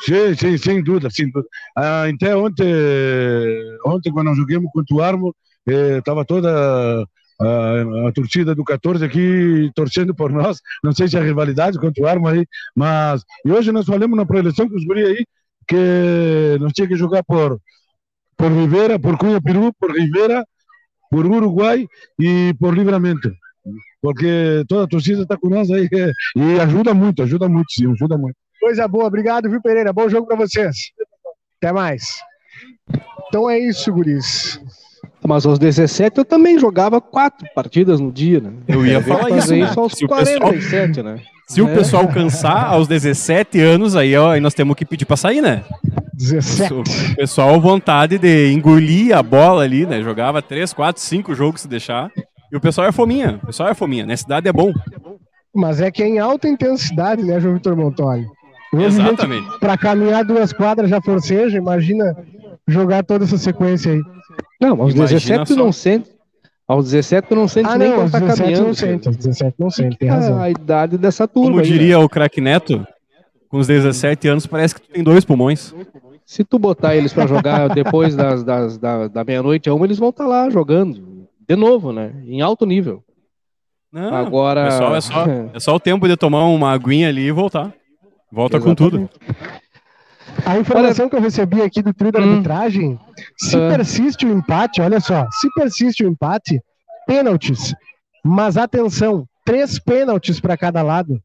Sim, 0.00 0.34
sim, 0.34 0.58
sem 0.58 0.82
dúvida, 0.82 1.10
sem 1.10 1.30
dúvida. 1.30 1.48
Ah, 1.76 2.04
até 2.04 2.34
ontem, 2.34 2.66
ontem, 3.86 4.12
quando 4.12 4.26
nós 4.28 4.36
jogamos 4.36 4.70
contra 4.72 4.96
o 4.96 5.02
Armo, 5.02 5.34
estava 5.66 6.22
eh, 6.22 6.24
toda 6.24 7.06
a, 7.40 8.08
a, 8.08 8.12
torcida 8.12 8.54
do 8.54 8.64
14 8.64 9.04
aqui 9.04 9.70
torcendo 9.74 10.14
por 10.14 10.32
nós. 10.32 10.58
Não 10.82 10.92
sei 10.92 11.06
se 11.06 11.16
é 11.16 11.20
rivalidade 11.20 11.78
contra 11.78 12.02
o 12.02 12.06
Armo 12.06 12.28
aí, 12.28 12.46
mas. 12.74 13.22
E 13.44 13.52
hoje 13.52 13.72
nós 13.72 13.86
falamos 13.86 14.16
na 14.16 14.26
preleção 14.26 14.68
com 14.68 14.76
os 14.76 14.84
guri 14.84 15.04
aí 15.04 15.26
que 15.70 16.58
nós 16.58 16.72
tínhamos 16.72 16.94
que 16.94 16.98
jogar 16.98 17.22
por, 17.22 17.60
por 18.36 18.50
Rivera, 18.50 18.98
por 18.98 19.16
Cunha 19.16 19.40
Peru, 19.40 19.72
por 19.78 19.96
Rivera, 19.96 20.44
por 21.08 21.24
Uruguai 21.24 21.86
e 22.18 22.52
por 22.58 22.74
Livramento. 22.74 23.32
Porque 24.02 24.64
toda 24.66 24.84
a 24.84 24.88
torcida 24.88 25.22
está 25.22 25.36
com 25.36 25.48
nós 25.48 25.70
aí 25.70 25.88
e 26.34 26.60
ajuda 26.60 26.92
muito, 26.92 27.22
ajuda 27.22 27.48
muito, 27.48 27.70
sim, 27.70 27.90
ajuda 27.92 28.18
muito. 28.18 28.36
Coisa 28.58 28.88
boa, 28.88 29.06
obrigado, 29.06 29.48
viu, 29.48 29.62
Pereira? 29.62 29.92
Bom 29.92 30.08
jogo 30.08 30.26
para 30.26 30.36
vocês. 30.36 30.76
Até 31.58 31.72
mais. 31.72 32.02
Então 33.28 33.48
é 33.48 33.58
isso, 33.58 33.92
guris. 33.92 34.60
Mas 35.30 35.46
aos 35.46 35.60
17 35.60 36.18
eu 36.18 36.24
também 36.24 36.58
jogava 36.58 37.00
quatro 37.00 37.46
partidas 37.54 38.00
no 38.00 38.10
dia, 38.10 38.40
né? 38.40 38.50
Eu 38.66 38.84
ia 38.84 39.00
falar 39.00 39.30
isso, 39.30 39.52
né? 39.52 39.60
isso 39.60 39.78
aos 39.78 39.92
Se 39.92 40.04
47, 40.04 40.88
pessoal... 40.88 41.04
né? 41.04 41.22
Se 41.46 41.62
o 41.62 41.68
é. 41.68 41.72
pessoal 41.72 42.08
cansar 42.08 42.64
aos 42.72 42.88
17 42.88 43.60
anos, 43.60 43.94
aí, 43.94 44.16
ó, 44.16 44.32
aí 44.32 44.40
nós 44.40 44.54
temos 44.54 44.74
que 44.74 44.84
pedir 44.84 45.04
para 45.04 45.16
sair, 45.16 45.40
né? 45.40 45.62
17. 46.14 46.74
O 47.12 47.14
pessoal, 47.14 47.60
vontade 47.60 48.18
de 48.18 48.52
engolir 48.52 49.16
a 49.16 49.22
bola 49.22 49.62
ali, 49.62 49.86
né? 49.86 50.02
Jogava 50.02 50.42
3, 50.42 50.72
4, 50.72 51.00
5 51.00 51.32
jogos 51.32 51.60
se 51.60 51.68
deixar. 51.68 52.10
E 52.50 52.56
o 52.56 52.60
pessoal 52.60 52.88
é 52.88 52.92
fominha. 52.92 53.38
O 53.40 53.46
pessoal 53.46 53.68
é 53.68 53.74
fominha. 53.74 54.04
Nessa 54.04 54.24
cidade 54.24 54.48
é 54.48 54.52
bom. 54.52 54.72
Mas 55.54 55.80
é 55.80 55.92
que 55.92 56.02
é 56.02 56.08
em 56.08 56.18
alta 56.18 56.48
intensidade, 56.48 57.22
né, 57.22 57.38
João 57.38 57.54
Vitor 57.54 57.76
Montoli? 57.76 58.26
Exatamente. 58.74 59.60
Para 59.60 59.78
caminhar 59.78 60.24
duas 60.24 60.52
quadras 60.52 60.90
já 60.90 61.00
forceja, 61.00 61.56
imagina 61.56 62.16
jogar 62.66 63.04
toda 63.04 63.24
essa 63.24 63.38
sequência 63.38 63.92
aí. 63.92 64.00
Não, 64.60 64.82
aos 64.82 64.94
17 64.94 65.46
tu 65.46 65.56
não 65.56 65.72
sente. 65.72 66.10
Aos 66.68 66.84
17 66.84 67.28
tu 67.28 67.34
não 67.34 67.48
sente 67.48 67.68
ah, 67.68 67.78
nem 67.78 67.92
quando 67.92 68.12
tá 68.12 68.20
caminhando. 68.20 68.66
Não 68.68 68.74
sente, 68.74 69.08
aos 69.08 69.16
17 69.16 69.54
não 69.58 69.70
sente, 69.70 69.96
tem 69.96 70.08
razão. 70.08 70.40
A 70.40 70.50
idade 70.50 70.96
dessa 70.98 71.26
turma. 71.26 71.50
Como 71.50 71.60
aí, 71.60 71.66
diria 71.66 71.98
né? 71.98 72.04
o 72.04 72.08
craque 72.08 72.40
Neto, 72.40 72.86
com 73.48 73.58
os 73.58 73.66
17 73.66 74.28
anos 74.28 74.46
parece 74.46 74.74
que 74.74 74.82
tu 74.82 74.90
tem 74.92 75.02
dois 75.02 75.24
pulmões. 75.24 75.74
Se 76.24 76.44
tu 76.44 76.60
botar 76.60 76.94
eles 76.94 77.12
para 77.12 77.26
jogar 77.26 77.68
depois 77.74 78.14
das, 78.14 78.44
das, 78.44 78.78
da, 78.78 79.08
da 79.08 79.24
meia-noite 79.24 79.68
a 79.68 79.74
uma, 79.74 79.84
eles 79.84 79.98
vão 79.98 80.10
estar 80.10 80.24
tá 80.24 80.30
lá 80.30 80.48
jogando. 80.48 81.26
De 81.48 81.56
novo, 81.56 81.92
né? 81.92 82.12
Em 82.24 82.40
alto 82.40 82.64
nível. 82.64 83.02
Não, 83.92 84.14
Agora. 84.14 84.66
Pessoal, 84.66 84.94
é, 84.94 85.00
só, 85.00 85.24
é 85.54 85.58
só 85.58 85.74
o 85.74 85.80
tempo 85.80 86.06
de 86.06 86.16
tomar 86.16 86.44
uma 86.44 86.70
aguinha 86.70 87.08
ali 87.08 87.22
e 87.22 87.32
voltar. 87.32 87.74
Volta 88.30 88.58
Exatamente. 88.58 88.78
com 88.78 88.90
tudo. 88.90 89.10
A 90.46 90.58
informação 90.58 91.04
olha... 91.04 91.10
que 91.10 91.16
eu 91.16 91.20
recebi 91.20 91.62
aqui 91.62 91.82
do 91.82 91.92
trio 91.92 92.12
da 92.12 92.20
hum. 92.20 92.32
arbitragem, 92.32 92.98
se 93.36 93.56
ah. 93.56 93.68
persiste 93.68 94.26
o 94.26 94.32
empate, 94.32 94.80
olha 94.80 95.00
só, 95.00 95.26
se 95.30 95.48
persiste 95.54 96.04
o 96.04 96.08
empate, 96.08 96.60
pênaltis. 97.06 97.74
Mas 98.24 98.56
atenção, 98.56 99.26
três 99.44 99.78
pênaltis 99.78 100.40
para 100.40 100.56
cada 100.56 100.82
lado. 100.82 101.20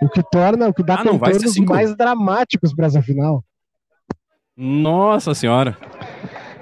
O 0.00 0.08
que 0.08 0.22
torna, 0.22 0.68
o 0.68 0.74
que 0.74 0.82
dá 0.82 0.94
ah, 0.94 1.04
contornos 1.04 1.56
mais 1.58 1.96
dramáticos 1.96 2.72
para 2.72 2.86
essa 2.86 3.02
final. 3.02 3.42
Nossa 4.56 5.34
senhora. 5.34 5.76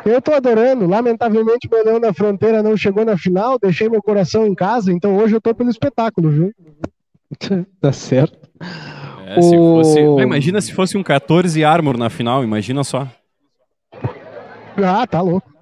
Eu 0.04 0.22
tô 0.22 0.32
adorando. 0.32 0.86
Lamentavelmente, 0.86 1.68
meu 1.70 1.84
leão 1.84 2.00
da 2.00 2.14
fronteira 2.14 2.62
não 2.62 2.76
chegou 2.76 3.04
na 3.04 3.18
final. 3.18 3.58
Deixei 3.58 3.88
meu 3.88 4.02
coração 4.02 4.46
em 4.46 4.54
casa, 4.54 4.92
então 4.92 5.16
hoje 5.16 5.34
eu 5.34 5.40
tô 5.40 5.54
pelo 5.54 5.68
espetáculo, 5.68 6.30
viu? 6.30 6.52
tá 7.80 7.92
certo. 7.92 8.48
É, 9.28 9.42
se 9.42 9.56
fosse... 9.56 10.00
imagina 10.00 10.60
se 10.60 10.72
fosse 10.72 10.96
um 10.96 11.02
14 11.02 11.64
Armor 11.64 11.98
na 11.98 12.08
final, 12.08 12.44
imagina 12.44 12.84
só. 12.84 13.08
Ah, 14.76 15.04
tá 15.04 15.20
louco. 15.20 15.52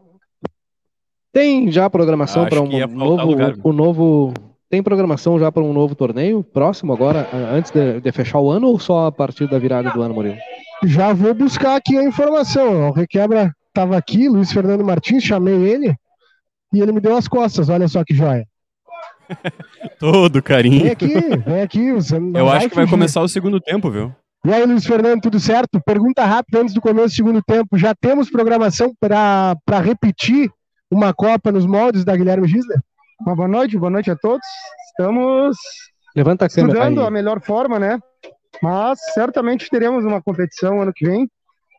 Tem 1.33 1.73
já 1.73 1.89
programação 1.89 2.47
para 2.47 2.61
um 2.61 2.87
novo, 2.89 3.69
um 3.69 3.73
novo. 3.73 4.35
Tem 4.69 4.83
programação 4.83 5.39
já 5.39 5.51
para 5.51 5.63
um 5.63 5.73
novo 5.73 5.95
torneio 5.95 6.45
próximo 6.45 6.93
agora, 6.93 7.27
antes 7.53 7.71
de, 7.71 8.01
de 8.01 8.13
fechar 8.13 8.39
o 8.39 8.51
ano 8.51 8.69
ou 8.69 8.79
só 8.79 9.07
a 9.07 9.13
partir 9.13 9.49
da 9.49 9.59
virada 9.59 9.91
do 9.91 10.03
ano, 10.03 10.15
Murilo? 10.15 10.37
Já 10.85 11.13
vou 11.13 11.33
buscar 11.33 11.77
aqui 11.77 11.97
a 11.97 12.05
informação. 12.05 12.91
O 12.91 12.93
Requebra 12.93 13.53
estava 13.69 13.97
aqui, 13.97 14.29
Luiz 14.29 14.53
Fernando 14.53 14.85
Martins, 14.85 15.25
chamei 15.25 15.55
ele 15.55 15.95
e 16.73 16.81
ele 16.81 16.93
me 16.93 17.01
deu 17.01 17.17
as 17.17 17.27
costas. 17.27 17.69
Olha 17.69 17.89
só 17.89 18.05
que 18.05 18.15
joia. 18.15 18.45
Todo 19.99 20.35
Vem 20.35 20.43
carinho. 20.43 20.93
aqui, 20.93 21.09
vem 21.45 21.63
aqui. 21.63 21.93
Você 21.93 22.19
não 22.19 22.39
Eu 22.39 22.49
acho 22.49 22.69
que 22.69 22.75
vai 22.75 22.85
fugir. 22.85 22.91
começar 22.91 23.21
o 23.23 23.29
segundo 23.29 23.61
tempo, 23.61 23.91
viu? 23.91 24.15
E 24.47 24.53
aí, 24.53 24.65
Luiz 24.67 24.85
Fernando, 24.85 25.23
tudo 25.23 25.41
certo? 25.41 25.81
Pergunta 25.85 26.25
rápida 26.25 26.61
antes 26.61 26.75
do 26.75 26.81
começo 26.81 27.09
do 27.09 27.15
segundo 27.17 27.43
tempo. 27.43 27.79
Já 27.79 27.95
temos 27.95 28.31
programação 28.31 28.93
para 29.01 29.57
repetir 29.83 30.51
uma 30.91 31.15
Copa 31.15 31.51
nos 31.51 31.65
moldes 31.67 32.05
da 32.05 32.15
Guilherme 32.15 32.47
Gisler? 32.47 32.79
Uma 33.21 33.35
boa 33.35 33.49
noite, 33.49 33.79
boa 33.79 33.91
noite 33.91 34.11
a 34.11 34.17
todos. 34.17 34.47
Estamos 34.91 35.57
Levanta 36.15 36.45
a 36.45 36.49
câmera 36.49 36.75
estudando 36.79 37.01
aí. 37.01 37.07
a 37.07 37.11
melhor 37.11 37.41
forma, 37.41 37.79
né? 37.79 37.99
Mas 38.63 38.99
certamente 39.15 39.69
teremos 39.71 40.05
uma 40.05 40.23
competição 40.23 40.81
ano 40.83 40.93
que 40.95 41.07
vem, 41.07 41.27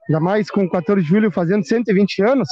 ainda 0.10 0.20
mais 0.20 0.50
com 0.50 0.68
14 0.68 1.02
de 1.04 1.08
julho 1.08 1.32
fazendo 1.32 1.64
120 1.66 2.24
anos. 2.24 2.48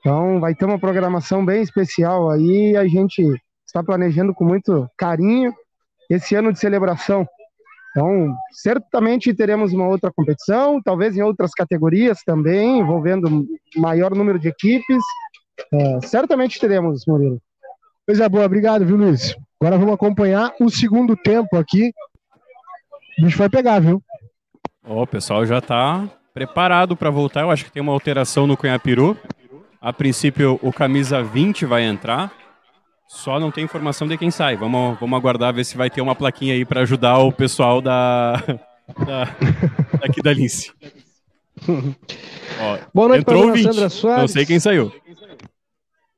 Então 0.00 0.38
vai 0.38 0.54
ter 0.54 0.66
uma 0.66 0.78
programação 0.78 1.44
bem 1.44 1.62
especial 1.62 2.30
aí. 2.30 2.76
A 2.76 2.86
gente 2.86 3.22
está 3.70 3.82
planejando 3.82 4.34
com 4.34 4.44
muito 4.44 4.88
carinho 4.96 5.54
esse 6.08 6.34
ano 6.34 6.52
de 6.52 6.58
celebração. 6.58 7.26
Então, 7.90 8.36
certamente 8.52 9.34
teremos 9.34 9.72
uma 9.72 9.86
outra 9.86 10.12
competição, 10.12 10.80
talvez 10.82 11.16
em 11.16 11.22
outras 11.22 11.52
categorias 11.52 12.18
também, 12.24 12.78
envolvendo 12.78 13.46
maior 13.76 14.14
número 14.14 14.38
de 14.38 14.48
equipes. 14.48 15.02
É, 15.72 16.00
certamente 16.06 16.60
teremos, 16.60 17.04
Murilo. 17.06 17.40
Coisa 18.06 18.28
boa, 18.28 18.44
obrigado, 18.44 18.84
viu, 18.84 18.96
Luiz? 18.96 19.36
Agora 19.60 19.78
vamos 19.78 19.94
acompanhar 19.94 20.52
o 20.60 20.68
segundo 20.68 21.16
tempo 21.16 21.56
aqui. 21.56 21.92
O 23.18 23.24
bicho 23.24 23.38
vai 23.38 23.48
pegar, 23.48 23.80
viu? 23.80 24.02
Ó, 24.84 25.02
o 25.02 25.06
pessoal 25.06 25.44
já 25.44 25.60
tá 25.60 26.08
preparado 26.32 26.96
para 26.96 27.10
voltar. 27.10 27.42
Eu 27.42 27.50
acho 27.50 27.64
que 27.64 27.72
tem 27.72 27.82
uma 27.82 27.92
alteração 27.92 28.46
no 28.46 28.56
Cunhapiru. 28.56 29.16
A 29.80 29.92
princípio, 29.92 30.58
o 30.62 30.72
camisa 30.72 31.22
20 31.22 31.66
vai 31.66 31.84
entrar. 31.84 32.32
Só 33.12 33.40
não 33.40 33.50
tem 33.50 33.64
informação 33.64 34.06
de 34.06 34.16
quem 34.16 34.30
sai. 34.30 34.56
Vamos, 34.56 34.96
vamos 35.00 35.18
aguardar 35.18 35.52
ver 35.52 35.64
se 35.64 35.76
vai 35.76 35.90
ter 35.90 36.00
uma 36.00 36.14
plaquinha 36.14 36.54
aí 36.54 36.64
para 36.64 36.82
ajudar 36.82 37.18
o 37.18 37.32
pessoal 37.32 37.82
da, 37.82 38.36
da 39.04 39.24
daqui 40.00 40.22
da 40.22 40.32
Lince. 40.32 40.70
Ó, 41.68 42.78
Boa 42.94 43.08
noite 43.08 43.24
para 43.24 43.34
a 43.36 43.40
o 43.40 43.52
20. 43.52 43.64
Sandra 43.64 43.88
Soares. 43.88 44.20
Não 44.20 44.28
sei 44.28 44.46
quem 44.46 44.60
saiu. 44.60 44.92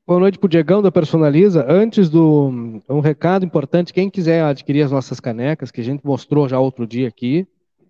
Boa 0.07 0.21
noite 0.21 0.39
pro 0.39 0.51
Diegão 0.51 0.83
da 0.83 0.93
Personaliza. 0.93 1.65
Antes 1.67 2.11
do 2.11 2.81
um 2.87 3.01
recado 3.01 3.47
importante, 3.47 3.91
quem 3.91 4.11
quiser 4.11 4.45
adquirir 4.45 4.83
as 4.83 4.93
nossas 4.93 5.19
canecas, 5.19 5.71
que 5.71 5.81
a 5.81 5.85
gente 5.85 6.05
mostrou 6.05 6.47
já 6.47 6.61
outro 6.61 6.87
dia 6.87 7.09
aqui, 7.09 7.49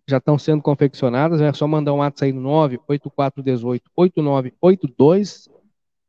já 0.08 0.18
estão 0.18 0.38
sendo 0.38 0.62
confeccionadas, 0.62 1.40
é 1.40 1.52
só 1.52 1.66
mandar 1.66 1.92
um 1.92 1.98
WhatsApp 1.98 2.26
aí 2.26 2.32
no 2.32 2.40
98418 2.40 3.90
8982. 3.96 5.50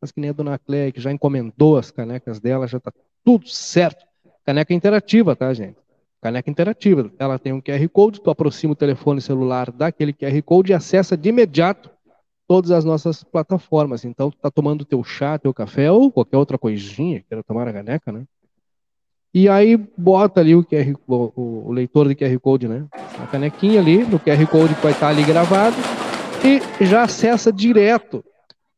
Mas 0.03 0.11
que 0.11 0.19
nem 0.19 0.31
a 0.31 0.33
dona 0.33 0.59
Cleia, 0.59 0.91
que 0.91 0.99
já 0.99 1.13
encomendou 1.13 1.77
as 1.77 1.89
canecas 1.89 2.37
dela, 2.37 2.67
já 2.67 2.77
tá 2.77 2.91
tudo 3.23 3.47
certo. 3.47 4.05
Caneca 4.45 4.73
interativa, 4.73 5.33
tá, 5.33 5.53
gente? 5.53 5.77
Caneca 6.21 6.51
interativa. 6.51 7.09
Ela 7.17 7.39
tem 7.39 7.53
um 7.53 7.61
QR 7.61 7.87
Code, 7.87 8.19
tu 8.19 8.29
aproxima 8.29 8.73
o 8.73 8.75
telefone 8.75 9.21
celular 9.21 9.71
daquele 9.71 10.11
QR 10.11 10.41
Code 10.41 10.73
e 10.73 10.75
acessa 10.75 11.15
de 11.15 11.29
imediato 11.29 11.89
todas 12.45 12.69
as 12.71 12.83
nossas 12.83 13.23
plataformas. 13.23 14.03
Então, 14.03 14.29
tu 14.29 14.37
tá 14.39 14.51
tomando 14.51 14.83
teu 14.83 15.01
chá, 15.05 15.39
teu 15.39 15.53
café 15.53 15.89
ou 15.89 16.11
qualquer 16.11 16.35
outra 16.35 16.57
coisinha, 16.57 17.23
queira 17.29 17.41
tomar 17.41 17.69
a 17.69 17.71
caneca, 17.71 18.11
né? 18.11 18.25
E 19.33 19.47
aí 19.47 19.77
bota 19.97 20.41
ali 20.41 20.53
o, 20.53 20.65
QR, 20.65 20.97
o, 21.07 21.67
o 21.67 21.71
leitor 21.71 22.09
de 22.09 22.15
QR 22.15 22.37
Code, 22.41 22.67
né? 22.67 22.85
A 22.91 23.25
canequinha 23.25 23.79
ali, 23.79 24.03
no 24.03 24.19
QR 24.19 24.45
Code 24.47 24.75
que 24.75 24.83
vai 24.83 24.91
estar 24.91 25.07
ali 25.07 25.23
gravado, 25.23 25.77
e 26.43 26.85
já 26.85 27.03
acessa 27.03 27.53
direto 27.53 28.21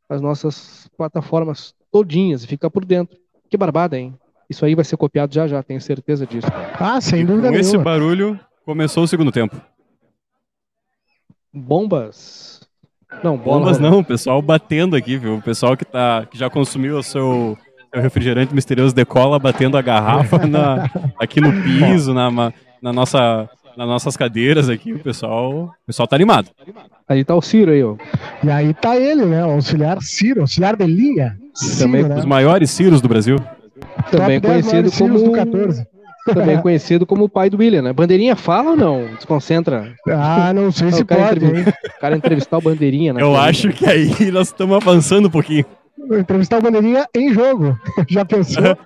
as 0.07 0.21
nossas 0.21 0.84
plataformas 0.96 1.74
todinhas 1.91 2.43
e 2.43 2.48
fica 2.48 2.70
por 2.70 2.84
dentro. 2.86 3.18
Que 3.50 3.58
barbada, 3.58 3.98
hein? 3.98 4.14
Isso 4.50 4.64
aí 4.66 4.76
vai 4.76 4.86
ser 4.86 4.98
copiado 4.98 5.34
já 5.34 5.48
já, 5.48 5.62
tenho 5.64 5.82
certeza 5.82 6.26
disso. 6.26 6.48
cara. 6.52 6.74
Ah, 6.80 7.02
sem 7.02 7.22
E 7.22 7.26
dúvida 7.26 7.50
com 7.50 7.56
esse 7.58 7.78
barulho, 7.78 8.39
começou 8.66 9.04
o 9.04 9.08
segundo 9.08 9.32
tempo. 9.32 9.60
Bombas. 11.54 12.62
Não, 13.24 13.38
bola 13.38 13.60
Bombas 13.60 13.78
rolando. 13.78 13.96
não, 13.96 14.00
o 14.02 14.06
pessoal 14.06 14.41
batendo 14.41 14.96
aqui, 14.96 15.18
viu? 15.18 15.38
O 15.38 15.41
pessoal 15.41 15.78
que, 15.78 15.86
tá, 15.86 16.26
que 16.30 16.38
já 16.38 16.50
consumiu 16.50 16.98
o 16.98 17.04
seu, 17.04 17.58
seu 17.93 18.02
refrigerante 18.02 18.54
misterioso 18.54 18.93
decola 18.93 19.39
batendo 19.39 19.78
a 19.78 19.82
garrafa 19.82 20.46
na- 20.46 20.89
aqui 21.20 21.39
no 21.39 21.52
piso, 21.64 22.14
na, 22.14 22.30
na 22.82 22.91
nossa, 22.93 23.50
nas 23.78 23.88
nossas 23.88 24.15
cadeiras 24.17 24.69
aqui. 24.69 24.93
O 24.93 24.99
pessoal, 24.99 25.51
o 25.53 25.86
pessoal 25.86 26.07
tá 26.07 26.15
animado. 26.15 26.49
Aí 27.07 27.23
tá 27.23 27.36
o 27.36 27.41
Ciro 27.41 27.71
aí, 27.71 27.84
ó. 27.84 27.95
E 28.43 28.49
aí 28.49 28.73
tá 28.73 28.95
ele, 28.97 29.26
né? 29.26 29.45
O 29.45 29.51
auxiliar 29.51 30.01
Ciro, 30.01 30.41
auxiliar 30.41 30.76
de 30.76 30.86
linha. 30.86 31.38
Ciro, 31.53 31.80
Também 31.80 32.03
né? 32.03 32.15
Os 32.17 32.26
maiores 32.26 32.69
ciros 32.71 33.01
do 33.01 33.07
Brasil. 33.07 33.38
Também 34.11 34.39
Top 34.41 34.53
10 34.53 34.67
conhecido 34.67 34.91
como 34.97 35.19
do 35.23 35.32
14. 35.32 35.88
também 36.26 36.57
conhecido 36.61 37.05
como 37.05 37.23
o 37.26 37.30
pai 37.30 37.49
do 37.49 37.57
William, 37.57 37.82
né? 37.82 37.93
Bandeirinha 37.93 38.36
fala 38.36 38.71
ou 38.71 38.76
não? 38.78 39.05
Desconcentra. 39.15 39.93
Ah, 40.09 40.51
não 40.53 40.71
sei 40.71 40.91
se 40.91 41.01
o 41.01 41.05
cara 41.05 41.28
pode, 41.30 41.45
hein? 41.45 41.51
entrevista- 41.51 41.80
O 41.97 41.99
cara 42.01 42.15
entrevistar 42.17 42.57
o 42.57 42.61
Bandeirinha, 42.61 43.13
né? 43.13 43.21
Eu 43.21 43.36
acho 43.36 43.69
que 43.69 43.86
aí 43.86 44.09
nós 44.32 44.47
estamos 44.47 44.76
avançando 44.76 45.28
um 45.28 45.32
pouquinho. 45.32 45.65
Entrevistar 46.11 46.59
o 46.59 46.61
Bandeirinha 46.61 47.05
em 47.15 47.34
jogo. 47.34 47.78
Já 48.07 48.23
pensou? 48.26 48.78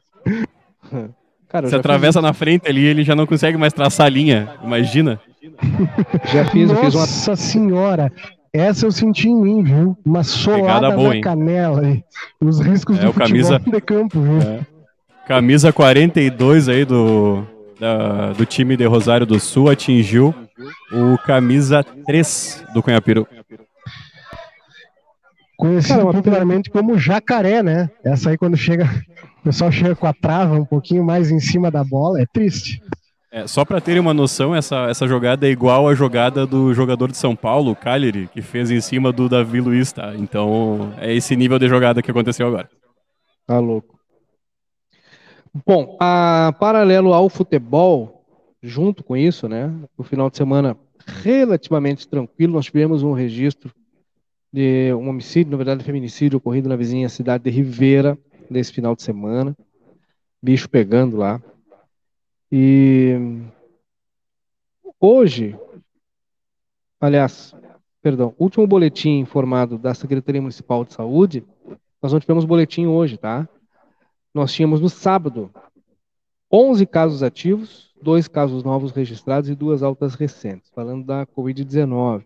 Cara, 1.49 1.67
Você 1.67 1.75
atravessa 1.75 2.21
na 2.21 2.31
frente 2.31 2.69
ali, 2.69 2.85
ele 2.85 3.03
já 3.03 3.15
não 3.15 3.25
consegue 3.25 3.57
mais 3.57 3.73
traçar 3.73 4.05
a 4.05 4.09
linha. 4.09 4.53
Imagina. 4.63 5.19
fiz, 5.39 5.51
já 6.31 6.45
fiz, 6.45 6.69
eu 6.69 6.75
fiz 6.77 6.93
uma 6.93 7.01
Nossa 7.01 7.35
senhora. 7.35 8.11
Essa 8.53 8.85
eu 8.85 8.91
senti 8.91 9.27
em 9.29 9.35
mim, 9.35 9.63
viu? 9.63 9.97
Uma 10.05 10.23
solada 10.23 10.91
boa, 10.91 11.09
na 11.09 11.15
hein? 11.15 11.21
canela 11.21 11.81
aí. 11.81 12.03
Os 12.41 12.59
riscos 12.59 12.97
É, 12.99 13.03
do 13.03 13.09
o 13.09 13.13
camisa- 13.13 13.59
de 13.65 13.81
campo, 13.81 14.21
viu? 14.21 14.65
Camisa 15.27 15.71
42 15.73 16.69
aí 16.69 16.85
do, 16.85 17.43
da- 17.79 18.31
do 18.33 18.45
time 18.45 18.75
de 18.77 18.85
Rosário 18.85 19.25
do 19.25 19.39
Sul 19.39 19.69
atingiu 19.69 20.33
o 20.91 21.17
camisa 21.19 21.83
3 22.05 22.65
do 22.73 22.81
Cunhapiru. 22.83 23.27
Conhecido 25.57 25.99
Cara, 25.99 26.13
popularmente 26.13 26.69
como 26.69 26.97
jacaré, 26.97 27.61
né? 27.61 27.89
Essa 28.03 28.29
aí 28.29 28.37
quando 28.37 28.55
chega, 28.55 28.89
o 29.39 29.43
pessoal 29.43 29.71
chega 29.71 29.95
com 29.95 30.05
a 30.05 30.13
trava 30.13 30.55
um 30.55 30.65
pouquinho 30.65 31.03
mais 31.03 31.31
em 31.31 31.39
cima 31.39 31.71
da 31.71 31.83
bola, 31.83 32.21
é 32.21 32.25
triste. 32.25 32.81
É, 33.31 33.45
só 33.47 33.63
para 33.63 33.79
terem 33.79 34.01
uma 34.01 34.13
noção, 34.13 34.55
essa, 34.55 34.89
essa 34.89 35.07
jogada 35.07 35.47
é 35.47 35.51
igual 35.51 35.87
à 35.87 35.93
jogada 35.93 36.45
do 36.47 36.73
jogador 36.73 37.11
de 37.11 37.17
São 37.17 37.35
Paulo, 37.35 37.71
o 37.71 37.75
Cagliari, 37.75 38.27
que 38.27 38.41
fez 38.41 38.71
em 38.71 38.81
cima 38.81 39.11
do 39.11 39.29
Davi 39.29 39.61
Luiz, 39.61 39.91
tá? 39.91 40.15
Então 40.15 40.93
é 40.97 41.13
esse 41.13 41.35
nível 41.35 41.59
de 41.59 41.69
jogada 41.69 42.01
que 42.01 42.09
aconteceu 42.09 42.47
agora. 42.47 42.69
Tá 43.45 43.59
louco. 43.59 43.99
Bom, 45.65 45.95
a 45.99 46.53
paralelo 46.59 47.13
ao 47.13 47.29
futebol, 47.29 48.25
junto 48.61 49.03
com 49.03 49.15
isso, 49.15 49.47
né? 49.47 49.71
O 49.97 50.03
final 50.03 50.29
de 50.29 50.37
semana 50.37 50.75
relativamente 51.05 52.07
tranquilo, 52.07 52.53
nós 52.53 52.65
tivemos 52.65 53.03
um 53.03 53.13
registro 53.13 53.71
de 54.51 54.91
um 54.93 55.07
homicídio, 55.07 55.51
na 55.51 55.57
verdade, 55.57 55.83
feminicídio 55.83 56.37
ocorrido 56.37 56.67
na 56.67 56.75
vizinha 56.75 57.07
cidade 57.07 57.43
de 57.43 57.51
Ribeira 57.51 58.17
nesse 58.49 58.73
final 58.73 58.95
de 58.95 59.03
semana. 59.03 59.55
Bicho 60.41 60.69
pegando 60.69 61.17
lá. 61.17 61.41
E 62.51 63.15
hoje, 64.99 65.55
aliás, 66.99 67.53
perdão, 68.01 68.33
último 68.39 68.65
boletim 68.65 69.19
informado 69.19 69.77
da 69.77 69.93
Secretaria 69.93 70.41
Municipal 70.41 70.83
de 70.83 70.93
Saúde, 70.93 71.45
nós 72.01 72.11
não 72.11 72.19
tivemos 72.19 72.45
boletim 72.45 72.85
hoje, 72.85 73.17
tá? 73.17 73.47
Nós 74.33 74.53
tínhamos 74.53 74.81
no 74.81 74.89
sábado 74.89 75.51
11 76.51 76.85
casos 76.87 77.21
ativos, 77.21 77.93
dois 78.01 78.27
casos 78.27 78.63
novos 78.63 78.91
registrados 78.91 79.49
e 79.49 79.55
duas 79.55 79.83
altas 79.83 80.15
recentes, 80.15 80.71
falando 80.71 81.05
da 81.05 81.25
Covid-19. 81.27 82.23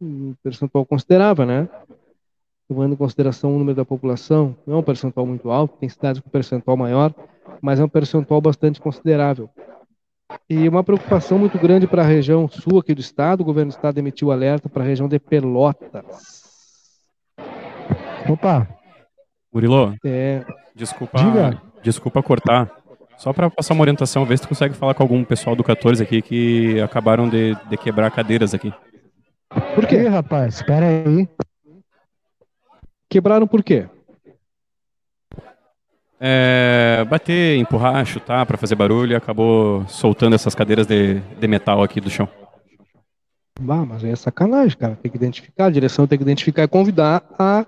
um 0.00 0.34
percentual 0.42 0.86
considerável, 0.86 1.44
né? 1.44 1.68
Levando 2.70 2.92
em 2.92 2.96
consideração 2.96 3.54
o 3.54 3.58
número 3.58 3.76
da 3.76 3.84
população, 3.84 4.56
não 4.66 4.76
é 4.76 4.78
um 4.78 4.82
percentual 4.82 5.26
muito 5.26 5.50
alto, 5.50 5.76
tem 5.78 5.88
cidades 5.88 6.20
com 6.20 6.30
percentual 6.30 6.76
maior, 6.76 7.14
mas 7.60 7.80
é 7.80 7.84
um 7.84 7.88
percentual 7.88 8.40
bastante 8.40 8.80
considerável. 8.80 9.50
E 10.48 10.68
uma 10.68 10.84
preocupação 10.84 11.38
muito 11.38 11.58
grande 11.58 11.86
para 11.86 12.02
a 12.02 12.06
região 12.06 12.48
sul 12.48 12.78
aqui 12.78 12.94
do 12.94 13.00
estado. 13.00 13.40
O 13.40 13.44
governo 13.44 13.70
do 13.70 13.74
estado 13.74 13.98
emitiu 13.98 14.30
alerta 14.30 14.68
para 14.68 14.82
a 14.82 14.86
região 14.86 15.08
de 15.08 15.18
Pelotas. 15.18 16.48
Opa, 18.28 18.68
Murilo, 19.52 19.94
É, 20.04 20.44
desculpa, 20.74 21.16
Diga. 21.18 21.62
desculpa 21.82 22.22
cortar. 22.22 22.70
Só 23.16 23.32
para 23.32 23.50
passar 23.50 23.74
uma 23.74 23.80
orientação, 23.80 24.24
ver 24.24 24.36
se 24.36 24.42
tu 24.42 24.48
consegue 24.48 24.74
falar 24.74 24.94
com 24.94 25.02
algum 25.02 25.24
pessoal 25.24 25.56
do 25.56 25.64
14 25.64 26.02
aqui 26.02 26.22
que 26.22 26.80
acabaram 26.80 27.28
de, 27.28 27.54
de 27.68 27.76
quebrar 27.76 28.10
cadeiras 28.10 28.54
aqui. 28.54 28.72
por 29.74 29.86
quê, 29.86 30.06
rapaz? 30.06 30.56
Espera 30.56 30.86
aí. 30.86 31.26
quebraram 33.08 33.46
por 33.46 33.64
quê? 33.64 33.88
É, 36.20 37.04
bater, 37.08 37.56
empurrar, 37.58 38.04
chutar 38.04 38.44
para 38.44 38.56
fazer 38.58 38.74
barulho 38.74 39.12
e 39.12 39.16
acabou 39.16 39.86
soltando 39.86 40.34
essas 40.34 40.54
cadeiras 40.54 40.86
de, 40.86 41.20
de 41.20 41.46
metal 41.48 41.82
aqui 41.82 42.00
do 42.00 42.10
chão. 42.10 42.28
Ah, 43.60 43.84
mas 43.84 44.02
é 44.04 44.14
sacanagem, 44.16 44.76
cara. 44.76 44.96
Tem 45.00 45.10
que 45.10 45.16
identificar, 45.16 45.66
a 45.66 45.70
direção 45.70 46.06
tem 46.06 46.18
que 46.18 46.24
identificar 46.24 46.62
e 46.64 46.68
convidar 46.68 47.22
a, 47.38 47.64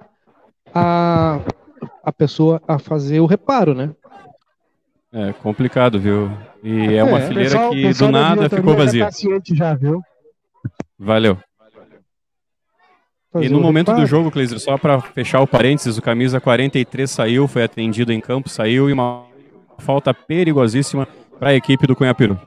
a, 0.74 1.40
a 2.04 2.12
pessoa 2.12 2.60
a 2.66 2.78
fazer 2.78 3.20
o 3.20 3.26
reparo, 3.26 3.74
né? 3.74 3.90
É 5.12 5.32
complicado, 5.32 5.98
viu? 5.98 6.30
E 6.62 6.94
é 6.94 7.02
uma 7.02 7.18
É, 7.18 7.26
fileira 7.26 7.50
Pessoal- 7.50 7.70
que 7.72 7.82
pessoal 7.82 8.10
do 8.10 8.14
da 8.14 8.20
nada 8.36 8.48
ficou 8.48 8.76
vazia. 8.76 9.04
tá 9.06 9.10
ciente 9.12 9.54
já, 9.54 9.74
viu? 9.74 10.00
Valeu. 10.98 11.38
Fazer 13.32 13.46
E 13.46 13.48
no 13.48 13.60
momento 13.60 13.92
do 13.92 14.04
jogo, 14.06 14.30
Cleiser, 14.30 14.58
só 14.58 14.76
para 14.76 15.00
fechar 15.00 15.40
o 15.40 15.46
parênteses, 15.46 15.96
o 15.96 16.02
camisa 16.02 16.40
43 16.40 17.08
saiu, 17.08 17.46
foi 17.46 17.62
atendido 17.62 18.12
em 18.12 18.20
campo, 18.20 18.48
saiu 18.48 18.90
e 18.90 18.92
uma 18.92 19.24
falta 19.78 20.12
perigosíssima 20.12 21.06
para 21.38 21.50
a 21.50 21.54
equipe 21.54 21.86
do 21.86 21.94
Cunhapiru. 21.94 22.38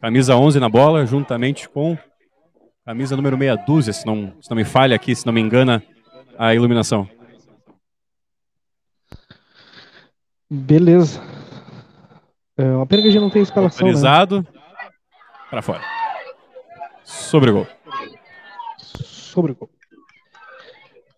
Camisa 0.00 0.36
11 0.36 0.58
na 0.58 0.68
bola, 0.68 1.06
juntamente 1.06 1.68
com 1.68 1.96
camisa 2.84 3.16
número 3.16 3.38
meia 3.38 3.54
dúzia, 3.54 3.92
se 3.92 4.04
não, 4.04 4.34
se 4.40 4.50
não 4.50 4.56
me 4.56 4.64
falha 4.64 4.96
aqui, 4.96 5.14
se 5.14 5.24
não 5.24 5.32
me 5.32 5.40
engana 5.40 5.82
a 6.36 6.52
iluminação. 6.52 7.08
Beleza. 10.50 11.22
É, 12.56 12.64
uma 12.64 12.86
pena 12.86 13.02
que 13.02 13.08
a 13.08 13.10
gente 13.12 13.22
não 13.22 13.30
tem 13.30 13.42
escalação, 13.42 13.86
né? 13.86 13.92
Autorizado 13.92 14.46
para 15.48 15.62
fora. 15.62 15.80
Sobre 17.04 17.50
o 17.50 17.54
gol. 17.54 17.66
Sobre 18.76 19.52
o 19.52 19.54
gol. 19.54 19.70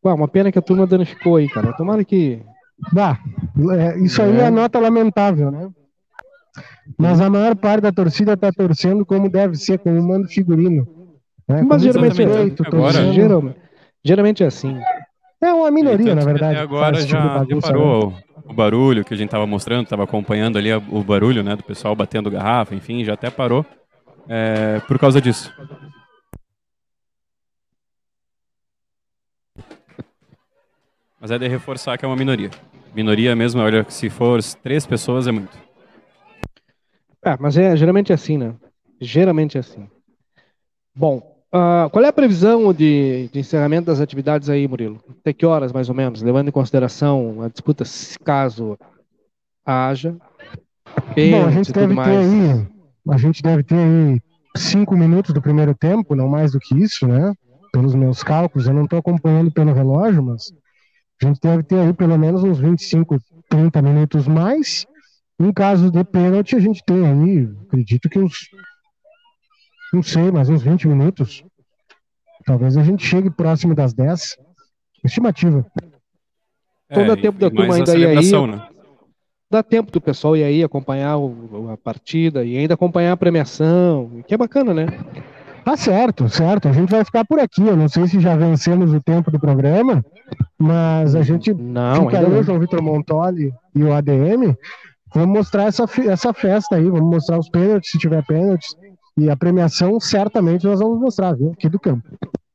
Ué, 0.07 0.15
uma 0.15 0.29
pena 0.29 0.53
que 0.53 0.59
a 0.59 0.63
turma 0.63 0.87
danificou 0.87 1.37
aí, 1.37 1.49
cara. 1.49 1.73
Tomara 1.73 2.05
que. 2.05 2.41
Bah, 2.93 3.19
é, 3.73 3.99
isso 3.99 4.23
aí 4.23 4.39
é 4.39 4.51
nota 4.51 4.79
lamentável, 4.79 5.51
né? 5.51 5.69
Mas 6.97 7.21
a 7.21 7.29
maior 7.29 7.57
parte 7.57 7.83
da 7.83 7.93
torcida 7.93 8.37
tá 8.37 8.51
torcendo 8.53 9.05
como 9.05 9.29
deve 9.29 9.57
ser, 9.57 9.79
como 9.79 10.01
manda 10.03 10.27
o 10.27 10.31
figurino. 10.31 10.87
Né? 11.49 11.63
Mas 11.63 11.83
Com 11.83 11.89
geralmente 11.89 12.23
é, 12.23 12.27
respeito, 12.27 12.63
Agora- 12.67 12.93
torcendo. 12.93 13.13
geralmente, 13.15 13.57
geralmente 14.05 14.43
é 14.45 14.47
assim. 14.47 14.79
É 15.41 15.53
uma 15.53 15.71
minoria, 15.71 16.15
na 16.15 16.25
verdade. 16.25 16.59
Agora 16.59 16.97
tipo 16.97 17.09
já, 17.09 17.21
já 17.21 17.39
bagunça, 17.39 17.67
né? 17.69 17.73
parou 17.79 18.09
o, 18.47 18.51
o 18.51 18.55
barulho 18.55 19.05
que 19.05 19.13
a 19.15 19.17
gente 19.17 19.31
tava 19.31 19.47
mostrando, 19.47 19.87
tava 19.87 20.05
acompanhando 20.05 20.57
ali 20.57 20.73
o 20.73 21.03
barulho, 21.03 21.43
né, 21.43 21.57
do 21.57 21.63
pessoal 21.63 21.95
batendo 21.95 22.31
garrafa, 22.31 22.75
enfim, 22.75 23.05
já 23.05 23.15
até 23.15 23.31
parou 23.31 23.65
é, 24.29 24.81
por 24.89 24.99
causa 24.99 25.21
disso. 25.21 25.53
Mas 31.21 31.31
é 31.31 31.39
de 31.39 31.49
reforçar 31.49 31.97
que 31.97 32.05
é 32.05 32.09
uma 32.09 32.17
minoria. 32.17 32.51
Minoria 32.95 33.35
mesmo, 33.35 33.61
olha, 33.61 33.85
se 33.89 34.09
for 34.09 34.43
três 34.63 34.87
pessoas 34.87 35.27
é 35.27 35.33
muito. 35.33 35.57
É, 37.25 37.37
mas 37.41 37.57
é, 37.57 37.77
geralmente 37.77 38.13
é 38.13 38.15
assim, 38.15 38.39
né? 38.39 38.55
Geralmente 39.01 39.57
é 39.57 39.61
assim. 39.61 39.89
Bom, 40.95 41.37
ah, 41.53 41.89
qual 41.91 42.05
é 42.05 42.09
a 42.09 42.13
previsão 42.13 42.73
de, 42.73 43.29
de 43.33 43.39
encerramento 43.39 43.87
das 43.87 44.01
atividades 44.01 44.51
aí, 44.51 44.69
Murilo? 44.69 45.03
Até 45.21 45.33
que 45.33 45.47
horas, 45.47 45.73
mais 45.73 45.89
ou 45.89 45.95
menos? 45.95 46.23
Levando 46.23 46.49
em 46.49 46.53
consideração 46.53 47.43
a 47.43 47.49
disputa, 47.49 47.85
se 47.85 48.19
caso 48.19 48.79
haja. 49.65 50.17
Bom, 51.31 51.47
a 51.47 51.51
gente 51.51 51.73
deve 51.73 51.89
ter 51.89 51.95
mais. 51.95 52.09
aí, 52.09 52.67
a 53.11 53.17
gente 53.17 53.43
deve 53.43 53.63
ter 53.63 53.75
aí 53.75 54.21
cinco 54.57 54.97
minutos 54.97 55.33
do 55.33 55.43
primeiro 55.43 55.75
tempo, 55.75 56.15
não 56.15 56.29
mais 56.29 56.53
do 56.53 56.61
que 56.61 56.77
isso, 56.79 57.07
né? 57.07 57.33
Pelos 57.73 57.95
meus 57.95 58.23
cálculos, 58.23 58.67
eu 58.67 58.75
não 58.75 58.85
estou 58.85 58.99
acompanhando 58.99 59.51
pelo 59.51 59.73
relógio, 59.73 60.23
mas 60.23 60.53
a 61.23 61.27
gente 61.27 61.41
deve 61.41 61.63
ter 61.63 61.79
aí 61.79 61.93
pelo 61.93 62.19
menos 62.19 62.43
uns 62.45 62.59
25, 62.59 63.19
30 63.49 63.81
minutos 63.83 64.27
mais. 64.29 64.87
Em 65.39 65.53
caso 65.53 65.91
de 65.91 66.03
pênalti, 66.05 66.57
a 66.57 66.61
gente 66.61 66.83
tem 66.85 67.07
aí, 67.07 67.49
acredito 67.67 68.09
que 68.09 68.19
uns, 68.19 68.49
não 69.93 70.03
sei, 70.03 70.31
mas 70.31 70.49
uns 70.49 70.63
20 70.63 70.89
minutos. 70.89 71.45
Talvez 72.45 72.77
a 72.77 72.83
gente 72.83 73.05
chegue 73.05 73.31
próximo 73.31 73.75
das 73.75 73.93
10. 73.93 74.37
Estimativa. 75.05 75.65
Então 76.91 77.07
dá 77.07 77.13
e- 77.15 77.21
tempo 77.21 77.39
da 77.39 77.51
turma 77.51 77.75
ainda 77.75 77.97
ir 77.97 78.07
aí. 78.07 78.31
né? 78.47 78.69
Dá 79.51 79.63
tempo 79.63 79.93
do 79.93 80.01
pessoal 80.01 80.37
ir 80.37 80.43
aí 80.45 80.65
acompanhar 80.65 81.17
o- 81.19 81.71
a 81.71 81.77
partida 81.77 82.45
e 82.45 82.57
ainda 82.57 82.75
acompanhar 82.75 83.13
a 83.13 83.17
premiação, 83.17 84.23
que 84.27 84.35
é 84.35 84.37
bacana, 84.37 84.73
né? 84.75 84.87
Tá 85.67 85.77
certo, 85.77 86.29
certo. 86.29 86.69
A 86.69 86.73
gente 86.73 86.91
vai 86.91 87.05
ficar 87.05 87.25
por 87.25 87.41
aqui. 87.41 87.61
Eu 87.67 87.77
não 87.77 87.89
sei 87.89 88.07
se 88.07 88.21
já 88.21 88.37
vencemos 88.37 88.93
o 88.95 89.01
tempo 89.01 89.33
do 89.33 89.41
programa, 89.41 90.01
mas 90.57 91.17
a 91.17 91.23
gente 91.23 91.53
Não, 91.53 92.05
fica 92.05 92.21
aí, 92.21 92.25
o. 92.25 92.41
João 92.45 92.61
Vitor 92.61 92.81
Montoli 92.81 93.53
e 93.75 93.83
o 93.83 93.93
ADM. 93.93 94.55
Vamos 95.13 95.39
mostrar 95.39 95.65
essa, 95.65 95.85
essa 96.09 96.33
festa 96.33 96.77
aí, 96.77 96.89
vamos 96.89 97.11
mostrar 97.11 97.37
os 97.37 97.49
pênaltis, 97.49 97.91
se 97.91 97.99
tiver 97.99 98.25
pênaltis. 98.25 98.77
E 99.19 99.29
a 99.29 99.37
premiação, 99.37 99.99
certamente, 99.99 100.65
nós 100.65 100.79
vamos 100.79 101.01
mostrar, 101.01 101.35
viu? 101.35 101.51
Aqui 101.51 101.69
do 101.69 101.81
campo. 101.81 102.09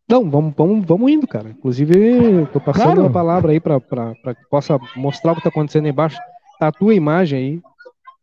Não, 0.09 0.29
vamos, 0.29 0.53
vamos, 0.55 0.85
vamos 0.85 1.11
indo, 1.11 1.27
cara. 1.27 1.49
Inclusive, 1.49 2.47
tô 2.53 2.61
passando 2.61 2.93
Claro. 2.93 3.05
a 3.07 3.09
palavra 3.09 3.51
aí 3.51 3.59
para 3.59 3.81
que 3.81 4.49
possa 4.49 4.79
mostrar 4.95 5.33
o 5.33 5.35
que 5.35 5.41
está 5.41 5.49
acontecendo 5.49 5.83
aí 5.83 5.91
embaixo. 5.91 6.17
Tá 6.61 6.67
a 6.69 6.71
tua 6.71 6.93
imagem 6.93 7.37
aí. 7.39 7.61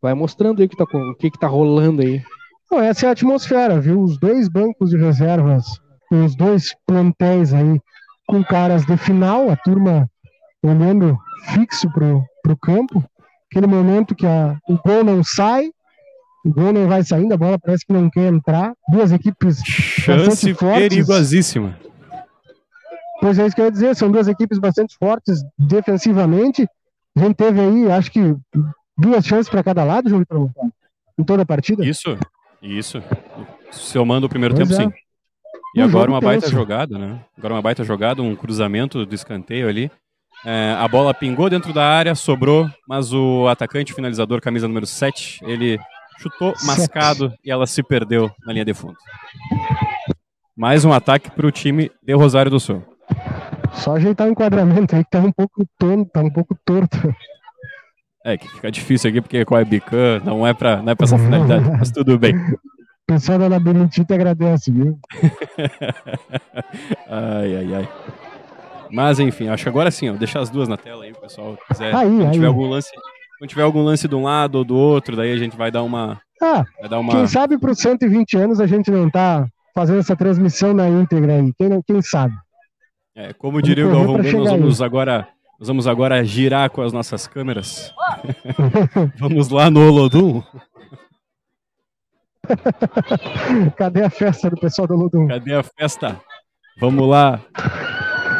Vai 0.01 0.15
mostrando 0.15 0.61
aí 0.61 0.65
o 0.65 0.69
que 0.69 0.75
tá, 0.77 0.85
o 0.85 1.15
que, 1.15 1.29
que 1.29 1.39
tá 1.39 1.47
rolando 1.47 2.01
aí. 2.01 2.23
Não, 2.71 2.79
essa 2.79 3.05
é 3.05 3.09
a 3.09 3.11
atmosfera, 3.13 3.79
viu? 3.79 4.01
Os 4.01 4.17
dois 4.19 4.47
bancos 4.47 4.91
de 4.91 4.97
reservas, 4.97 5.65
os 6.11 6.35
dois 6.35 6.75
plantéis 6.85 7.53
aí 7.53 7.81
com 8.27 8.43
caras 8.43 8.85
de 8.85 8.95
final, 8.95 9.49
a 9.49 9.55
turma 9.55 10.07
olhando 10.63 11.17
fixo 11.53 11.89
pro, 11.91 12.23
pro 12.43 12.57
campo. 12.57 13.03
Aquele 13.49 13.65
momento 13.65 14.13
que 14.13 14.27
a, 14.27 14.55
o 14.67 14.77
gol 14.77 15.03
não 15.03 15.23
sai, 15.23 15.71
o 16.45 16.53
gol 16.53 16.71
não 16.71 16.87
vai 16.87 17.03
saindo, 17.03 17.33
a 17.33 17.37
bola 17.37 17.57
parece 17.57 17.85
que 17.85 17.91
não 17.91 18.09
quer 18.09 18.31
entrar. 18.31 18.73
Duas 18.91 19.11
equipes 19.11 19.61
Chance 19.65 20.53
perigosíssima. 20.53 21.77
Pois 23.19 23.37
é 23.37 23.45
isso 23.45 23.55
que 23.55 23.61
eu 23.61 23.65
ia 23.65 23.71
dizer, 23.71 23.95
são 23.95 24.11
duas 24.11 24.27
equipes 24.27 24.59
bastante 24.59 24.95
fortes 24.97 25.41
defensivamente. 25.57 26.67
A 27.17 27.21
gente 27.21 27.35
teve 27.35 27.59
aí, 27.59 27.91
acho 27.91 28.11
que, 28.11 28.35
duas 28.97 29.25
chances 29.25 29.49
para 29.49 29.63
cada 29.63 29.83
lado, 29.83 30.09
Montano, 30.09 30.53
em 31.17 31.23
toda 31.23 31.43
a 31.43 31.45
partida. 31.45 31.83
Isso, 31.85 32.17
isso. 32.61 33.01
Somando 33.71 34.25
o 34.27 34.29
primeiro 34.29 34.55
Pois 34.55 34.67
tempo, 34.67 34.81
é. 34.81 34.85
sim. 34.85 34.93
E 35.75 35.81
Um 35.81 35.85
agora 35.85 36.09
uma 36.09 36.19
baita 36.19 36.49
jogada, 36.49 36.97
né? 36.97 37.23
Agora 37.37 37.53
uma 37.53 37.61
baita 37.61 37.83
jogada, 37.83 38.21
um 38.21 38.35
cruzamento 38.35 39.05
do 39.05 39.13
escanteio 39.15 39.67
ali. 39.69 39.91
É, 40.45 40.75
a 40.79 40.87
bola 40.87 41.13
pingou 41.13 41.49
dentro 41.49 41.73
da 41.73 41.85
área, 41.85 42.15
sobrou, 42.15 42.69
mas 42.87 43.13
o 43.13 43.47
atacante 43.47 43.93
finalizador, 43.93 44.41
camisa 44.41 44.67
número 44.67 44.85
7, 44.85 45.39
ele 45.43 45.77
chutou 46.17 46.55
Sete. 46.55 46.65
mascado 46.65 47.33
e 47.43 47.51
ela 47.51 47.67
se 47.67 47.83
perdeu 47.83 48.31
na 48.45 48.53
linha 48.53 48.65
de 48.65 48.73
fundo. 48.73 48.95
Mais 50.55 50.83
um 50.85 50.91
ataque 50.91 51.29
para 51.29 51.45
o 51.45 51.51
time 51.51 51.91
de 52.03 52.13
Rosário 52.13 52.49
do 52.51 52.59
Sul. 52.59 52.83
Só 53.73 53.95
ajeitar 53.95 54.27
o 54.27 54.31
enquadramento 54.31 54.95
aí 54.95 55.03
que 55.03 55.09
tá 55.11 55.19
um 55.19 55.31
pouco 55.31 55.65
tonto, 55.77 56.09
tá 56.11 56.21
um 56.21 56.29
pouco 56.31 56.57
torto. 56.65 56.97
É, 58.25 58.37
que 58.37 58.47
fica 58.49 58.69
difícil 58.71 59.09
aqui 59.09 59.21
porque 59.21 59.45
com 59.45 59.55
a 59.55 59.63
Bican 59.63 60.19
não 60.25 60.45
é 60.45 60.53
para 60.53 60.81
não 60.81 60.91
é 60.91 60.95
pra 60.95 61.05
essa 61.05 61.17
finalidade, 61.17 61.69
mas 61.77 61.89
tudo 61.91 62.17
bem. 62.19 62.35
O 62.35 63.13
pessoal 63.13 63.39
da 63.39 63.47
Labirintite 63.47 64.11
agradece, 64.13 64.71
viu? 64.71 64.99
ai, 67.07 67.55
ai, 67.57 67.75
ai. 67.75 67.89
Mas 68.91 69.19
enfim, 69.19 69.47
acho 69.47 69.63
que 69.63 69.69
agora 69.69 69.91
sim, 69.91 70.09
ó, 70.09 70.13
deixar 70.13 70.39
as 70.41 70.49
duas 70.49 70.67
na 70.67 70.77
tela 70.77 71.03
aí, 71.03 71.11
o 71.11 71.15
pessoal 71.19 71.57
quiser. 71.67 71.93
Aí, 71.95 72.25
aí. 72.25 72.31
tiver 72.31 72.47
algum 72.47 72.67
lance, 72.67 72.89
quando 73.37 73.49
tiver 73.49 73.61
algum 73.63 73.83
lance 73.83 74.07
de 74.07 74.15
um 74.15 74.23
lado 74.23 74.55
ou 74.55 74.63
do 74.65 74.75
outro, 74.75 75.15
daí 75.15 75.31
a 75.31 75.37
gente 75.37 75.55
vai 75.55 75.71
dar 75.71 75.83
uma, 75.83 76.19
Ah, 76.41 76.63
vai 76.79 76.89
dar 76.89 76.99
uma 76.99 77.11
quem 77.13 77.27
sabe 77.27 77.57
para 77.59 77.71
os 77.71 77.79
120 77.79 78.37
anos 78.37 78.59
a 78.59 78.67
gente 78.67 78.89
não 78.91 79.09
tá 79.09 79.47
fazendo 79.75 79.99
essa 79.99 80.15
transmissão 80.15 80.73
na 80.73 80.89
íntegra 80.89 81.33
aí. 81.35 81.53
Quem, 81.57 81.69
não- 81.69 81.81
quem 81.85 82.01
sabe? 82.01 82.33
É, 83.15 83.33
como 83.33 83.61
diria 83.61 83.87
o 83.87 83.91
Galvão 83.91 84.13
Bueno, 84.17 84.23
nós 84.23 84.31
chegar 84.31 84.53
aí. 84.55 84.59
vamos 84.59 84.81
agora, 84.81 85.27
nós 85.59 85.67
vamos 85.67 85.87
agora 85.87 86.23
girar 86.23 86.69
com 86.69 86.81
as 86.81 86.93
nossas 86.93 87.27
câmeras. 87.27 87.93
vamos 89.19 89.49
lá 89.49 89.69
no 89.69 89.85
Olodum. 89.85 90.41
Cadê 93.75 94.05
a 94.05 94.09
festa 94.09 94.49
do 94.49 94.55
pessoal 94.57 94.87
do 94.87 94.95
Ludum? 94.95 95.27
Cadê 95.27 95.53
a 95.53 95.61
festa? 95.61 96.19
Vamos 96.79 97.05
lá. 97.05 97.41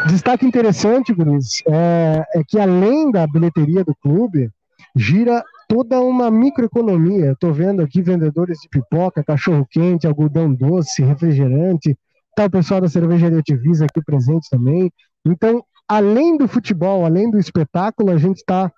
Destaque 0.08 0.46
interessante, 0.46 1.12
Guris, 1.12 1.62
é, 1.68 2.24
é 2.36 2.42
que 2.42 2.58
além 2.58 3.10
da 3.12 3.26
bilheteria 3.26 3.84
do 3.84 3.94
clube, 3.96 4.50
gira 4.96 5.44
toda 5.68 6.00
uma 6.00 6.30
microeconomia. 6.30 7.32
Estou 7.32 7.52
vendo 7.52 7.82
aqui 7.82 8.00
vendedores 8.00 8.58
de 8.60 8.68
pipoca, 8.70 9.22
cachorro-quente, 9.22 10.06
algodão 10.06 10.52
doce, 10.52 11.02
refrigerante, 11.02 11.94
tá 12.34 12.46
o 12.46 12.50
pessoal 12.50 12.80
da 12.80 12.88
cervejaria 12.88 13.42
Tivisa 13.42 13.84
aqui 13.84 14.02
presente 14.02 14.48
também. 14.50 14.90
Então, 15.24 15.62
além 15.90 16.36
do 16.36 16.46
futebol, 16.46 17.04
além 17.04 17.28
do 17.28 17.36
espetáculo, 17.36 18.12
a 18.12 18.16
gente 18.16 18.36
está 18.36 18.70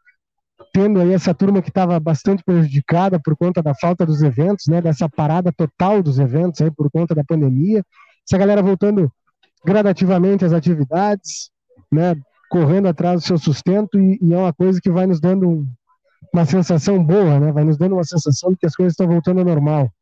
tendo 0.73 0.99
aí 0.99 1.13
essa 1.13 1.35
turma 1.35 1.61
que 1.61 1.69
estava 1.69 2.01
bastante 2.01 2.43
prejudicada 2.43 3.21
por 3.21 3.37
conta 3.37 3.63
da 3.63 3.75
falta 3.75 4.07
dos 4.07 4.23
eventos, 4.23 4.65
né, 4.67 4.81
dessa 4.81 5.07
parada 5.11 5.53
total 5.53 6.03
dos 6.03 6.19
eventos 6.19 6.63
aí 6.63 6.71
por 6.71 6.91
conta 6.91 7.15
da 7.15 7.23
pandemia. 7.23 7.85
Essa 8.27 8.39
galera 8.39 8.63
voltando 8.63 9.13
gradativamente 9.63 10.43
às 10.43 10.55
atividades, 10.55 11.51
né, 11.93 12.17
correndo 12.49 12.89
atrás 12.89 13.21
do 13.21 13.27
seu 13.27 13.37
sustento 13.37 14.01
e, 14.01 14.19
e 14.23 14.33
é 14.33 14.39
uma 14.39 14.53
coisa 14.55 14.81
que 14.83 14.91
vai 14.91 15.07
nos 15.07 15.21
dando 15.21 15.47
um, 15.47 15.71
uma 16.33 16.47
sensação 16.47 17.05
boa, 17.05 17.39
né? 17.39 17.53
Vai 17.53 17.65
nos 17.65 17.77
dando 17.77 17.95
uma 17.95 18.05
sensação 18.05 18.53
de 18.53 18.57
que 18.57 18.67
as 18.67 18.75
coisas 18.75 18.95
estão 18.95 19.07
voltando 19.07 19.41
ao 19.41 19.45
normal. 19.45 19.93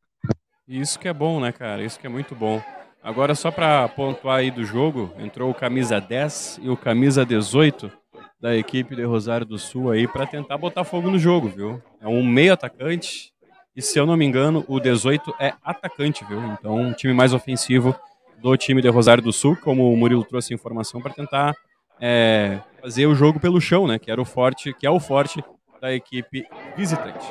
Isso 0.69 0.97
que 0.97 1.09
é 1.09 1.13
bom, 1.13 1.41
né, 1.41 1.51
cara? 1.51 1.83
Isso 1.83 1.99
que 1.99 2.07
é 2.07 2.11
muito 2.11 2.37
bom. 2.37 2.63
Agora, 3.03 3.35
só 3.35 3.51
para 3.51 3.89
pontuar 3.89 4.39
aí 4.39 4.51
do 4.51 4.65
jogo, 4.65 5.13
entrou 5.19 5.51
o 5.51 5.55
camisa 5.55 6.01
10 6.01 6.61
e 6.63 6.69
o 6.69 6.77
camisa 6.77 7.25
18 7.25 7.91
da 8.39 8.55
equipe 8.57 8.95
de 8.95 9.05
Rosário 9.05 9.47
do 9.47 9.59
Sul 9.59 9.91
aí 9.91 10.07
para 10.07 10.27
tentar 10.27 10.59
botar 10.59 10.85
fogo 10.85 11.11
no 11.11 11.19
jogo, 11.19 11.49
viu? 11.49 11.83
É 12.01 12.07
um 12.07 12.25
meio 12.25 12.53
atacante 12.53 13.33
e, 13.75 13.81
se 13.81 13.99
eu 13.99 14.05
não 14.05 14.17
me 14.17 14.25
engano, 14.27 14.65
o 14.69 14.79
18 14.79 15.35
é 15.39 15.55
atacante, 15.65 16.25
viu? 16.25 16.43
Então, 16.53 16.77
um 16.77 16.93
time 16.93 17.15
mais 17.15 17.33
ofensivo 17.33 17.95
do 18.39 18.57
time 18.57 18.83
de 18.83 18.89
Rosário 18.89 19.23
do 19.23 19.33
Sul, 19.33 19.57
como 19.57 19.93
o 19.93 19.97
Murilo 19.97 20.25
trouxe 20.25 20.53
informação 20.53 21.01
para 21.01 21.13
tentar 21.13 21.55
é, 22.01 22.61
fazer 22.83 23.07
o 23.07 23.15
jogo 23.15 23.41
pelo 23.41 23.61
chão, 23.61 23.87
né? 23.87 23.99
Que 23.99 24.11
era 24.11 24.21
o 24.21 24.25
forte, 24.25 24.75
que 24.75 24.87
é 24.87 24.91
o 24.91 25.01
forte 25.01 25.43
da 25.81 25.93
equipe 25.93 26.45
visitante. 26.77 27.27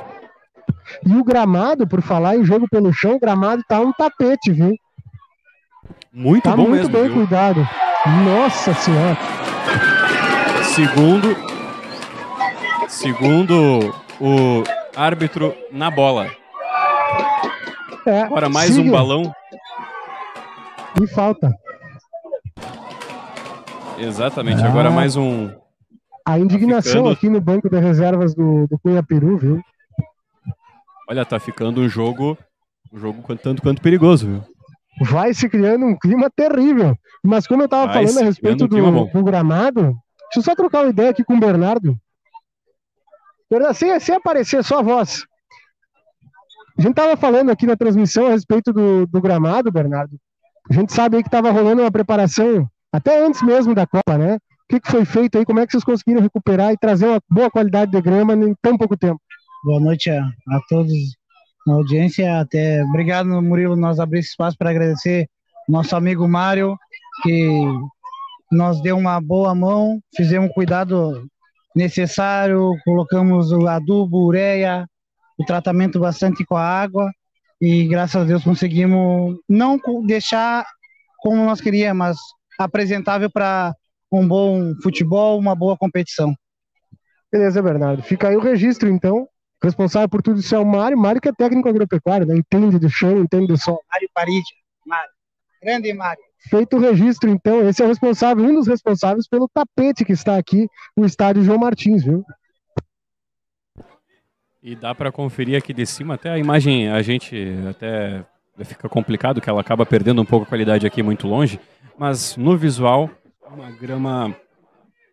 E 1.06 1.16
o 1.16 1.24
gramado, 1.24 1.88
por 1.88 2.02
falar 2.02 2.36
em 2.36 2.44
jogo 2.44 2.68
pelo 2.70 2.92
chão, 2.92 3.16
o 3.16 3.20
gramado 3.20 3.64
tá 3.68 3.80
um 3.80 3.92
tapete, 3.92 4.52
viu? 4.52 4.76
Muito 6.14 6.44
tá 6.44 6.56
bom 6.56 6.64
muito 6.68 6.90
mesmo. 6.90 6.94
bem 6.94 7.04
viu? 7.04 7.14
cuidado. 7.14 7.68
Nossa 8.26 8.74
senhora. 8.74 9.18
Segundo, 10.64 11.36
segundo 12.88 13.94
o 14.20 14.64
árbitro 14.96 15.54
na 15.72 15.90
bola. 15.92 16.30
É, 18.06 18.22
Agora 18.24 18.50
mais 18.50 18.74
siga. 18.74 18.88
um 18.88 18.92
balão. 18.92 19.34
E 21.02 21.08
falta. 21.08 21.54
Exatamente. 23.98 24.62
Ah. 24.64 24.68
Agora 24.68 24.90
mais 24.90 25.16
um. 25.16 25.50
A 26.26 26.40
indignação 26.40 26.92
ficando- 26.92 27.10
aqui 27.10 27.30
no 27.30 27.42
banco 27.42 27.70
de 27.70 27.80
reservas 27.80 28.34
do, 28.36 28.68
do 28.68 28.78
Cunha 28.80 29.04
Peru, 29.04 29.38
viu? 29.38 29.62
Olha, 31.10 31.26
tá 31.26 31.40
ficando 31.40 31.82
um 31.82 31.90
jogo, 31.90 32.38
um 32.94 33.00
jogo 33.00 33.22
tanto 33.38 33.62
quanto 33.62 33.82
perigoso, 33.82 34.28
viu? 34.28 34.44
Vai 35.02 35.34
se 35.34 35.48
criando 35.50 35.86
um 35.86 35.98
clima 35.98 36.30
terrível. 36.30 36.96
Mas 37.24 37.48
como 37.48 37.64
eu 37.64 37.70
tava 37.70 37.92
Vai 37.92 38.06
falando 38.06 38.22
a 38.22 38.26
respeito 38.26 38.68
do, 38.68 39.06
do 39.06 39.24
gramado, 39.24 39.82
deixa 39.82 40.38
eu 40.38 40.44
só 40.44 40.56
trocar 40.56 40.84
uma 40.84 40.90
ideia 40.90 41.10
aqui 41.10 41.24
com 41.24 41.36
o 41.36 41.40
Bernardo. 41.40 41.98
Bernardo, 43.50 43.76
sem, 43.76 44.00
sem 44.00 44.16
aparecer, 44.16 44.64
só 44.64 44.80
a 44.80 44.84
voz. 44.84 45.26
A 46.78 46.82
gente 46.82 46.96
tava 46.96 47.18
falando 47.18 47.50
aqui 47.50 47.66
na 47.66 47.76
transmissão 47.76 48.28
a 48.28 48.30
respeito 48.30 48.72
do, 48.72 49.06
do 49.06 49.22
gramado, 49.22 49.72
Bernardo. 49.72 50.18
A 50.70 50.74
gente 50.74 50.94
sabe 50.94 51.18
aí 51.18 51.24
que 51.24 51.30
tava 51.30 51.52
rolando 51.52 51.82
uma 51.82 51.92
preparação 51.92 52.70
até 52.92 53.26
antes 53.26 53.42
mesmo 53.42 53.76
da 53.76 53.88
Copa, 53.88 54.18
né? 54.18 54.36
O 54.36 54.40
que, 54.70 54.80
que 54.80 54.92
foi 54.92 55.04
feito 55.04 55.38
aí? 55.38 55.46
Como 55.46 55.60
é 55.60 55.66
que 55.66 55.72
vocês 55.72 55.84
conseguiram 55.84 56.22
recuperar 56.22 56.72
e 56.72 56.78
trazer 56.78 57.08
uma 57.08 57.20
boa 57.30 57.50
qualidade 57.50 57.92
de 57.92 58.02
grama 58.02 58.34
em 58.34 58.56
tão 58.62 58.78
pouco 58.78 58.96
tempo? 58.96 59.20
Boa 59.64 59.80
noite 59.80 60.10
a, 60.10 60.24
a 60.24 60.62
todos 60.70 60.94
na 61.66 61.76
audiência. 61.76 62.40
Até 62.40 62.84
obrigado, 62.84 63.28
Murilo, 63.42 63.76
nós 63.76 64.00
abrir 64.00 64.20
esse 64.20 64.30
espaço 64.30 64.58
para 64.58 64.70
agradecer 64.70 65.28
nosso 65.68 65.96
amigo 65.96 66.28
Mário, 66.28 66.78
que 67.24 67.50
nos 68.52 68.82
deu 68.82 68.98
uma 68.98 69.22
boa 69.22 69.54
mão, 69.54 70.02
fizemos 70.16 70.52
cuidado 70.54 71.28
necessário, 71.76 72.74
colocamos 72.84 73.52
o 73.52 73.68
adubo, 73.68 74.26
ureia, 74.26 74.88
o 75.38 75.46
tratamento 75.46 76.00
bastante 76.00 76.44
com 76.44 76.56
a 76.56 76.64
água 76.64 77.12
e 77.62 77.88
graças 77.88 78.22
a 78.22 78.26
Deus 78.26 78.44
conseguimos 78.44 79.38
não 79.48 79.80
deixar 80.06 80.66
como 81.20 81.46
nós 81.46 81.62
queríamos, 81.62 81.98
mas 81.98 82.18
apresentável 82.58 83.30
para 83.30 83.74
um 84.12 84.28
bom 84.28 84.74
futebol, 84.82 85.38
uma 85.38 85.56
boa 85.56 85.78
competição. 85.78 86.34
Beleza, 87.32 87.62
Bernardo. 87.62 88.02
Fica 88.02 88.30
aí 88.30 88.36
o 88.36 88.42
registro, 88.42 88.90
então. 88.90 89.28
Responsável 89.62 90.08
por 90.08 90.22
tudo 90.22 90.40
isso 90.40 90.56
é 90.56 90.60
o 90.60 90.66
Mário. 90.66 90.98
Mário 90.98 91.20
que 91.20 91.30
é 91.30 91.34
técnico 91.34 91.68
agropecuário, 91.68 92.26
né? 92.26 92.38
Entende 92.38 92.80
do 92.80 92.90
chão, 92.90 93.20
entende 93.20 93.48
do 93.48 93.58
sol. 93.58 93.82
Mário 93.92 94.10
Paride, 94.14 94.54
Mário. 94.86 95.12
Grande 95.62 95.94
Mário. 95.94 96.24
Feito 96.50 96.78
o 96.78 96.80
registro, 96.80 97.30
então, 97.30 97.68
esse 97.68 97.82
é 97.82 97.86
o 97.86 97.90
responsável, 97.90 98.46
um 98.46 98.54
dos 98.54 98.68
responsáveis 98.68 99.28
pelo 99.28 99.50
tapete 99.50 100.06
que 100.06 100.14
está 100.14 100.38
aqui 100.38 100.70
no 100.96 101.06
estádio 101.06 101.44
João 101.44 101.58
Martins, 101.58 102.04
viu? 102.04 102.24
E 104.64 104.74
dá 104.76 104.96
para 104.96 105.12
conferir 105.12 105.58
aqui 105.58 105.74
de 105.74 105.86
cima 105.86 106.14
até 106.14 106.30
a 106.30 106.38
imagem, 106.38 106.90
a 106.90 107.02
gente 107.02 107.36
até 107.70 108.26
fica 108.64 108.88
complicado 108.88 109.42
que 109.42 109.50
ela 109.50 109.60
acaba 109.60 109.86
perdendo 109.86 110.22
um 110.22 110.26
pouco 110.26 110.46
a 110.46 110.50
qualidade 110.50 110.88
aqui 110.88 111.04
muito 111.04 111.28
longe, 111.28 111.60
mas 111.98 112.38
no 112.38 112.58
visual 112.58 113.10
uma 113.52 113.72
grama 113.72 114.36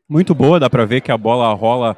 muito 0.09 0.34
boa, 0.34 0.61
dá 0.61 0.68
para 0.68 0.84
ver 0.84 1.01
que 1.01 1.11
a 1.11 1.18
bola 1.18 1.53
rola, 1.55 1.97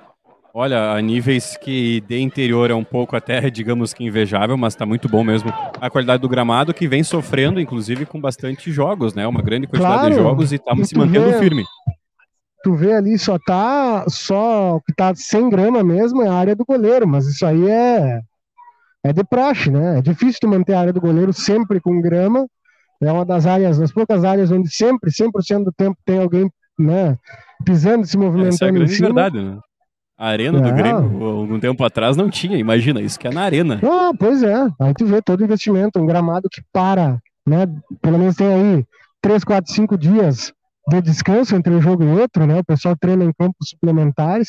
olha, 0.54 0.92
a 0.92 1.00
níveis 1.00 1.56
que 1.56 2.00
de 2.02 2.18
interior 2.20 2.70
é 2.70 2.74
um 2.74 2.84
pouco 2.84 3.14
até, 3.16 3.48
digamos 3.50 3.92
que 3.92 4.04
invejável, 4.04 4.56
mas 4.56 4.72
está 4.74 4.84
muito 4.86 5.08
bom 5.08 5.22
mesmo 5.22 5.52
a 5.80 5.88
qualidade 5.90 6.20
do 6.20 6.28
gramado 6.28 6.74
que 6.74 6.88
vem 6.88 7.02
sofrendo 7.02 7.60
inclusive 7.60 8.06
com 8.06 8.20
bastante 8.20 8.70
jogos, 8.72 9.14
né? 9.14 9.26
Uma 9.26 9.42
grande 9.42 9.66
quantidade 9.66 9.98
Claro. 10.00 10.14
de 10.14 10.20
jogos 10.20 10.52
e 10.52 10.56
está 10.56 10.74
se 10.84 10.96
mantendo 10.96 11.30
vê- 11.30 11.38
firme. 11.38 11.64
Tu 12.64 12.74
vê 12.74 12.92
ali, 12.92 13.16
só 13.18 13.38
tá, 13.38 14.04
só 14.08 14.76
o 14.76 14.80
que 14.80 14.92
tá 14.92 15.14
sem 15.14 15.48
grama 15.48 15.84
mesmo 15.84 16.22
é 16.22 16.28
a 16.28 16.34
área 16.34 16.56
do 16.56 16.64
goleiro, 16.64 17.06
mas 17.06 17.26
isso 17.26 17.46
aí 17.46 17.68
é, 17.70 18.20
é 19.04 19.12
de 19.12 19.22
praxe, 19.22 19.70
né? 19.70 19.98
É 19.98 20.02
difícil 20.02 20.40
tu 20.40 20.48
manter 20.48 20.72
a 20.74 20.80
área 20.80 20.92
do 20.92 21.00
goleiro 21.00 21.32
sempre 21.32 21.80
com 21.80 22.00
grama, 22.00 22.46
é 23.00 23.12
uma 23.12 23.24
das 23.24 23.46
áreas, 23.46 23.78
das 23.78 23.92
poucas 23.92 24.24
áreas 24.24 24.50
onde 24.50 24.68
sempre, 24.74 25.12
100% 25.12 25.64
do 25.66 25.72
tempo 25.72 25.96
tem 26.04 26.18
alguém, 26.18 26.50
né, 26.76 27.16
pisando, 27.64 28.04
se 28.04 28.16
Essa 28.16 28.18
é 28.18 28.18
a 28.18 28.30
movimentando 28.30 28.70
em 28.70 28.74
grande 28.74 28.92
cima. 28.94 29.06
verdade, 29.06 29.40
né? 29.40 29.58
A 30.18 30.26
arena 30.26 30.60
do 30.60 30.68
Ah. 30.68 30.72
Grêmio, 30.72 31.24
algum 31.24 31.60
tempo 31.60 31.84
atrás, 31.84 32.16
não 32.16 32.28
tinha, 32.28 32.58
imagina, 32.58 33.00
isso 33.00 33.18
que 33.18 33.28
é 33.28 33.30
na 33.30 33.42
arena. 33.42 33.80
Ah, 33.84 34.10
pois 34.18 34.42
é. 34.42 34.66
Aí 34.80 34.92
tu 34.92 35.06
vê 35.06 35.22
todo 35.22 35.44
investimento, 35.44 36.00
um 36.00 36.06
gramado 36.06 36.48
que 36.50 36.60
para, 36.72 37.18
né? 37.46 37.66
Pelo 38.02 38.18
menos 38.18 38.34
tem 38.34 38.48
aí 38.52 38.86
três, 39.22 39.44
quatro, 39.44 39.72
cinco 39.72 39.96
dias 39.96 40.52
de 40.88 41.00
descanso 41.02 41.54
entre 41.54 41.72
um 41.72 41.80
jogo 41.80 42.02
e 42.02 42.08
outro, 42.08 42.46
né? 42.46 42.58
O 42.58 42.64
pessoal 42.64 42.96
treina 42.98 43.24
em 43.24 43.32
campos 43.32 43.68
suplementares. 43.68 44.48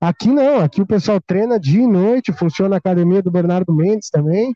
Aqui 0.00 0.28
não, 0.28 0.60
aqui 0.60 0.80
o 0.80 0.86
pessoal 0.86 1.20
treina 1.20 1.60
dia 1.60 1.82
e 1.82 1.86
noite, 1.86 2.32
funciona 2.32 2.76
a 2.76 2.78
academia 2.78 3.22
do 3.22 3.30
Bernardo 3.30 3.72
Mendes 3.72 4.08
também. 4.08 4.54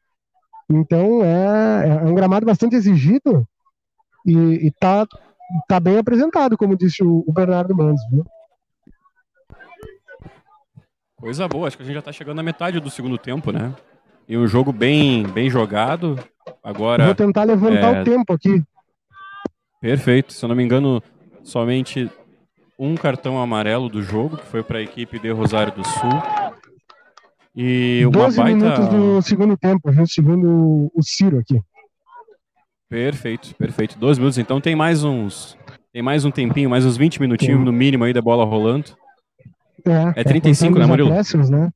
Então 0.70 1.22
é, 1.22 1.88
é 1.88 2.08
um 2.08 2.14
gramado 2.14 2.46
bastante 2.46 2.74
exigido 2.76 3.46
e, 4.26 4.66
e 4.66 4.72
tá, 4.80 5.06
tá 5.68 5.78
bem 5.78 5.98
apresentado, 5.98 6.56
como 6.56 6.76
disse 6.76 7.04
o, 7.04 7.22
o 7.26 7.32
Bernardo 7.32 7.76
Mendes. 7.76 8.02
Viu? 8.10 8.24
Coisa 11.16 11.48
boa, 11.48 11.66
acho 11.66 11.76
que 11.76 11.82
a 11.82 11.86
gente 11.86 11.94
já 11.94 12.02
tá 12.02 12.12
chegando 12.12 12.36
na 12.36 12.42
metade 12.42 12.78
do 12.78 12.90
segundo 12.90 13.16
tempo, 13.16 13.50
né? 13.50 13.74
E 14.28 14.36
um 14.36 14.46
jogo 14.46 14.72
bem, 14.72 15.22
bem 15.22 15.48
jogado. 15.48 16.18
Agora, 16.62 17.06
Vou 17.06 17.14
tentar 17.14 17.44
levantar 17.44 17.96
é, 17.96 18.00
o 18.02 18.04
tempo 18.04 18.32
aqui. 18.32 18.62
perfeito. 19.80 20.32
Se 20.32 20.44
eu 20.44 20.48
não 20.48 20.56
me 20.56 20.62
engano, 20.62 21.02
somente 21.42 22.10
um 22.78 22.94
cartão 22.94 23.40
amarelo 23.40 23.88
do 23.88 24.02
jogo, 24.02 24.36
que 24.36 24.44
foi 24.46 24.62
para 24.62 24.78
a 24.78 24.82
equipe 24.82 25.18
de 25.18 25.30
Rosário 25.30 25.72
do 25.72 25.86
Sul. 25.86 26.10
E 27.54 28.02
uma 28.04 28.24
12 28.24 28.36
baita. 28.36 28.56
minutos 28.56 28.88
do 28.88 29.22
segundo 29.22 29.56
tempo? 29.56 29.90
Segundo 30.06 30.90
o 30.94 31.02
Ciro 31.02 31.38
aqui. 31.38 31.58
Perfeito, 32.88 33.54
perfeito. 33.54 33.98
12 33.98 34.20
minutos, 34.20 34.38
então 34.38 34.60
tem 34.60 34.76
mais 34.76 35.02
uns. 35.02 35.56
Tem 35.92 36.02
mais 36.02 36.26
um 36.26 36.30
tempinho, 36.30 36.68
mais 36.68 36.84
uns 36.84 36.96
20 36.96 37.20
minutinhos 37.20 37.56
Tem. 37.56 37.64
no 37.64 37.72
mínimo 37.72 38.04
aí 38.04 38.12
da 38.12 38.20
bola 38.20 38.44
rolando. 38.44 38.94
É, 39.86 40.20
É 40.20 40.24
35, 40.24 40.72
contando 40.72 40.80
né, 40.80 40.86
Murilo? 40.86 41.50
né? 41.50 41.70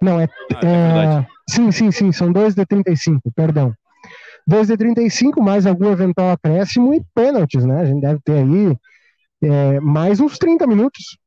Não, 0.00 0.20
é, 0.20 0.28
Ah, 0.54 0.66
é 0.66 1.20
é, 1.20 1.26
Sim, 1.48 1.72
sim, 1.72 1.90
sim, 1.90 2.12
são 2.12 2.30
dois 2.32 2.54
de 2.54 2.64
35, 2.64 3.32
perdão. 3.34 3.72
Dois 4.46 4.68
de 4.68 4.76
35, 4.76 5.42
mais 5.42 5.66
algum 5.66 5.90
eventual 5.90 6.30
acréscimo 6.30 6.94
e 6.94 7.02
pênaltis, 7.14 7.64
né? 7.64 7.80
A 7.80 7.84
gente 7.84 8.00
deve 8.00 8.20
ter 8.24 8.32
aí 8.32 8.76
é, 9.42 9.80
mais 9.80 10.20
uns 10.20 10.38
30 10.38 10.66
minutos. 10.66 11.18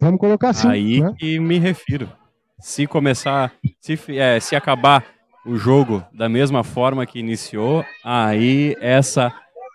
Vamos 0.00 0.18
colocar 0.18 0.50
assim. 0.50 0.68
Aí 0.68 1.00
né? 1.00 1.12
que 1.18 1.38
me 1.38 1.58
refiro. 1.58 2.08
Se 2.60 2.86
começar, 2.86 3.52
se, 3.80 3.98
é, 4.16 4.40
se 4.40 4.56
acabar 4.56 5.04
o 5.44 5.56
jogo 5.56 6.02
da 6.12 6.28
mesma 6.28 6.64
forma 6.64 7.04
que 7.04 7.18
iniciou, 7.18 7.84
aí 8.02 8.76
essa 8.80 9.32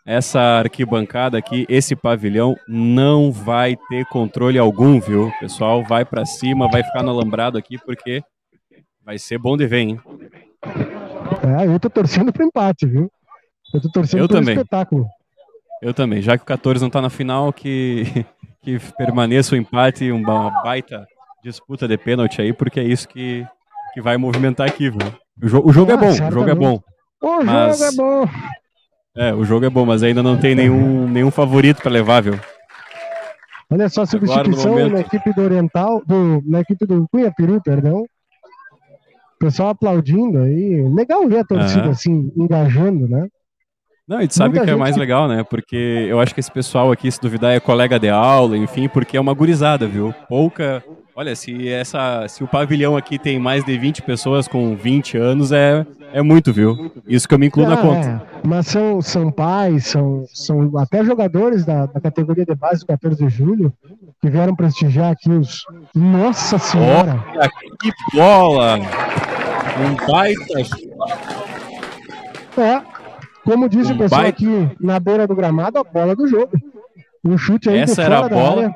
essa 0.09 0.39
arquibancada 0.39 1.37
aqui, 1.37 1.65
esse 1.69 1.95
pavilhão 1.95 2.55
não 2.67 3.31
vai 3.31 3.77
ter 3.89 4.05
controle 4.05 4.57
algum, 4.57 4.99
viu? 4.99 5.27
O 5.27 5.39
pessoal 5.39 5.83
vai 5.83 6.03
pra 6.03 6.25
cima, 6.25 6.67
vai 6.69 6.83
ficar 6.83 7.03
no 7.03 7.11
alambrado 7.11 7.57
aqui 7.57 7.77
porque 7.85 8.21
Vai 9.05 9.17
ser 9.17 9.39
bom 9.39 9.57
de 9.57 9.65
ver, 9.65 9.79
hein? 9.79 9.99
É, 11.61 11.65
eu 11.65 11.79
tô 11.79 11.89
torcendo 11.89 12.31
pro 12.31 12.43
empate, 12.45 12.85
viu? 12.85 13.11
Eu 13.73 13.81
tô 13.81 13.89
torcendo 13.91 14.19
Eu 14.21 14.27
pro 14.27 14.37
também. 14.37 14.55
espetáculo. 14.55 15.07
Eu 15.81 15.93
também. 15.95 16.21
Já 16.21 16.37
que 16.37 16.43
o 16.43 16.45
14 16.45 16.83
não 16.83 16.91
tá 16.91 17.01
na 17.01 17.09
final, 17.09 17.51
que, 17.51 18.03
que 18.61 18.77
permaneça 18.97 19.55
o 19.55 19.57
empate 19.57 20.05
e 20.05 20.11
uma 20.11 20.51
baita 20.61 21.07
disputa 21.43 21.87
de 21.87 21.97
pênalti 21.97 22.39
aí, 22.41 22.53
porque 22.53 22.79
é 22.79 22.83
isso 22.83 23.07
que, 23.07 23.47
que 23.95 24.01
vai 24.01 24.15
movimentar 24.17 24.67
aqui, 24.67 24.89
viu? 24.91 24.99
O, 25.41 25.47
jo 25.47 25.61
o 25.65 25.71
jogo 25.73 25.91
é 25.91 25.95
Ah, 25.95 25.97
bom, 25.97 26.09
o 26.11 26.31
jogo 26.31 26.49
é 26.49 26.55
bom. 26.55 26.79
O 27.21 27.43
Mas- 27.43 27.79
jogo 27.79 27.91
é 27.91 27.95
bom. 27.95 28.29
É, 29.19 29.33
o 29.33 29.43
jogo 29.43 29.65
é 29.65 29.69
bom, 29.69 29.85
mas 29.85 30.01
ainda 30.01 30.23
não 30.23 30.37
tem 30.37 30.55
nenhum, 30.55 31.05
nenhum 31.09 31.29
favorito 31.29 31.81
pra 31.81 31.91
levar, 31.91 32.21
viu? 32.21 32.39
Olha 33.69 33.89
só 33.89 34.03
a 34.03 34.05
substituição 34.05 34.71
momento- 34.71 34.93
na 34.93 35.01
equipe 35.01 35.33
do 35.33 35.41
Oriental, 35.41 36.01
do, 36.07 36.41
na 36.45 36.61
equipe 36.61 36.85
do 36.85 37.05
Cunha 37.11 37.31
Peru, 37.35 37.61
perdão. 37.61 37.97
O 39.35 39.39
pessoal 39.39 39.69
aplaudindo 39.69 40.39
aí. 40.39 40.81
Legal 40.93 41.27
ver 41.27 41.39
a 41.39 41.43
torcida 41.43 41.81
Aham. 41.81 41.91
assim, 41.91 42.31
engajando, 42.35 43.07
né? 43.09 43.27
Não, 44.07 44.21
e 44.21 44.27
tu 44.27 44.33
sabe 44.35 44.51
Muita 44.51 44.61
o 44.61 44.65
que 44.65 44.69
é 44.71 44.73
gente- 44.73 44.79
mais 44.79 44.97
legal, 44.97 45.27
né? 45.27 45.43
Porque 45.43 45.75
eu 46.09 46.19
acho 46.19 46.33
que 46.33 46.39
esse 46.39 46.51
pessoal 46.51 46.91
aqui, 46.91 47.11
se 47.11 47.21
duvidar, 47.21 47.53
é 47.53 47.59
colega 47.59 47.99
de 47.99 48.09
aula, 48.09 48.57
enfim, 48.57 48.87
porque 48.87 49.17
é 49.17 49.21
uma 49.21 49.33
gurizada, 49.33 49.85
viu? 49.85 50.13
Pouca. 50.27 50.83
Olha, 51.19 51.35
se 51.35 51.67
essa, 51.67 52.25
se 52.29 52.41
o 52.41 52.47
pavilhão 52.47 52.95
aqui 52.95 53.19
tem 53.19 53.37
mais 53.37 53.65
de 53.65 53.77
20 53.77 54.03
pessoas 54.03 54.47
com 54.47 54.73
20 54.73 55.17
anos, 55.17 55.51
é, 55.51 55.85
é 56.13 56.21
muito, 56.21 56.53
viu? 56.53 56.89
Isso 57.05 57.27
que 57.27 57.33
eu 57.33 57.39
me 57.39 57.47
incluo 57.47 57.67
na 57.67 57.73
Ah, 57.73 57.77
conta. 57.77 58.07
é. 58.07 58.47
Mas 58.47 58.67
são, 58.67 59.01
são 59.01 59.29
pais, 59.29 59.87
são, 59.87 60.23
são 60.33 60.77
até 60.77 61.03
jogadores 61.03 61.65
da, 61.65 61.87
da 61.87 61.99
categoria 61.99 62.45
de 62.45 62.55
base 62.55 62.79
do 62.79 62.85
14 62.87 63.17
de 63.17 63.27
julho 63.29 63.73
que 64.21 64.29
vieram 64.29 64.55
prestigiar 64.55 65.11
aqui 65.11 65.29
os. 65.29 65.63
Nossa 65.93 66.57
Senhora! 66.57 67.21
Olha 67.35 67.49
que 67.81 67.91
bola! 68.15 68.77
Um 68.77 70.07
baita. 70.07 70.77
É, 72.57 72.81
como 73.43 73.67
disse 73.67 73.91
Um 73.91 73.95
o 73.95 73.97
pessoal 73.97 74.21
baita- 74.21 74.37
aqui 74.41 74.69
na 74.79 74.97
beira 75.01 75.27
do 75.27 75.35
gramado, 75.35 75.79
a 75.79 75.83
bola 75.83 76.15
do 76.15 76.25
jogo. 76.29 76.51
Um 77.25 77.37
chute 77.37 77.69
aí 77.69 77.79
Essa 77.79 78.03
era 78.03 78.19
a 78.19 78.29
bola. 78.29 78.73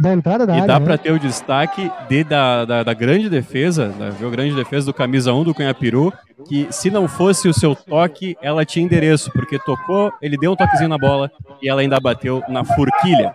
Da 0.00 0.12
entrada 0.12 0.46
da 0.46 0.52
E 0.52 0.56
área. 0.60 0.66
dá 0.68 0.78
né? 0.78 0.84
pra 0.86 0.96
ter 0.96 1.10
o 1.12 1.18
destaque 1.18 1.90
de, 2.08 2.22
da, 2.24 2.64
da, 2.64 2.82
da 2.84 2.94
grande 2.94 3.28
defesa, 3.28 3.88
da 3.88 4.10
viu, 4.10 4.30
grande 4.30 4.54
defesa 4.54 4.86
do 4.86 4.94
camisa 4.94 5.32
1 5.34 5.44
do 5.44 5.54
Cunhapiru, 5.54 6.12
que 6.46 6.68
se 6.70 6.88
não 6.90 7.08
fosse 7.08 7.48
o 7.48 7.52
seu 7.54 7.74
toque, 7.74 8.36
ela 8.40 8.64
tinha 8.64 8.84
endereço, 8.84 9.30
porque 9.32 9.58
tocou, 9.58 10.12
ele 10.22 10.36
deu 10.38 10.52
um 10.52 10.56
toquezinho 10.56 10.88
na 10.88 10.98
bola 10.98 11.30
e 11.60 11.68
ela 11.68 11.80
ainda 11.80 11.98
bateu 11.98 12.42
na 12.48 12.64
forquilha. 12.64 13.34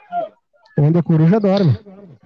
Onde 0.79 0.97
a 0.97 1.03
coruja 1.03 1.39
dorme. 1.39 1.77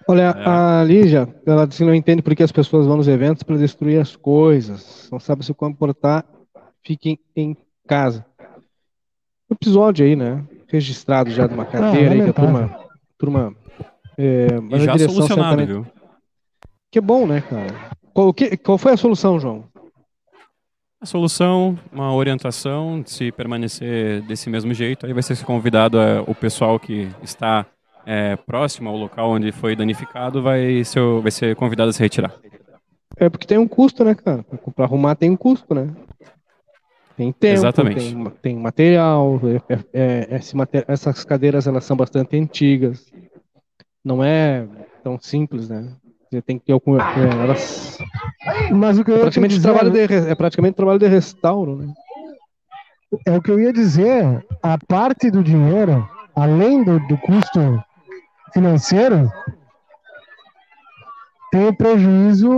Olha, 0.07 0.33
É. 0.38 0.49
a 0.49 0.83
Lígia, 0.85 1.27
ela 1.45 1.65
disse 1.67 1.79
que 1.83 1.85
não 1.89 1.93
entende 1.95 2.21
por 2.21 2.33
que 2.33 2.43
as 2.43 2.51
pessoas 2.51 2.85
vão 2.85 2.95
nos 2.95 3.07
eventos 3.09 3.43
para 3.43 3.57
destruir 3.57 3.99
as 3.99 4.15
coisas. 4.15 5.09
Não 5.11 5.19
sabe 5.19 5.43
se 5.43 5.53
comportar, 5.53 6.23
fiquem 6.81 7.19
em 7.35 7.57
casa. 7.88 8.23
O 9.49 9.53
episódio 9.53 10.05
aí, 10.05 10.15
né? 10.15 10.43
Registrado 10.67 11.29
já 11.31 11.47
de 11.47 11.53
uma 11.53 11.65
cadeira 11.65 12.13
aí 12.13 12.23
que 12.23 12.29
a 12.29 12.33
turma. 12.33 12.79
turma 13.17 13.53
é, 14.18 14.47
E 14.47 14.61
mas 14.61 14.82
a 14.82 14.86
já 14.86 14.91
direção 14.93 15.15
solucionado, 15.15 15.61
certamente- 15.61 15.68
viu? 15.68 15.86
Que 16.91 17.01
bom, 17.01 17.28
né, 17.28 17.41
cara? 17.41 17.68
Qual, 18.13 18.34
que, 18.34 18.57
qual 18.57 18.78
foi 18.78 18.93
a 18.93 18.97
solução, 18.97 19.39
João? 19.39 19.65
A 20.99 21.05
solução, 21.05 21.78
uma 21.91 22.11
orientação, 22.13 23.03
se 23.05 23.32
permanecer 23.32 24.22
desse 24.24 24.49
mesmo 24.49 24.74
jeito, 24.74 25.05
aí 25.05 25.13
vai 25.13 25.22
ser 25.22 25.38
convidado 25.43 25.99
é, 25.99 26.20
o 26.22 26.34
pessoal 26.34 26.80
que 26.80 27.07
está 27.22 27.65
é, 28.05 28.36
próximo 28.36 28.89
ao 28.89 28.95
local 28.97 29.30
onde 29.32 29.51
foi 29.51 29.76
danificado, 29.76 30.41
vai 30.41 30.84
ser, 30.84 31.01
vai 31.22 31.30
ser 31.32 31.55
convidado 31.55 31.89
a 31.89 31.93
se 31.93 31.99
retirar. 32.01 32.34
É 33.18 33.30
porque 33.30 33.45
tem 33.45 33.57
um 33.57 33.68
custo, 33.68 34.03
né, 34.03 34.15
cara? 34.15 34.43
Para 34.76 34.86
arrumar 34.86 35.15
tem 35.15 35.30
um 35.30 35.38
custo, 35.38 35.76
né? 35.76 35.88
Tem 37.15 37.32
tempo, 37.32 37.53
Exatamente. 37.53 38.13
Tem, 38.13 38.26
tem 38.41 38.55
material, 38.55 39.39
é- 39.70 39.74
é- 39.74 40.28
é- 40.32 40.36
esse 40.38 40.55
essas 40.88 41.24
cadeiras 41.26 41.68
elas 41.68 41.84
são 41.84 41.97
bastante 41.97 42.38
antigas. 42.38 43.11
Não 44.07 44.23
é 44.23 44.65
tão 45.03 45.19
simples, 45.19 45.67
né? 45.67 45.91
Você 46.31 46.41
tem 46.41 46.57
que 46.57 46.65
ter 46.65 46.71
algum. 46.71 46.97
é, 46.97 47.03
elas, 47.43 47.97
Mas 48.71 48.97
o 48.97 49.03
que 49.03 49.11
eu 49.11 49.15
é 49.15 49.17
ia 49.17 49.23
praticamente 49.23 49.55
dizer, 49.55 49.67
trabalho 49.67 49.91
de, 49.91 50.05
re- 50.05 50.31
é 50.31 50.35
praticamente 50.35 50.75
trabalho 50.75 50.99
de 50.99 51.07
restauro, 51.07 51.75
né? 51.75 51.93
é 53.25 53.37
o 53.37 53.41
que 53.41 53.51
eu 53.51 53.59
ia 53.59 53.73
dizer, 53.73 54.45
a 54.63 54.77
parte 54.77 55.29
do 55.29 55.43
dinheiro, 55.43 56.07
além 56.35 56.83
do, 56.83 56.99
do 57.07 57.17
custo 57.17 57.59
financeiro, 58.53 59.29
tem 61.51 61.67
o 61.67 61.75
prejuízo 61.75 62.49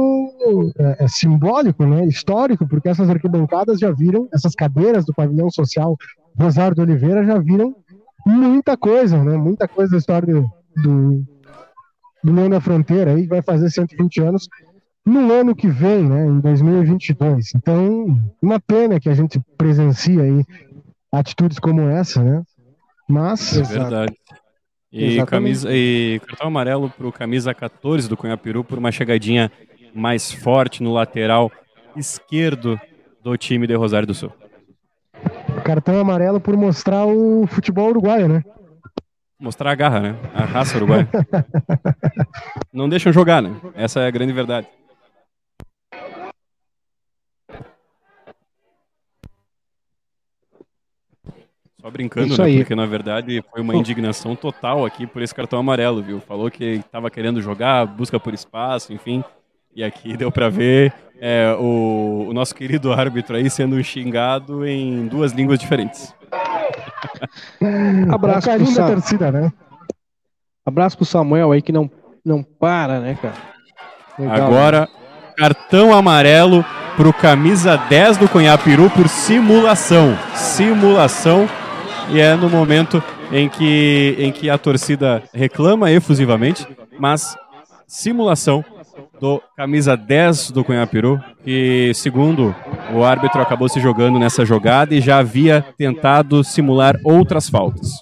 é, 0.77 1.05
é, 1.05 1.07
simbólico, 1.07 1.83
né, 1.85 2.05
histórico, 2.05 2.67
porque 2.67 2.89
essas 2.89 3.09
arquibancadas 3.09 3.79
já 3.79 3.91
viram, 3.91 4.27
essas 4.33 4.53
cadeiras 4.55 5.05
do 5.05 5.13
pavilhão 5.13 5.49
social 5.49 5.95
Rosário 6.39 6.75
de 6.75 6.81
Oliveira 6.81 7.23
já 7.25 7.37
viram 7.39 7.75
muita 8.25 8.75
coisa, 8.75 9.23
né, 9.23 9.37
muita 9.37 9.67
coisa 9.67 9.91
da 9.91 9.97
história 9.97 10.33
do, 10.33 10.49
do, 10.77 11.25
do 12.23 12.33
Leão 12.33 12.49
da 12.49 12.61
Fronteira, 12.61 13.11
aí 13.13 13.25
vai 13.25 13.41
fazer 13.41 13.69
120 13.69 14.21
anos 14.21 14.47
no 15.05 15.31
ano 15.31 15.55
que 15.55 15.67
vem, 15.67 16.03
né, 16.03 16.25
em 16.25 16.39
2022. 16.39 17.53
Então, 17.55 18.19
uma 18.41 18.59
pena 18.59 18.99
que 18.99 19.09
a 19.09 19.13
gente 19.13 19.39
presencia 19.57 20.21
aí 20.21 20.45
atitudes 21.11 21.57
como 21.59 21.81
essa, 21.81 22.23
né? 22.23 22.43
Mas 23.07 23.57
É 23.57 23.63
verdade. 23.63 24.13
E, 24.91 25.05
Exatamente. 25.05 25.29
camisa, 25.29 25.69
e 25.71 26.19
cartão 26.25 26.47
amarelo 26.47 26.89
para 26.89 27.07
o 27.07 27.11
camisa 27.11 27.53
14 27.53 28.09
do 28.09 28.17
Cunhapiru 28.17 28.63
por 28.63 28.77
uma 28.77 28.91
chegadinha 28.91 29.51
mais 29.93 30.31
forte 30.31 30.81
no 30.81 30.91
lateral 30.91 31.51
esquerdo 31.95 32.79
do 33.23 33.37
time 33.37 33.67
de 33.67 33.75
Rosário 33.75 34.07
do 34.07 34.15
Sul. 34.15 34.31
cartão 35.63 35.99
amarelo 35.99 36.39
por 36.39 36.57
mostrar 36.57 37.05
o 37.05 37.45
futebol 37.45 37.89
uruguaio, 37.89 38.27
né? 38.27 38.43
Mostrar 39.39 39.71
a 39.71 39.75
garra, 39.75 39.99
né? 40.01 40.15
A 40.33 40.43
raça 40.43 40.75
uruguaia. 40.75 41.07
Não 42.73 42.89
deixam 42.89 43.13
jogar, 43.13 43.41
né? 43.41 43.55
Essa 43.73 44.01
é 44.01 44.07
a 44.07 44.11
grande 44.11 44.33
verdade. 44.33 44.67
Só 51.79 51.89
brincando, 51.89 52.33
Isso 52.33 52.41
né? 52.41 52.47
aí. 52.49 52.57
Porque 52.57 52.75
na 52.75 52.85
verdade 52.85 53.41
foi 53.49 53.61
uma 53.61 53.75
indignação 53.75 54.35
total 54.35 54.85
aqui 54.85 55.07
por 55.07 55.21
esse 55.21 55.33
cartão 55.33 55.57
amarelo, 55.57 56.03
viu? 56.03 56.19
Falou 56.19 56.51
que 56.51 56.65
estava 56.65 57.09
querendo 57.09 57.41
jogar, 57.41 57.85
busca 57.85 58.19
por 58.19 58.33
espaço, 58.33 58.91
enfim. 58.91 59.23
E 59.73 59.81
aqui 59.81 60.15
deu 60.17 60.29
pra 60.29 60.49
ver 60.49 60.93
é, 61.17 61.55
o, 61.57 62.25
o 62.27 62.33
nosso 62.33 62.53
querido 62.53 62.91
árbitro 62.91 63.37
aí 63.37 63.49
sendo 63.49 63.81
xingado 63.81 64.65
em 64.67 65.07
duas 65.07 65.31
línguas 65.31 65.57
diferentes. 65.57 66.13
Abraço 68.11 68.49
é 68.49 68.55
o 68.55 68.57
pro 68.57 68.65
da 68.65 68.71
Sam. 68.73 68.87
torcida, 68.87 69.31
né? 69.31 69.51
Abraço 70.65 70.97
pro 70.97 71.05
Samuel 71.05 71.51
aí 71.51 71.61
que 71.61 71.71
não, 71.71 71.89
não 72.23 72.43
para, 72.43 72.99
né, 72.99 73.17
cara? 73.21 73.33
Legal, 74.17 74.47
Agora, 74.47 74.89
cartão 75.37 75.93
amarelo 75.93 76.65
pro 76.95 77.13
camisa 77.13 77.77
10 77.77 78.17
do 78.17 78.27
Cunhapiru 78.27 78.89
por 78.89 79.07
simulação. 79.07 80.17
Simulação. 80.35 81.49
E 82.11 82.19
é 82.19 82.35
no 82.35 82.49
momento 82.49 83.01
em 83.31 83.47
que, 83.47 84.15
em 84.19 84.31
que 84.31 84.49
a 84.49 84.57
torcida 84.57 85.23
reclama 85.33 85.91
efusivamente, 85.91 86.67
mas 86.99 87.37
simulação 87.87 88.63
do 89.19 89.41
camisa 89.55 89.97
10 89.97 90.51
do 90.51 90.63
Cunhapiru, 90.63 91.21
que 91.43 91.91
segundo 91.93 92.55
o 92.93 93.03
árbitro 93.03 93.41
acabou 93.41 93.67
se 93.67 93.79
jogando 93.79 94.17
nessa 94.17 94.45
jogada 94.45 94.95
e 94.95 95.01
já 95.01 95.17
havia 95.19 95.61
tentado 95.77 96.43
simular 96.43 96.95
outras 97.03 97.49
faltas. 97.49 98.01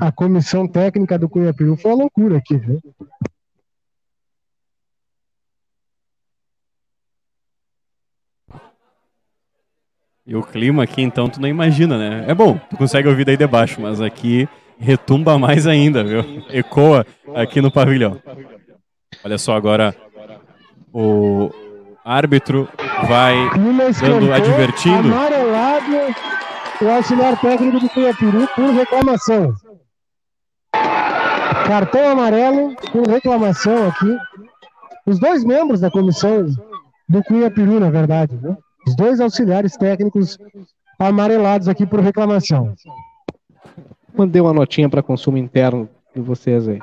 A 0.00 0.10
comissão 0.10 0.66
técnica 0.66 1.18
do 1.18 1.28
Cunhapiru 1.28 1.76
foi 1.76 1.90
uma 1.90 2.02
loucura 2.02 2.38
aqui, 2.38 2.56
viu? 2.56 2.80
E 10.26 10.36
o 10.36 10.42
clima 10.42 10.84
aqui, 10.84 11.02
então, 11.02 11.28
tu 11.28 11.40
não 11.40 11.48
imagina, 11.48 11.98
né? 11.98 12.24
É 12.28 12.34
bom, 12.34 12.56
tu 12.70 12.76
consegue 12.76 13.08
ouvir 13.08 13.24
daí 13.24 13.36
de 13.36 13.46
baixo, 13.46 13.80
mas 13.80 14.00
aqui 14.00 14.48
retumba 14.78 15.36
mais 15.38 15.66
ainda, 15.66 16.04
viu? 16.04 16.20
Ecoa 16.50 17.04
aqui 17.34 17.60
no 17.60 17.70
pavilhão. 17.70 18.20
Olha 19.24 19.38
só 19.38 19.56
agora, 19.56 19.94
o 20.92 21.50
árbitro 22.04 22.68
vai 23.06 23.34
esquentou, 23.88 24.32
advertindo. 24.32 25.12
Amarelado 25.12 26.14
o 26.82 26.88
auxiliar 26.88 27.40
técnico 27.40 27.80
do 27.80 27.88
Cunhapiru 27.90 28.48
por 28.54 28.70
reclamação. 28.70 29.54
Cartão 31.66 32.10
amarelo 32.10 32.74
por 32.90 33.06
reclamação 33.06 33.88
aqui. 33.88 34.16
Os 35.06 35.18
dois 35.18 35.44
membros 35.44 35.80
da 35.80 35.90
comissão 35.90 36.46
do 37.08 37.22
Cunhapiru, 37.24 37.78
na 37.80 37.90
verdade, 37.90 38.38
né? 38.40 38.56
Os 38.86 38.96
dois 38.96 39.20
auxiliares 39.20 39.76
técnicos 39.76 40.38
amarelados 40.98 41.68
aqui 41.68 41.86
por 41.86 42.00
reclamação. 42.00 42.74
Mandei 44.16 44.40
uma 44.40 44.52
notinha 44.52 44.88
para 44.88 45.02
consumo 45.02 45.36
interno 45.36 45.88
de 46.14 46.20
vocês 46.20 46.68
aí. 46.68 46.80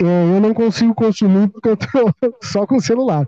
É, 0.00 0.04
Eu 0.04 0.40
não 0.40 0.54
consigo 0.54 0.94
consumir 0.94 1.48
porque 1.48 1.68
eu 1.68 1.76
tô 1.76 1.86
só 2.42 2.66
com 2.66 2.76
o 2.76 2.80
celular. 2.80 3.26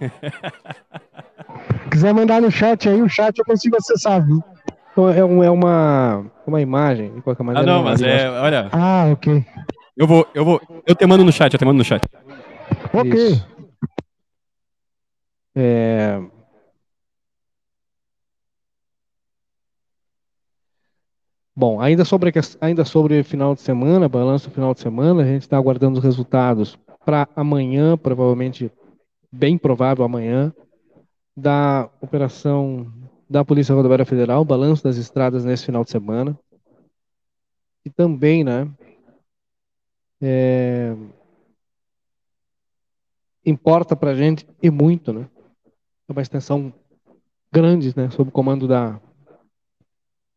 quiser 1.90 2.12
mandar 2.12 2.40
no 2.42 2.50
chat 2.50 2.88
aí, 2.88 3.00
o 3.00 3.08
chat 3.08 3.38
eu 3.38 3.44
consigo 3.44 3.76
acessar, 3.76 4.24
viu? 4.24 4.42
Então, 4.92 5.08
é, 5.08 5.24
um, 5.24 5.42
é 5.42 5.50
uma, 5.50 6.26
uma 6.46 6.60
imagem, 6.60 7.14
de 7.14 7.22
qualquer 7.22 7.42
Ah, 7.42 7.46
maneira. 7.46 7.66
não, 7.66 7.82
mas 7.82 8.02
é. 8.02 8.28
Olha, 8.30 8.68
Ah, 8.72 9.06
ok. 9.12 9.44
eu 9.96 10.06
vou, 10.06 10.26
eu 10.34 10.44
vou. 10.44 10.60
Eu 10.86 10.94
te 10.94 11.06
mando 11.06 11.24
no 11.24 11.32
chat, 11.32 11.52
eu 11.52 11.58
te 11.58 11.64
mando 11.64 11.78
no 11.78 11.84
chat. 11.84 12.02
Ok. 12.92 13.12
Isso. 13.12 13.48
É... 15.56 16.20
Bom, 21.56 21.80
ainda 21.80 22.04
sobre, 22.04 22.32
ainda 22.60 22.84
sobre 22.84 23.22
final 23.22 23.54
de 23.54 23.60
semana, 23.60 24.08
balanço 24.08 24.50
final 24.50 24.74
de 24.74 24.80
semana, 24.80 25.22
a 25.22 25.24
gente 25.24 25.42
está 25.42 25.56
aguardando 25.56 25.98
os 25.98 26.04
resultados 26.04 26.76
para 27.04 27.28
amanhã, 27.36 27.96
provavelmente, 27.96 28.72
bem 29.30 29.56
provável 29.56 30.04
amanhã, 30.04 30.52
da 31.36 31.88
operação 32.00 32.92
da 33.30 33.44
Polícia 33.44 33.72
Rodoviária 33.72 34.04
Federal, 34.04 34.44
balanço 34.44 34.82
das 34.82 34.96
estradas 34.96 35.44
nesse 35.44 35.64
final 35.64 35.84
de 35.84 35.92
semana. 35.92 36.36
E 37.84 37.90
também, 37.90 38.42
né, 38.42 38.68
é, 40.20 40.96
importa 43.46 43.94
para 43.94 44.10
a 44.10 44.14
gente 44.16 44.44
e 44.60 44.70
muito, 44.70 45.12
né? 45.12 45.28
Uma 46.08 46.22
extensão 46.22 46.72
grande, 47.52 47.96
né, 47.96 48.10
sob 48.10 48.28
o 48.28 48.32
comando 48.32 48.66
da, 48.66 49.00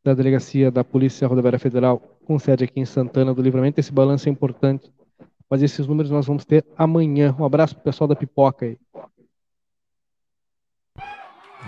da 0.07 0.13
Delegacia 0.13 0.71
da 0.71 0.85
Polícia 0.85 1.27
Rodoviária 1.27 1.59
Federal, 1.59 1.99
com 2.25 2.39
sede 2.39 2.63
aqui 2.63 2.79
em 2.79 2.85
Santana 2.85 3.33
do 3.33 3.41
Livramento. 3.41 3.77
Esse 3.77 3.91
balanço 3.91 4.29
é 4.29 4.31
importante, 4.31 4.89
mas 5.49 5.61
esses 5.61 5.85
números 5.85 6.09
nós 6.09 6.25
vamos 6.25 6.45
ter 6.45 6.65
amanhã. 6.77 7.35
Um 7.37 7.43
abraço 7.43 7.75
pro 7.75 7.83
pessoal 7.83 8.07
da 8.07 8.15
Pipoca 8.15 8.65
aí. 8.65 8.77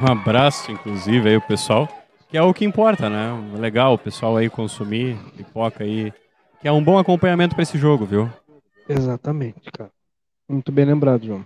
Um 0.02 0.10
abraço, 0.10 0.72
inclusive, 0.72 1.28
aí 1.28 1.36
o 1.36 1.42
pessoal, 1.42 1.86
que 2.30 2.38
é 2.38 2.42
o 2.42 2.54
que 2.54 2.64
importa, 2.64 3.10
né? 3.10 3.30
Legal 3.58 3.96
o 3.96 3.98
pessoal 3.98 4.38
aí 4.38 4.50
consumir 4.50 5.18
pipoca 5.36 5.84
aí, 5.84 6.14
que 6.62 6.68
é 6.70 6.72
um 6.72 6.82
bom 6.82 6.98
acompanhamento 6.98 7.54
para 7.54 7.64
esse 7.64 7.78
jogo, 7.78 8.06
viu? 8.06 8.30
Exatamente, 8.88 9.70
cara. 9.70 9.92
Muito 10.48 10.72
bem 10.72 10.86
lembrado, 10.86 11.26
João. 11.26 11.46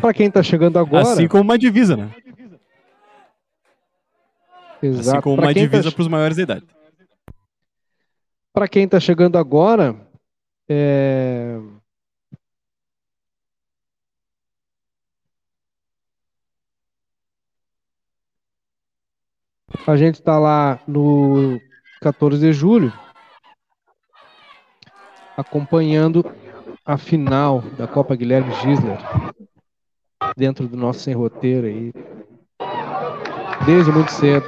Para 0.00 0.14
quem 0.14 0.28
está 0.28 0.42
chegando 0.42 0.78
agora, 0.78 1.02
Assim 1.02 1.28
como 1.28 1.42
uma 1.42 1.58
divisa, 1.58 1.94
né? 1.94 2.10
Exato. 4.82 5.10
Assim 5.10 5.20
como 5.20 5.36
Pra 5.36 5.46
uma 5.46 5.54
tá 5.54 5.60
divisa 5.60 5.92
para 5.92 6.02
os 6.02 6.08
maiores 6.08 6.36
de 6.36 6.42
idade. 6.42 6.66
Para 8.52 8.68
quem 8.68 8.84
está 8.84 8.98
chegando 8.98 9.38
agora, 9.38 9.94
é, 10.68 11.58
a 19.86 19.96
gente 19.96 20.16
está 20.16 20.38
lá 20.38 20.80
no 20.86 21.60
14 22.00 22.38
de 22.40 22.52
julho, 22.52 22.92
acompanhando 25.36 26.24
a 26.84 26.98
final 26.98 27.60
da 27.76 27.86
Copa 27.86 28.16
Guilherme 28.16 28.52
Gisler, 28.56 28.98
dentro 30.36 30.66
do 30.66 30.76
nosso 30.76 31.00
sem 31.00 31.14
roteiro 31.14 31.66
aí, 31.66 31.92
desde 33.64 33.90
muito 33.90 34.10
cedo. 34.10 34.46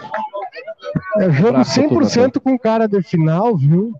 É 1.18 1.30
jogo 1.30 1.48
Abraço, 1.48 1.80
100% 1.80 2.40
com 2.40 2.58
cara 2.58 2.86
de 2.86 3.02
final, 3.02 3.56
viu? 3.56 3.92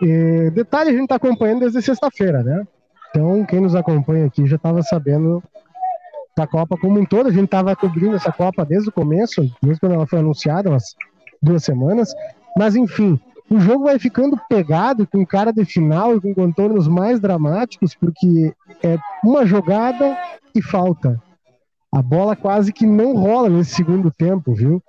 E, 0.00 0.50
detalhe, 0.50 0.90
a 0.90 0.92
gente 0.92 1.08
tá 1.08 1.16
acompanhando 1.16 1.60
desde 1.60 1.80
sexta-feira, 1.82 2.42
né? 2.42 2.66
Então, 3.10 3.44
quem 3.44 3.60
nos 3.60 3.74
acompanha 3.74 4.26
aqui 4.26 4.46
já 4.46 4.56
estava 4.56 4.82
sabendo 4.82 5.42
da 6.36 6.46
Copa 6.46 6.76
como 6.76 6.98
um 6.98 7.04
todo. 7.04 7.28
A 7.28 7.32
gente 7.32 7.44
estava 7.44 7.76
cobrindo 7.76 8.16
essa 8.16 8.32
Copa 8.32 8.64
desde 8.64 8.88
o 8.88 8.92
começo, 8.92 9.42
desde 9.62 9.80
quando 9.80 9.94
ela 9.94 10.06
foi 10.06 10.18
anunciada, 10.18 10.70
umas 10.70 10.96
duas 11.40 11.62
semanas. 11.62 12.12
Mas, 12.56 12.74
enfim, 12.74 13.20
o 13.50 13.60
jogo 13.60 13.84
vai 13.84 13.98
ficando 13.98 14.40
pegado 14.48 15.06
com 15.06 15.26
cara 15.26 15.52
de 15.52 15.64
final 15.64 16.16
e 16.16 16.20
com 16.20 16.34
contornos 16.34 16.88
mais 16.88 17.20
dramáticos, 17.20 17.94
porque 17.94 18.54
é 18.82 18.98
uma 19.22 19.44
jogada 19.44 20.16
e 20.54 20.62
falta. 20.62 21.20
A 21.92 22.00
bola 22.00 22.34
quase 22.34 22.72
que 22.72 22.86
não 22.86 23.14
rola 23.14 23.50
nesse 23.50 23.74
segundo 23.74 24.10
tempo, 24.10 24.54
viu? 24.54 24.82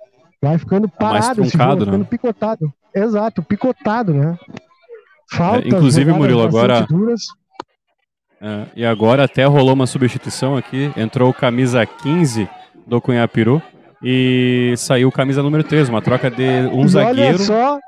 Vai 0.44 0.58
ficando 0.58 0.90
mais 1.00 1.24
parado, 1.26 1.42
esse 1.42 1.50
truncado, 1.50 1.76
vai 1.76 1.84
ficando 1.86 2.02
né? 2.02 2.06
picotado. 2.10 2.72
Exato, 2.94 3.42
picotado, 3.42 4.14
né? 4.14 4.38
Falta, 5.32 5.64
É, 5.64 5.68
inclusive, 5.68 6.12
Murilo, 6.12 6.42
agora-. 6.42 6.86
É, 8.40 8.66
e 8.76 8.84
agora 8.84 9.24
até 9.24 9.44
rolou 9.46 9.72
uma 9.72 9.86
substituição 9.86 10.56
aqui, 10.56 10.92
entrou 10.96 11.32
camisa 11.32 11.84
15 11.86 12.48
do 12.86 13.00
Cunhapiru 13.00 13.62
e 14.02 14.74
saiu 14.76 15.10
camisa 15.10 15.42
número 15.42 15.64
3, 15.64 15.88
uma 15.88 16.02
troca 16.02 16.30
de 16.30 16.68
um 16.72 16.84
e 16.84 16.88
zagueiro. 16.88 17.36
olha 17.36 17.38
só 17.38 17.78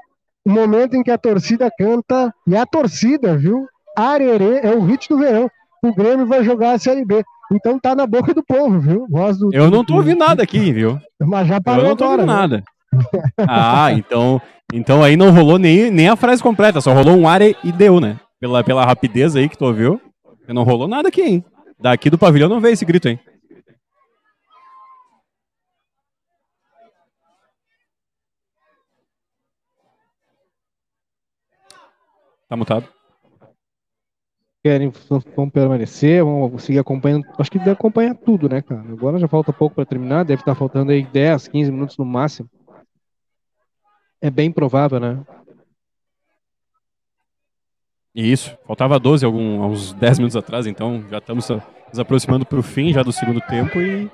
o 0.47 0.51
momento 0.51 0.97
em 0.97 1.03
que 1.03 1.11
a 1.11 1.19
torcida 1.19 1.71
canta, 1.77 2.33
e 2.47 2.57
a 2.57 2.65
torcida, 2.65 3.37
viu? 3.37 3.67
Arerê 3.97 4.61
é 4.63 4.71
o 4.75 4.81
hit 4.81 5.09
do 5.09 5.19
verão. 5.19 5.51
O 5.83 5.95
Grêmio 5.95 6.27
vai 6.27 6.43
jogar 6.43 6.73
a 6.73 6.79
Série 6.79 7.05
B. 7.05 7.23
Então 7.53 7.79
tá 7.79 7.95
na 7.95 8.07
boca 8.07 8.35
do 8.35 8.43
povo, 8.45 8.81
viu? 8.81 9.07
Voz 9.09 9.39
do, 9.39 9.51
Eu 9.53 9.71
não 9.71 9.85
tô 9.85 9.95
do- 9.95 9.99
ouvindo 9.99 10.19
nada 10.19 10.43
aqui, 10.43 10.73
viu? 10.73 10.99
Mas 11.21 11.47
já 11.47 11.57
Eu 11.57 11.63
parou 11.63 11.85
não 11.85 11.97
tô 11.97 12.05
agora. 12.05 12.23
ouvindo 12.23 12.35
nada. 12.37 12.63
Ah, 13.49 13.93
então, 13.93 14.41
então 14.73 15.03
aí 15.03 15.17
não 15.17 15.31
rolou 15.31 15.59
nem, 15.59 15.91
nem 15.91 16.09
a 16.09 16.17
frase 16.17 16.43
completa, 16.43 16.81
só 16.81 16.93
rolou 16.93 17.17
um 17.17 17.29
ar 17.29 17.43
e 17.43 17.55
e 17.63 17.71
deu, 17.71 18.01
né? 18.01 18.19
Pela, 18.41 18.65
pela 18.65 18.85
rapidez 18.85 19.37
aí 19.37 19.49
que 19.49 19.57
tu 19.59 19.65
ouviu. 19.65 20.01
Não 20.49 20.63
rolou 20.65 20.89
nada 20.89 21.09
aqui, 21.09 21.23
hein? 21.23 21.45
Daqui 21.79 22.09
do 22.11 22.17
pavilhão 22.19 22.49
não 22.49 22.61
veio 22.61 22.73
esse 22.73 22.85
grito, 22.85 23.09
hein? 23.09 23.19
Tá 32.49 32.57
mutado? 32.57 32.89
Querem 34.67 34.93
vão 35.37 35.49
permanecer, 35.49 36.25
vão 36.25 36.51
conseguir 36.51 36.81
acompanhando. 36.81 37.25
Acho 37.39 37.51
que 37.53 37.59
deve 37.59 37.71
acompanhar 37.71 38.17
tudo, 38.17 38.49
né, 38.49 38.61
cara? 38.61 38.81
Agora 38.91 39.17
já 39.17 39.29
falta 39.29 39.53
pouco 39.53 39.77
para 39.77 39.87
terminar, 39.87 40.25
deve 40.25 40.43
estar 40.43 40.57
faltando 40.57 40.91
aí 40.91 41.05
10, 41.05 41.47
15 41.47 41.71
minutos 41.71 41.97
no 41.97 42.05
máximo. 42.05 42.51
É 44.21 44.29
bem 44.29 44.51
provável, 44.51 44.99
né? 44.99 45.21
Isso, 48.13 48.59
faltava 48.67 48.99
12 48.99 49.25
algum, 49.25 49.63
uns 49.63 49.93
10 49.93 50.19
minutos 50.19 50.37
atrás, 50.37 50.67
então 50.67 51.05
já 51.09 51.19
estamos 51.19 51.49
nos 51.49 51.99
aproximando 52.01 52.45
pro 52.45 52.61
fim 52.63 52.93
já 52.93 53.05
do 53.05 53.13
segundo 53.13 53.41
tempo 53.43 53.79
e, 53.79 54.11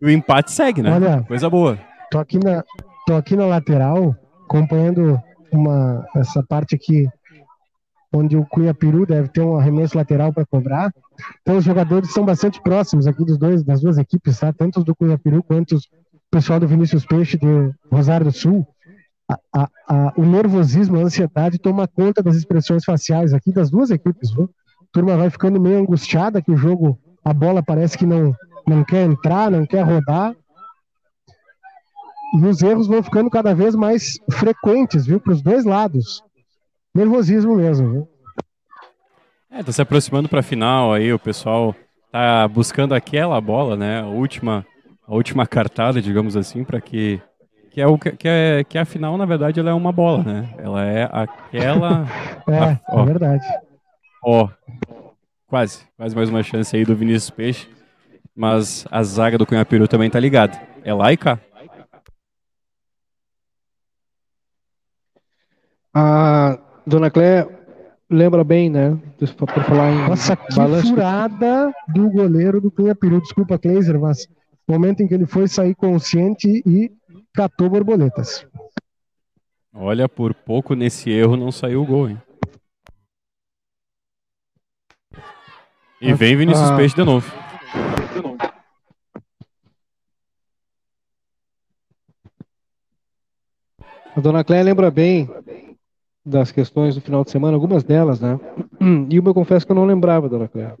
e 0.00 0.04
o 0.04 0.10
empate 0.10 0.50
segue, 0.50 0.82
né? 0.82 0.92
Olha. 0.94 1.22
Coisa 1.28 1.48
boa. 1.48 1.78
Tô 2.10 2.18
aqui 2.18 2.42
na, 2.42 2.64
tô 3.06 3.14
aqui 3.14 3.36
na 3.36 3.46
lateral, 3.46 4.16
acompanhando 4.46 5.20
uma, 5.52 6.04
essa 6.16 6.42
parte 6.42 6.74
aqui 6.74 7.06
onde 8.12 8.36
o 8.36 8.44
Cunha 8.44 8.74
Peru 8.74 9.06
deve 9.06 9.28
ter 9.28 9.40
um 9.40 9.56
arremesso 9.56 9.96
lateral 9.96 10.32
para 10.32 10.44
cobrar. 10.46 10.92
Então 11.40 11.56
os 11.56 11.64
jogadores 11.64 12.12
são 12.12 12.24
bastante 12.24 12.60
próximos 12.60 13.06
aqui 13.06 13.24
dos 13.24 13.38
dois, 13.38 13.62
das 13.64 13.80
duas 13.80 13.98
equipes, 13.98 14.38
tá? 14.38 14.52
Tanto 14.52 14.80
os 14.80 14.84
do 14.84 14.94
Cunha 14.94 15.18
Peru 15.18 15.42
quanto 15.42 15.76
os 15.76 15.88
pessoal 16.30 16.58
do 16.58 16.66
Vinícius 16.66 17.04
Peixe 17.04 17.36
de 17.36 17.46
Rosário 17.90 18.24
do 18.26 18.32
Sul. 18.32 18.66
A- 19.30 19.38
a- 19.54 19.68
a- 19.88 20.12
o 20.16 20.24
nervosismo, 20.24 20.98
a 20.98 21.02
ansiedade 21.02 21.58
toma 21.58 21.86
conta 21.86 22.22
das 22.22 22.36
expressões 22.36 22.84
faciais 22.84 23.32
aqui 23.34 23.52
das 23.52 23.70
duas 23.70 23.90
equipes, 23.90 24.30
viu? 24.30 24.44
A 24.80 24.84
turma 24.92 25.16
vai 25.16 25.30
ficando 25.30 25.60
meio 25.60 25.78
angustiada 25.78 26.42
que 26.42 26.50
o 26.50 26.56
jogo, 26.56 26.98
a 27.24 27.32
bola 27.32 27.62
parece 27.62 27.96
que 27.96 28.06
não, 28.06 28.34
não 28.66 28.82
quer 28.82 29.04
entrar, 29.04 29.50
não 29.50 29.66
quer 29.66 29.82
rodar. 29.82 30.34
E 32.34 32.46
os 32.46 32.62
erros 32.62 32.86
vão 32.86 33.02
ficando 33.02 33.28
cada 33.28 33.54
vez 33.54 33.74
mais 33.74 34.18
frequentes, 34.30 35.04
viu? 35.04 35.20
Para 35.20 35.34
os 35.34 35.42
dois 35.42 35.64
lados. 35.66 36.22
Nervosismo 36.94 37.56
mesmo, 37.56 37.90
viu? 37.90 38.08
É, 39.50 39.62
tá 39.62 39.72
se 39.72 39.82
aproximando 39.82 40.28
pra 40.28 40.42
final 40.42 40.92
aí, 40.92 41.12
o 41.12 41.18
pessoal 41.18 41.74
tá 42.10 42.46
buscando 42.48 42.94
aquela 42.94 43.40
bola, 43.40 43.76
né? 43.76 44.00
A 44.00 44.06
última, 44.06 44.66
a 45.06 45.14
última 45.14 45.46
cartada, 45.46 46.00
digamos 46.00 46.36
assim, 46.36 46.64
para 46.64 46.80
que 46.80 47.20
que 47.70 47.80
é 47.80 47.86
o 47.86 47.96
que, 47.98 48.10
que 48.12 48.28
é 48.28 48.64
que 48.64 48.76
a 48.76 48.84
final, 48.84 49.16
na 49.16 49.24
verdade, 49.24 49.58
ela 49.58 49.70
é 49.70 49.72
uma 49.74 49.92
bola, 49.92 50.22
né? 50.22 50.54
Ela 50.58 50.84
é 50.84 51.08
aquela, 51.10 52.06
É, 52.46 52.58
Ah, 52.58 52.80
ó. 52.88 53.02
é 53.02 53.04
verdade. 53.06 53.44
ó, 54.22 54.48
quase, 55.46 55.86
quase 55.96 56.14
mais 56.14 56.28
uma 56.28 56.42
chance 56.42 56.76
aí 56.76 56.84
do 56.84 56.94
Vinícius 56.94 57.30
Peixe, 57.30 57.68
mas 58.36 58.86
a 58.90 59.02
zaga 59.02 59.38
do 59.38 59.46
Cunhapiru 59.46 59.88
também 59.88 60.10
tá 60.10 60.20
ligada. 60.20 60.60
É 60.84 60.92
lá 60.92 61.12
e 61.12 61.16
cá. 61.16 61.38
A 65.94 66.58
dona 66.86 67.10
Clé 67.10 67.46
lembra 68.10 68.44
bem, 68.44 68.68
né? 68.70 68.98
Por 69.18 69.64
falar 69.64 69.90
em 69.90 70.08
Nossa, 70.08 70.36
que 70.36 70.54
balanço. 70.54 70.88
furada 70.88 71.72
do 71.88 72.10
goleiro 72.10 72.60
do 72.60 72.70
Cunha 72.70 72.94
Peru. 72.94 73.20
Desculpa, 73.20 73.58
Kleiser, 73.58 73.98
mas 73.98 74.28
momento 74.68 75.02
em 75.02 75.08
que 75.08 75.14
ele 75.14 75.26
foi 75.26 75.48
sair 75.48 75.74
consciente 75.74 76.62
e 76.66 76.90
catou 77.34 77.68
borboletas. 77.70 78.46
Olha, 79.74 80.08
por 80.08 80.34
pouco 80.34 80.74
nesse 80.74 81.10
erro 81.10 81.36
não 81.36 81.50
saiu 81.50 81.82
o 81.82 81.86
gol, 81.86 82.10
hein? 82.10 82.18
E 86.00 86.12
vem 86.12 86.36
Vinícius 86.36 86.70
Ah. 86.70 86.76
Peixe 86.76 86.94
de 86.94 87.04
novo. 87.04 87.32
A 94.14 94.20
dona 94.20 94.44
Cléia 94.44 94.62
lembra 94.64 94.90
bem 94.90 95.28
das 96.24 96.52
questões 96.52 96.94
do 96.94 97.00
final 97.00 97.24
de 97.24 97.30
semana, 97.30 97.56
algumas 97.56 97.82
delas, 97.82 98.20
né? 98.20 98.38
E 99.10 99.16
eu 99.16 99.34
confesso 99.34 99.66
que 99.66 99.72
eu 99.72 99.76
não 99.76 99.84
lembrava, 99.84 100.28
dona 100.28 100.48
Cléia. 100.48 100.76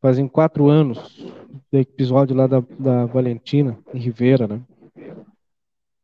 Fazem 0.00 0.28
quatro 0.28 0.68
anos 0.68 1.24
do 1.72 1.78
episódio 1.78 2.36
lá 2.36 2.46
da, 2.46 2.62
da 2.78 3.06
Valentina, 3.06 3.78
em 3.92 3.98
Ribeira, 3.98 4.46
né? 4.46 4.60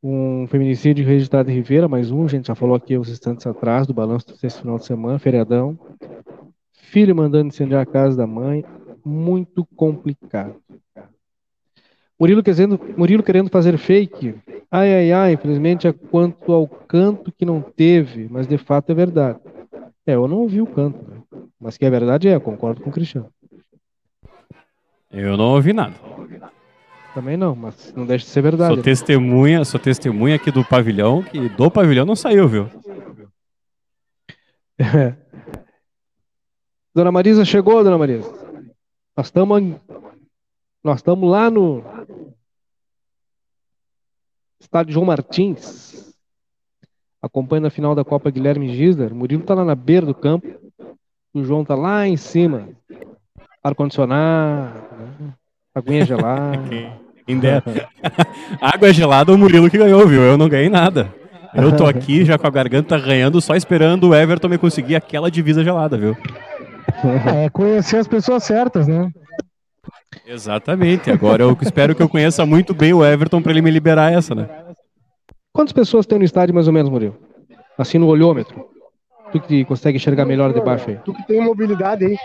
Um 0.02 0.46
feminicídio 0.46 1.06
registrado 1.06 1.50
em 1.50 1.54
Ribeira, 1.54 1.86
mais 1.86 2.10
um, 2.10 2.24
a 2.24 2.28
gente 2.28 2.46
já 2.46 2.54
falou 2.54 2.74
aqui 2.74 2.96
uns 2.96 3.10
instantes 3.10 3.46
atrás, 3.46 3.86
do 3.86 3.92
balanço 3.92 4.26
desse 4.40 4.58
final 4.60 4.78
de 4.78 4.86
semana, 4.86 5.18
feriadão. 5.18 5.78
Filho 6.72 7.14
mandando 7.14 7.48
incendiar 7.48 7.82
a 7.82 7.86
casa 7.86 8.16
da 8.16 8.26
mãe, 8.26 8.64
muito 9.04 9.66
complicado. 9.76 10.56
Murilo 12.20 12.42
querendo, 12.42 12.78
Murilo 12.98 13.22
querendo 13.22 13.48
fazer 13.48 13.78
fake. 13.78 14.34
Ai, 14.70 14.94
ai, 14.94 15.12
ai, 15.12 15.32
infelizmente 15.32 15.88
é 15.88 15.92
quanto 15.92 16.52
ao 16.52 16.68
canto 16.68 17.32
que 17.32 17.46
não 17.46 17.62
teve, 17.62 18.28
mas 18.30 18.46
de 18.46 18.58
fato 18.58 18.92
é 18.92 18.94
verdade. 18.94 19.40
É, 20.06 20.14
eu 20.14 20.28
não 20.28 20.38
ouvi 20.38 20.60
o 20.60 20.66
canto, 20.66 20.98
né? 21.10 21.22
mas 21.58 21.78
que 21.78 21.84
é 21.86 21.90
verdade 21.90 22.28
é, 22.28 22.38
concordo 22.38 22.82
com 22.82 22.90
o 22.90 22.92
Cristiano. 22.92 23.30
Eu 25.10 25.34
não 25.36 25.54
ouvi 25.54 25.72
nada. 25.72 25.94
Também 27.14 27.36
não, 27.38 27.56
mas 27.56 27.92
não 27.96 28.04
deixa 28.04 28.26
de 28.26 28.30
ser 28.30 28.42
verdade. 28.42 28.74
Sou 28.74 28.82
testemunha, 28.82 29.64
sou 29.64 29.80
testemunha 29.80 30.36
aqui 30.36 30.52
do 30.52 30.64
pavilhão, 30.64 31.22
que 31.22 31.48
do 31.48 31.70
pavilhão 31.70 32.04
não 32.04 32.14
saiu, 32.14 32.46
viu? 32.46 32.68
É. 34.78 35.16
Dona 36.94 37.10
Marisa 37.10 37.44
chegou, 37.44 37.82
dona 37.82 37.96
Marisa. 37.96 38.30
Nós 39.16 39.26
estamos 39.26 39.76
nós 40.82 40.98
estamos 40.98 41.30
lá 41.30 41.50
no 41.50 41.84
estádio 44.58 44.94
João 44.94 45.06
Martins, 45.06 46.14
acompanhando 47.20 47.66
a 47.66 47.70
final 47.70 47.94
da 47.94 48.04
Copa 48.04 48.30
Guilherme 48.30 48.74
Gisler. 48.74 49.14
Murilo 49.14 49.42
tá 49.42 49.54
lá 49.54 49.64
na 49.64 49.74
beira 49.74 50.06
do 50.06 50.14
campo, 50.14 50.46
o 51.34 51.44
João 51.44 51.64
tá 51.64 51.74
lá 51.74 52.06
em 52.06 52.16
cima, 52.16 52.68
ar 53.62 53.74
condicionado, 53.74 54.80
né? 54.98 55.34
aguinha 55.74 56.04
gelada. 56.04 56.58
Dera. 57.40 57.62
Água 58.60 58.92
gelada, 58.92 59.32
o 59.32 59.38
Murilo 59.38 59.70
que 59.70 59.78
ganhou, 59.78 60.04
viu? 60.04 60.20
Eu 60.20 60.36
não 60.36 60.48
ganhei 60.48 60.68
nada. 60.68 61.14
Eu 61.54 61.76
tô 61.76 61.86
aqui 61.86 62.24
já 62.24 62.36
com 62.36 62.46
a 62.46 62.50
garganta 62.50 62.96
arranhando, 62.96 63.40
só 63.40 63.54
esperando 63.54 64.08
o 64.08 64.14
Everton 64.14 64.48
me 64.48 64.58
conseguir 64.58 64.96
aquela 64.96 65.30
divisa 65.30 65.62
gelada, 65.62 65.96
viu? 65.96 66.16
É 67.32 67.48
conhecer 67.50 67.98
as 67.98 68.08
pessoas 68.08 68.42
certas, 68.42 68.88
né? 68.88 69.12
Exatamente. 70.26 71.10
Agora 71.10 71.42
eu 71.42 71.56
espero 71.62 71.94
que 71.94 72.02
eu 72.02 72.08
conheça 72.08 72.44
muito 72.44 72.74
bem 72.74 72.92
o 72.92 73.04
Everton 73.04 73.40
pra 73.42 73.52
ele 73.52 73.62
me 73.62 73.70
liberar 73.70 74.12
essa, 74.12 74.34
né? 74.34 74.48
Quantas 75.52 75.72
pessoas 75.72 76.06
tem 76.06 76.18
no 76.18 76.24
estádio 76.24 76.54
mais 76.54 76.66
ou 76.66 76.72
menos, 76.72 76.90
Murilo? 76.90 77.16
Assim 77.78 77.98
no 77.98 78.06
olhômetro. 78.06 78.68
Tu 79.32 79.40
que 79.40 79.64
consegue 79.64 79.96
enxergar 79.96 80.24
melhor 80.24 80.52
de 80.52 80.60
baixo 80.60 80.90
aí. 80.90 80.96
Tu 81.04 81.12
que 81.14 81.26
tem 81.26 81.40
mobilidade 81.40 82.04
aí. 82.04 82.16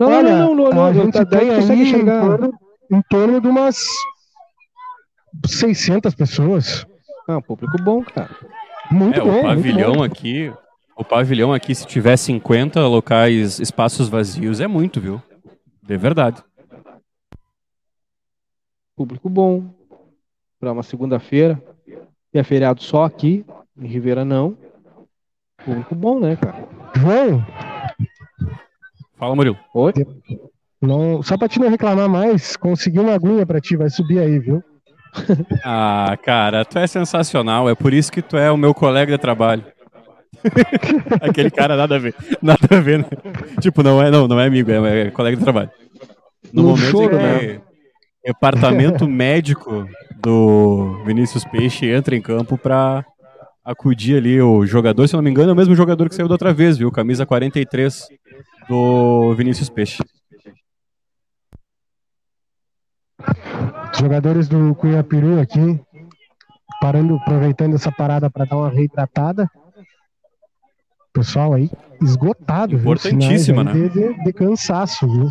Não, 0.00 0.08
Olha, 0.08 0.36
não, 0.36 0.54
não, 0.54 0.70
não, 0.70 0.84
a 0.86 0.92
não, 0.92 1.04
gente 1.04 1.12
tá- 1.14 1.24
daí 1.24 1.46
consegue 1.54 1.72
aí 1.72 1.78
em 1.78 1.82
enxergar. 1.90 2.20
torno, 2.22 2.52
em 2.90 3.02
torno 3.08 3.40
de 3.40 3.48
umas 3.48 3.78
600 5.46 6.14
pessoas. 6.14 6.86
Ah, 7.28 7.38
um 7.38 7.42
público 7.42 7.76
bom, 7.82 8.02
cara. 8.02 8.30
Muito 8.90 9.20
É, 9.20 9.22
bom. 9.22 9.28
o 9.28 9.32
muito 9.32 9.46
pavilhão 9.46 9.92
bom. 9.96 10.02
aqui, 10.02 10.52
o 10.96 11.04
pavilhão 11.04 11.52
aqui, 11.52 11.74
se 11.74 11.86
tiver 11.86 12.16
50 12.16 12.86
locais, 12.86 13.58
espaços 13.58 14.08
vazios, 14.08 14.60
é 14.60 14.66
muito, 14.66 15.00
viu? 15.00 15.20
De 15.82 15.96
verdade. 15.96 16.42
Público 18.96 19.28
bom. 19.28 19.64
Para 20.58 20.72
uma 20.72 20.82
segunda-feira. 20.82 21.62
E 22.32 22.38
é 22.38 22.42
feriado 22.42 22.82
só 22.82 23.04
aqui. 23.04 23.44
Em 23.78 23.86
Ribeira 23.86 24.24
não. 24.24 24.56
Público 25.64 25.94
bom, 25.94 26.18
né, 26.18 26.36
cara? 26.36 26.66
João, 26.94 27.44
Fala, 29.18 29.34
Murilo. 29.34 29.58
Oi? 29.74 29.92
não, 30.80 31.22
só 31.22 31.36
pra 31.36 31.48
te 31.48 31.58
não 31.58 31.68
reclamar 31.68 32.08
mais, 32.08 32.56
consegui 32.56 33.00
uma 33.00 33.14
aguinha 33.14 33.44
pra 33.46 33.60
ti, 33.60 33.76
vai 33.76 33.88
subir 33.90 34.18
aí, 34.18 34.38
viu? 34.38 34.62
Ah, 35.64 36.16
cara, 36.22 36.64
tu 36.64 36.78
é 36.78 36.86
sensacional. 36.86 37.68
É 37.70 37.74
por 37.74 37.94
isso 37.94 38.12
que 38.12 38.20
tu 38.20 38.36
é 38.36 38.50
o 38.52 38.56
meu 38.56 38.74
colega 38.74 39.12
de 39.12 39.18
trabalho. 39.18 39.64
Aquele 41.22 41.50
cara 41.50 41.74
nada 41.74 41.96
a 41.96 41.98
ver. 41.98 42.14
Nada 42.42 42.68
a 42.70 42.80
ver, 42.80 42.98
né? 42.98 43.06
Tipo, 43.60 43.82
não 43.82 44.02
é, 44.02 44.10
não, 44.10 44.28
não 44.28 44.38
é 44.38 44.46
amigo, 44.46 44.70
é, 44.70 45.06
é 45.06 45.10
colega 45.10 45.36
de 45.38 45.42
trabalho. 45.42 45.70
No, 46.52 46.62
No 46.62 46.68
momento 46.70 46.90
choro, 46.90 47.16
que 47.16 47.22
né? 47.22 47.60
Departamento 48.26 49.06
médico 49.08 49.86
do 50.20 51.02
Vinícius 51.04 51.44
Peixe 51.44 51.86
entra 51.90 52.16
em 52.16 52.20
campo 52.20 52.58
pra 52.58 53.04
acudir 53.64 54.16
ali 54.16 54.40
o 54.40 54.64
jogador, 54.66 55.06
se 55.08 55.14
não 55.14 55.22
me 55.22 55.30
engano, 55.30 55.50
é 55.50 55.52
o 55.52 55.56
mesmo 55.56 55.74
jogador 55.74 56.08
que 56.08 56.14
saiu 56.14 56.28
da 56.28 56.34
outra 56.34 56.52
vez, 56.52 56.76
viu? 56.78 56.90
Camisa 56.92 57.26
43 57.26 58.06
do 58.68 59.34
Vinícius 59.34 59.68
Peixe. 59.68 60.02
Os 63.92 63.98
jogadores 63.98 64.48
do 64.48 64.74
Cunha 64.74 65.02
Peru 65.02 65.40
aqui, 65.40 65.80
parando, 66.80 67.16
aproveitando 67.16 67.74
essa 67.74 67.90
parada 67.90 68.30
para 68.30 68.44
dar 68.44 68.56
uma 68.56 68.68
reidratada. 68.70 69.48
Pessoal 71.12 71.54
aí, 71.54 71.70
esgotado, 72.02 72.76
viu? 72.76 72.92
Importantíssima, 72.92 73.62
Sinais 73.62 73.76
aí 73.76 73.82
né? 73.82 73.88
De, 73.88 74.14
de- 74.14 74.24
de 74.24 74.32
cansaço, 74.32 75.08
viu? 75.10 75.30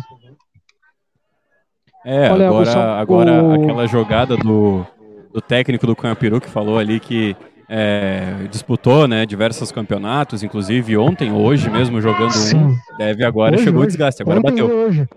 É, 2.08 2.30
Olha, 2.30 2.46
agora, 2.46 3.00
agora 3.00 3.42
o- 3.42 3.52
aquela 3.64 3.86
jogada 3.88 4.36
do, 4.36 4.86
do 5.32 5.40
técnico 5.40 5.88
do 5.88 5.96
Campiru 5.96 6.40
que 6.40 6.48
falou 6.48 6.78
ali 6.78 7.00
que 7.00 7.36
é, 7.68 8.46
disputou 8.48 9.08
né, 9.08 9.26
diversos 9.26 9.72
campeonatos, 9.72 10.44
inclusive 10.44 10.96
ontem, 10.96 11.32
hoje 11.32 11.68
mesmo, 11.68 12.00
jogando 12.00 12.30
Sim. 12.30 12.56
um, 12.58 12.76
deve 12.96 13.24
agora 13.24 13.56
Hoje, 13.56 13.64
chegou 13.64 13.82
o 13.82 13.86
desgaste, 13.86 14.22
agora 14.22 14.38
Ontem 14.38 14.50
bateu. 14.52 14.66
Hoje. 14.70 15.08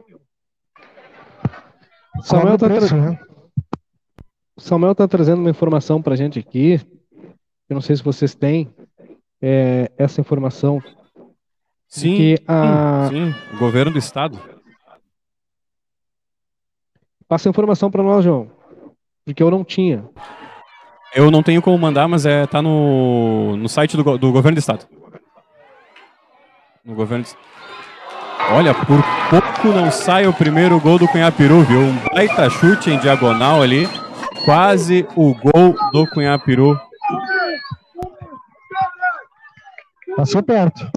Samuel 2.23 2.57
Cobra 2.57 2.57
tá, 2.57 2.65
o 2.65 2.69
preço, 2.69 2.87
tra- 2.87 2.97
né? 2.97 3.19
Samuel 4.57 4.95
tá 4.95 5.07
trazendo 5.07 5.39
uma 5.41 5.49
informação 5.49 6.01
pra 6.01 6.15
gente 6.15 6.39
aqui. 6.39 6.81
Eu 7.69 7.75
não 7.75 7.81
sei 7.81 7.95
se 7.95 8.03
vocês 8.03 8.33
têm 8.33 8.67
é, 9.41 9.91
essa 9.97 10.19
informação. 10.19 10.81
Sim, 11.87 12.15
Que 12.17 12.35
a... 12.47 13.07
sim, 13.09 13.33
o 13.53 13.57
governo 13.59 13.91
do 13.91 13.99
estado. 13.99 14.39
Passa 17.29 17.47
a 17.47 17.51
informação 17.51 17.91
pra 17.91 18.01
nós, 18.01 18.25
João. 18.25 18.49
Porque 19.23 19.43
eu 19.43 19.51
não 19.51 19.63
tinha. 19.63 20.03
Eu 21.13 21.29
não 21.29 21.43
tenho 21.43 21.61
como 21.61 21.77
mandar, 21.77 22.07
mas 22.07 22.25
é, 22.25 22.47
tá 22.47 22.59
no, 22.59 23.55
no 23.55 23.69
site 23.69 23.95
do, 23.95 24.17
do 24.17 24.31
governo 24.31 24.55
do 24.55 24.59
estado. 24.59 24.87
No 26.83 26.95
governo. 26.95 27.23
Olha, 28.51 28.73
por 28.73 28.99
pouco 29.29 29.67
não 29.67 29.91
sai 29.91 30.25
o 30.25 30.33
primeiro 30.33 30.79
gol 30.79 30.97
do 30.97 31.07
Cunhapiru, 31.07 31.61
viu? 31.61 31.81
Um 31.81 31.95
baita 32.11 32.49
chute 32.49 32.89
em 32.89 32.97
diagonal 32.97 33.61
ali. 33.61 33.87
Quase 34.43 35.07
o 35.15 35.35
gol 35.35 35.75
do 35.91 36.07
Cunhapiru. 36.07 36.79
Passou 40.15 40.41
perto. 40.41 40.89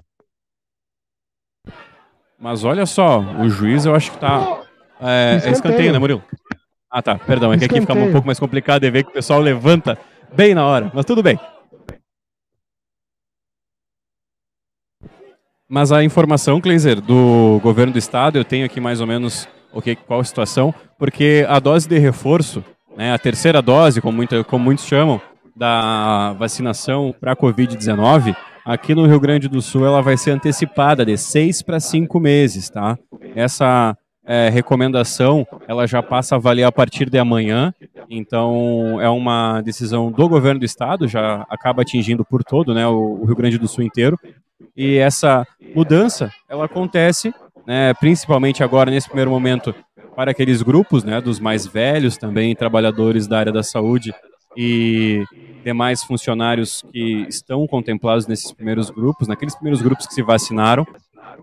Mas 2.38 2.64
olha 2.64 2.86
só, 2.86 3.20
o 3.20 3.50
juiz 3.50 3.84
eu 3.84 3.94
acho 3.94 4.12
que 4.12 4.18
tá. 4.18 4.61
É, 5.02 5.32
é 5.32 5.36
Escanteio. 5.36 5.52
escanteio, 5.52 5.92
né, 5.92 5.98
Murilo? 5.98 6.22
Ah, 6.90 7.02
tá. 7.02 7.18
Perdão, 7.18 7.52
é 7.52 7.58
que 7.58 7.64
aqui 7.64 7.80
fica 7.80 7.94
um 7.94 8.12
pouco 8.12 8.26
mais 8.26 8.38
complicado 8.38 8.82
de 8.82 8.90
ver 8.90 9.04
que 9.04 9.10
o 9.10 9.14
pessoal 9.14 9.40
levanta 9.40 9.98
bem 10.34 10.54
na 10.54 10.64
hora. 10.64 10.90
Mas 10.94 11.04
tudo 11.04 11.22
bem. 11.22 11.38
Mas 15.68 15.90
a 15.90 16.04
informação, 16.04 16.60
Kleiser, 16.60 17.00
do 17.00 17.58
governo 17.62 17.94
do 17.94 17.98
estado, 17.98 18.36
eu 18.36 18.44
tenho 18.44 18.66
aqui 18.66 18.78
mais 18.78 19.00
ou 19.00 19.06
menos 19.06 19.48
o 19.72 19.80
que, 19.80 19.96
qual 19.96 20.20
a 20.20 20.24
situação, 20.24 20.74
porque 20.98 21.46
a 21.48 21.58
dose 21.58 21.88
de 21.88 21.98
reforço, 21.98 22.62
né, 22.94 23.14
a 23.14 23.18
terceira 23.18 23.62
dose, 23.62 24.02
como, 24.02 24.14
muita, 24.14 24.44
como 24.44 24.66
muitos 24.66 24.84
chamam, 24.84 25.18
da 25.56 26.34
vacinação 26.34 27.14
para 27.18 27.32
a 27.32 27.36
Covid-19, 27.36 28.36
aqui 28.66 28.94
no 28.94 29.06
Rio 29.06 29.18
Grande 29.18 29.48
do 29.48 29.62
Sul 29.62 29.86
ela 29.86 30.02
vai 30.02 30.18
ser 30.18 30.32
antecipada 30.32 31.06
de 31.06 31.16
seis 31.16 31.62
para 31.62 31.80
cinco 31.80 32.20
meses, 32.20 32.68
tá? 32.68 32.98
Essa 33.34 33.96
é, 34.24 34.48
recomendação 34.48 35.46
ela 35.66 35.86
já 35.86 36.02
passa 36.02 36.36
a 36.36 36.38
valer 36.38 36.64
a 36.64 36.72
partir 36.72 37.10
de 37.10 37.18
amanhã, 37.18 37.74
então 38.08 39.00
é 39.00 39.08
uma 39.08 39.60
decisão 39.62 40.10
do 40.10 40.28
governo 40.28 40.60
do 40.60 40.66
estado, 40.66 41.08
já 41.08 41.44
acaba 41.48 41.82
atingindo 41.82 42.24
por 42.24 42.44
todo, 42.44 42.74
né, 42.74 42.86
o, 42.86 43.20
o 43.20 43.24
Rio 43.24 43.36
Grande 43.36 43.58
do 43.58 43.68
Sul 43.68 43.84
inteiro. 43.84 44.18
E 44.76 44.96
essa 44.96 45.46
mudança, 45.74 46.30
ela 46.48 46.66
acontece, 46.66 47.34
né, 47.66 47.92
principalmente 47.94 48.62
agora 48.62 48.90
nesse 48.90 49.08
primeiro 49.08 49.30
momento 49.30 49.74
para 50.14 50.30
aqueles 50.30 50.62
grupos, 50.62 51.04
né, 51.04 51.20
dos 51.20 51.40
mais 51.40 51.66
velhos 51.66 52.16
também, 52.16 52.54
trabalhadores 52.54 53.26
da 53.26 53.38
área 53.38 53.52
da 53.52 53.62
saúde 53.62 54.14
e 54.56 55.24
demais 55.64 56.02
funcionários 56.02 56.82
que 56.92 57.26
estão 57.28 57.66
contemplados 57.66 58.26
nesses 58.26 58.52
primeiros 58.52 58.90
grupos, 58.90 59.28
naqueles 59.28 59.54
primeiros 59.54 59.80
grupos 59.80 60.06
que 60.06 60.14
se 60.14 60.22
vacinaram. 60.22 60.86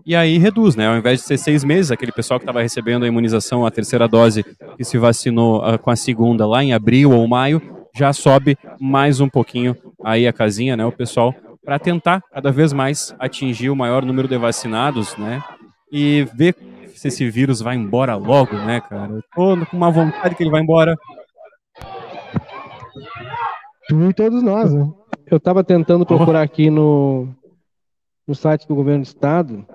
E 0.04 0.16
aí 0.16 0.38
reduz, 0.38 0.76
né? 0.76 0.88
Ao 0.88 0.96
invés 0.96 1.20
de 1.20 1.26
ser 1.26 1.38
seis 1.38 1.64
meses, 1.64 1.90
aquele 1.90 2.12
pessoal 2.12 2.38
que 2.38 2.44
estava 2.44 2.62
recebendo 2.62 3.04
a 3.04 3.08
imunização, 3.08 3.64
a 3.64 3.70
terceira 3.70 4.08
dose, 4.08 4.44
que 4.76 4.84
se 4.84 4.98
vacinou 4.98 5.62
uh, 5.62 5.78
com 5.78 5.90
a 5.90 5.96
segunda 5.96 6.46
lá 6.46 6.62
em 6.62 6.72
abril 6.72 7.12
ou 7.12 7.26
maio, 7.28 7.60
já 7.94 8.12
sobe 8.12 8.56
mais 8.80 9.20
um 9.20 9.28
pouquinho 9.28 9.76
aí 10.04 10.26
a 10.26 10.32
casinha, 10.32 10.76
né? 10.76 10.84
O 10.84 10.92
pessoal 10.92 11.34
para 11.64 11.78
tentar 11.78 12.22
cada 12.32 12.50
vez 12.50 12.72
mais 12.72 13.14
atingir 13.18 13.70
o 13.70 13.76
maior 13.76 14.04
número 14.04 14.26
de 14.26 14.36
vacinados, 14.36 15.16
né? 15.16 15.42
E 15.92 16.26
ver 16.34 16.56
se 16.94 17.08
esse 17.08 17.28
vírus 17.30 17.60
vai 17.60 17.76
embora 17.76 18.16
logo, 18.16 18.56
né, 18.56 18.80
cara? 18.80 19.12
Eu 19.12 19.22
tô 19.34 19.66
com 19.66 19.76
uma 19.76 19.90
vontade 19.90 20.34
que 20.34 20.42
ele 20.42 20.50
vai 20.50 20.62
embora. 20.62 20.96
Tu 23.88 24.10
e 24.10 24.14
todos 24.14 24.42
nós, 24.42 24.72
né? 24.72 24.88
Eu 25.30 25.36
estava 25.36 25.62
tentando 25.62 26.04
procurar 26.04 26.42
aqui 26.42 26.70
no, 26.70 27.28
no 28.26 28.34
site 28.34 28.66
do 28.66 28.74
governo 28.74 29.02
do 29.02 29.06
estado, 29.06 29.66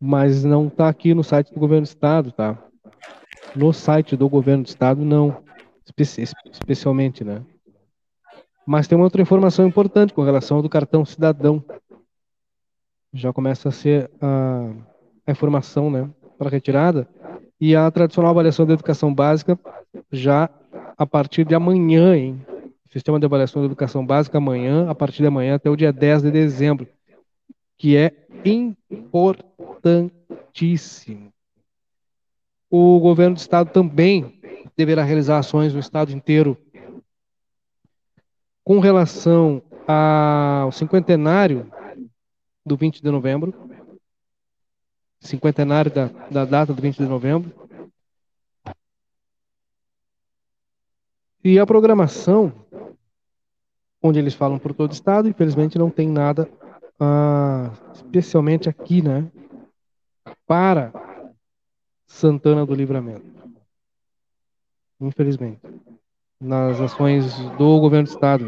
mas 0.00 0.44
não 0.44 0.68
está 0.68 0.88
aqui 0.88 1.12
no 1.14 1.24
site 1.24 1.52
do 1.52 1.60
governo 1.60 1.82
do 1.82 1.88
estado, 1.88 2.32
tá? 2.32 2.56
No 3.54 3.72
site 3.72 4.16
do 4.16 4.28
governo 4.28 4.62
do 4.62 4.68
estado, 4.68 5.04
não. 5.04 5.42
Espe 5.84 6.02
especialmente, 6.50 7.24
né? 7.24 7.42
Mas 8.66 8.86
tem 8.86 8.96
uma 8.96 9.04
outra 9.04 9.22
informação 9.22 9.66
importante 9.66 10.12
com 10.12 10.22
relação 10.22 10.58
ao 10.58 10.62
do 10.62 10.68
cartão 10.68 11.04
cidadão. 11.04 11.64
Já 13.12 13.32
começa 13.32 13.70
a 13.70 13.72
ser 13.72 14.10
a, 14.20 14.70
a 15.26 15.32
informação, 15.32 15.90
né, 15.90 16.08
para 16.36 16.50
retirada. 16.50 17.08
E 17.60 17.74
a 17.74 17.90
tradicional 17.90 18.30
avaliação 18.30 18.66
da 18.66 18.74
educação 18.74 19.12
básica 19.12 19.58
já 20.12 20.50
a 20.96 21.06
partir 21.06 21.44
de 21.44 21.54
amanhã, 21.54 22.14
hein? 22.14 22.40
Sistema 22.92 23.18
de 23.18 23.26
avaliação 23.26 23.62
da 23.62 23.66
educação 23.66 24.04
básica 24.04 24.38
amanhã, 24.38 24.88
a 24.88 24.94
partir 24.94 25.22
de 25.22 25.26
amanhã 25.26 25.54
até 25.54 25.68
o 25.70 25.76
dia 25.76 25.92
10 25.92 26.22
de 26.22 26.30
dezembro, 26.30 26.86
que 27.78 27.96
é 27.96 28.26
importantíssimo. 28.44 31.32
O 32.68 33.00
governo 33.00 33.36
do 33.36 33.38
estado 33.38 33.72
também 33.72 34.38
deverá 34.76 35.02
realizar 35.04 35.38
ações 35.38 35.72
no 35.72 35.80
estado 35.80 36.12
inteiro 36.12 36.58
com 38.64 38.80
relação 38.80 39.62
ao 39.86 40.72
cinquentenário 40.72 41.72
do 42.66 42.76
20 42.76 43.00
de 43.02 43.10
novembro, 43.10 43.54
cinquentenário 45.20 45.90
da, 45.90 46.08
da 46.30 46.44
data 46.44 46.74
do 46.74 46.82
20 46.82 46.98
de 46.98 47.08
novembro, 47.08 47.50
e 51.42 51.58
a 51.58 51.64
programação, 51.64 52.52
onde 54.02 54.18
eles 54.18 54.34
falam 54.34 54.58
por 54.58 54.74
todo 54.74 54.90
o 54.90 54.94
estado, 54.94 55.26
infelizmente 55.28 55.78
não 55.78 55.88
tem 55.88 56.06
nada, 56.06 56.46
ah, 57.00 57.70
especialmente 57.94 58.68
aqui, 58.68 59.02
né, 59.02 59.30
para 60.46 60.92
Santana 62.06 62.64
do 62.64 62.74
Livramento. 62.74 63.26
Infelizmente 65.00 65.60
nas 66.40 66.80
ações 66.80 67.36
do 67.56 67.80
governo 67.80 68.06
do 68.06 68.10
estado. 68.10 68.46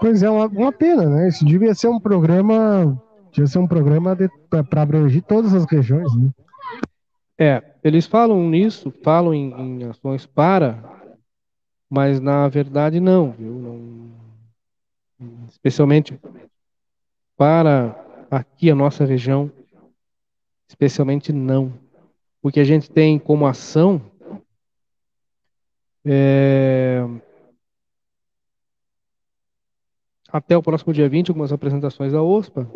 Pois 0.00 0.22
é, 0.22 0.30
uma, 0.30 0.46
uma 0.46 0.72
pena, 0.72 1.08
né? 1.08 1.28
Isso 1.28 1.44
devia 1.44 1.74
ser 1.74 1.88
um 1.88 2.00
programa, 2.00 3.00
devia 3.32 3.46
ser 3.46 3.58
um 3.58 3.66
programa 3.66 4.16
para 4.68 4.82
abranger 4.82 5.22
todas 5.22 5.54
as 5.54 5.64
regiões, 5.64 6.14
né? 6.16 6.30
É, 7.40 7.62
eles 7.84 8.06
falam 8.06 8.48
nisso, 8.48 8.92
falam 9.02 9.32
em, 9.32 9.52
em, 9.52 9.84
ações 9.84 10.26
para, 10.26 10.82
mas 11.88 12.20
na 12.20 12.48
verdade 12.48 12.98
não, 12.98 13.30
viu? 13.30 13.52
Não, 13.52 14.17
especialmente 15.48 16.18
para 17.36 18.26
aqui 18.30 18.70
a 18.70 18.74
nossa 18.74 19.04
região, 19.04 19.50
especialmente 20.68 21.32
não. 21.32 21.72
O 22.42 22.50
que 22.50 22.60
a 22.60 22.64
gente 22.64 22.90
tem 22.90 23.18
como 23.18 23.46
ação 23.46 24.00
é... 26.04 27.04
Até 30.30 30.56
o 30.56 30.62
próximo 30.62 30.92
dia 30.92 31.08
20, 31.08 31.30
algumas 31.30 31.52
apresentações 31.52 32.12
da 32.12 32.22
OSPA, 32.22 32.68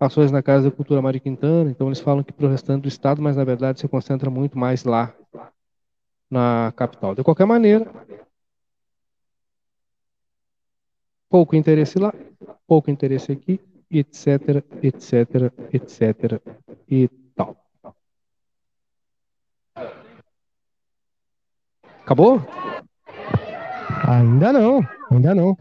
ações 0.00 0.32
na 0.32 0.42
Casa 0.42 0.70
da 0.70 0.74
Cultura 0.74 1.02
Mário 1.02 1.20
Quintana, 1.20 1.70
então 1.70 1.86
eles 1.86 2.00
falam 2.00 2.24
que 2.24 2.32
para 2.32 2.46
o 2.46 2.50
restante 2.50 2.82
do 2.82 2.88
estado, 2.88 3.20
mas 3.20 3.36
na 3.36 3.44
verdade 3.44 3.78
se 3.78 3.86
concentra 3.88 4.30
muito 4.30 4.58
mais 4.58 4.84
lá, 4.84 5.14
na 6.30 6.72
capital. 6.74 7.14
De 7.14 7.22
qualquer 7.22 7.44
maneira, 7.44 7.90
pouco 11.32 11.56
interesse 11.56 11.98
lá, 11.98 12.12
pouco 12.68 12.90
interesse 12.90 13.32
aqui, 13.32 13.58
etc, 13.90 14.62
etc, 14.82 15.50
etc 15.72 16.42
e 16.86 17.08
tal. 17.34 17.56
Acabou? 22.02 22.42
Ainda 24.06 24.52
não, 24.52 24.86
ainda 25.10 25.34
não. 25.34 25.56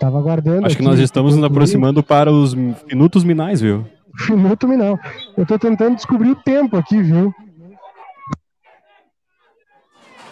Tava 0.00 0.18
aguardando. 0.18 0.64
Acho 0.66 0.78
que 0.78 0.82
nós 0.82 0.98
estamos 0.98 1.36
nos 1.36 1.44
aproximando 1.44 2.02
para 2.02 2.32
os 2.32 2.54
minutos 2.54 3.22
minais, 3.22 3.60
viu? 3.60 3.84
Minuto 4.30 4.66
minal. 4.66 4.98
Eu 5.36 5.46
tô 5.46 5.58
tentando 5.58 5.96
descobrir 5.96 6.30
o 6.30 6.36
tempo 6.36 6.76
aqui, 6.76 7.00
viu? 7.02 7.34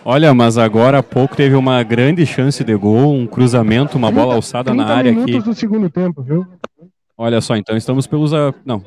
Olha, 0.04 0.32
mas 0.32 0.56
agora 0.56 0.98
há 0.98 1.02
pouco 1.02 1.36
teve 1.36 1.54
uma 1.54 1.82
grande 1.82 2.24
chance 2.24 2.64
de 2.64 2.74
gol, 2.74 3.14
um 3.14 3.26
cruzamento, 3.26 3.98
uma 3.98 4.08
30, 4.08 4.20
bola 4.20 4.34
alçada 4.34 4.72
na 4.72 4.86
área 4.86 5.12
aqui. 5.12 5.38
do 5.40 5.54
segundo 5.54 5.90
tempo, 5.90 6.22
viu? 6.22 6.46
Olha 7.16 7.40
só, 7.40 7.54
então 7.54 7.76
estamos 7.76 8.06
pelos. 8.06 8.32
Não, 8.64 8.82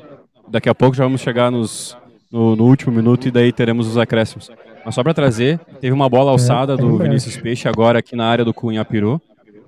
daqui 0.48 0.68
a 0.68 0.74
pouco 0.74 0.96
já 0.96 1.04
vamos 1.04 1.20
chegar 1.20 1.52
nos, 1.52 1.96
no, 2.32 2.56
no 2.56 2.64
último 2.64 2.92
minuto 2.92 3.28
e 3.28 3.30
daí 3.30 3.52
teremos 3.52 3.86
os 3.86 3.96
acréscimos. 3.96 4.50
Mas 4.84 4.94
só 4.94 5.02
para 5.02 5.14
trazer, 5.14 5.58
teve 5.80 5.92
uma 5.92 6.08
bola 6.08 6.32
alçada 6.32 6.74
é, 6.74 6.76
do 6.76 6.98
Vinícius 6.98 7.36
Peixe 7.36 7.68
agora 7.68 8.00
aqui 8.00 8.16
na 8.16 8.26
área 8.26 8.44
do 8.44 8.52
Cunhapiru. 8.52 9.20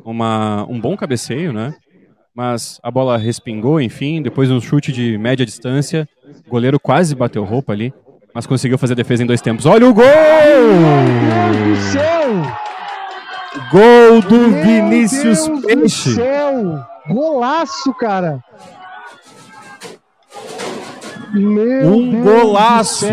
Uma, 0.04 0.66
um 0.68 0.80
bom 0.80 0.96
cabeceio, 0.96 1.52
né? 1.52 1.74
Mas 2.34 2.78
a 2.82 2.90
bola 2.90 3.16
respingou, 3.16 3.80
enfim, 3.80 4.20
depois 4.20 4.50
um 4.50 4.60
chute 4.60 4.92
de 4.92 5.16
média 5.16 5.46
distância. 5.46 6.08
O 6.46 6.50
goleiro 6.50 6.78
quase 6.78 7.14
bateu 7.14 7.44
roupa 7.44 7.72
ali, 7.72 7.94
mas 8.36 8.46
conseguiu 8.46 8.76
fazer 8.76 8.92
a 8.92 8.96
defesa 8.96 9.22
em 9.22 9.26
dois 9.26 9.40
tempos. 9.40 9.64
Olha 9.64 9.88
o 9.88 9.94
gol! 9.94 10.04
Meu 10.04 11.64
Deus 11.64 11.78
do 11.78 11.84
céu! 11.90 12.28
Gol 13.72 14.20
do 14.20 14.50
Meu 14.50 14.62
Vinícius 14.62 15.46
Deus 15.46 15.64
Peixe! 15.64 16.10
Do 16.10 16.14
céu! 16.16 16.86
Golaço, 17.08 17.94
cara! 17.94 18.44
Meu 21.32 21.88
um 21.88 22.10
Deus 22.10 22.24
golaço! 22.24 23.06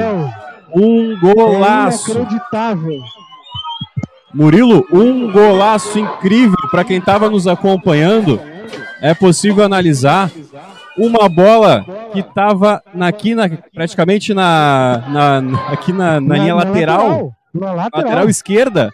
Um 0.76 1.18
golaço. 1.22 2.12
É 2.12 2.16
inacreditável. 2.16 3.00
Murilo, 4.34 4.86
um 4.92 5.32
golaço 5.32 5.98
incrível 6.00 6.58
para 6.70 6.84
quem 6.84 6.98
estava 6.98 7.30
nos 7.30 7.48
acompanhando. 7.48 8.42
É 9.02 9.14
possível 9.14 9.64
analisar 9.64 10.30
uma 10.98 11.30
bola 11.30 11.86
que 12.14 12.20
estava 12.20 12.82
aqui 13.02 13.34
na, 13.34 13.50
praticamente 13.74 14.34
na, 14.34 15.04
na 15.10 15.60
aqui 15.70 15.92
na, 15.92 16.22
na, 16.22 16.22
na 16.22 16.36
linha 16.36 16.56
na 16.56 16.64
lateral, 16.64 17.34
lateral, 17.54 17.76
lateral. 17.76 17.90
lateral 17.94 18.30
esquerda. 18.30 18.92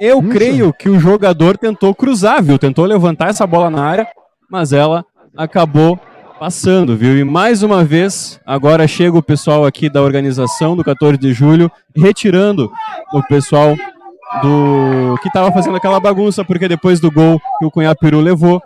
Eu 0.00 0.20
Isso. 0.20 0.28
creio 0.28 0.72
que 0.72 0.88
o 0.88 0.98
jogador 0.98 1.56
tentou 1.56 1.94
cruzar, 1.94 2.42
viu? 2.42 2.58
Tentou 2.58 2.84
levantar 2.84 3.30
essa 3.30 3.46
bola 3.46 3.70
na 3.70 3.84
área, 3.84 4.06
mas 4.50 4.72
ela 4.72 5.04
acabou 5.36 5.98
passando, 6.38 6.96
viu? 6.96 7.16
E 7.16 7.24
mais 7.24 7.62
uma 7.62 7.84
vez, 7.84 8.40
agora 8.44 8.86
chega 8.86 9.16
o 9.16 9.22
pessoal 9.22 9.64
aqui 9.64 9.88
da 9.88 10.02
organização 10.02 10.76
do 10.76 10.84
14 10.84 11.16
de 11.16 11.32
julho, 11.32 11.70
retirando 11.96 12.70
o 13.12 13.22
pessoal 13.22 13.76
do 14.42 15.16
que 15.22 15.28
estava 15.28 15.52
fazendo 15.52 15.76
aquela 15.76 16.00
bagunça, 16.00 16.44
porque 16.44 16.68
depois 16.68 16.98
do 17.00 17.10
gol 17.10 17.40
que 17.58 17.64
o 17.64 17.70
Cunhapiru 17.70 18.20
levou, 18.20 18.60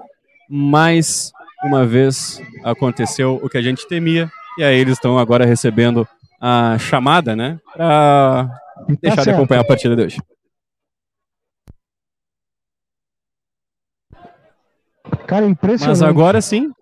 mais 0.48 1.30
uma 1.62 1.86
vez 1.86 2.40
aconteceu 2.64 3.40
o 3.42 3.48
que 3.48 3.58
a 3.58 3.62
gente 3.62 3.86
temia, 3.86 4.30
e 4.58 4.64
aí 4.64 4.78
eles 4.78 4.94
estão 4.94 5.18
agora 5.18 5.44
recebendo 5.44 6.06
a 6.40 6.76
chamada, 6.78 7.34
né, 7.34 7.58
para 7.74 8.48
tá 8.48 8.94
deixar 9.00 9.22
de 9.24 9.30
acompanhar 9.30 9.60
a 9.60 9.66
partida 9.66 9.96
de 9.96 10.02
hoje. 10.02 10.18
Cara, 15.26 15.46
impressionante. 15.46 16.00
Mas 16.00 16.02
agora 16.02 16.40
sim, 16.40 16.72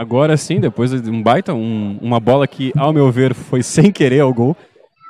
Agora 0.00 0.34
sim, 0.34 0.58
depois 0.58 0.90
de 0.90 1.10
um 1.10 1.22
baita, 1.22 1.52
um, 1.52 1.98
uma 2.00 2.18
bola 2.18 2.46
que, 2.46 2.72
ao 2.74 2.90
meu 2.90 3.12
ver, 3.12 3.34
foi 3.34 3.62
sem 3.62 3.92
querer 3.92 4.20
ao 4.20 4.32
gol, 4.32 4.56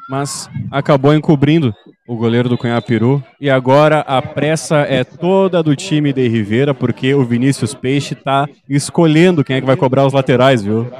mas 0.08 0.50
acabou 0.68 1.14
encobrindo 1.14 1.72
o 2.10 2.16
goleiro 2.16 2.48
do 2.48 2.58
Cunhapiru. 2.58 3.22
E 3.40 3.48
agora 3.48 4.00
a 4.00 4.20
pressa 4.20 4.78
é 4.78 5.04
toda 5.04 5.62
do 5.62 5.76
time 5.76 6.12
de 6.12 6.26
Rivera, 6.26 6.74
porque 6.74 7.14
o 7.14 7.24
Vinícius 7.24 7.72
Peixe 7.72 8.14
está 8.14 8.48
escolhendo 8.68 9.44
quem 9.44 9.54
é 9.56 9.60
que 9.60 9.66
vai 9.66 9.76
cobrar 9.76 10.04
os 10.04 10.12
laterais, 10.12 10.60
viu? 10.60 10.90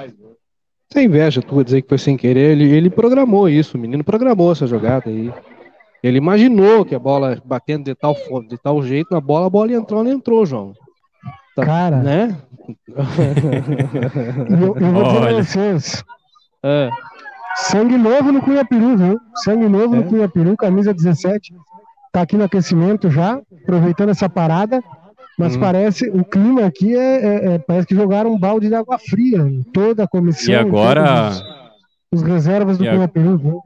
Sem 0.93 1.07
inveja, 1.07 1.43
tu 1.43 1.57
vai 1.57 1.65
dizer 1.65 1.83
que 1.83 1.89
foi 1.89 1.99
sem 1.99 2.17
querer. 2.17 2.53
Ele, 2.53 2.65
ele 2.71 2.89
programou 2.89 3.49
isso, 3.49 3.77
o 3.77 3.81
menino 3.81 4.05
programou 4.05 4.53
essa 4.53 4.69
jogada 4.69 5.11
aí. 5.11 5.33
Ele 6.01 6.19
imaginou 6.19 6.85
que 6.85 6.95
a 6.95 6.99
bola 6.99 7.43
batendo 7.45 7.87
de 7.87 7.95
tal, 7.97 8.15
de 8.49 8.57
tal 8.57 8.81
jeito 8.81 9.09
na 9.11 9.21
bola, 9.21 9.47
a 9.47 9.51
bola 9.51 9.73
entrou, 9.73 10.05
não 10.05 10.13
entrou, 10.13 10.47
João. 10.47 10.75
Tá, 11.57 11.67
Cara. 11.67 11.97
Né? 12.05 12.37
E 14.49 14.63
eu, 14.63 14.77
eu 14.77 14.93
vou 14.93 15.03
dizer 15.05 15.19
Olha. 15.19 15.35
pra 15.35 15.43
vocês, 15.43 16.05
É. 16.63 16.89
sangue 17.69 17.97
novo 17.97 18.33
no 18.33 18.41
Cunha 18.43 18.65
Peru, 18.65 18.97
viu? 18.97 19.21
Sangue 19.37 19.69
novo 19.69 19.95
É. 19.95 19.99
no 19.99 20.05
Cunha 20.05 20.29
Peru, 20.29 20.57
camisa 20.57 20.93
17. 20.95 21.53
Tá 22.13 22.23
aqui 22.23 22.37
no 22.37 22.45
aquecimento 22.45 23.11
já, 23.11 23.41
aproveitando 23.63 24.11
essa 24.11 24.29
parada. 24.29 24.83
Mas 25.39 25.57
Hum. 25.57 25.61
parece, 25.61 26.11
o 26.11 26.25
clima 26.25 26.67
aqui 26.67 26.95
é, 26.95 26.99
é- 26.99 27.55
é- 27.55 27.59
parece 27.59 27.87
que 27.87 27.95
jogaram 27.95 28.33
um 28.33 28.39
balde 28.39 28.69
de 28.69 28.75
água 28.75 28.99
fria 28.99 29.39
em 29.39 29.63
toda 29.73 30.05
a 30.05 30.09
comissão. 30.09 30.53
E 30.53 30.57
agora, 30.57 31.31
Os, 32.13 32.21
os 32.21 32.23
reservas 32.23 32.77
do 32.77 32.85
E 32.85 32.89
a- 32.89 32.93
Cunha 32.95 33.09
Peru, 33.09 33.39
viu? 33.39 33.63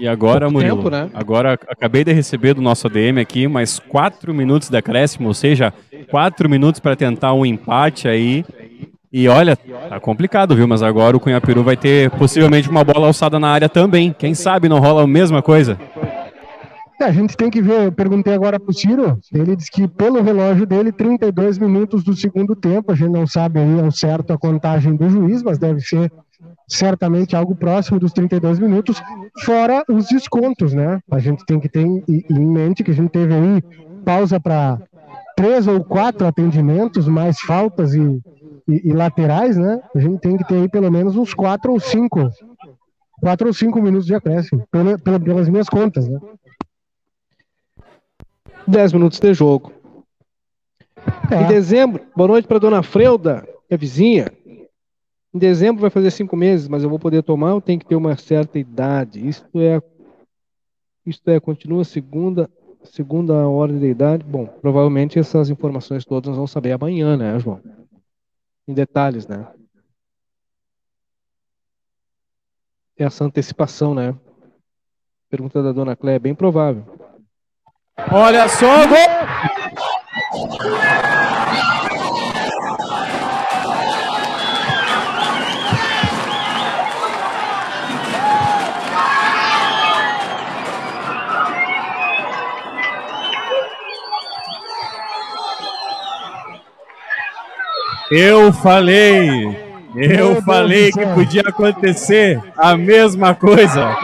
e 0.00 0.06
agora, 0.08 0.40
Pouco 0.46 0.52
Murilo, 0.54 0.76
tempo, 0.78 0.90
né? 0.90 1.08
agora 1.14 1.54
acabei 1.68 2.04
de 2.04 2.12
receber 2.12 2.52
do 2.54 2.60
nosso 2.60 2.86
ADM 2.86 3.18
aqui 3.20 3.48
mais 3.48 3.78
quatro 3.78 4.34
minutos 4.34 4.68
de 4.68 4.76
acréscimo, 4.76 5.28
ou 5.28 5.34
seja, 5.34 5.72
quatro 6.10 6.48
minutos 6.48 6.78
para 6.80 6.94
tentar 6.94 7.32
um 7.32 7.46
empate 7.46 8.06
aí. 8.06 8.44
E 9.12 9.26
olha, 9.26 9.56
tá 9.56 9.98
complicado, 9.98 10.54
viu? 10.54 10.68
Mas 10.68 10.82
agora 10.82 11.16
o 11.16 11.20
Cunhapiru 11.20 11.62
vai 11.62 11.76
ter 11.76 12.10
possivelmente 12.10 12.68
uma 12.68 12.84
bola 12.84 13.06
alçada 13.06 13.38
na 13.38 13.48
área 13.48 13.68
também. 13.68 14.14
Quem 14.16 14.34
sabe 14.34 14.68
não 14.68 14.80
rola 14.80 15.02
a 15.02 15.06
mesma 15.06 15.42
coisa? 15.42 15.78
É, 17.00 17.04
a 17.04 17.12
gente 17.12 17.36
tem 17.36 17.48
que 17.48 17.62
ver, 17.62 17.86
eu 17.86 17.92
perguntei 17.92 18.34
agora 18.34 18.58
pro 18.58 18.74
Ciro, 18.74 19.18
ele 19.32 19.54
disse 19.54 19.70
que 19.70 19.86
pelo 19.86 20.20
relógio 20.20 20.66
dele, 20.66 20.90
32 20.90 21.56
minutos 21.56 22.02
do 22.02 22.14
segundo 22.14 22.56
tempo, 22.56 22.90
a 22.90 22.94
gente 22.94 23.10
não 23.10 23.24
sabe 23.24 23.60
aí 23.60 23.80
ao 23.80 23.92
certo 23.92 24.32
a 24.32 24.38
contagem 24.38 24.96
do 24.96 25.08
juiz, 25.08 25.40
mas 25.40 25.58
deve 25.58 25.80
ser 25.80 26.10
certamente 26.66 27.36
algo 27.36 27.54
próximo 27.54 28.00
dos 28.00 28.12
32 28.12 28.58
minutos, 28.58 29.00
fora 29.42 29.84
os 29.88 30.08
descontos, 30.08 30.74
né? 30.74 30.98
A 31.10 31.20
gente 31.20 31.46
tem 31.46 31.60
que 31.60 31.68
ter 31.68 31.82
em 31.82 32.46
mente 32.46 32.82
que 32.82 32.90
a 32.90 32.94
gente 32.94 33.10
teve 33.10 33.32
aí 33.32 33.62
pausa 34.04 34.40
para 34.40 34.78
três 35.36 35.68
ou 35.68 35.84
quatro 35.84 36.26
atendimentos, 36.26 37.06
mais 37.06 37.38
faltas 37.38 37.94
e, 37.94 38.20
e- 38.68 38.88
e 38.88 38.92
laterais, 38.92 39.56
né? 39.56 39.80
A 39.94 39.98
gente 39.98 40.20
tem 40.20 40.36
que 40.36 40.44
ter 40.44 40.56
aí 40.56 40.68
pelo 40.68 40.90
menos 40.90 41.16
uns 41.16 41.32
quatro 41.32 41.72
ou 41.72 41.80
cinco, 41.80 42.30
quatro 43.20 43.46
ou 43.48 43.54
cinco 43.54 43.80
minutos 43.80 44.06
de 44.06 44.14
acréscimo, 44.14 44.66
pela- 44.70 44.98
pela- 44.98 45.18
pelas 45.18 45.48
minhas 45.48 45.68
contas, 45.68 46.06
né? 46.06 46.18
10 48.66 48.92
minutos 48.92 49.18
de 49.18 49.32
jogo. 49.32 49.72
É. 51.30 51.42
Em 51.42 51.46
dezembro, 51.46 52.04
boa 52.14 52.28
noite 52.28 52.46
para 52.46 52.58
dona 52.58 52.82
Freuda, 52.82 53.46
que 53.66 53.74
é 53.74 53.76
vizinha. 53.76 54.30
Em 55.34 55.38
dezembro 55.38 55.80
vai 55.80 55.90
fazer 55.90 56.10
cinco 56.10 56.36
meses, 56.36 56.68
mas 56.68 56.82
eu 56.82 56.90
vou 56.90 56.98
poder 56.98 57.22
tomar 57.22 57.54
ou 57.54 57.60
tem 57.60 57.78
que 57.78 57.86
ter 57.86 57.96
uma 57.96 58.16
certa 58.16 58.58
idade? 58.58 59.26
Isto 59.26 59.60
é, 59.60 59.80
isto 61.06 61.30
é, 61.30 61.38
continua 61.40 61.84
segunda, 61.84 62.48
segunda 62.84 63.34
ordem 63.46 63.78
da 63.78 63.86
idade. 63.86 64.24
Bom, 64.24 64.46
provavelmente 64.46 65.18
essas 65.18 65.48
informações 65.50 66.04
todas 66.04 66.28
nós 66.28 66.36
vamos 66.36 66.50
saber 66.50 66.72
amanhã, 66.72 67.16
né, 67.16 67.38
João? 67.38 67.60
Em 68.68 68.74
detalhes, 68.74 69.26
né? 69.26 69.46
Essa 72.98 73.24
antecipação, 73.24 73.94
né? 73.94 74.14
Pergunta 75.30 75.62
da 75.62 75.72
dona 75.72 75.96
Cléia, 75.96 76.16
é 76.16 76.18
bem 76.18 76.34
provável. 76.34 76.84
Olha 78.12 78.46
só, 78.48 78.86
gol! 78.86 78.98
Eu 98.10 98.52
falei, 98.52 99.28
eu 99.94 100.40
falei 100.42 100.90
que 100.92 101.06
podia 101.08 101.42
acontecer 101.42 102.40
a 102.56 102.76
mesma 102.76 103.34
coisa. 103.34 103.94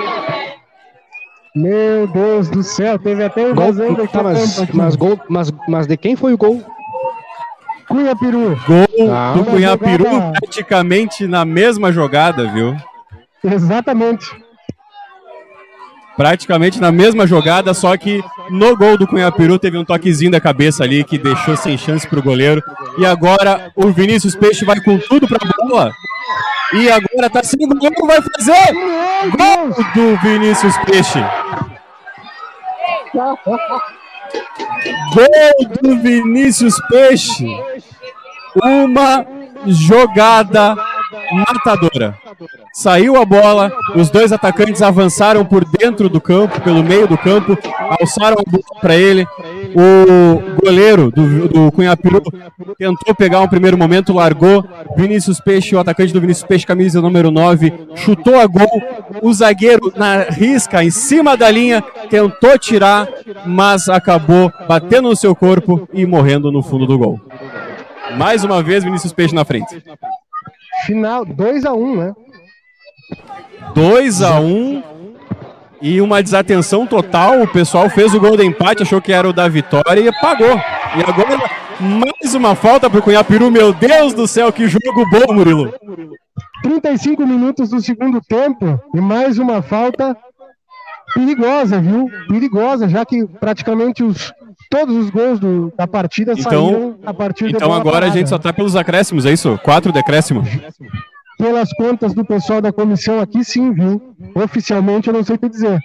Meu 1.55 2.07
Deus 2.09 2.51
do 2.51 2.63
céu, 2.63 2.99
teve 2.99 3.23
até 3.25 3.47
um 3.47 3.55
Gol, 3.55 3.73
tá, 4.09 4.23
mas, 4.23 4.69
mas, 4.73 4.97
gol, 4.97 5.19
mas, 5.29 5.53
mas 5.69 5.87
de 5.87 5.97
quem 5.97 6.17
foi 6.17 6.35
o 6.35 6.37
gol? 6.37 6.61
Cunha 7.87 8.17
Peru. 8.17 8.59
Gol 8.67 9.13
Ah, 9.13 9.35
do 9.37 9.45
Cunhapiru 9.45 10.05
jogada- 10.05 10.33
praticamente 10.41 11.27
na 11.29 11.45
mesma 11.45 11.93
jogada, 11.93 12.49
viu? 12.51 12.75
Exatamente. 13.45 14.27
Praticamente 16.17 16.81
na 16.81 16.93
mesma 16.93 17.27
jogada, 17.27 17.75
só 17.75 17.97
que 17.97 18.23
no 18.49 18.77
gol 18.77 18.97
do 18.97 19.07
Cunhapiru 19.07 19.59
teve 19.59 19.77
um 19.77 19.85
toquezinho 19.85 20.31
da 20.31 20.41
cabeça 20.41 20.85
ali 20.85 21.03
que 21.03 21.19
deixou 21.19 21.57
sem 21.57 21.77
chance 21.77 22.07
pro 22.07 22.23
goleiro. 22.23 22.63
E 22.99 23.05
agora 23.05 23.73
o 23.75 23.91
Vinícius 23.91 24.37
Peixe 24.37 24.65
vai 24.65 24.81
com 24.81 24.97
tudo 24.99 25.27
pra 25.27 25.39
bola. 25.67 25.91
E 26.73 26.89
agora 26.89 27.29
tá 27.31 27.43
sem 27.43 27.67
goleiro, 27.67 28.07
vai 28.07 28.21
fazer! 28.21 28.75
Gol 29.37 29.69
do 29.95 30.17
Vinícius 30.19 30.77
Peixe! 30.79 31.19
Gol 35.15 35.69
do 35.83 35.97
Vinícius 36.01 36.75
Peixe! 36.89 37.47
Uma 38.63 39.27
jogada 39.67 40.77
matadora. 41.33 42.19
Saiu 42.73 43.17
a 43.17 43.25
bola, 43.25 43.73
os 43.95 44.11
dois 44.11 44.33
atacantes 44.33 44.83
avançaram 44.83 45.45
por 45.45 45.65
dentro 45.65 46.09
do 46.09 46.21
campo, 46.21 46.61
pelo 46.61 46.83
meio 46.83 47.07
do 47.07 47.17
campo, 47.17 47.57
alçaram 48.01 48.37
a 48.39 48.51
bola 48.51 48.81
para 48.81 48.97
ele. 48.97 49.27
O 49.77 50.63
goleiro 50.65 51.11
do, 51.11 51.49
do 51.49 51.73
Cunhapiru 51.73 52.23
tentou 52.79 53.15
pegar 53.15 53.41
um 53.41 53.49
primeiro 53.49 53.79
momento, 53.79 54.13
largou. 54.13 54.65
Vinícius 54.97 55.41
Peixe, 55.41 55.75
o 55.75 55.79
atacante 55.79 56.13
do 56.13 56.21
Vinícius 56.21 56.47
Peixe, 56.47 56.67
camisa 56.67 57.01
número 57.01 57.31
9, 57.31 57.73
chutou 57.95 58.39
a 58.39 58.47
gol. 58.47 58.83
O 59.23 59.33
zagueiro 59.33 59.93
na 59.97 60.23
risca, 60.25 60.83
em 60.83 60.91
cima 60.91 61.37
da 61.37 61.51
linha, 61.51 61.83
tentou 62.11 62.59
tirar, 62.59 63.09
mas 63.47 63.89
acabou 63.89 64.53
batendo 64.69 65.09
no 65.09 65.17
seu 65.17 65.35
corpo 65.35 65.89
e 65.93 66.07
morrendo 66.07 66.51
no 66.51 66.63
fundo 66.63 66.87
do 66.87 66.99
gol. 66.99 67.21
Mais 68.17 68.45
uma 68.45 68.63
vez, 68.63 68.85
Vinícius 68.85 69.13
Peixe 69.13 69.35
na 69.35 69.45
frente. 69.45 69.83
Final 70.87 71.25
2 71.25 71.65
a 71.65 71.73
1 71.73 71.83
um, 71.83 71.97
né? 71.97 72.15
2 73.75 74.23
a 74.23 74.41
1 74.41 74.45
um, 74.45 74.83
e 75.81 76.01
uma 76.01 76.23
desatenção 76.23 76.87
total. 76.87 77.43
O 77.43 77.49
pessoal 77.49 77.89
fez 77.91 78.15
o 78.15 78.21
gol 78.21 78.37
de 78.37 78.45
empate, 78.45 78.83
achou 78.83 79.01
que 79.01 79.13
era 79.13 79.29
o 79.29 79.33
da 79.33 79.49
vitória 79.49 80.01
e 80.01 80.21
pagou. 80.21 80.57
E 80.97 81.03
agora 81.03 81.39
mais 81.81 82.35
uma 82.35 82.55
falta 82.55 82.89
pro 82.89 83.03
Cunhapiru. 83.03 83.51
Meu 83.51 83.73
Deus 83.73 84.15
do 84.15 84.27
céu, 84.27 84.53
que 84.53 84.69
jogo 84.69 85.05
bom, 85.11 85.35
Murilo. 85.35 85.75
35 86.63 87.27
minutos 87.27 87.71
do 87.71 87.81
segundo 87.81 88.21
tempo 88.21 88.81
e 88.95 89.01
mais 89.01 89.39
uma 89.39 89.61
falta 89.61 90.17
perigosa, 91.15 91.81
viu? 91.81 92.11
Perigosa, 92.29 92.89
já 92.89 93.05
que 93.07 93.25
praticamente 93.41 94.03
os, 94.03 94.33
todos 94.71 94.97
os 94.97 95.11
gols 95.11 95.39
do- 95.39 95.73
da 95.77 95.87
partida 95.87 96.33
Então- 96.37 96.67
saíram 96.69 96.99
a 97.07 97.15
partir 97.15 97.47
de 97.49 97.55
Então 97.57 97.73
agora 97.73 97.97
a 97.97 98.01
parada. 98.01 98.13
gente 98.19 98.29
só 98.29 98.39
tá 98.39 98.53
pelos 98.53 98.77
acréscimos, 98.77 99.25
é 99.25 99.33
isso? 99.33 99.59
Quatro 99.63 99.93
decréscimos. 99.93 100.49
Pelas 101.39 101.73
contas 101.75 102.15
do 102.15 102.25
pessoal 102.25 102.61
da 102.61 102.73
comissão 102.73 103.21
aqui, 103.21 103.45
sim, 103.45 103.73
viu? 103.73 104.15
Oficialmente 104.35 105.09
eu 105.09 105.15
não 105.15 105.25
sei 105.25 105.37
o 105.37 105.39
que 105.39 105.49
dizer. 105.49 105.79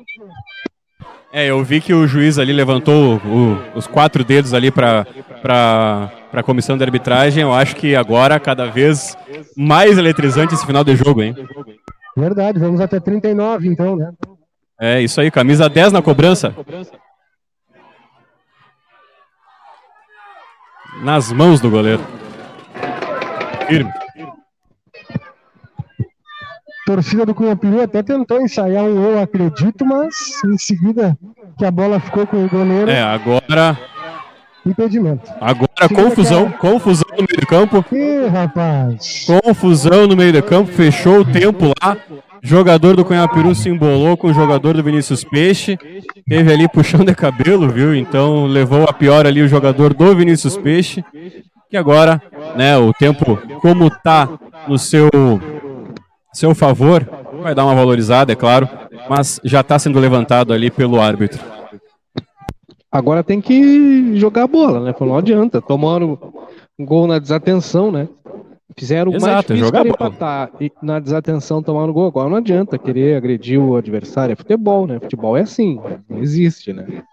É, 1.31 1.45
eu 1.45 1.63
vi 1.63 1.79
que 1.79 1.93
o 1.93 2.07
juiz 2.07 2.39
ali 2.39 2.51
levantou 2.51 3.17
o- 3.17 3.57
os 3.77 3.85
quatro 3.85 4.23
dedos 4.23 4.53
ali 4.53 4.71
para 4.71 5.05
para 5.41 6.11
a 6.33 6.43
comissão 6.43 6.77
de 6.77 6.83
arbitragem. 6.83 7.41
Eu 7.43 7.53
acho 7.53 7.75
que 7.77 7.95
agora 7.95 8.37
cada 8.41 8.65
vez 8.65 9.15
mais 9.55 9.97
eletrizante 9.97 10.53
esse 10.53 10.65
final 10.65 10.83
de 10.83 10.95
jogo, 10.97 11.21
hein? 11.23 11.33
Verdade, 12.17 12.59
vamos 12.59 12.81
até 12.81 12.99
39 12.99 13.67
então, 13.69 13.95
né? 13.95 14.11
É 14.79 15.01
isso 15.01 15.19
aí, 15.19 15.29
camisa 15.29 15.67
10 15.67 15.91
na 15.91 16.01
cobrança. 16.01 16.55
Nas 21.03 21.31
mãos 21.31 21.59
do 21.59 21.69
goleiro. 21.69 22.01
Firme. 23.67 23.91
torcida 26.85 27.23
do 27.23 27.35
Cunhapiru 27.35 27.83
até 27.83 28.01
tentou 28.01 28.41
ensaiar 28.41 28.83
um 28.83 29.11
eu 29.11 29.21
acredito, 29.21 29.85
mas 29.85 30.15
em 30.43 30.57
seguida 30.57 31.15
que 31.55 31.63
a 31.63 31.69
bola 31.69 31.99
ficou 31.99 32.25
com 32.25 32.43
o 32.43 32.49
goleiro, 32.49 32.89
É, 32.89 33.03
agora, 33.03 33.77
impedimento. 34.65 35.31
agora 35.39 35.89
confusão, 35.93 36.51
confusão 36.51 37.07
no 37.11 37.17
meio 37.17 37.39
do 37.39 37.47
campo. 37.47 37.85
Ih, 37.91 38.27
rapaz. 38.27 39.25
Confusão 39.25 40.07
no 40.07 40.15
meio 40.15 40.33
do 40.33 40.43
campo, 40.43 40.71
fechou 40.71 41.21
o 41.21 41.25
tempo 41.25 41.71
lá. 41.81 41.97
Jogador 42.41 42.95
do 42.95 43.03
Cunhapiru 43.03 43.53
se 43.53 43.69
embolou 43.69 44.15
com 44.15 44.27
o 44.27 44.33
jogador 44.33 44.73
do 44.73 44.83
Vinícius 44.83 45.23
Peixe. 45.23 45.77
Teve 46.27 46.53
ali 46.53 46.67
puxão 46.67 47.03
de 47.03 47.13
cabelo, 47.13 47.67
viu? 47.69 47.93
Então 47.93 48.45
levou 48.45 48.83
a 48.83 48.93
pior 48.93 49.25
ali 49.25 49.41
o 49.41 49.47
jogador 49.47 49.93
do 49.93 50.15
Vinícius 50.15 50.57
Peixe. 50.57 51.03
Que 51.69 51.77
agora, 51.77 52.21
né, 52.55 52.77
o 52.77 52.93
tempo 52.93 53.37
como 53.61 53.89
tá 53.89 54.27
no 54.67 54.79
seu 54.79 55.09
seu 56.33 56.55
favor, 56.55 57.07
vai 57.41 57.53
dar 57.53 57.65
uma 57.65 57.75
valorizada, 57.75 58.31
é 58.31 58.35
claro, 58.35 58.69
mas 59.09 59.41
já 59.43 59.61
tá 59.61 59.77
sendo 59.77 59.99
levantado 59.99 60.53
ali 60.53 60.69
pelo 60.69 61.01
árbitro. 61.01 61.39
Agora 62.91 63.23
tem 63.23 63.39
que 63.39 64.17
jogar 64.17 64.43
a 64.43 64.47
bola, 64.47 64.79
né? 64.79 64.95
Não 64.99 65.17
adianta. 65.17 65.61
Tomaram, 65.61 66.17
um 66.77 66.85
gol 66.85 67.05
na 67.05 67.19
desatenção, 67.19 67.91
né? 67.91 68.07
Fizeram 68.77 69.11
o 69.11 69.19
mais 69.19 69.25
é 69.25 69.41
difícil 69.41 69.65
jogar 69.65 69.85
empatar 69.85 70.51
e 70.59 70.71
na 70.81 70.99
desatenção 70.99 71.61
tomar 71.61 71.85
no 71.85 71.93
gol. 71.93 72.07
Agora 72.07 72.29
não 72.29 72.37
adianta 72.37 72.77
querer 72.77 73.17
agredir 73.17 73.59
o 73.59 73.75
adversário. 73.75 74.33
É 74.33 74.35
futebol, 74.35 74.87
né? 74.87 74.99
Futebol 74.99 75.35
é 75.35 75.41
assim, 75.41 75.79
não 76.07 76.19
existe, 76.19 76.71
né? 76.71 77.03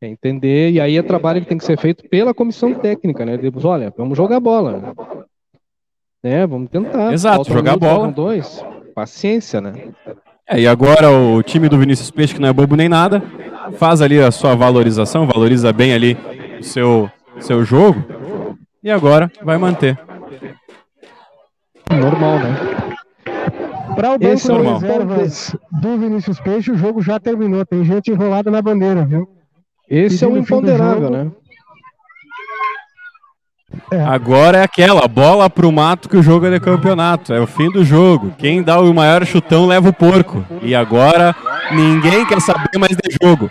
É 0.00 0.06
entender, 0.06 0.70
e 0.70 0.80
aí 0.80 0.96
é 0.96 1.02
trabalho 1.02 1.40
que 1.40 1.48
tem 1.48 1.58
que 1.58 1.64
ser 1.64 1.78
feito 1.78 2.08
pela 2.08 2.32
comissão 2.32 2.72
técnica, 2.74 3.24
né? 3.24 3.36
Depois, 3.36 3.64
olha, 3.64 3.92
vamos 3.96 4.16
jogar 4.16 4.40
bola. 4.40 4.78
Né? 4.78 4.92
É, 6.22 6.46
vamos 6.46 6.70
tentar. 6.70 7.12
Exato, 7.12 7.36
Falta 7.36 7.50
um 7.50 7.54
jogar 7.54 7.76
minuto, 7.76 7.94
bola. 7.94 8.12
Dois. 8.12 8.64
Paciência, 8.94 9.60
né? 9.60 9.74
É, 10.48 10.60
e 10.60 10.66
agora 10.66 11.10
o 11.10 11.42
time 11.42 11.68
do 11.68 11.78
Vinícius 11.78 12.10
Peixe, 12.10 12.34
que 12.34 12.40
não 12.40 12.48
é 12.48 12.52
bobo 12.52 12.74
nem 12.74 12.88
nada, 12.88 13.22
faz 13.76 14.00
ali 14.00 14.20
a 14.20 14.30
sua 14.30 14.54
valorização, 14.54 15.26
valoriza 15.26 15.72
bem 15.72 15.92
ali 15.92 16.16
o 16.60 16.62
seu, 16.62 17.10
seu 17.40 17.64
jogo, 17.64 18.04
e 18.82 18.90
agora 18.90 19.30
vai 19.42 19.58
manter. 19.58 19.98
Normal, 21.90 22.38
né? 22.38 22.56
Para 23.96 24.10
o 24.14 24.18
banco 24.18 24.32
Esse 24.32 24.50
é 24.50 24.54
normal. 24.54 24.78
reservas 24.78 25.56
do 25.82 25.98
Vinícius 25.98 26.38
Peixe, 26.40 26.70
o 26.70 26.76
jogo 26.76 27.02
já 27.02 27.18
terminou. 27.18 27.64
Tem 27.66 27.84
gente 27.84 28.10
enrolada 28.10 28.50
na 28.50 28.62
bandeira, 28.62 29.04
viu? 29.04 29.26
Esse 29.88 30.24
é 30.24 30.28
do 30.28 30.38
imponderável, 30.38 31.02
jogo. 31.08 31.10
né? 31.16 31.32
Agora 34.06 34.58
é 34.58 34.62
aquela, 34.62 35.06
bola 35.08 35.48
pro 35.48 35.72
mato 35.72 36.08
que 36.08 36.16
o 36.16 36.22
jogo 36.22 36.46
é 36.46 36.50
de 36.50 36.60
campeonato, 36.60 37.32
é 37.32 37.40
o 37.40 37.46
fim 37.46 37.70
do 37.70 37.84
jogo. 37.84 38.32
Quem 38.38 38.62
dá 38.62 38.80
o 38.80 38.92
maior 38.94 39.24
chutão 39.24 39.66
leva 39.66 39.88
o 39.88 39.92
porco. 39.92 40.44
E 40.62 40.74
agora 40.74 41.34
ninguém 41.70 42.24
quer 42.26 42.40
saber 42.40 42.78
mais 42.78 42.96
de 42.96 43.16
jogo. 43.22 43.50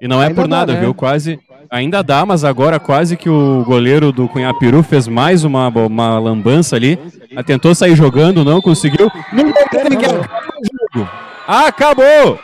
E 0.00 0.08
não 0.08 0.22
é 0.22 0.26
Ainda 0.26 0.34
por 0.42 0.48
dá, 0.48 0.56
nada, 0.56 0.72
né? 0.74 0.80
viu? 0.80 0.92
Quase. 0.94 1.40
Ainda 1.70 2.02
dá, 2.02 2.26
mas 2.26 2.44
agora 2.44 2.78
quase 2.78 3.16
que 3.16 3.28
o 3.28 3.64
goleiro 3.64 4.12
do 4.12 4.28
Cunhapiru 4.28 4.82
fez 4.82 5.08
mais 5.08 5.44
uma, 5.44 5.68
uma 5.68 6.18
lambança 6.18 6.76
ali. 6.76 6.98
Tentou 7.46 7.74
sair 7.74 7.96
jogando, 7.96 8.44
não 8.44 8.60
conseguiu. 8.60 9.10
Não. 9.32 11.08
Acabou! 11.48 12.38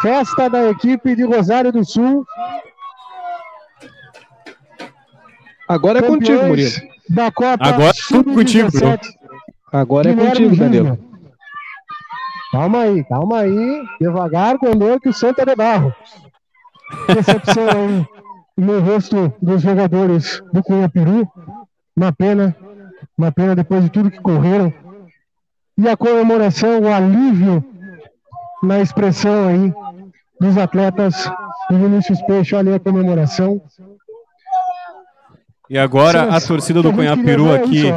Festa 0.00 0.48
da 0.48 0.70
equipe 0.70 1.16
de 1.16 1.24
Rosário 1.24 1.72
do 1.72 1.84
Sul. 1.84 2.24
Agora 5.68 5.98
é 5.98 6.02
contigo, 6.02 6.44
Murilo. 6.44 6.70
Da 7.10 7.30
Copa 7.30 7.66
Agora 7.66 7.90
é 7.90 8.08
tudo 8.08 8.32
contigo, 8.32 8.70
Sub-17. 8.70 9.00
Agora 9.72 10.10
é 10.10 10.14
contigo. 10.14 10.56
Danilo. 10.56 10.98
Calma 12.52 12.80
aí, 12.80 13.04
calma 13.04 13.40
aí. 13.40 13.82
Devagar 14.00 14.58
com 14.58 14.76
dor 14.76 15.00
que 15.00 15.08
o 15.08 15.12
Santa 15.12 15.42
é 15.42 15.46
de 15.46 15.54
barro. 15.54 15.94
Decepção 17.14 17.68
aí 17.68 18.06
no 18.56 18.80
rosto 18.80 19.32
dos 19.40 19.62
jogadores 19.62 20.42
do 20.52 20.62
Cunha 20.62 20.88
Peru. 20.88 21.28
Uma 21.96 22.12
pena. 22.12 22.56
Uma 23.16 23.32
pena 23.32 23.54
depois 23.54 23.84
de 23.84 23.90
tudo 23.90 24.10
que 24.10 24.20
correram. 24.20 24.72
E 25.76 25.88
a 25.88 25.96
comemoração, 25.96 26.80
o 26.80 26.88
alívio 26.88 27.64
na 28.62 28.80
expressão 28.80 29.48
aí 29.48 29.72
dos 30.40 30.56
atletas 30.56 31.30
do 31.70 31.78
Vinícius 31.78 32.20
Peixe. 32.22 32.54
Olha 32.54 32.72
aí 32.72 32.76
a 32.76 32.80
comemoração. 32.80 33.60
E 35.70 35.78
agora 35.78 36.34
a 36.34 36.40
torcida 36.40 36.82
do 36.82 36.92
Cunhapiru 36.92 37.52
aqui. 37.52 37.92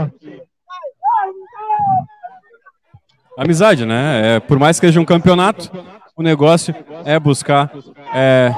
Amizade, 3.37 3.85
né? 3.85 4.35
É, 4.35 4.39
por 4.39 4.59
mais 4.59 4.79
que 4.79 4.85
seja 4.85 4.99
um 4.99 5.05
campeonato, 5.05 5.71
o 6.15 6.21
negócio 6.21 6.75
é 7.05 7.17
buscar, 7.17 7.71
é, 8.13 8.53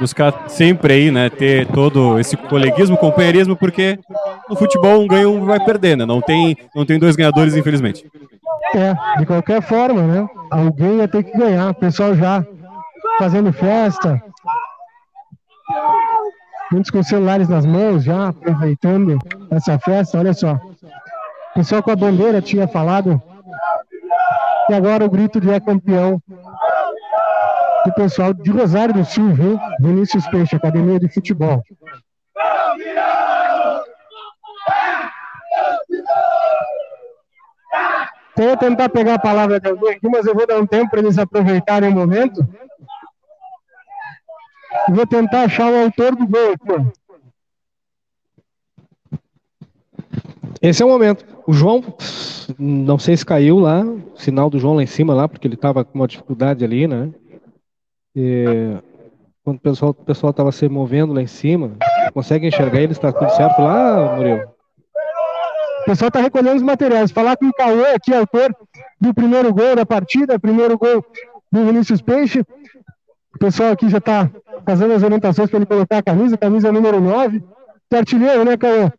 buscar 0.00 0.48
sempre 0.48 0.94
aí, 0.94 1.10
né? 1.10 1.28
Ter 1.28 1.66
todo 1.66 2.18
esse 2.18 2.36
coleguismo, 2.36 2.96
companheirismo, 2.96 3.54
porque 3.54 3.98
no 4.48 4.56
futebol 4.56 5.02
um 5.02 5.06
ganha 5.06 5.28
um 5.28 5.44
vai 5.44 5.62
perder, 5.62 5.96
né? 5.96 6.06
Não 6.06 6.20
tem, 6.20 6.56
não 6.74 6.86
tem 6.86 6.98
dois 6.98 7.14
ganhadores, 7.16 7.54
infelizmente. 7.54 8.04
É, 8.74 9.18
de 9.18 9.26
qualquer 9.26 9.62
forma, 9.62 10.02
né? 10.02 10.26
Alguém 10.50 10.96
ia 10.96 11.06
ter 11.06 11.22
que 11.22 11.36
ganhar. 11.36 11.70
O 11.70 11.74
pessoal 11.74 12.14
já 12.14 12.44
fazendo 13.18 13.52
festa. 13.52 14.22
Muitos 16.70 16.90
com 16.90 17.02
celulares 17.02 17.48
nas 17.48 17.64
mãos, 17.64 18.04
já 18.04 18.28
aproveitando 18.28 19.18
essa 19.50 19.78
festa. 19.78 20.18
Olha 20.18 20.32
só. 20.32 20.54
O 20.54 21.54
pessoal 21.54 21.82
com 21.82 21.90
a 21.90 21.96
bandeira 21.96 22.42
tinha 22.42 22.66
falado. 22.66 23.22
E 24.68 24.74
agora 24.74 25.04
o 25.04 25.10
grito 25.10 25.40
de 25.40 25.50
é 25.50 25.60
campeão 25.60 26.20
do 27.84 27.92
pessoal 27.92 28.32
de 28.32 28.50
Rosário 28.50 28.94
do 28.94 29.04
Sul, 29.04 29.34
viu? 29.34 29.60
Vinícius 29.78 30.26
Peixe, 30.28 30.56
Academia 30.56 30.98
de 30.98 31.08
Futebol. 31.08 31.62
Vou 38.36 38.56
tentar 38.56 38.88
pegar 38.88 39.14
a 39.14 39.18
palavra 39.18 39.60
de 39.60 39.68
alguém 39.68 39.92
aqui, 39.92 40.08
mas 40.08 40.26
eu 40.26 40.34
vou 40.34 40.46
dar 40.46 40.58
um 40.58 40.66
tempo 40.66 40.90
para 40.90 41.00
eles 41.00 41.18
aproveitarem 41.18 41.90
o 41.90 41.92
momento. 41.92 42.44
Vou 44.88 45.06
tentar 45.06 45.44
achar 45.44 45.70
o 45.70 45.84
autor 45.84 46.14
do 46.14 46.26
gol 46.26 46.52
aqui. 46.52 46.92
Esse 50.60 50.82
é 50.82 50.86
o 50.86 50.88
momento. 50.88 51.26
O 51.46 51.52
João, 51.52 51.82
não 52.58 52.98
sei 52.98 53.16
se 53.16 53.24
caiu 53.24 53.58
lá, 53.58 53.84
sinal 54.14 54.48
do 54.48 54.58
João 54.58 54.74
lá 54.74 54.82
em 54.82 54.86
cima, 54.86 55.14
lá, 55.14 55.28
porque 55.28 55.46
ele 55.46 55.54
estava 55.54 55.84
com 55.84 55.98
uma 55.98 56.08
dificuldade 56.08 56.64
ali, 56.64 56.86
né? 56.86 57.10
E, 58.16 58.78
quando 59.42 59.58
o 59.58 59.60
pessoal 59.60 59.90
o 59.90 59.94
pessoal 59.94 60.30
estava 60.30 60.50
se 60.52 60.66
movendo 60.68 61.12
lá 61.12 61.20
em 61.20 61.26
cima, 61.26 61.72
consegue 62.14 62.46
enxergar 62.46 62.80
ele, 62.80 62.92
está 62.92 63.12
tudo 63.12 63.30
certo 63.30 63.60
lá, 63.60 64.16
Murilo? 64.16 64.54
O 65.82 65.84
pessoal 65.84 66.08
está 66.08 66.20
recolhendo 66.20 66.56
os 66.56 66.62
materiais. 66.62 67.10
Falar 67.10 67.36
com 67.36 67.46
o 67.46 67.52
Cauê 67.52 67.92
aqui, 67.94 68.14
autor 68.14 68.56
do 68.98 69.12
primeiro 69.12 69.52
gol 69.52 69.76
da 69.76 69.84
partida, 69.84 70.38
primeiro 70.38 70.78
gol 70.78 71.04
do 71.52 71.66
Vinícius 71.66 72.00
Peixe. 72.00 72.42
O 73.34 73.38
pessoal 73.38 73.72
aqui 73.72 73.88
já 73.88 73.98
está 73.98 74.30
fazendo 74.64 74.92
as 74.94 75.02
orientações 75.02 75.50
para 75.50 75.58
ele 75.58 75.66
colocar 75.66 75.98
a 75.98 76.02
camisa, 76.02 76.36
camisa 76.38 76.72
número 76.72 77.00
9. 77.00 77.40
Tu 77.88 77.96
é 77.96 77.98
artilheiro, 77.98 78.44
né, 78.44 78.56
Cauê? 78.56 78.84
O 78.86 78.90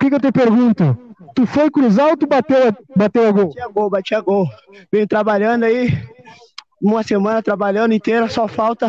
que, 0.00 0.08
que 0.08 0.14
eu 0.14 0.20
te 0.20 0.32
pergunto? 0.32 0.96
Tu 1.34 1.46
foi 1.46 1.70
cruzar 1.70 2.08
ou 2.08 2.16
tu 2.16 2.26
bateu, 2.26 2.68
a- 2.68 2.76
bateu 2.96 3.26
a 3.28 3.30
gol? 3.30 3.46
Batia 3.48 3.68
gol, 3.68 3.90
batia 3.90 4.20
gol. 4.20 4.46
Venho 4.92 5.06
trabalhando 5.06 5.64
aí, 5.64 5.88
uma 6.80 7.02
semana 7.02 7.42
trabalhando 7.42 7.92
inteira, 7.94 8.28
só 8.28 8.48
falta 8.48 8.88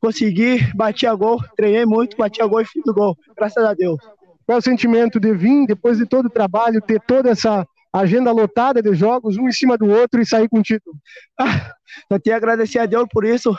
conseguir, 0.00 0.74
batia 0.76 1.14
gol, 1.14 1.42
treinei 1.56 1.84
muito, 1.84 2.16
batia 2.16 2.46
gol 2.46 2.60
e 2.60 2.64
fiz 2.64 2.82
o 2.86 2.94
gol, 2.94 3.16
graças 3.36 3.64
a 3.64 3.74
Deus. 3.74 3.98
Qual 4.46 4.56
é 4.56 4.58
o 4.58 4.62
sentimento 4.62 5.18
de 5.18 5.32
vir, 5.34 5.66
depois 5.66 5.98
de 5.98 6.06
todo 6.06 6.26
o 6.26 6.30
trabalho, 6.30 6.80
ter 6.80 7.00
toda 7.00 7.30
essa 7.30 7.66
agenda 7.92 8.30
lotada 8.30 8.82
de 8.82 8.94
jogos, 8.94 9.36
um 9.36 9.48
em 9.48 9.52
cima 9.52 9.76
do 9.78 9.86
outro 9.88 10.20
e 10.20 10.26
sair 10.26 10.48
com 10.48 10.58
o 10.58 10.62
título? 10.62 10.94
Ah, 11.38 11.72
só 12.10 12.18
tenho 12.18 12.36
a 12.36 12.38
agradecer 12.38 12.78
a 12.78 12.86
Deus 12.86 13.06
por 13.10 13.24
isso, 13.24 13.56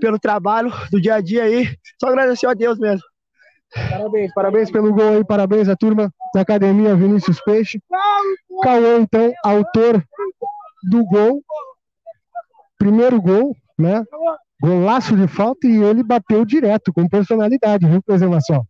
pelo 0.00 0.18
trabalho 0.18 0.72
do 0.90 1.00
dia 1.00 1.16
a 1.16 1.20
dia 1.20 1.44
aí, 1.44 1.68
só 2.00 2.08
agradecer 2.08 2.46
a 2.46 2.54
Deus 2.54 2.78
mesmo. 2.78 3.02
Parabéns, 3.90 4.32
parabéns 4.34 4.70
pelo 4.70 4.92
gol 4.94 5.16
aí, 5.16 5.24
parabéns 5.24 5.68
à 5.68 5.76
turma 5.76 6.10
da 6.34 6.40
Academia 6.40 6.94
Vinícius 6.94 7.40
Peixe. 7.42 7.80
Cauê, 8.62 8.98
então, 8.98 9.32
autor 9.44 10.02
do 10.84 11.04
gol, 11.04 11.42
primeiro 12.78 13.20
gol, 13.20 13.54
né? 13.78 14.04
Golaço 14.60 15.14
de 15.16 15.28
falta 15.28 15.66
e 15.66 15.82
ele 15.82 16.02
bateu 16.02 16.44
direto, 16.44 16.92
com 16.92 17.08
personalidade, 17.08 17.86
viu, 17.86 18.02
preservação? 18.02 18.66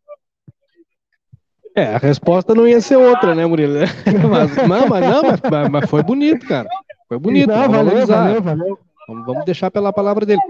É, 1.75 1.95
a 1.95 1.99
resposta 1.99 2.55
não 2.55 2.67
ia 2.67 2.81
ser 2.81 2.97
outra, 2.97 3.35
né, 3.37 3.47
Murilo? 3.47 3.75
Mas, 4.29 4.57
não, 4.69 4.89
mas, 4.89 5.07
não, 5.07 5.23
mas, 5.23 5.71
mas- 5.71 5.89
foi 5.91 6.03
bonito, 6.03 6.45
cara. 6.47 6.69
Foi 7.09 7.19
bonito. 7.19 7.49
Não, 7.49 7.71
valeu, 7.71 8.07
valeu, 8.07 8.43
valeu. 8.43 8.79
Vamos, 9.07 9.27
vamos 9.27 9.45
deixar 9.45 9.71
pela 9.71 9.93
palavra 9.93 10.27
dele. 10.27 10.41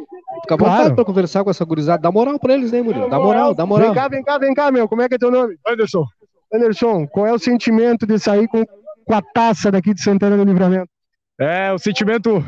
Fica 0.48 0.54
à 0.54 0.58
Claro. 0.58 0.76
vontade 0.76 0.94
para 0.94 1.04
conversar 1.04 1.44
com 1.44 1.50
essa 1.50 1.64
gurizada. 1.64 2.00
Dá 2.02 2.10
moral 2.10 2.38
para 2.38 2.54
eles, 2.54 2.72
né, 2.72 2.80
Murilo? 2.80 3.10
Dá 3.10 3.18
moral, 3.18 3.54
dá 3.54 3.66
moral. 3.66 3.88
Vem 3.88 3.94
cá, 3.94 4.08
vem 4.08 4.22
cá, 4.22 4.38
vem 4.38 4.54
cá, 4.54 4.70
meu. 4.72 4.88
Como 4.88 5.02
é 5.02 5.08
que 5.08 5.16
é 5.16 5.18
teu 5.18 5.30
nome? 5.30 5.56
Anderson, 5.66 6.06
Anderson, 6.52 7.06
qual 7.06 7.26
é 7.26 7.32
o 7.32 7.38
sentimento 7.38 8.06
de 8.06 8.18
sair 8.18 8.48
com, 8.48 8.64
com 8.64 9.14
a 9.14 9.20
taça 9.20 9.70
daqui 9.70 9.92
de 9.92 10.02
Santana 10.02 10.36
do 10.36 10.44
Livramento? 10.44 10.88
é 11.38 11.70
o 11.72 11.78
sentimento. 11.78 12.42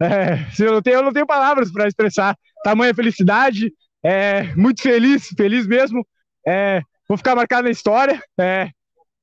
É, 0.00 0.46
eu, 0.60 0.72
não 0.72 0.82
tenho, 0.82 0.96
eu 0.96 1.02
não 1.02 1.12
tenho 1.12 1.26
palavras 1.26 1.72
para 1.72 1.86
expressar 1.88 2.36
tamanha 2.62 2.94
felicidade. 2.94 3.72
É, 4.02 4.54
muito 4.54 4.82
feliz, 4.82 5.28
feliz 5.36 5.66
mesmo. 5.66 6.06
É, 6.46 6.82
vou 7.08 7.16
ficar 7.16 7.34
marcado 7.34 7.64
na 7.64 7.70
história. 7.70 8.20
É, 8.38 8.68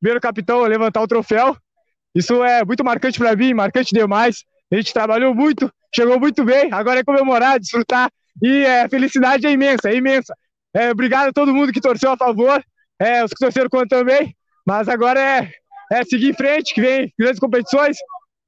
primeiro 0.01 0.19
capitão 0.21 0.63
a 0.63 0.67
levantar 0.67 1.01
o 1.01 1.07
troféu. 1.07 1.55
Isso 2.13 2.43
é 2.43 2.63
muito 2.63 2.83
marcante 2.83 3.19
para 3.19 3.35
mim, 3.35 3.53
marcante 3.53 3.93
demais. 3.93 4.43
A 4.71 4.75
gente 4.75 4.93
trabalhou 4.93 5.33
muito, 5.33 5.71
chegou 5.93 6.19
muito 6.19 6.43
bem. 6.43 6.69
Agora 6.71 6.99
é 6.99 7.03
comemorar, 7.03 7.59
desfrutar. 7.59 8.11
E 8.41 8.63
é, 8.63 8.83
a 8.83 8.89
felicidade 8.89 9.45
é 9.45 9.51
imensa, 9.51 9.89
é 9.89 9.95
imensa. 9.95 10.35
É, 10.73 10.91
obrigado 10.91 11.29
a 11.29 11.33
todo 11.33 11.53
mundo 11.53 11.71
que 11.71 11.79
torceu 11.79 12.11
a 12.11 12.17
favor, 12.17 12.61
é, 12.99 13.23
os 13.23 13.31
que 13.31 13.39
torceram 13.39 13.69
contra 13.69 13.99
também. 13.99 14.35
Mas 14.65 14.89
agora 14.89 15.19
é, 15.19 15.51
é 15.91 16.03
seguir 16.03 16.31
em 16.31 16.33
frente, 16.33 16.73
que 16.73 16.81
vem 16.81 17.13
grandes 17.17 17.39
competições. 17.39 17.97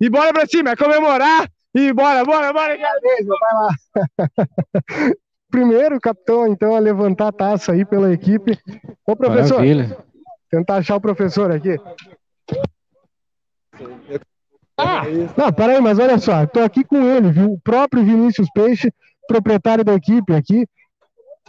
E 0.01 0.09
bora 0.09 0.33
pra 0.33 0.45
cima, 0.45 0.71
é 0.71 0.75
comemorar. 0.75 1.49
E 1.73 1.93
bora, 1.93 2.25
bora, 2.25 2.51
bora. 2.51 2.77
Vai 2.77 3.53
lá. 3.53 3.69
primeiro 5.49 5.99
capitão, 5.99 6.47
então, 6.47 6.75
a 6.75 6.79
levantar 6.79 7.27
a 7.27 7.31
taça 7.31 7.71
aí 7.71 7.85
pela 7.85 8.11
equipe. 8.11 8.57
Ô, 9.05 9.15
professor, 9.15 9.59
Maravilha. 9.59 9.97
tentar 10.49 10.77
achar 10.77 10.95
o 10.95 11.01
professor 11.01 11.51
aqui. 11.51 11.77
Ah, 14.77 15.01
não, 15.35 15.51
peraí, 15.51 15.81
mas 15.81 15.97
olha 15.97 16.19
só, 16.19 16.45
tô 16.45 16.59
aqui 16.59 16.83
com 16.83 17.01
ele, 17.01 17.31
viu? 17.31 17.53
O 17.53 17.59
próprio 17.59 18.03
Vinícius 18.03 18.47
Peixe, 18.53 18.93
proprietário 19.27 19.83
da 19.83 19.93
equipe 19.93 20.33
aqui. 20.33 20.67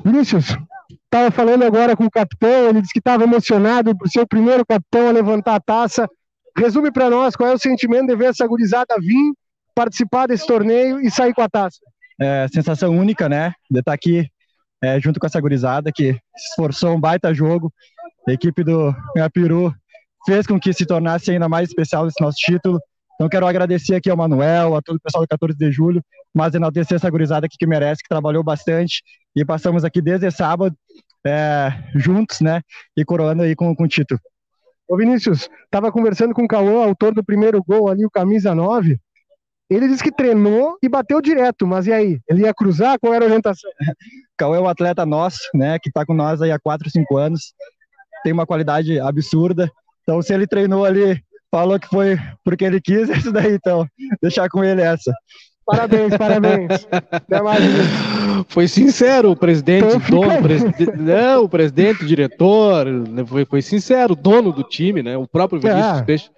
Vinícius, 0.03 0.57
estava 1.05 1.31
falando 1.31 1.65
agora 1.65 1.95
com 1.95 2.05
o 2.05 2.11
capitão, 2.11 2.69
ele 2.69 2.81
disse 2.81 2.93
que 2.93 3.01
estava 3.01 3.25
emocionado 3.25 3.97
por 3.97 4.09
ser 4.09 4.21
o 4.21 4.27
primeiro 4.27 4.65
capitão 4.65 5.09
a 5.09 5.13
levantar 5.13 5.57
a 5.57 5.61
taça. 5.61 6.09
Resume 6.57 6.91
para 6.91 7.11
nós 7.11 7.37
qual 7.37 7.51
é 7.51 7.55
o 7.55 7.59
sentimento 7.59 8.07
de 8.07 8.17
ver 8.17 8.31
essa 8.31 8.47
gurizada 8.47 8.97
vir 8.99 9.33
participar 9.75 10.27
desse 10.27 10.47
torneio 10.47 11.01
e 11.01 11.11
sair 11.11 11.35
com 11.35 11.43
a 11.43 11.49
taça. 11.49 11.79
É, 12.21 12.47
sensação 12.53 12.97
única, 12.97 13.29
né? 13.29 13.53
De 13.71 13.79
estar 13.79 13.93
aqui 13.93 14.29
é, 14.83 14.99
junto 15.01 15.21
com 15.21 15.27
essa 15.27 15.41
gurizada 15.41 15.93
que 15.93 16.15
se 16.15 16.49
esforçou 16.51 16.95
um 16.95 17.01
baita 17.01 17.33
jogo. 17.33 17.73
A 18.27 18.33
equipe 18.33 18.65
do 18.65 18.93
Peru 19.33 19.73
fez 20.27 20.47
com 20.47 20.59
que 20.59 20.73
se 20.73 20.85
tornasse 20.85 21.31
ainda 21.31 21.49
mais 21.49 21.69
especial 21.69 22.07
esse 22.07 22.21
nosso 22.21 22.39
título. 22.39 22.81
Então 23.19 23.29
quero 23.29 23.49
agradecer 23.49 23.97
aqui 23.97 24.09
ao 24.09 24.17
Manuel, 24.17 24.77
a 24.77 24.81
todo 24.81 24.95
o 24.97 25.01
pessoal 25.01 25.25
do 25.25 25.29
14 25.29 25.59
de 25.59 25.73
julho, 25.73 26.01
mas 26.33 26.55
enaltecer 26.55 26.95
essa 26.95 27.11
gurizada 27.11 27.47
aqui 27.47 27.57
que 27.59 27.67
merece, 27.67 28.01
que 28.01 28.09
trabalhou 28.09 28.45
bastante 28.45 29.03
e 29.35 29.45
passamos 29.45 29.85
aqui 29.85 30.01
desde 30.01 30.31
sábado 30.31 30.77
é, 31.27 31.73
juntos, 31.97 32.41
né? 32.41 32.63
E 32.97 33.05
coroando 33.05 33.43
aí 33.43 33.57
com, 33.57 33.75
com 33.75 33.83
o 33.83 33.89
título. 33.89 34.21
Ô 34.89 34.97
Vinícius, 34.97 35.51
estava 35.65 35.91
conversando 35.91 36.33
com 36.33 36.45
o 36.45 36.49
Cauã, 36.49 36.85
autor 36.85 37.13
do 37.13 37.25
primeiro 37.25 37.61
gol 37.63 37.89
ali, 37.89 38.07
o 38.07 38.11
camisa 38.11 38.55
9. 38.55 38.97
Ele 39.69 39.89
disse 39.89 40.03
que 40.03 40.13
treinou 40.13 40.79
e 40.81 40.89
bateu 40.89 41.21
direto, 41.21 41.67
mas 41.67 41.89
e 41.89 41.93
aí? 41.93 42.21
Ele 42.29 42.43
ia 42.43 42.55
cruzar? 42.55 43.01
Qual 43.01 43.13
era 43.13 43.25
a 43.25 43.27
orientação? 43.27 43.69
Cauã 44.39 44.57
é 44.57 44.61
um 44.61 44.69
atleta 44.69 45.05
nosso, 45.05 45.41
né? 45.53 45.77
Que 45.81 45.91
está 45.91 46.07
com 46.07 46.15
nós 46.15 46.41
aí 46.41 46.53
há 46.53 46.59
4, 46.59 46.89
5 46.89 47.17
anos. 47.17 47.53
Tem 48.23 48.33
uma 48.33 48.47
qualidade 48.47 48.99
absurda. 49.01 49.69
Então, 50.03 50.23
se 50.23 50.33
ele 50.33 50.47
treinou 50.47 50.87
ali, 50.87 51.23
falou 51.51 51.79
que 51.79 51.89
foi 51.89 52.19
porque 52.45 52.65
ele 52.65 52.81
quis, 52.81 53.09
é 53.11 53.17
isso 53.17 53.33
daí, 53.33 53.55
então. 53.55 53.87
Deixar 54.23 54.49
com 54.49 54.63
ele 54.65 54.83
essa. 54.83 55.13
Parabéns, 55.67 56.17
parabéns. 56.17 56.89
Até 57.13 57.43
mais, 57.43 57.63
Vinícius. 57.63 58.47
Foi 58.49 58.67
sincero 58.67 59.31
o 59.33 59.37
presidente, 59.37 59.97
Então 59.97 60.23
dono, 60.23 60.43
preside- 60.43 60.97
não, 60.97 61.45
o 61.45 61.49
presidente, 61.49 62.05
o 62.05 62.07
diretor, 62.07 62.87
né, 62.87 63.25
foi, 63.27 63.45
foi 63.45 63.61
sincero, 63.61 64.15
o 64.15 64.17
dono 64.17 64.51
do 64.53 64.63
time, 64.63 65.03
né? 65.03 65.17
O 65.19 65.27
próprio 65.27 65.61
Vinícius 65.61 65.99
É. 65.99 66.03
Peixe. 66.03 66.31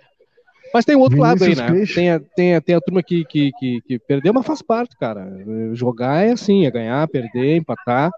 Mas 0.75 0.85
tem 0.85 0.97
um 0.97 1.01
outro 1.01 1.19
lado 1.19 1.45
aí, 1.45 1.51
Vinícius 1.51 1.71
né? 1.71 1.77
Peixe. 1.79 1.95
Tem 1.95 2.11
a, 2.11 2.21
tem, 2.21 2.55
a, 2.57 2.61
tem 2.61 2.75
a 2.75 2.81
turma 2.81 3.03
que, 3.03 3.25
que, 3.25 3.51
que, 3.59 3.81
que 3.87 3.99
perdeu, 4.01 4.33
mas 4.33 4.47
faz 4.47 4.63
parte, 4.63 4.97
cara. 4.99 5.29
Jogar 5.75 6.27
é 6.27 6.33
assim, 6.33 6.67
é 6.67 6.71
ganhar, 6.71 7.07
perder, 7.07 7.57
empatar. 7.57 8.11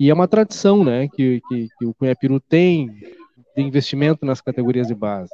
E 0.00 0.08
é 0.08 0.14
uma 0.14 0.26
tradição, 0.28 0.82
né? 0.82 1.08
Que, 1.14 1.42
que, 1.48 1.68
que 1.78 1.84
o 1.86 1.92
Cunhapiru 1.94 2.40
tem 2.40 2.86
de 3.56 3.62
investimento 3.62 4.24
nas 4.24 4.40
categorias 4.40 4.86
de 4.86 4.94
base. 4.94 5.30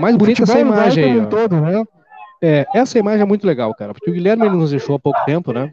Mais 0.00 0.16
bonita 0.16 0.42
essa 0.42 0.54
no 0.54 0.60
imagem 0.60 1.04
aí, 1.04 1.20
um 1.20 1.26
todo, 1.28 1.60
né? 1.60 1.84
É, 2.42 2.66
essa 2.74 2.98
imagem 2.98 3.20
é 3.22 3.24
muito 3.26 3.46
legal, 3.46 3.74
cara, 3.74 3.92
porque 3.92 4.10
o 4.10 4.14
Guilherme 4.14 4.46
ele 4.46 4.56
nos 4.56 4.70
deixou 4.70 4.96
há 4.96 4.98
pouco 4.98 5.22
tempo, 5.26 5.52
né? 5.52 5.70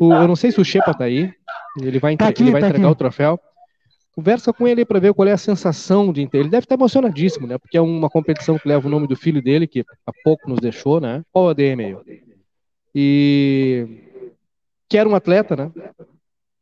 O- 0.00 0.12
eu 0.14 0.28
não 0.28 0.36
sei 0.36 0.52
se 0.52 0.60
o 0.60 0.64
Shepa 0.64 0.94
tá 0.94 1.04
aí, 1.04 1.32
ele 1.80 1.98
vai, 1.98 2.12
entre- 2.12 2.24
Tá 2.26 2.30
aqui, 2.30 2.42
ele 2.42 2.52
vai 2.52 2.60
tá 2.60 2.68
entregar 2.68 2.86
aqui. 2.88 2.92
o 2.92 2.98
troféu. 2.98 3.40
Conversa 4.14 4.52
com 4.52 4.66
ele 4.66 4.84
para 4.84 4.98
ver 4.98 5.12
qual 5.14 5.28
é 5.28 5.32
a 5.32 5.36
sensação 5.36 6.12
de. 6.12 6.28
Ele 6.32 6.48
deve 6.48 6.64
estar 6.64 6.74
emocionadíssimo, 6.74 7.46
né? 7.46 7.56
Porque 7.58 7.76
é 7.76 7.80
uma 7.80 8.08
competição 8.10 8.58
que 8.58 8.66
leva 8.68 8.86
o 8.86 8.90
nome 8.90 9.06
do 9.06 9.14
filho 9.16 9.40
dele, 9.42 9.66
que 9.66 9.84
há 10.06 10.12
pouco 10.24 10.48
nos 10.48 10.58
deixou, 10.58 11.00
né? 11.00 11.22
Qual 11.32 11.44
o 11.46 11.48
ADM 11.50 11.80
aí? 11.84 11.96
E 12.94 13.86
que 14.88 14.98
era 14.98 15.08
um 15.08 15.14
atleta, 15.14 15.54
né? 15.54 15.70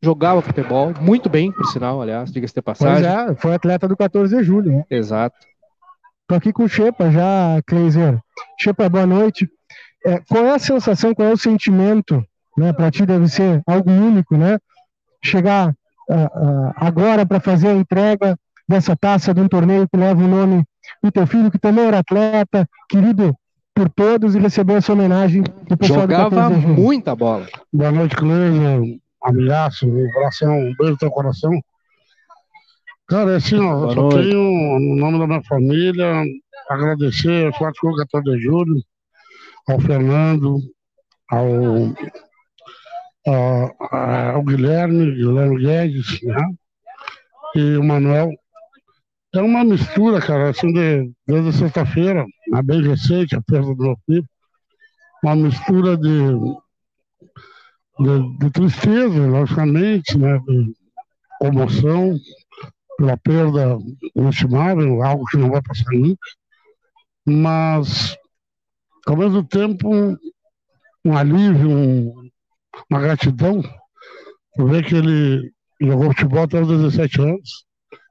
Jogava 0.02 0.42
futebol, 0.42 0.92
muito 1.00 1.28
bem, 1.30 1.50
por 1.50 1.64
sinal, 1.66 2.02
aliás, 2.02 2.30
diga-se 2.30 2.54
de 2.54 2.60
Pois 2.60 2.78
passagem. 2.78 3.08
é, 3.10 3.34
foi 3.36 3.54
atleta 3.54 3.88
do 3.88 3.96
14 3.96 4.36
de 4.36 4.42
julho, 4.42 4.70
né? 4.70 4.84
Exato. 4.90 5.36
Tô 6.28 6.34
aqui 6.34 6.52
com 6.52 6.64
o 6.64 6.68
Shepa 6.68 7.08
já, 7.10 7.60
Kleiser. 7.64 8.18
Shepa, 8.60 8.88
boa 8.88 9.06
noite. 9.06 9.48
É, 10.04 10.20
qual 10.28 10.44
é 10.44 10.54
a 10.54 10.58
sensação, 10.58 11.14
qual 11.14 11.28
é 11.28 11.32
o 11.32 11.36
sentimento, 11.36 12.24
né? 12.56 12.72
Para 12.72 12.90
ti 12.90 13.06
deve 13.06 13.28
ser 13.28 13.62
algo 13.64 13.90
único, 13.90 14.36
né? 14.36 14.58
Chegar 15.24 15.72
ah, 16.10 16.30
ah, 16.34 16.72
agora 16.76 17.24
para 17.24 17.38
fazer 17.38 17.68
a 17.68 17.74
entrega 17.74 18.36
dessa 18.68 18.96
taça 18.96 19.32
de 19.32 19.40
um 19.40 19.46
torneio 19.46 19.88
que 19.88 19.96
leva 19.96 20.20
o 20.20 20.28
nome 20.28 20.64
do 21.00 21.12
teu 21.12 21.28
filho, 21.28 21.50
que 21.50 21.60
também 21.60 21.84
era 21.84 22.00
atleta, 22.00 22.68
querido 22.88 23.32
por 23.72 23.88
todos, 23.88 24.34
e 24.34 24.40
receber 24.40 24.74
essa 24.74 24.92
homenagem 24.92 25.42
do 25.42 25.76
pessoal 25.76 26.00
Jogava 26.00 26.30
do 26.30 26.36
14 26.36 26.54
de 26.54 26.66
julho. 26.66 26.82
muita 26.82 27.14
bola. 27.14 27.46
Boa 27.72 27.92
noite, 27.92 28.16
Cleide. 28.16 29.00
Abraço, 29.22 29.86
um 29.86 30.10
coração, 30.12 30.58
um 30.58 30.74
beijo 30.76 30.92
no 30.92 30.98
teu 30.98 31.10
coração. 31.10 31.52
Cara, 33.08 33.32
é 33.32 33.36
assim, 33.36 33.56
ó, 33.60 33.84
eu 33.84 33.94
só 33.94 34.08
tenho, 34.08 34.80
no 34.80 34.96
nome 34.96 35.18
da 35.20 35.26
minha 35.28 35.42
família, 35.44 36.24
agradecer 36.68 37.46
ao 37.46 37.72
Clube 37.74 37.98
14 37.98 38.36
de 38.36 38.42
Julho, 38.42 38.82
ao 39.68 39.78
Fernando, 39.78 40.58
ao, 41.30 41.46
ao, 43.28 44.34
ao 44.34 44.42
Guilherme, 44.42 45.14
Guilherme 45.14 45.62
Guedes, 45.62 46.20
né? 46.22 46.48
E 47.54 47.76
o 47.76 47.84
Manuel. 47.84 48.30
É 49.34 49.40
uma 49.40 49.62
mistura, 49.62 50.20
cara, 50.20 50.50
assim, 50.50 50.72
de, 50.72 51.12
desde 51.28 51.52
sexta-feira, 51.52 52.24
né, 52.48 52.62
bem 52.62 52.82
recente, 52.82 53.36
a 53.36 53.42
perda 53.42 53.72
do 53.72 53.82
meu 53.82 53.96
filho, 54.04 54.26
uma 55.22 55.36
mistura 55.36 55.96
de, 55.96 56.32
de, 58.00 58.38
de 58.38 58.50
tristeza, 58.50 59.26
logicamente, 59.26 60.18
né? 60.18 60.40
De 60.40 60.74
comoção 61.38 62.18
pela 62.96 63.16
perda 63.16 63.78
inestimável, 64.14 65.02
algo 65.02 65.24
que 65.26 65.36
não 65.36 65.50
vai 65.50 65.62
passar 65.62 65.90
nunca, 65.92 66.18
mas, 67.26 68.16
ao 69.06 69.16
mesmo 69.16 69.44
tempo, 69.44 69.90
um, 71.04 71.16
alívio, 71.16 71.70
um- 71.70 72.30
uma 72.90 73.00
gratidão 73.00 73.62
por 74.54 74.70
ver 74.70 74.84
que 74.84 74.94
ele 74.94 75.52
jogou 75.80 76.08
futebol 76.12 76.44
até 76.44 76.60
os 76.60 76.68
17 76.68 77.20
anos, 77.20 77.64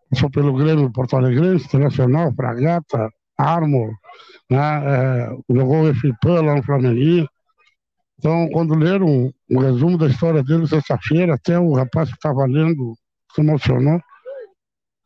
passou 0.09 0.29
pelo 0.29 0.55
Grêmio 0.55 0.91
Porto 0.91 1.15
Alegre, 1.15 1.55
Internacional, 1.55 2.33
Fragata, 2.35 3.09
Armor, 3.37 3.91
né? 4.49 5.27
é, 5.27 5.29
jogou 5.49 5.89
o 5.89 5.95
FIPAN 5.95 6.41
lá 6.41 6.55
no 6.55 6.63
Flamenguinho, 6.63 7.27
então, 8.17 8.47
quando 8.51 8.75
leram 8.75 9.05
um, 9.07 9.31
um 9.51 9.59
resumo 9.59 9.97
da 9.97 10.07
história 10.07 10.41
dele 10.43 10.67
sexta-feira, 10.67 11.35
até 11.35 11.59
o 11.59 11.73
rapaz 11.73 12.09
que 12.09 12.15
estava 12.15 12.45
lendo 12.45 12.95
se 13.33 13.41
emocionou. 13.41 13.99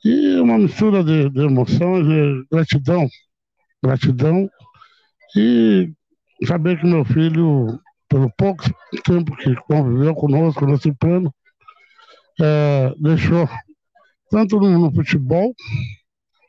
E 0.03 0.39
uma 0.39 0.57
mistura 0.57 1.03
de, 1.03 1.29
de 1.29 1.41
emoções, 1.41 2.07
de 2.07 2.45
gratidão. 2.51 3.07
Gratidão. 3.83 4.49
E 5.35 5.91
saber 6.45 6.79
que 6.79 6.85
meu 6.85 7.03
filho, 7.03 7.79
pelo 8.07 8.31
pouco 8.37 8.63
tempo 9.03 9.35
que 9.37 9.55
conviveu 9.67 10.15
conosco 10.15 10.65
nesse 10.65 10.93
plano, 10.93 11.33
eh, 12.41 12.93
deixou, 12.97 13.47
tanto 14.29 14.59
no, 14.59 14.79
no 14.79 14.93
futebol, 14.93 15.53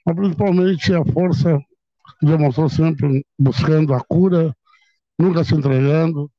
mas 0.07 0.17
principalmente 0.17 0.95
a 0.95 1.05
força 1.05 1.59
que 2.21 2.27
demonstrou 2.27 2.69
sempre 2.69 3.25
buscando 3.39 3.95
a 3.95 4.01
cura, 4.01 4.55
nunca 5.19 5.43
se 5.43 5.55
entregando. 5.55 6.31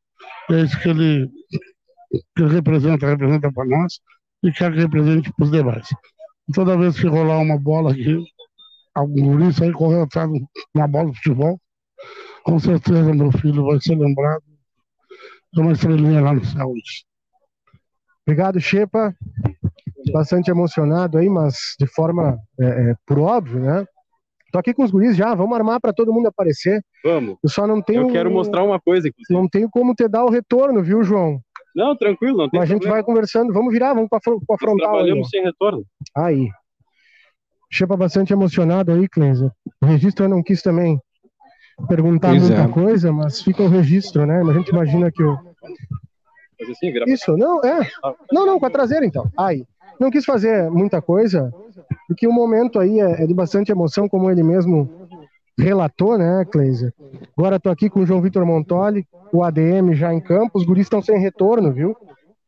É 0.49 0.61
isso 0.61 0.79
que 0.79 0.89
ele, 0.89 1.27
que 2.35 2.43
ele 2.43 2.53
representa, 2.53 3.07
representa 3.07 3.51
para 3.51 3.65
nós 3.65 3.99
e 4.43 4.51
que 4.51 4.63
represente 4.63 5.31
para 5.33 5.45
os 5.45 5.51
demais. 5.51 5.87
Toda 6.53 6.77
vez 6.77 6.99
que 6.99 7.07
rolar 7.07 7.39
uma 7.39 7.57
bola 7.57 7.91
aqui, 7.91 8.23
algum 8.93 9.37
guri 9.37 9.53
sair 9.53 9.71
correndo 9.73 10.03
atrás 10.03 10.29
de 10.29 10.45
uma 10.75 10.87
bola 10.87 11.11
de 11.11 11.17
futebol, 11.17 11.59
com 12.43 12.59
certeza 12.59 13.13
meu 13.13 13.31
filho 13.31 13.65
vai 13.65 13.79
ser 13.79 13.95
lembrado 13.95 14.43
de 15.53 15.61
uma 15.61 15.73
estrelinha 15.73 16.21
lá 16.21 16.33
no 16.33 16.43
céu. 16.43 16.69
hoje. 16.69 17.05
Obrigado, 18.25 18.59
Shepa. 18.59 19.15
Bastante 20.11 20.49
emocionado 20.49 21.17
aí, 21.17 21.29
mas 21.29 21.75
de 21.79 21.85
forma 21.85 22.37
é, 22.59 22.65
é, 22.65 22.95
por 23.05 23.19
óbvio, 23.19 23.59
né? 23.59 23.85
Tô 24.51 24.59
aqui 24.59 24.73
com 24.73 24.83
os 24.83 24.91
guris 24.91 25.15
já, 25.15 25.33
vamos 25.33 25.55
armar 25.55 25.79
para 25.79 25.93
todo 25.93 26.11
mundo 26.11 26.27
aparecer. 26.27 26.83
Vamos. 27.03 27.37
Eu 27.41 27.49
só 27.49 27.65
não 27.65 27.81
tenho. 27.81 28.01
Eu 28.01 28.11
quero 28.11 28.29
mostrar 28.31 28.63
uma 28.63 28.79
coisa, 28.79 29.07
inclusive. 29.07 29.33
Não 29.33 29.47
tenho 29.47 29.69
como 29.69 29.93
te 29.93 30.07
dar 30.07 30.25
o 30.25 30.29
retorno, 30.29 30.83
viu, 30.83 31.03
João? 31.03 31.41
Não, 31.75 31.95
tranquilo, 31.95 32.37
não 32.37 32.49
tem 32.49 32.59
Mas 32.59 32.69
a 32.69 32.73
gente 32.73 32.87
vai 32.87 33.03
conversando. 33.03 33.53
Vamos 33.53 33.73
virar, 33.73 33.93
vamos 33.93 34.09
para 34.09 34.19
a 34.19 34.57
frontal. 34.57 34.89
Aí, 34.89 34.95
trabalhamos 34.95 35.29
sem 35.29 35.43
retorno. 35.43 35.83
aí. 36.15 36.49
Shepa 37.71 37.95
bastante 37.95 38.33
emocionado 38.33 38.91
aí, 38.91 39.07
Cleiser. 39.07 39.49
O 39.81 39.85
registro 39.85 40.25
eu 40.25 40.29
não 40.29 40.43
quis 40.43 40.61
também 40.61 40.99
perguntar 41.87 42.29
Pois 42.29 42.43
muita 42.43 42.63
é. 42.63 42.67
coisa, 42.67 43.11
mas 43.13 43.41
fica 43.41 43.63
o 43.63 43.69
registro, 43.69 44.25
né? 44.25 44.41
A 44.41 44.53
gente 44.53 44.69
imagina 44.69 45.09
que 45.09 45.23
o, 45.23 45.37
Fazer 46.61 46.73
assim. 46.73 47.11
Isso, 47.11 47.37
não, 47.37 47.61
é. 47.63 47.89
Não, 48.31 48.45
não, 48.45 48.59
com 48.59 48.65
a 48.65 48.69
traseira 48.69 49.05
então. 49.05 49.29
Aí. 49.37 49.65
Não 49.99 50.09
quis 50.09 50.25
fazer 50.25 50.69
muita 50.71 51.01
coisa, 51.01 51.53
porque 52.07 52.27
o 52.27 52.33
momento 52.33 52.79
aí 52.79 52.99
é, 52.99 53.23
é 53.23 53.27
de 53.27 53.33
bastante 53.33 53.71
emoção, 53.71 54.09
como 54.09 54.31
ele 54.31 54.41
mesmo 54.41 54.89
relatou, 55.57 56.17
né, 56.17 56.43
Cleiser? 56.45 56.91
Agora 57.37 57.59
tô 57.59 57.69
aqui 57.69 57.89
com 57.89 57.99
o 57.99 58.05
João 58.05 58.21
Vitor 58.21 58.43
Montoli, 58.43 59.05
o 59.37 59.43
ADM 59.43 59.93
já 59.93 60.13
em 60.13 60.19
campo, 60.19 60.57
os 60.57 60.65
guris 60.65 60.85
estão 60.85 61.01
sem 61.01 61.19
retorno, 61.19 61.71
viu? 61.71 61.95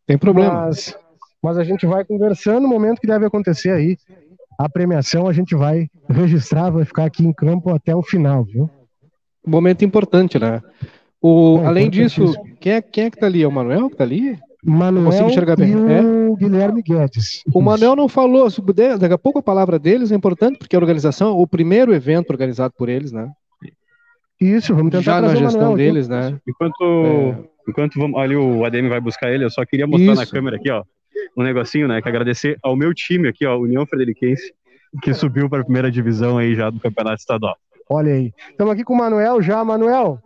Tem 0.06 0.18
problema. 0.18 0.66
Mas 0.66 0.96
mas 1.44 1.58
a 1.58 1.64
gente 1.66 1.86
vai 1.86 2.06
conversando 2.06 2.62
no 2.62 2.70
momento 2.70 3.02
que 3.02 3.08
deve 3.08 3.26
acontecer 3.26 3.72
aí. 3.72 3.98
A 4.58 4.70
premiação 4.70 5.28
a 5.28 5.34
gente 5.34 5.54
vai 5.54 5.90
registrar, 6.10 6.70
vai 6.70 6.86
ficar 6.86 7.04
aqui 7.04 7.26
em 7.26 7.34
campo 7.34 7.70
até 7.74 7.94
o 7.94 8.02
final, 8.02 8.46
viu? 8.46 8.70
Momento 9.46 9.84
importante, 9.84 10.40
né? 10.40 10.62
O, 11.22 11.60
É, 11.62 11.66
além 11.66 11.90
disso, 11.90 12.34
quem 12.62 12.74
é, 12.74 12.82
quem 12.82 13.06
é 13.06 13.10
que 13.10 13.18
tá 13.18 13.26
ali? 13.26 13.44
É 13.44 13.48
o 13.48 13.52
Manuel 13.52 13.90
que 13.90 13.98
tá 13.98 14.06
ali? 14.06 14.40
Manuel 14.64 15.06
Consigo 15.08 15.30
enxergar 15.30 15.58
bem. 15.58 15.72
e 15.72 15.94
É? 15.94 16.02
o 16.02 16.36
Guilherme 16.38 16.82
Guedes. 16.82 17.44
O 17.54 17.62
Manuel 17.62 17.98
não 17.98 18.08
falou, 18.08 18.48
daqui 18.98 19.14
a 19.14 19.18
pouco 19.18 19.40
a 19.40 19.44
palavra 19.44 19.78
deles 19.78 20.14
é 20.14 20.16
importante, 20.16 20.58
porque 20.58 20.78
a 20.78 20.80
organização, 20.80 21.38
o 21.38 21.46
primeiro 21.46 21.94
evento 21.94 22.30
organizado 22.30 22.74
por 22.78 22.88
eles, 22.88 23.12
né? 23.12 23.30
Isso, 24.44 24.76
vamos 24.76 24.92
tentar 24.92 25.02
Já 25.04 25.22
na 25.22 25.30
gestão 25.36 25.62
Manuel 25.62 25.74
aqui. 25.74 25.84
deles, 25.84 26.08
né? 26.10 26.40
Enquanto, 26.48 26.84
É. 26.84 27.70
enquanto 27.70 28.00
vamos, 28.00 28.20
ali 28.20 28.36
o 28.36 28.66
ADM 28.66 28.90
vai 28.90 29.00
buscar 29.00 29.32
ele, 29.32 29.46
eu 29.46 29.50
só 29.50 29.66
queria 29.66 29.88
mostrar 29.88 30.16
na 30.16 30.24
Isso. 30.24 30.32
câmera 30.32 30.58
aqui, 30.58 30.70
ó, 30.72 30.84
um 31.38 31.44
negocinho, 31.44 31.88
né? 31.88 32.02
Que 32.02 32.10
agradecer 32.10 32.58
ao 32.62 32.76
meu 32.76 32.94
time 32.94 33.28
aqui, 33.28 33.46
ó, 33.46 33.58
União 33.58 33.86
Frederiquense, 33.86 34.54
que 35.02 35.14
subiu 35.14 35.50
para 35.50 35.62
a 35.62 35.64
primeira 35.64 35.90
divisão 35.92 36.38
aí 36.38 36.54
já 36.56 36.70
do 36.70 36.80
Campeonato 36.80 37.20
Estadual. 37.20 37.56
Olha 37.90 38.14
aí. 38.14 38.32
Estamos 38.50 38.74
aqui 38.74 38.84
com 38.84 38.94
o 38.94 38.98
Manuel 38.98 39.42
já. 39.42 39.64
Manuel, 39.64 40.20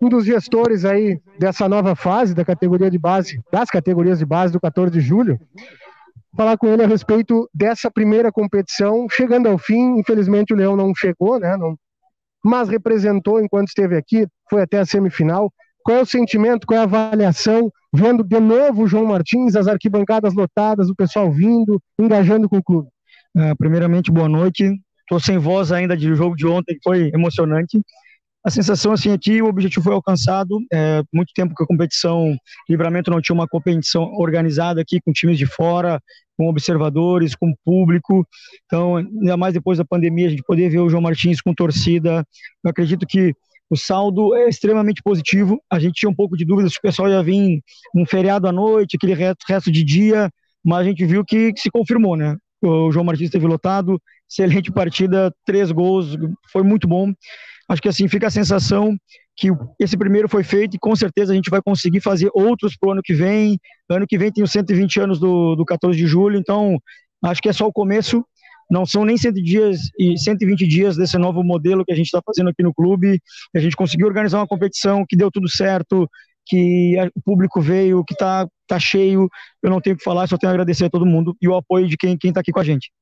um 0.00 0.08
dos 0.08 0.24
gestores 0.24 0.84
aí 0.84 1.18
dessa 1.38 1.68
nova 1.68 1.94
fase 1.94 2.34
da 2.34 2.44
categoria 2.44 2.90
de 2.90 2.98
base, 2.98 3.40
das 3.52 3.68
categorias 3.70 4.18
de 4.18 4.24
base 4.26 4.52
do 4.52 4.60
14 4.60 4.92
de 4.92 5.00
julho. 5.00 5.38
Falar 6.36 6.56
com 6.56 6.68
ele 6.68 6.82
a 6.82 6.86
respeito 6.86 7.50
dessa 7.52 7.90
primeira 7.90 8.30
competição, 8.30 9.06
chegando 9.10 9.48
ao 9.48 9.58
fim. 9.58 9.98
Infelizmente 9.98 10.54
o 10.54 10.56
Leão 10.56 10.76
não 10.76 10.94
chegou, 10.94 11.40
né? 11.40 11.56
Não, 11.56 11.76
mas 12.44 12.68
representou 12.68 13.40
enquanto 13.40 13.68
esteve 13.68 13.96
aqui, 13.96 14.26
foi 14.48 14.62
até 14.62 14.78
a 14.78 14.86
semifinal. 14.86 15.52
Qual 15.82 15.98
é 15.98 16.02
o 16.02 16.06
sentimento, 16.06 16.66
qual 16.66 16.78
é 16.78 16.80
a 16.80 16.84
avaliação, 16.84 17.70
vendo 17.92 18.22
de 18.22 18.38
novo 18.38 18.82
o 18.82 18.86
João 18.86 19.06
Martins, 19.06 19.56
as 19.56 19.66
arquibancadas 19.66 20.34
lotadas, 20.34 20.88
o 20.88 20.94
pessoal 20.94 21.30
vindo, 21.30 21.80
engajando 21.98 22.48
com 22.48 22.58
o 22.58 22.62
clube? 22.62 22.88
Ah, 23.36 23.54
primeiramente, 23.56 24.10
boa 24.10 24.28
noite. 24.28 24.78
Estou 25.00 25.18
sem 25.18 25.38
voz 25.38 25.72
ainda 25.72 25.96
de 25.96 26.14
jogo 26.14 26.36
de 26.36 26.46
ontem, 26.46 26.74
que 26.74 26.82
foi 26.82 27.10
emocionante. 27.14 27.80
A 28.44 28.50
sensação 28.50 28.92
assim 28.92 29.12
aqui, 29.12 29.42
o 29.42 29.46
objetivo 29.46 29.84
foi 29.84 29.92
alcançado. 29.92 30.58
É, 30.72 31.02
muito 31.12 31.32
tempo 31.34 31.54
que 31.54 31.62
a 31.62 31.66
competição 31.66 32.34
Livramento 32.68 33.10
não 33.10 33.20
tinha 33.20 33.34
uma 33.34 33.46
competição 33.46 34.04
organizada 34.14 34.80
aqui 34.80 35.00
com 35.00 35.12
times 35.12 35.36
de 35.36 35.46
fora, 35.46 36.00
com 36.40 36.48
observadores, 36.48 37.34
com 37.34 37.54
público. 37.62 38.26
Então, 38.64 38.96
ainda 38.96 39.36
mais 39.36 39.52
depois 39.52 39.76
da 39.76 39.84
pandemia, 39.84 40.26
a 40.26 40.30
gente 40.30 40.42
poder 40.42 40.70
ver 40.70 40.78
o 40.78 40.88
João 40.88 41.02
Martins 41.02 41.42
com 41.42 41.52
torcida. 41.52 42.24
Eu 42.64 42.70
acredito 42.70 43.06
que 43.06 43.34
o 43.68 43.76
saldo 43.76 44.34
é 44.34 44.48
extremamente 44.48 45.02
positivo. 45.02 45.60
A 45.70 45.78
gente 45.78 45.96
tinha 45.96 46.08
um 46.08 46.14
pouco 46.14 46.38
de 46.38 46.46
dúvida 46.46 46.70
se 46.70 46.78
o 46.78 46.80
pessoal 46.80 47.10
ia 47.10 47.22
vir 47.22 47.60
um 47.94 48.06
feriado 48.06 48.48
à 48.48 48.52
noite, 48.52 48.96
aquele 48.96 49.12
resto, 49.12 49.70
de 49.70 49.84
dia, 49.84 50.30
mas 50.64 50.78
a 50.78 50.84
gente 50.84 51.04
viu 51.04 51.22
que, 51.22 51.52
se 51.58 51.70
confirmou, 51.70 52.16
né? 52.16 52.34
O 52.62 52.90
João 52.90 53.04
Martins 53.04 53.26
esteve 53.26 53.46
lotado, 53.46 54.00
excelente 54.30 54.72
partida, 54.72 55.30
três 55.44 55.70
gols, 55.70 56.16
foi 56.50 56.62
muito 56.62 56.88
bom. 56.88 57.12
Acho 57.68 57.82
que 57.82 57.88
assim 57.88 58.08
fica 58.08 58.28
a 58.28 58.30
sensação 58.30 58.96
que 59.40 59.48
esse 59.78 59.96
primeiro 59.96 60.28
foi 60.28 60.44
feito 60.44 60.76
e 60.76 60.78
com 60.78 60.94
certeza 60.94 61.32
a 61.32 61.34
gente 61.34 61.48
vai 61.48 61.62
conseguir 61.62 62.00
fazer 62.00 62.30
outros 62.34 62.76
para 62.76 62.90
o 62.90 62.92
ano 62.92 63.00
que 63.02 63.14
vem. 63.14 63.58
Ano 63.88 64.06
que 64.06 64.18
vem 64.18 64.30
tem 64.30 64.44
os 64.44 64.52
120 64.52 65.00
anos 65.00 65.18
do, 65.18 65.56
do 65.56 65.64
14 65.64 65.96
de 65.96 66.06
julho, 66.06 66.38
então 66.38 66.78
acho 67.24 67.40
que 67.40 67.48
é 67.48 67.52
só 67.52 67.66
o 67.66 67.72
começo. 67.72 68.22
Não 68.70 68.84
são 68.84 69.02
nem 69.02 69.16
100 69.16 69.32
dias 69.32 69.78
e 69.98 70.16
120 70.16 70.66
dias 70.66 70.96
desse 70.96 71.16
novo 71.16 71.42
modelo 71.42 71.84
que 71.86 71.92
a 71.92 71.96
gente 71.96 72.06
está 72.06 72.20
fazendo 72.24 72.50
aqui 72.50 72.62
no 72.62 72.74
clube. 72.74 73.18
A 73.56 73.58
gente 73.58 73.74
conseguiu 73.74 74.06
organizar 74.06 74.38
uma 74.38 74.46
competição 74.46 75.06
que 75.08 75.16
deu 75.16 75.30
tudo 75.30 75.48
certo, 75.48 76.06
que 76.46 76.94
o 77.16 77.22
público 77.22 77.62
veio, 77.62 78.04
que 78.04 78.12
está 78.12 78.46
tá 78.68 78.78
cheio. 78.78 79.26
Eu 79.62 79.70
não 79.70 79.80
tenho 79.80 79.94
o 79.94 79.98
que 79.98 80.04
falar, 80.04 80.28
só 80.28 80.36
tenho 80.36 80.50
a 80.50 80.52
agradecer 80.52 80.84
a 80.84 80.90
todo 80.90 81.06
mundo 81.06 81.34
e 81.40 81.48
o 81.48 81.56
apoio 81.56 81.88
de 81.88 81.96
quem 81.96 82.16
está 82.22 82.40
aqui 82.40 82.52
com 82.52 82.60
a 82.60 82.64
gente. 82.64 82.92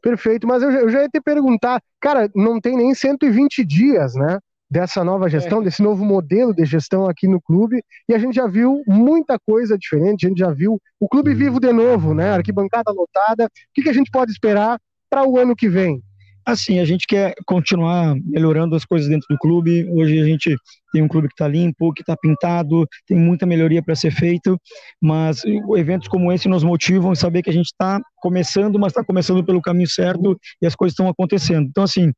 Perfeito, 0.00 0.46
mas 0.46 0.62
eu 0.62 0.88
já 0.88 1.02
ia 1.02 1.08
te 1.08 1.20
perguntar, 1.20 1.82
cara, 2.00 2.30
não 2.34 2.60
tem 2.60 2.76
nem 2.76 2.94
120 2.94 3.64
dias, 3.64 4.14
né? 4.14 4.38
Dessa 4.74 5.04
nova 5.04 5.28
gestão, 5.28 5.62
desse 5.62 5.80
novo 5.80 6.04
modelo 6.04 6.52
de 6.52 6.64
gestão 6.64 7.06
aqui 7.06 7.28
no 7.28 7.40
clube, 7.40 7.80
e 8.08 8.12
a 8.12 8.18
gente 8.18 8.34
já 8.34 8.48
viu 8.48 8.82
muita 8.88 9.38
coisa 9.38 9.78
diferente, 9.78 10.26
a 10.26 10.28
gente 10.28 10.38
já 10.38 10.50
viu 10.50 10.80
o 10.98 11.08
clube 11.08 11.32
vivo 11.32 11.60
de 11.60 11.72
novo, 11.72 12.12
né? 12.12 12.32
Arquibancada 12.32 12.90
lotada. 12.90 13.44
O 13.44 13.48
que, 13.72 13.84
que 13.84 13.88
a 13.88 13.92
gente 13.92 14.10
pode 14.10 14.32
esperar 14.32 14.80
para 15.08 15.24
o 15.24 15.38
ano 15.38 15.54
que 15.54 15.68
vem? 15.68 16.02
Assim, 16.44 16.80
a 16.80 16.84
gente 16.84 17.06
quer 17.06 17.34
continuar 17.46 18.16
melhorando 18.16 18.74
as 18.74 18.84
coisas 18.84 19.08
dentro 19.08 19.26
do 19.30 19.38
clube. 19.38 19.88
Hoje 19.90 20.20
a 20.20 20.24
gente 20.24 20.56
tem 20.92 21.02
um 21.02 21.08
clube 21.08 21.28
que 21.28 21.34
está 21.34 21.48
limpo, 21.48 21.92
que 21.94 22.02
está 22.02 22.14
pintado, 22.16 22.86
tem 23.06 23.16
muita 23.16 23.46
melhoria 23.46 23.82
para 23.82 23.94
ser 23.94 24.10
feito, 24.10 24.60
mas 25.00 25.42
eventos 25.76 26.06
como 26.06 26.30
esse 26.30 26.46
nos 26.46 26.62
motivam 26.62 27.12
a 27.12 27.14
saber 27.14 27.42
que 27.42 27.48
a 27.48 27.52
gente 27.52 27.66
está 27.66 27.98
começando, 28.16 28.78
mas 28.78 28.92
está 28.92 29.02
começando 29.02 29.42
pelo 29.42 29.62
caminho 29.62 29.88
certo 29.88 30.38
e 30.60 30.66
as 30.66 30.74
coisas 30.74 30.92
estão 30.92 31.08
acontecendo. 31.08 31.66
Então, 31.66 31.84
assim, 31.84 32.12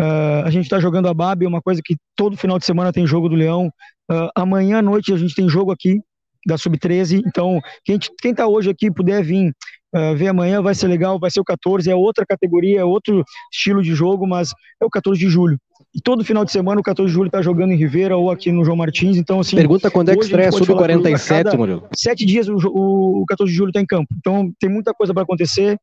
ah, 0.00 0.42
a 0.46 0.50
gente 0.50 0.64
está 0.64 0.80
jogando 0.80 1.08
a 1.08 1.14
BAB, 1.14 1.44
é 1.44 1.48
uma 1.48 1.60
coisa 1.60 1.82
que 1.84 1.96
todo 2.16 2.36
final 2.36 2.58
de 2.58 2.64
semana 2.64 2.92
tem 2.92 3.06
jogo 3.06 3.28
do 3.28 3.36
Leão. 3.36 3.70
Ah, 4.10 4.30
amanhã 4.34 4.78
à 4.78 4.82
noite 4.82 5.12
a 5.12 5.16
gente 5.16 5.34
tem 5.34 5.48
jogo 5.48 5.70
aqui 5.70 6.00
da 6.46 6.56
Sub-13, 6.56 7.22
então 7.26 7.60
quem 7.84 7.98
está 8.30 8.46
hoje 8.46 8.70
aqui 8.70 8.90
puder 8.90 9.22
vir 9.22 9.52
Uh, 9.92 10.14
ver 10.14 10.28
amanhã 10.28 10.62
vai 10.62 10.72
ser 10.72 10.86
legal, 10.86 11.18
vai 11.18 11.32
ser 11.32 11.40
o 11.40 11.44
14, 11.44 11.90
é 11.90 11.94
outra 11.96 12.24
categoria, 12.24 12.78
é 12.78 12.84
outro 12.84 13.24
estilo 13.52 13.82
de 13.82 13.92
jogo, 13.92 14.24
mas 14.24 14.52
é 14.80 14.84
o 14.84 14.88
14 14.88 15.18
de 15.18 15.28
julho. 15.28 15.58
E 15.92 16.00
todo 16.00 16.24
final 16.24 16.44
de 16.44 16.52
semana 16.52 16.80
o 16.80 16.84
14 16.84 17.08
de 17.08 17.12
julho 17.14 17.30
tá 17.30 17.42
jogando 17.42 17.72
em 17.72 17.76
Ribeira 17.76 18.16
ou 18.16 18.30
aqui 18.30 18.52
no 18.52 18.64
João 18.64 18.76
Martins, 18.76 19.16
então 19.16 19.40
assim. 19.40 19.56
Pergunta 19.56 19.90
quando 19.90 20.10
é 20.10 20.16
que 20.16 20.22
estreia 20.22 20.52
Sub 20.52 20.64
falar 20.64 20.86
que 20.86 20.92
a 20.92 20.96
47, 20.98 21.44
cada 21.44 21.56
Murilo. 21.56 21.88
Sete 21.92 22.24
dias 22.24 22.48
o, 22.48 22.54
o, 22.68 23.22
o 23.22 23.26
14 23.26 23.50
de 23.50 23.56
julho 23.56 23.72
tá 23.72 23.80
em 23.80 23.86
campo, 23.86 24.06
então 24.16 24.52
tem 24.60 24.70
muita 24.70 24.94
coisa 24.94 25.12
para 25.12 25.24
acontecer. 25.24 25.76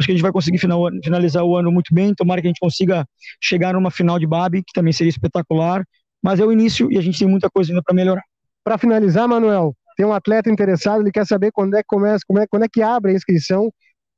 Acho 0.00 0.06
que 0.06 0.12
a 0.12 0.14
gente 0.14 0.22
vai 0.22 0.32
conseguir 0.32 0.58
final- 0.58 0.90
finalizar 1.04 1.44
o 1.44 1.56
ano 1.56 1.70
muito 1.70 1.94
bem. 1.94 2.12
Tomara 2.12 2.40
que 2.40 2.48
a 2.48 2.50
gente 2.50 2.58
consiga 2.58 3.06
chegar 3.40 3.74
numa 3.74 3.90
final 3.90 4.18
de 4.18 4.26
BAB, 4.26 4.62
que 4.66 4.72
também 4.74 4.92
seria 4.92 5.10
espetacular. 5.10 5.84
Mas 6.20 6.40
é 6.40 6.44
o 6.44 6.50
início 6.52 6.90
e 6.90 6.98
a 6.98 7.00
gente 7.00 7.18
tem 7.18 7.28
muita 7.28 7.48
coisa 7.48 7.70
ainda 7.70 7.82
para 7.84 7.94
melhorar. 7.94 8.22
Para 8.64 8.78
finalizar, 8.78 9.28
Manuel, 9.28 9.74
tem 9.96 10.06
um 10.06 10.12
atleta 10.12 10.50
interessado, 10.50 11.02
ele 11.02 11.12
quer 11.12 11.26
saber 11.26 11.52
quando 11.52 11.74
é 11.74 11.82
que 11.82 11.88
começa, 11.88 12.24
como 12.26 12.40
é, 12.40 12.46
quando 12.48 12.64
é 12.64 12.68
que 12.68 12.82
abre 12.82 13.12
a 13.12 13.14
inscrição 13.14 13.72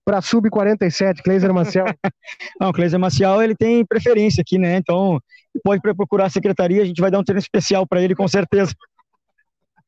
para 0.04 0.20
Sub 0.20 0.48
47, 0.50 1.22
Cleiser 1.22 1.52
Marcel. 1.52 1.86
Não, 2.60 2.68
o 2.68 2.72
Cleiser 2.72 3.00
Maciel, 3.00 3.42
ele 3.42 3.54
tem 3.54 3.84
preferência 3.84 4.42
aqui, 4.42 4.58
né? 4.58 4.76
Então, 4.76 5.18
pode 5.62 5.80
procurar 5.80 6.26
a 6.26 6.30
secretaria, 6.30 6.82
a 6.82 6.84
gente 6.84 7.00
vai 7.00 7.10
dar 7.10 7.18
um 7.18 7.24
treino 7.24 7.40
especial 7.40 7.86
para 7.86 8.02
ele, 8.02 8.14
com 8.14 8.28
certeza. 8.28 8.74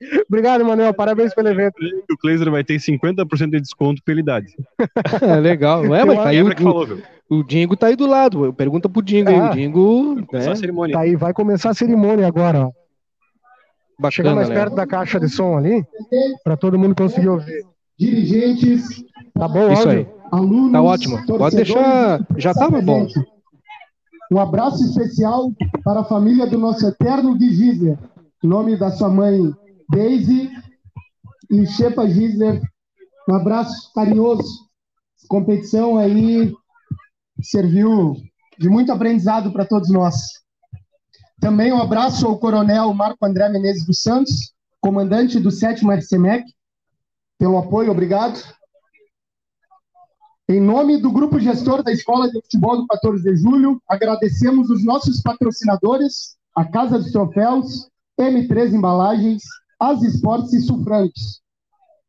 Obrigado, 0.29 0.65
Manuel, 0.65 0.93
parabéns 0.95 1.35
pelo 1.35 1.49
evento. 1.49 1.75
O 2.11 2.17
Kleiser 2.19 2.51
vai 2.51 2.65
ter 2.65 2.77
50% 2.77 3.51
de 3.51 3.61
desconto 3.61 4.03
pela 4.03 4.21
idade. 4.21 4.55
É 5.23 5.37
legal. 5.37 5.85
É, 5.95 6.05
mas 6.05 6.17
tá 6.17 6.29
aí 6.29 6.43
o, 6.43 6.57
falou, 6.57 6.87
viu? 6.87 7.03
o 7.29 7.43
Dingo 7.43 7.77
tá 7.77 7.87
aí 7.89 7.97
do 7.97 8.07
lado. 8.07 8.53
Pergunta 8.53 8.89
pro 8.89 9.03
Dingo 9.03 9.31
aí. 9.31 9.37
Ah. 9.37 9.51
O 9.51 9.55
Dingo. 9.55 10.27
Começar 10.27 10.49
né, 10.49 10.53
a 10.53 10.57
cerimônia. 10.57 10.95
Tá 10.95 11.01
aí, 11.01 11.17
vai 11.17 11.33
começar 11.33 11.71
a 11.71 11.75
cerimônia 11.75 12.27
agora, 12.27 12.67
ó. 12.67 12.71
Bacana, 13.99 14.35
mais 14.35 14.49
né? 14.49 14.55
perto 14.55 14.75
da 14.75 14.87
caixa 14.87 15.19
de 15.19 15.29
som 15.29 15.57
ali, 15.57 15.83
para 16.45 16.57
todo 16.57 16.79
mundo 16.79 16.95
conseguir 16.95 17.29
ouvir. 17.29 17.65
dirigentes, 17.99 19.03
Tá 19.39 19.49
bom, 19.49 19.73
Isso 19.73 19.89
aí. 19.89 20.09
alunos, 20.33 20.73
Tá 20.73 20.83
ótimo. 20.83 21.27
Pode 21.27 21.57
deixar. 21.57 22.27
Já 22.37 22.55
tava 22.55 22.81
bom. 22.81 23.07
Um 24.33 24.41
abraço 24.41 24.83
especial 24.85 25.53
para 25.85 26.01
a 26.01 26.05
família 26.05 26.47
do 26.47 26.59
nosso 26.59 26.87
eterno 26.87 27.37
Gui 27.37 27.53
Gisler, 27.55 27.99
em 28.43 28.49
nome 28.49 28.77
da 28.77 28.91
sua 28.91 29.09
mãe 29.09 29.41
Daisy 29.89 30.51
e 31.51 31.67
Shepa 31.67 32.09
Gisler. 32.09 32.61
Um 33.29 33.35
abraço 33.35 33.93
carinhoso. 33.95 34.67
Competição 35.29 35.99
aí 35.99 36.53
serviu 37.43 38.17
de 38.59 38.69
muito 38.69 38.91
aprendizado 38.91 39.53
para 39.53 39.65
todos 39.65 39.91
nós. 39.91 40.17
Também 41.41 41.73
um 41.73 41.81
abraço 41.81 42.27
ao 42.27 42.39
Coronel 42.39 42.93
Marco 42.95 43.25
André 43.25 43.49
Menezes 43.49 43.85
dos 43.85 44.01
Santos, 44.01 44.53
comandante 44.81 45.39
do 45.39 45.51
7º 45.51 45.95
RCMEC, 45.99 46.45
pelo 47.39 47.59
apoio, 47.59 47.91
obrigado. 47.91 48.43
Em 50.48 50.60
nome 50.60 50.97
do 50.98 51.10
grupo 51.10 51.40
gestor 51.40 51.82
da 51.82 51.90
Escola 51.90 52.31
de 52.31 52.40
Futebol 52.40 52.77
do 52.77 52.86
14 52.86 53.20
de 53.20 53.35
Julho, 53.35 53.82
agradecemos 53.89 54.70
os 54.70 54.85
nossos 54.85 55.20
patrocinadores, 55.20 56.36
a 56.55 56.64
Casa 56.64 57.01
dos 57.01 57.10
Troféus, 57.10 57.89
M3 58.16 58.73
Embalagens, 58.73 59.43
As 59.81 60.05
Esportes 60.05 60.52
e 60.52 60.60
Sufrantes. 60.60 61.40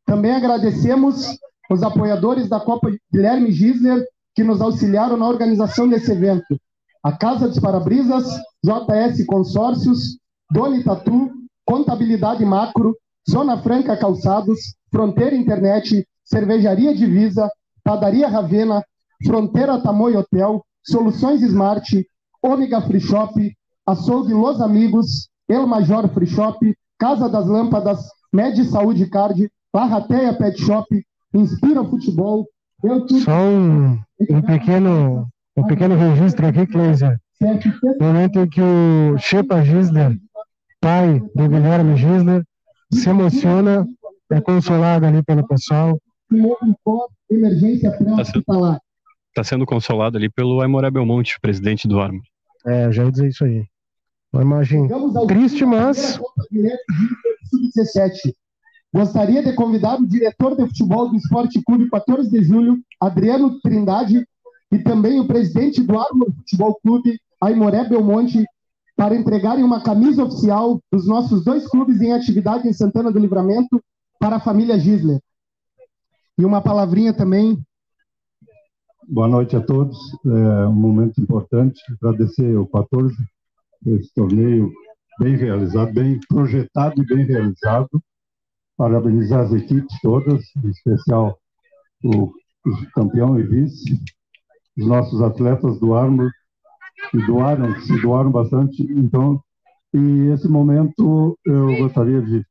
Também 0.06 0.34
agradecemos 0.34 1.36
os 1.72 1.82
apoiadores 1.82 2.48
da 2.48 2.60
Copa 2.60 2.96
Guilherme 3.12 3.52
Gisler, 3.52 4.06
que 4.36 4.44
nos 4.44 4.62
auxiliaram 4.62 5.18
na 5.18 5.28
organização 5.28 5.90
desse 5.90 6.12
evento. 6.12 6.62
A 7.04 7.18
Casa 7.18 7.48
dos 7.48 7.60
Parabrisas, 7.60 8.24
JS 8.64 9.26
Consórcios, 9.26 10.20
Doni 10.52 10.84
Tatu, 10.84 11.32
Contabilidade 11.66 12.46
Macro, 12.46 12.96
Zona 13.28 13.58
Franca 13.64 13.98
Calçados, 13.98 14.76
Fronteira 14.92 15.36
Internet, 15.36 16.08
Cervejaria 16.24 16.94
Divisa, 16.94 17.50
Padaria 17.88 18.28
Ravena, 18.28 18.84
Fronteira 19.26 19.82
Tamoio 19.82 20.20
Hotel, 20.20 20.62
Soluções 20.84 21.42
Smart, 21.42 22.06
Ômega 22.44 22.82
Free 22.82 23.00
Shop, 23.00 23.34
Açougue 23.86 24.34
Los 24.34 24.60
Amigos, 24.60 25.30
El 25.48 25.66
Major 25.66 26.10
Free 26.10 26.28
Shop, 26.28 26.60
Casa 27.00 27.30
das 27.30 27.48
Lâmpadas, 27.48 28.06
Med 28.34 28.62
Saúde 28.66 29.10
Card, 29.10 29.50
Larrateia 29.74 30.34
Pet 30.34 30.60
Shop, 30.60 30.86
Inspira 31.34 31.82
Futebol. 31.86 32.46
Só 33.24 33.40
um, 33.40 33.98
um, 34.30 34.42
pequeno, 34.42 35.26
um 35.56 35.64
pequeno 35.64 35.96
registro 35.96 36.46
aqui, 36.46 36.68
Cleiser. 36.68 37.18
No 37.40 38.06
momento 38.06 38.40
em 38.40 38.50
que 38.50 38.62
o 38.62 39.18
Shepa 39.18 39.64
Gisler, 39.64 40.20
pai 40.82 41.22
do 41.34 41.48
Guilherme 41.48 41.96
Gisler, 41.96 42.44
se 42.92 43.10
emociona, 43.10 43.88
é 44.30 44.42
consolado 44.42 45.06
ali 45.06 45.24
pelo 45.24 45.48
pessoal. 45.48 45.98
Emergência 47.30 47.92
pré-hospitalar. 47.92 48.80
Está 49.30 49.44
sendo 49.44 49.66
consolado 49.66 50.18
ali 50.18 50.30
pelo 50.30 50.62
Aimoré 50.62 50.90
Belmonte, 50.90 51.40
presidente 51.42 51.88
do 51.88 52.00
Armo. 52.00 52.22
É, 52.66 52.92
já 52.92 53.06
ia 53.06 53.12
dizer 53.12 53.28
isso 53.28 53.46
aí. 53.46 53.66
Uma 54.34 54.42
imagem 54.42 54.88
triste, 55.28 55.66
mas. 55.66 56.20
Sub-17. 57.50 58.34
Gostaria 58.94 59.44
de 59.44 59.54
convidar 59.54 60.00
o 60.00 60.08
diretor 60.08 60.56
de 60.56 60.66
futebol 60.68 61.10
do 61.10 61.18
Esporte 61.18 61.62
Clube 61.64 61.90
14 61.90 62.30
de 62.30 62.44
Julho, 62.44 62.80
Adriano 63.00 63.60
Trindade, 63.62 64.26
e 64.72 64.80
também 64.80 65.20
o 65.20 65.28
presidente 65.28 65.82
do 65.82 65.98
Armor 65.98 66.34
Futebol 66.34 66.80
Clube, 66.82 67.20
Aimoré 67.40 67.88
Belmonte, 67.88 68.46
para 68.96 69.16
entregarem 69.16 69.64
uma 69.64 69.82
camisa 69.82 70.24
oficial 70.24 70.80
dos 70.92 71.08
nossos 71.08 71.44
dois 71.44 71.68
clubes 71.68 72.02
em 72.02 72.14
atividade 72.14 72.68
em 72.68 72.74
Santana 72.74 73.12
do 73.12 73.20
Livramento 73.20 73.82
para 74.20 74.38
a 74.38 74.42
família 74.42 74.80
Gisler. 74.80 75.20
E 76.40 76.46
uma 76.46 76.62
palavrinha 76.62 77.12
também. 77.14 77.58
Boa 79.08 79.28
noite 79.28 79.56
a 79.56 79.62
todos. 79.62 79.98
É 80.24 80.68
um 80.68 80.74
momento 80.74 81.20
importante. 81.20 81.82
Agradecer 81.94 82.56
o 82.56 82.68
14 82.68 83.16
esse 83.88 84.14
torneio 84.14 84.72
bem 85.20 85.36
realizado, 85.36 85.92
bem 85.94 86.20
projetado 86.28 87.02
e 87.02 87.06
bem 87.06 87.26
realizado. 87.26 87.90
Parabenizar 88.78 89.46
as 89.46 89.54
equipes 89.54 90.00
todas, 90.02 90.44
em 90.64 90.70
especial 90.70 91.40
o, 92.04 92.32
campeão 92.94 93.40
e 93.40 93.44
vice, 93.44 94.00
os 94.78 94.86
nossos 94.86 95.22
atletas 95.24 95.80
do 95.80 95.96
Armor, 95.96 96.30
que 97.10 97.18
doaram, 97.26 97.80
se 97.82 98.00
doaram 98.00 98.30
bastante. 98.30 98.84
Então, 98.84 99.42
e 99.92 100.28
esse 100.32 100.48
momento 100.48 101.36
eu 101.44 101.78
gostaria 101.78 102.22
de 102.22 102.46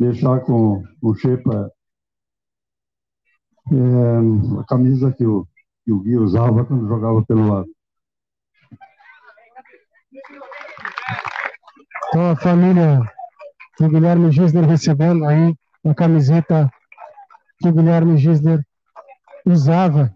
deixar 0.00 0.40
com 0.40 0.82
o 1.00 1.14
Shepa 1.14 1.70
é, 3.72 4.60
a 4.60 4.64
camisa 4.64 5.12
que 5.12 5.24
o, 5.24 5.46
que 5.84 5.92
o 5.92 6.00
Gui 6.00 6.16
usava 6.16 6.64
quando 6.64 6.88
jogava 6.88 7.22
pelo 7.24 7.48
lado. 7.48 7.68
Então 12.08 12.30
a 12.30 12.36
família 12.36 13.00
do 13.78 13.88
Guilherme 13.88 14.32
Gisler 14.32 14.64
recebendo 14.64 15.24
aí 15.24 15.54
uma 15.84 15.94
camiseta 15.94 16.70
que 17.58 17.68
o 17.68 17.72
Guilherme 17.72 18.16
Gisler 18.18 18.64
usava 19.46 20.12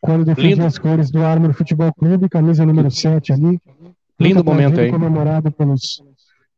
quando 0.00 0.24
defendia 0.24 0.66
as 0.66 0.78
cores 0.78 1.10
do 1.10 1.24
Armor 1.24 1.54
Futebol 1.54 1.92
Clube, 1.94 2.28
camisa 2.28 2.66
número 2.66 2.90
7 2.90 3.32
ali. 3.32 3.58
Lindo 4.20 4.44
momento 4.44 4.78
aí. 4.78 4.90
comemorado 4.90 5.50
pelos, 5.50 6.02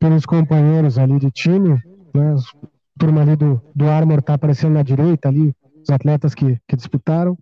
pelos 0.01 0.27
companheiros 0.27 0.99
ali 0.99 1.19
de 1.21 1.31
time, 1.31 1.81
né? 2.13 2.35
A 2.35 2.76
turma 2.99 3.23
ali 3.23 3.37
do, 3.37 3.61
do 3.75 3.89
Armor 3.89 4.23
tá 4.23 4.35
aparecendo 4.35 4.75
na 4.75 4.83
direita 4.83 5.29
ali, 5.29 5.55
os 5.83 5.91
atletas 5.91 6.35
que, 6.35 6.59
que 6.67 6.77
disputaram. 6.77 7.37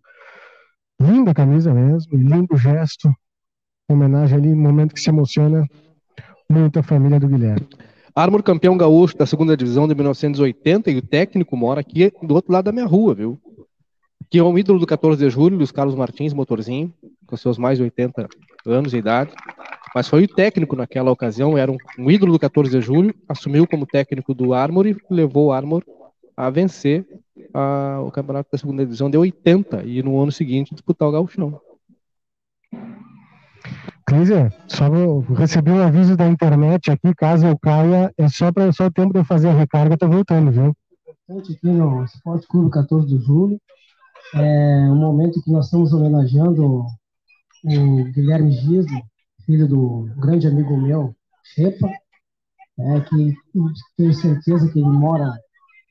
Linda 1.00 1.34
camisa 1.34 1.72
mesmo, 1.72 2.16
lindo 2.16 2.56
gesto, 2.56 3.12
homenagem 3.88 4.38
ali, 4.38 4.54
momento 4.54 4.94
que 4.94 5.00
se 5.00 5.10
emociona 5.10 5.66
muito 6.48 6.78
a 6.78 6.82
família 6.82 7.18
do 7.18 7.28
Guilherme. 7.28 7.66
Armor 8.14 8.42
campeão 8.42 8.76
gaúcho 8.76 9.16
da 9.16 9.26
segunda 9.26 9.56
divisão 9.56 9.88
de 9.88 9.94
1980 9.94 10.90
e 10.90 10.98
o 10.98 11.02
técnico 11.02 11.56
mora 11.56 11.80
aqui 11.80 12.12
do 12.22 12.34
outro 12.34 12.52
lado 12.52 12.66
da 12.66 12.72
minha 12.72 12.86
rua, 12.86 13.12
viu? 13.12 13.40
Que 14.30 14.38
é 14.38 14.44
um 14.44 14.56
ídolo 14.56 14.78
do 14.78 14.86
14 14.86 15.18
de 15.18 15.28
julho, 15.28 15.56
Luiz 15.56 15.72
Carlos 15.72 15.96
Martins, 15.96 16.32
motorzinho, 16.32 16.94
com 17.26 17.36
seus 17.36 17.58
mais 17.58 17.78
de 17.78 17.84
80 17.84 18.28
anos 18.66 18.92
de 18.92 18.98
idade. 18.98 19.32
Mas 19.94 20.08
foi 20.08 20.24
o 20.24 20.28
técnico 20.28 20.74
naquela 20.74 21.12
ocasião, 21.12 21.56
era 21.56 21.70
um, 21.70 21.76
um 21.98 22.10
ídolo 22.10 22.32
do 22.32 22.38
14 22.38 22.70
de 22.70 22.80
julho, 22.80 23.14
assumiu 23.28 23.66
como 23.66 23.86
técnico 23.86 24.34
do 24.34 24.52
Armor 24.52 24.86
e 24.86 24.96
levou 25.08 25.46
o 25.46 25.52
Armor 25.52 25.84
a 26.36 26.50
vencer 26.50 27.06
a, 27.52 28.00
o 28.00 28.10
campeonato 28.10 28.48
da 28.50 28.58
segunda 28.58 28.84
divisão 28.84 29.08
de 29.08 29.16
80 29.16 29.84
e 29.84 30.02
no 30.02 30.20
ano 30.20 30.32
seguinte 30.32 30.74
disputar 30.74 31.08
o 31.08 31.12
gauchão. 31.12 31.60
Clísia, 34.06 34.52
só 34.66 34.86
recebi 35.34 35.70
um 35.70 35.82
aviso 35.82 36.16
da 36.16 36.28
internet 36.28 36.90
aqui, 36.90 37.14
caso 37.14 37.46
eu 37.46 37.58
caia, 37.58 38.12
é 38.18 38.28
só 38.28 38.52
para 38.52 38.72
só 38.72 38.86
o 38.86 38.90
tempo 38.90 39.12
de 39.12 39.20
eu 39.20 39.24
fazer 39.24 39.48
a 39.48 39.52
recarga, 39.52 39.96
tô 39.96 40.08
voltando, 40.08 40.50
viu? 40.50 40.76
Aqui 41.30 41.58
no 41.62 42.04
Esporte 42.04 42.46
Clube 42.48 42.70
14 42.70 43.06
de 43.06 43.24
Julho, 43.24 43.58
é 44.34 44.90
um 44.90 44.96
momento 44.96 45.40
que 45.42 45.50
nós 45.50 45.66
estamos 45.66 45.92
homenageando 45.92 46.84
o 47.64 48.04
Guilherme 48.12 48.50
Gisle, 48.50 49.02
filho 49.44 49.68
do 49.68 50.08
grande 50.16 50.46
amigo 50.46 50.76
meu, 50.76 51.14
Shepa, 51.42 51.88
é, 52.78 53.00
que 53.00 53.34
tenho 53.96 54.14
certeza 54.14 54.70
que 54.72 54.78
ele 54.78 54.88
mora 54.88 55.32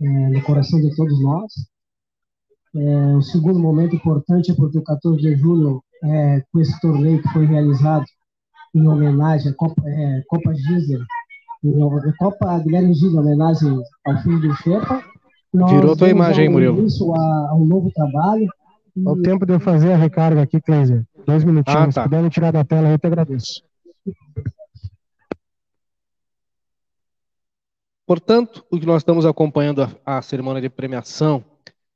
é, 0.01 0.29
no 0.29 0.41
coração 0.43 0.81
de 0.81 0.95
todos 0.95 1.21
nós. 1.21 1.51
É, 2.75 3.15
o 3.15 3.21
segundo 3.21 3.59
momento 3.59 3.95
importante 3.95 4.51
é 4.51 4.55
porque 4.55 4.77
o 4.77 4.83
14 4.83 5.21
de 5.21 5.35
julho, 5.35 5.83
é, 6.03 6.43
com 6.51 6.59
esse 6.59 6.79
torneio 6.81 7.21
que 7.21 7.29
foi 7.29 7.45
realizado 7.45 8.05
em 8.75 8.87
homenagem 8.87 9.51
à 9.51 9.55
Copa, 9.55 9.81
é, 9.85 10.23
Copa 10.27 10.53
Gisler, 10.53 11.01
Copa 12.19 12.59
Guilherme 12.59 12.93
homenagem 13.15 13.79
ao 14.05 14.17
filho 14.21 14.41
do 14.41 14.53
Shepa, 14.55 15.03
Virou 15.53 15.95
tua 15.95 16.09
imagem, 16.09 16.45
hein, 16.45 16.51
Murilo? 16.51 16.83
Isso 16.83 17.13
a, 17.13 17.49
a, 17.51 17.55
um 17.55 17.65
novo 17.65 17.91
trabalho. 17.93 18.47
E... 18.95 19.07
O 19.07 19.21
tempo 19.21 19.45
de 19.45 19.53
eu 19.53 19.59
fazer 19.59 19.93
a 19.93 19.97
recarga 19.97 20.41
aqui, 20.41 20.61
Cleiser. 20.61 21.05
Dois 21.25 21.43
minutinhos. 21.43 21.79
Ah, 21.79 21.85
tá. 21.85 22.03
Se 22.03 22.09
puder 22.09 22.23
me 22.23 22.29
tirar 22.29 22.51
da 22.51 22.63
tela, 22.63 22.89
eu 22.89 22.99
te 22.99 23.07
agradeço. 23.07 23.63
Portanto, 28.05 28.65
o 28.69 28.79
que 28.79 28.85
nós 28.85 29.01
estamos 29.01 29.25
acompanhando 29.25 29.83
a, 30.05 30.17
a 30.17 30.21
cerimônia 30.21 30.61
de 30.61 30.69
premiação 30.69 31.43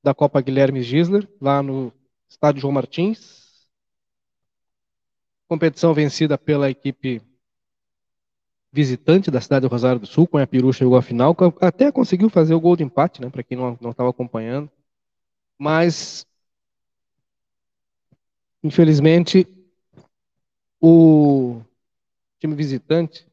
da 0.03 0.13
Copa 0.13 0.41
Guilherme 0.41 0.81
Gisler, 0.81 1.27
lá 1.41 1.61
no 1.61 1.91
estádio 2.29 2.61
João 2.61 2.73
Martins. 2.73 3.67
Competição 5.47 5.93
vencida 5.93 6.37
pela 6.37 6.69
equipe 6.69 7.21
visitante 8.71 9.31
da 9.31 9.41
cidade 9.41 9.61
do 9.61 9.71
Rosário 9.71 9.99
do 9.99 10.05
Sul, 10.05 10.27
com 10.27 10.37
a 10.37 10.45
Peru 10.45 10.71
chegou 10.71 10.97
à 10.97 11.01
final, 11.01 11.35
até 11.59 11.91
conseguiu 11.91 12.29
fazer 12.29 12.53
o 12.53 12.59
gol 12.59 12.75
de 12.75 12.83
empate, 12.83 13.21
né, 13.21 13.29
para 13.29 13.41
quem 13.41 13.57
não 13.57 13.89
estava 13.89 14.09
acompanhando. 14.09 14.69
Mas, 15.57 16.26
infelizmente, 18.67 19.47
o 20.79 21.59
time 22.39 22.53
visitante, 22.53 23.25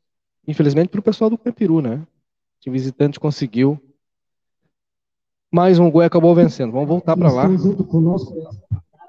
infelizmente 0.47 0.89
para 0.89 1.01
o 1.01 1.03
pessoal 1.03 1.29
do 1.29 1.37
Peru, 1.37 1.83
né, 1.83 1.97
o 1.97 2.61
time 2.61 2.79
visitante 2.79 3.21
conseguiu 3.21 3.79
mais 5.53 5.79
um 5.79 5.91
gol 5.91 6.03
e 6.03 6.07
acabou 6.07 6.35
vencendo. 6.35 6.73
Vamos 6.73 6.89
voltar 6.89 7.17
para 7.17 7.31
lá. 7.31 7.49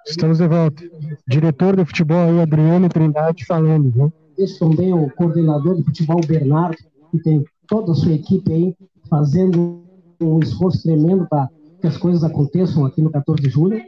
Estamos 0.05 0.37
de 0.37 0.47
volta. 0.47 0.83
Diretor 1.27 1.75
de 1.75 1.85
futebol 1.85 2.17
aí, 2.17 2.39
Adriano 2.39 2.89
Trindade, 2.89 3.45
falando, 3.45 3.89
viu? 3.89 4.13
Esse 4.37 4.59
também 4.59 4.91
é 4.91 4.95
o 4.95 5.09
coordenador 5.09 5.75
de 5.75 5.83
futebol, 5.83 6.19
Bernardo, 6.27 6.77
que 7.09 7.19
tem 7.19 7.43
toda 7.67 7.93
a 7.93 7.95
sua 7.95 8.11
equipe 8.11 8.51
aí 8.51 8.75
fazendo 9.09 9.83
um 10.19 10.39
esforço 10.39 10.83
tremendo 10.83 11.27
para 11.27 11.49
que 11.79 11.87
as 11.87 11.97
coisas 11.97 12.23
aconteçam 12.23 12.85
aqui 12.85 13.01
no 13.01 13.09
14 13.09 13.41
de 13.41 13.49
julho. 13.49 13.81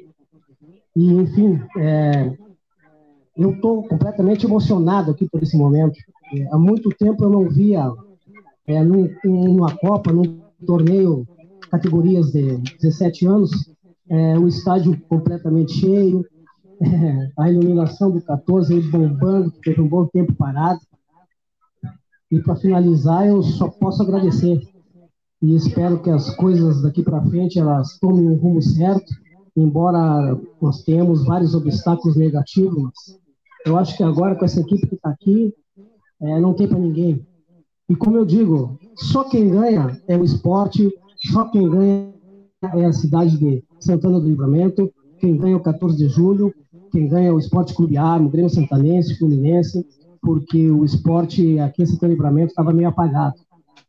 E, 0.98 1.14
enfim, 1.14 1.62
é, 1.78 2.36
eu 3.38 3.52
estou 3.52 3.84
completamente 3.88 4.48
emocionado 4.48 5.12
aqui 5.12 5.30
por 5.30 5.44
esse 5.44 5.56
momento. 5.56 5.96
É, 6.34 6.48
há 6.52 6.58
muito 6.58 6.90
tempo 6.90 7.24
eu 7.24 7.30
não 7.30 7.48
via 7.48 7.88
é, 8.66 8.84
num, 8.84 9.08
numa 9.24 9.78
Copa, 9.78 10.12
num 10.12 10.42
torneio 10.66 11.24
categorias 11.70 12.32
de 12.32 12.58
17 12.82 13.28
anos, 13.28 13.52
é, 14.10 14.40
o 14.40 14.48
estádio 14.48 15.00
completamente 15.08 15.74
cheio, 15.74 16.26
é, 16.82 17.32
a 17.38 17.52
iluminação 17.52 18.10
do 18.10 18.20
14 18.20 18.74
aí 18.74 18.82
bombando, 18.82 19.52
que 19.52 19.62
teve 19.62 19.80
um 19.80 19.88
bom 19.88 20.08
tempo 20.08 20.34
parado. 20.34 20.80
E 22.32 22.40
para 22.40 22.56
finalizar, 22.56 23.28
eu 23.28 23.44
só 23.44 23.68
posso 23.70 24.02
agradecer 24.02 24.60
e 25.44 25.56
espero 25.56 26.02
que 26.02 26.10
as 26.10 26.36
coisas 26.36 26.82
daqui 26.82 27.04
para 27.04 27.22
frente 27.22 27.60
elas 27.60 28.00
tomem 28.00 28.28
um 28.28 28.36
rumo 28.36 28.64
certo, 28.64 29.14
embora 29.58 30.40
nós 30.62 30.84
tenhamos 30.84 31.26
vários 31.26 31.56
obstáculos 31.56 32.16
negativos. 32.16 32.92
Eu 33.66 33.78
acho 33.78 33.98
que 33.98 34.04
agora 34.04 34.36
com 34.36 34.46
essa 34.46 34.62
equipe 34.62 34.88
que 34.88 34.96
está 34.96 35.10
aqui, 35.10 35.52
é, 36.22 36.40
não 36.40 36.54
tem 36.54 36.68
para 36.68 36.80
ninguém. 36.80 37.26
E 37.90 37.96
como 37.96 38.18
eu 38.18 38.26
digo, 38.26 38.78
só 38.96 39.24
quem 39.24 39.50
ganha 39.50 40.00
é 40.08 40.16
o 40.16 40.24
esporte, 40.24 40.90
só 41.32 41.46
quem 41.46 41.70
ganha 41.70 42.14
é 42.76 42.86
a 42.86 42.94
cidade 42.94 43.38
de 43.38 43.64
Santana 43.80 44.20
do 44.20 44.28
Livramento, 44.28 44.92
quem 45.20 45.36
ganha 45.36 45.54
é 45.54 45.58
o 45.58 45.62
14 45.62 45.98
de 45.98 46.08
julho, 46.08 46.54
quem 46.92 47.08
ganha 47.08 47.30
é 47.30 47.32
o 47.32 47.40
Esporte 47.40 47.74
Clube 47.74 47.98
Armo, 47.98 48.30
Grêmio 48.30 48.50
Santanense, 48.50 49.18
Fluminense, 49.18 49.86
porque 50.22 50.70
o 50.70 50.84
esporte 50.84 51.60
aqui 51.60 51.84
em 51.84 51.86
Santana 51.86 52.14
Livramento 52.14 52.52
estava 52.52 52.74
meio 52.74 52.90
apagado. 52.90 53.36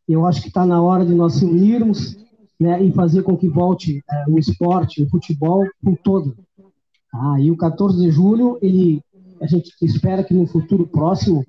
Eu 0.08 0.26
acho 0.26 0.40
que 0.42 0.48
está 0.48 0.64
na 0.64 0.80
hora 0.80 1.04
de 1.04 1.14
nós 1.14 1.34
se 1.34 1.44
unirmos 1.44 2.16
né, 2.58 2.90
fazer 2.92 3.22
com 3.22 3.36
que 3.36 3.48
volte 3.48 4.02
é, 4.10 4.24
o 4.28 4.38
esporte, 4.38 5.02
o 5.02 5.08
futebol, 5.08 5.64
com 5.84 5.94
todo. 5.94 6.36
Ah, 7.12 7.40
e 7.40 7.50
o 7.50 7.56
14 7.56 7.98
de 7.98 8.10
julho, 8.10 8.58
ele, 8.60 9.02
a 9.40 9.46
gente 9.46 9.72
espera 9.80 10.24
que 10.24 10.34
no 10.34 10.46
futuro 10.46 10.86
próximo 10.86 11.44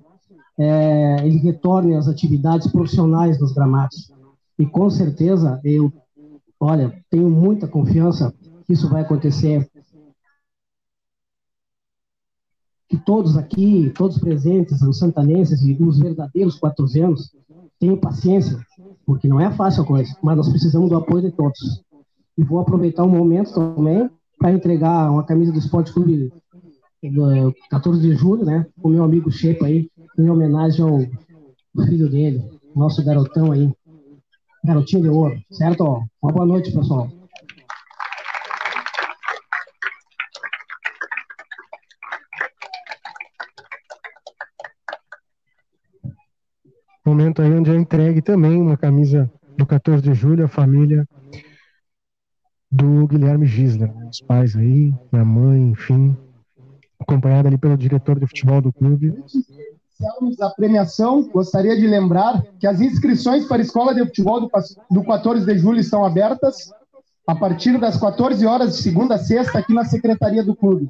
é, 0.58 1.26
ele 1.26 1.38
retorne 1.38 1.96
às 1.96 2.06
atividades 2.06 2.70
profissionais 2.70 3.40
nos 3.40 3.52
gramados. 3.52 4.12
E 4.58 4.66
com 4.66 4.88
certeza, 4.90 5.60
eu, 5.64 5.92
olha, 6.58 7.02
tenho 7.10 7.28
muita 7.28 7.66
confiança 7.66 8.32
que 8.66 8.74
isso 8.74 8.88
vai 8.88 9.02
acontecer. 9.02 9.68
Que 12.88 12.98
todos 12.98 13.36
aqui, 13.36 13.90
todos 13.96 14.18
presentes, 14.18 14.82
os 14.82 14.98
santanenses 14.98 15.62
e 15.62 15.72
os 15.82 15.98
verdadeiros 15.98 16.58
quatorzenos, 16.58 17.34
tenham 17.80 17.96
paciência, 17.96 18.58
porque 19.06 19.26
não 19.26 19.40
é 19.40 19.50
fácil 19.50 19.82
a 19.82 19.86
coisa, 19.86 20.14
mas 20.22 20.36
nós 20.36 20.48
precisamos 20.48 20.90
do 20.90 20.96
apoio 20.96 21.22
de 21.22 21.32
todos. 21.32 21.82
E 22.36 22.44
vou 22.44 22.60
aproveitar 22.60 23.02
o 23.02 23.06
um 23.06 23.10
momento 23.10 23.52
também 23.52 24.08
para 24.38 24.52
entregar 24.52 25.10
uma 25.10 25.24
camisa 25.24 25.50
do 25.50 25.58
Esporte 25.58 25.92
Clube 25.92 26.32
do 27.02 27.54
14 27.70 28.00
de 28.00 28.14
julho, 28.14 28.44
né, 28.44 28.66
o 28.82 28.88
meu 28.88 29.02
amigo 29.02 29.30
Shepa 29.30 29.66
aí, 29.66 29.88
em 30.18 30.28
homenagem 30.28 30.84
ao 30.84 31.00
filho 31.86 32.10
dele, 32.10 32.44
nosso 32.76 33.02
garotão 33.02 33.52
aí, 33.52 33.72
garotinho 34.62 35.02
de 35.02 35.08
ouro, 35.08 35.40
certo? 35.50 35.82
Uma 36.22 36.32
boa 36.32 36.44
noite, 36.44 36.72
pessoal. 36.72 37.10
Momento 47.10 47.42
aí 47.42 47.52
onde 47.52 47.72
é 47.72 47.74
entregue 47.74 48.22
também 48.22 48.62
uma 48.62 48.76
camisa 48.76 49.28
do 49.58 49.66
14 49.66 50.00
de 50.00 50.14
julho 50.14 50.44
à 50.44 50.48
família 50.48 51.04
do 52.70 53.04
Guilherme 53.08 53.46
Gisler, 53.46 53.92
né? 53.92 54.08
os 54.08 54.20
pais 54.20 54.54
aí, 54.54 54.94
minha 55.10 55.24
mãe, 55.24 55.60
enfim, 55.70 56.16
acompanhada 57.00 57.48
ali 57.48 57.58
pelo 57.58 57.76
diretor 57.76 58.20
de 58.20 58.28
futebol 58.28 58.62
do 58.62 58.72
clube. 58.72 59.08
Iniciarmos 59.08 60.40
a 60.40 60.50
premiação, 60.50 61.28
gostaria 61.30 61.76
de 61.76 61.84
lembrar 61.84 62.44
que 62.60 62.66
as 62.68 62.80
inscrições 62.80 63.44
para 63.44 63.56
a 63.56 63.62
Escola 63.62 63.92
de 63.92 64.04
Futebol 64.04 64.42
do, 64.42 64.50
do 64.88 65.02
14 65.02 65.44
de 65.44 65.58
julho 65.58 65.80
estão 65.80 66.04
abertas 66.04 66.70
a 67.26 67.34
partir 67.34 67.76
das 67.80 67.98
14 67.98 68.46
horas 68.46 68.76
de 68.76 68.82
segunda 68.84 69.16
a 69.16 69.18
sexta 69.18 69.58
aqui 69.58 69.74
na 69.74 69.84
Secretaria 69.84 70.44
do 70.44 70.54
Clube. 70.54 70.88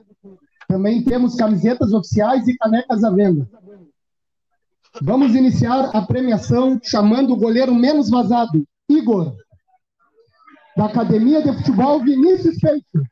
Também 0.69 1.03
temos 1.03 1.35
camisetas 1.35 1.95
oficiais 1.95 2.47
e 2.47 2.59
canecas 2.59 3.05
à 3.05 3.11
venda. 3.11 3.49
Vamos 5.03 5.35
iniciar 5.35 5.91
a 5.95 6.03
premiação 6.03 6.79
chamando 6.83 7.33
o 7.33 7.37
goleiro 7.37 7.75
menos 7.75 8.11
vazado, 8.11 8.65
Igor, 8.89 9.35
da 10.77 10.87
Academia 10.87 11.43
de 11.43 11.53
Futebol 11.59 12.03
Vinícius 12.03 12.59
Feito. 12.59 13.03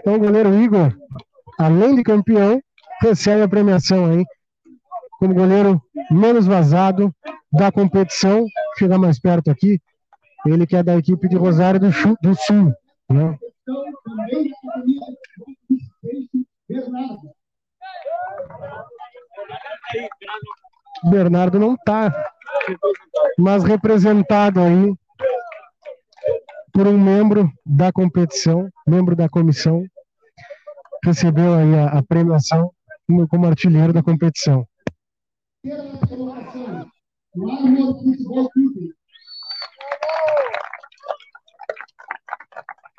Então, 0.00 0.14
o 0.14 0.18
goleiro 0.18 0.54
Igor, 0.60 0.92
além 1.58 1.94
de 1.94 2.02
campeão, 2.02 2.60
recebe 3.00 3.42
a 3.42 3.48
premiação 3.48 4.06
aí 4.06 4.24
como 5.18 5.34
goleiro 5.34 5.80
menos 6.10 6.46
vazado 6.46 7.14
da 7.52 7.70
competição. 7.70 8.44
Chegar 8.78 8.98
mais 8.98 9.18
perto 9.18 9.50
aqui, 9.50 9.80
ele 10.46 10.66
que 10.66 10.76
é 10.76 10.82
da 10.82 10.96
equipe 10.96 11.28
de 11.28 11.36
Rosário 11.36 11.80
do, 11.80 11.92
Sul, 11.92 12.16
do 12.20 12.34
Sul 12.34 12.74
né? 13.08 13.38
Bernardo. 21.04 21.58
Não 21.58 21.74
está, 21.74 22.12
mas 23.38 23.64
representado 23.64 24.60
aí 24.60 24.94
por 26.72 26.86
um 26.86 26.98
membro 26.98 27.50
da 27.64 27.90
competição, 27.90 28.68
membro 28.86 29.16
da 29.16 29.28
comissão, 29.28 29.84
recebeu 31.04 31.54
aí 31.54 31.74
a, 31.74 31.98
a 31.98 32.02
premiação 32.02 32.70
como 33.30 33.46
artilheiro 33.46 33.92
da 33.92 34.02
competição. 34.02 34.66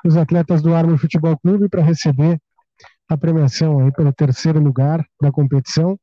Os 0.05 0.15
atletas 0.15 0.61
do 0.61 0.73
Arma 0.73 0.97
Futebol 0.97 1.37
Clube 1.37 1.69
para 1.69 1.81
receber 1.81 2.39
a 3.09 3.17
premiação 3.17 3.79
aí 3.79 3.91
pelo 3.91 4.13
terceiro 4.13 4.59
lugar 4.59 5.05
da 5.21 5.31
competição. 5.31 5.99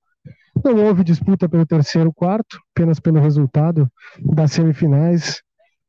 Não 0.64 0.82
houve 0.82 1.04
disputa 1.04 1.46
pelo 1.46 1.66
terceiro 1.66 2.10
quarto, 2.10 2.58
apenas 2.74 2.98
pelo 2.98 3.20
resultado 3.20 3.86
das 4.18 4.52
semifinais 4.52 5.42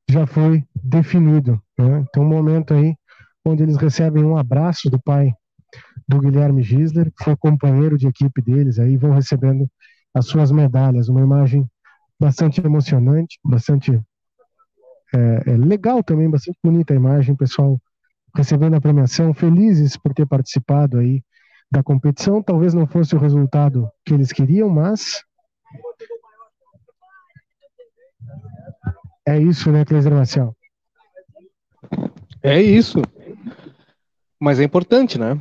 já 0.09 0.27
foi 0.27 0.65
definido. 0.75 1.61
Né? 1.77 2.05
Então, 2.09 2.23
um 2.23 2.27
momento 2.27 2.73
aí 2.73 2.93
onde 3.45 3.63
eles 3.63 3.77
recebem 3.77 4.23
um 4.23 4.35
abraço 4.35 4.89
do 4.89 5.01
pai 5.01 5.33
do 6.05 6.19
Guilherme 6.19 6.61
Gisler, 6.61 7.11
que 7.11 7.23
foi 7.23 7.37
companheiro 7.37 7.97
de 7.97 8.07
equipe 8.07 8.41
deles, 8.41 8.77
aí 8.77 8.97
vão 8.97 9.11
recebendo 9.11 9.65
as 10.13 10.27
suas 10.27 10.51
medalhas. 10.51 11.07
Uma 11.07 11.21
imagem 11.21 11.65
bastante 12.19 12.59
emocionante, 12.59 13.39
bastante 13.45 13.97
é, 15.13 15.51
é 15.51 15.57
legal 15.57 16.03
também, 16.03 16.29
bastante 16.29 16.57
bonita 16.61 16.93
a 16.93 16.97
imagem, 16.97 17.35
pessoal 17.35 17.79
recebendo 18.35 18.75
a 18.75 18.81
premiação, 18.81 19.33
felizes 19.33 19.95
por 19.95 20.13
ter 20.13 20.27
participado 20.27 20.97
aí 20.97 21.23
da 21.71 21.83
competição. 21.83 22.41
Talvez 22.41 22.73
não 22.73 22.87
fosse 22.87 23.15
o 23.15 23.19
resultado 23.19 23.89
que 24.05 24.13
eles 24.13 24.31
queriam, 24.31 24.69
mas 24.69 25.23
é 29.27 29.39
isso, 29.39 29.71
né, 29.71 29.83
Cleiser 29.85 30.13
Marcial? 30.13 30.55
É 32.43 32.61
isso. 32.61 33.01
Mas 34.39 34.59
é 34.59 34.63
importante, 34.63 35.19
né? 35.19 35.37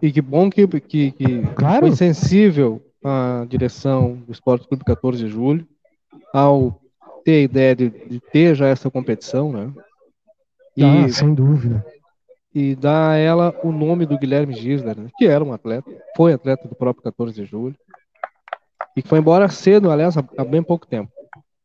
E 0.00 0.10
que 0.12 0.22
bom 0.22 0.48
que, 0.48 0.66
que, 0.66 1.12
que 1.12 1.42
claro. 1.54 1.86
foi 1.86 1.96
sensível 1.96 2.82
a 3.04 3.44
direção 3.48 4.14
do 4.14 4.32
Esporte 4.32 4.66
Clube 4.66 4.84
14 4.84 5.24
de 5.24 5.28
Julho 5.28 5.66
ao 6.32 6.80
ter 7.24 7.32
a 7.32 7.42
ideia 7.42 7.76
de, 7.76 7.90
de 7.90 8.20
ter 8.20 8.54
já 8.54 8.66
essa 8.66 8.90
competição, 8.90 9.52
né? 9.52 9.72
E, 10.76 10.84
ah, 10.84 11.08
sem 11.08 11.34
dúvida 11.34 11.84
e 12.58 12.74
dá 12.74 13.10
a 13.10 13.16
ela 13.16 13.54
o 13.62 13.70
nome 13.70 14.04
do 14.04 14.18
Guilherme 14.18 14.52
Gisler, 14.52 14.98
né, 14.98 15.06
que 15.16 15.26
era 15.26 15.44
um 15.44 15.52
atleta, 15.52 15.88
foi 16.16 16.32
atleta 16.32 16.66
do 16.66 16.74
próprio 16.74 17.04
14 17.04 17.32
de 17.32 17.44
julho, 17.44 17.76
e 18.96 19.02
que 19.02 19.08
foi 19.08 19.20
embora 19.20 19.48
cedo, 19.48 19.92
aliás, 19.92 20.16
há 20.16 20.44
bem 20.44 20.60
pouco 20.60 20.84
tempo. 20.84 21.08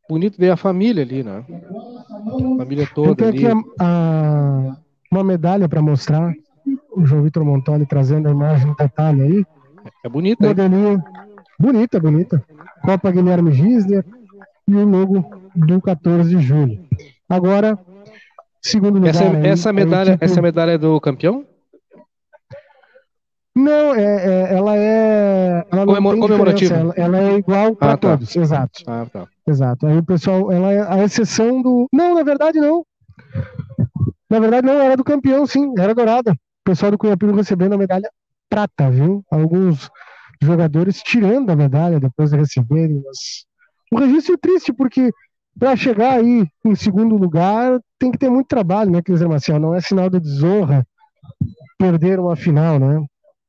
Bonito 0.07 0.37
ver 0.37 0.51
a 0.51 0.55
família 0.55 1.01
ali, 1.01 1.23
né? 1.23 1.43
A 1.47 2.57
família 2.57 2.87
toda. 2.93 3.09
Eu 3.09 3.15
tenho 3.15 3.29
ali. 3.29 3.47
aqui 3.47 3.65
a, 3.79 3.85
a, 3.85 4.77
uma 5.11 5.23
medalha 5.23 5.67
para 5.67 5.81
mostrar. 5.81 6.31
O 6.95 7.03
João 7.05 7.23
Vitor 7.23 7.43
Montoli 7.43 7.87
trazendo 7.87 8.27
a 8.27 8.31
imagem 8.31 8.67
no 8.67 8.75
detalhe 8.75 9.21
aí. 9.21 9.45
É 10.05 10.09
bonita. 10.09 10.45
Modelinho. 10.45 11.03
Bonita, 11.57 11.99
bonita. 11.99 12.43
Copa 12.83 13.09
Guilherme 13.09 13.51
Gisler 13.51 14.05
e 14.67 14.75
o 14.75 14.85
logo 14.85 15.25
do 15.55 15.81
14 15.81 16.29
de 16.29 16.39
julho. 16.39 16.85
Agora, 17.27 17.79
Segundo 18.63 18.95
lugar. 18.95 19.09
Essa, 19.09 19.23
aí, 19.25 19.47
essa 19.47 19.73
medalha, 19.73 20.11
tipo... 20.13 20.25
essa 20.25 20.41
medalha 20.41 20.71
é 20.71 20.77
do 20.77 20.99
campeão? 21.01 21.45
Não, 23.55 23.93
é, 23.93 24.01
é, 24.01 24.55
ela 24.55 24.75
é. 24.75 25.67
Ela 25.71 25.85
Comemor, 25.85 26.17
comemorativa. 26.17 26.73
Ela, 26.73 26.93
ela, 26.95 27.19
é 27.19 27.37
igual 27.37 27.75
para 27.75 27.93
ah, 27.93 27.97
tá. 27.97 28.09
todos, 28.17 28.35
exato. 28.35 28.83
Ah, 28.87 29.05
tá. 29.11 29.27
Exato. 29.45 29.85
Aí 29.85 29.97
o 29.97 30.03
pessoal, 30.03 30.51
ela 30.51 30.71
é 30.71 30.81
a 30.81 31.03
exceção 31.03 31.61
do. 31.61 31.87
Não, 31.93 32.15
na 32.15 32.23
verdade 32.23 32.59
não. 32.59 32.83
Na 34.29 34.39
verdade 34.39 34.65
não, 34.65 34.81
era 34.81 34.97
do 34.97 35.03
campeão, 35.03 35.45
sim, 35.45 35.71
era 35.77 35.93
dourada. 35.93 36.31
O 36.31 36.63
pessoal 36.65 36.91
do 36.91 36.97
Cunhapiro 36.97 37.35
recebendo 37.35 37.73
a 37.73 37.77
medalha 37.77 38.09
prata, 38.49 38.89
viu? 38.89 39.23
Alguns 39.29 39.91
jogadores 40.41 41.01
tirando 41.03 41.51
a 41.51 41.55
medalha 41.55 41.99
depois 41.99 42.31
de 42.31 42.37
receberem. 42.37 43.03
Mas... 43.05 43.45
Um 43.91 43.99
registro 43.99 44.37
triste, 44.37 44.73
porque 44.73 45.11
para 45.57 45.75
chegar 45.75 46.19
aí 46.19 46.47
em 46.65 46.75
segundo 46.75 47.15
lugar, 47.15 47.79
tem 47.99 48.11
que 48.11 48.17
ter 48.17 48.29
muito 48.29 48.47
trabalho, 48.47 48.91
né, 48.91 49.01
Cris 49.01 49.21
Marcial? 49.21 49.59
Não 49.59 49.73
é 49.73 49.81
sinal 49.81 50.09
de 50.09 50.19
desonra 50.19 50.85
perder 51.77 52.19
uma 52.19 52.35
final, 52.35 52.79
né? 52.79 53.05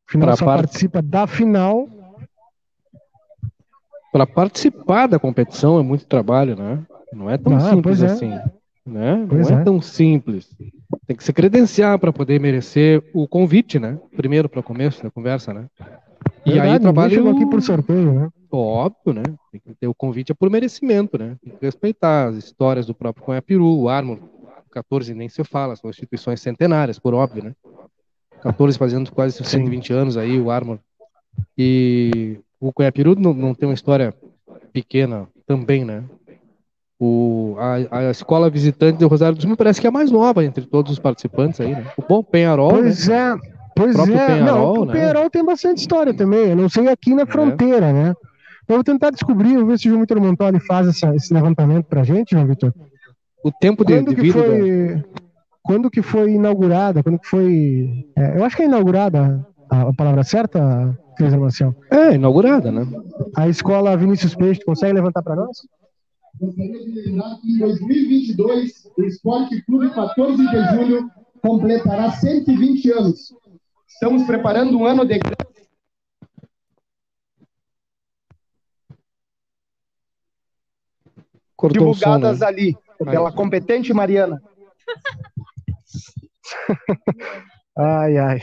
Final 0.08 0.28
pra 0.28 0.36
só 0.36 0.44
part... 0.44 0.62
participa 0.62 1.02
da 1.02 1.26
final. 1.26 1.88
Para 4.12 4.26
participar 4.26 5.06
da 5.08 5.18
competição 5.18 5.78
é 5.78 5.82
muito 5.82 6.06
trabalho, 6.06 6.54
né? 6.56 6.84
Não 7.12 7.30
é 7.30 7.38
tão 7.38 7.56
ah, 7.56 7.70
simples 7.70 8.02
é. 8.02 8.06
assim. 8.06 8.30
Né? 8.86 9.26
Não 9.26 9.38
é, 9.38 9.60
é, 9.60 9.64
tão 9.64 9.80
simples. 9.80 10.48
Tem 11.06 11.16
que 11.16 11.24
se 11.24 11.32
credenciar 11.32 11.98
para 11.98 12.12
poder 12.12 12.38
merecer 12.38 13.02
o 13.14 13.26
convite, 13.26 13.78
né? 13.78 13.98
Primeiro 14.14 14.48
para 14.48 14.60
o 14.60 14.64
começo 14.64 15.02
da 15.02 15.10
conversa, 15.10 15.54
né? 15.54 15.66
E 16.44 16.52
Verdade, 16.52 16.72
aí 16.72 16.80
trabalho 16.80 17.14
chegou 17.14 17.32
aqui 17.32 17.46
por 17.46 17.62
sorteio, 17.62 18.12
né? 18.12 18.28
Óbvio, 18.56 19.14
né? 19.14 19.22
Tem 19.50 19.60
que 19.60 19.74
ter 19.74 19.86
o 19.86 19.94
convite 19.94 20.32
é 20.32 20.34
por 20.34 20.50
merecimento, 20.50 21.18
né? 21.18 21.36
Tem 21.42 21.52
que 21.56 21.64
respeitar 21.64 22.28
as 22.28 22.36
histórias 22.36 22.86
do 22.86 22.94
próprio 22.94 23.24
Conhapiru, 23.24 23.78
o 23.78 23.88
Armor, 23.88 24.18
14 24.70 25.14
nem 25.14 25.28
se 25.28 25.42
fala, 25.44 25.76
são 25.76 25.88
instituições 25.90 26.40
centenárias, 26.40 26.98
por 26.98 27.14
óbvio, 27.14 27.44
né? 27.44 27.54
14 28.42 28.76
fazendo 28.78 29.10
quase 29.12 29.42
120 29.42 29.86
Sim. 29.86 29.94
anos 29.94 30.16
aí, 30.16 30.38
o 30.38 30.50
Armor. 30.50 30.78
E 31.56 32.38
o 32.60 32.72
Conhapiru 32.72 33.14
não, 33.14 33.32
não 33.32 33.54
tem 33.54 33.68
uma 33.68 33.74
história 33.74 34.14
pequena 34.72 35.28
também, 35.46 35.84
né? 35.84 36.04
O, 36.98 37.56
a, 37.58 37.98
a 37.98 38.10
escola 38.10 38.48
visitante 38.48 38.98
do 38.98 39.08
Rosário 39.08 39.36
do 39.36 39.42
Sul 39.42 39.50
me 39.50 39.56
parece 39.56 39.80
que 39.80 39.86
é 39.86 39.90
a 39.90 39.92
mais 39.92 40.10
nova 40.10 40.44
entre 40.44 40.64
todos 40.64 40.92
os 40.92 40.98
participantes 40.98 41.60
aí, 41.60 41.72
né? 41.72 41.86
O 41.96 42.02
bom 42.02 42.22
Penharol. 42.22 42.70
Pois 42.70 43.08
né? 43.08 43.16
é, 43.16 43.36
pois 43.74 43.94
próprio 43.94 44.16
é. 44.18 44.26
Penharol, 44.26 44.74
não, 44.74 44.82
o 44.82 44.84
né? 44.84 44.92
Penharol 44.92 45.30
tem 45.30 45.44
bastante 45.44 45.78
história 45.78 46.14
também. 46.14 46.50
Eu 46.50 46.56
não 46.56 46.68
sei 46.68 46.88
aqui 46.88 47.12
É. 47.12 47.14
na 47.14 47.26
fronteira, 47.26 47.92
né? 47.92 48.14
Eu 48.68 48.76
vou 48.76 48.84
tentar 48.84 49.10
descobrir, 49.10 49.56
vou 49.56 49.66
ver 49.66 49.78
se 49.78 49.86
o 49.88 49.90
João 49.90 50.00
Vitor 50.00 50.20
Montoli 50.20 50.58
faz 50.60 50.88
essa- 50.88 51.14
esse 51.14 51.32
levantamento 51.34 51.86
pra 51.86 52.02
gente, 52.04 52.30
João 52.32 52.46
Vitor. 52.46 52.72
O 53.44 53.52
tempo 53.52 53.84
de, 53.84 53.94
Quando 53.94 54.08
de 54.10 54.14
que 54.16 54.22
vida. 54.22 54.40
da- 54.40 54.46
foi, 54.46 55.04
quando 55.62 55.90
que 55.90 56.02
foi 56.02 56.30
inaugurada? 56.32 57.02
Quando 57.02 57.18
que 57.18 57.26
foi? 57.28 58.06
é, 58.16 58.38
eu 58.38 58.44
acho 58.44 58.56
que 58.56 58.62
é 58.62 58.66
inaugurada 58.66 59.46
a, 59.70 59.82
a 59.88 59.92
palavra 59.94 60.22
certa, 60.24 60.98
Cris 61.16 61.34
Marcial. 61.34 61.74
É, 61.90 62.14
inaugurada, 62.14 62.72
né? 62.72 62.86
A 63.36 63.48
escola 63.48 63.96
Vinícius 63.96 64.34
Peixe, 64.34 64.64
consegue 64.64 64.94
levantar 64.94 65.22
para 65.22 65.36
nós? 65.36 65.58
Gostaria 66.40 66.72
de 66.84 66.90
lembrar 67.02 67.36
que 67.40 67.52
em 67.52 67.58
2022, 67.58 68.90
o 68.98 69.02
Esporte 69.04 69.62
Clube 69.66 69.90
14 69.90 70.36
de 70.48 70.64
Julho 70.74 71.08
completará 71.42 72.10
120 72.12 72.90
anos. 72.90 73.32
Estamos 73.88 74.24
preparando 74.24 74.76
um 74.78 74.84
ano 74.86 75.04
de 75.06 75.18
Cortou 81.56 81.90
o 81.90 81.94
som, 81.94 82.00
divulgadas 82.00 82.40
né? 82.40 82.46
ali 82.46 82.76
pela 82.98 83.32
competente 83.32 83.92
Mariana. 83.92 84.42
Ai, 87.76 88.16
ai. 88.16 88.40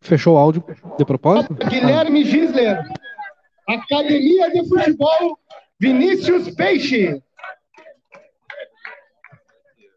Fechou 0.00 0.34
o 0.34 0.38
áudio 0.38 0.64
de 0.98 1.04
propósito? 1.04 1.54
Guilherme 1.54 2.24
Gisler, 2.24 2.82
Academia 3.68 4.50
de 4.50 4.68
Futebol 4.68 5.38
Vinícius 5.78 6.52
Peixe. 6.54 7.22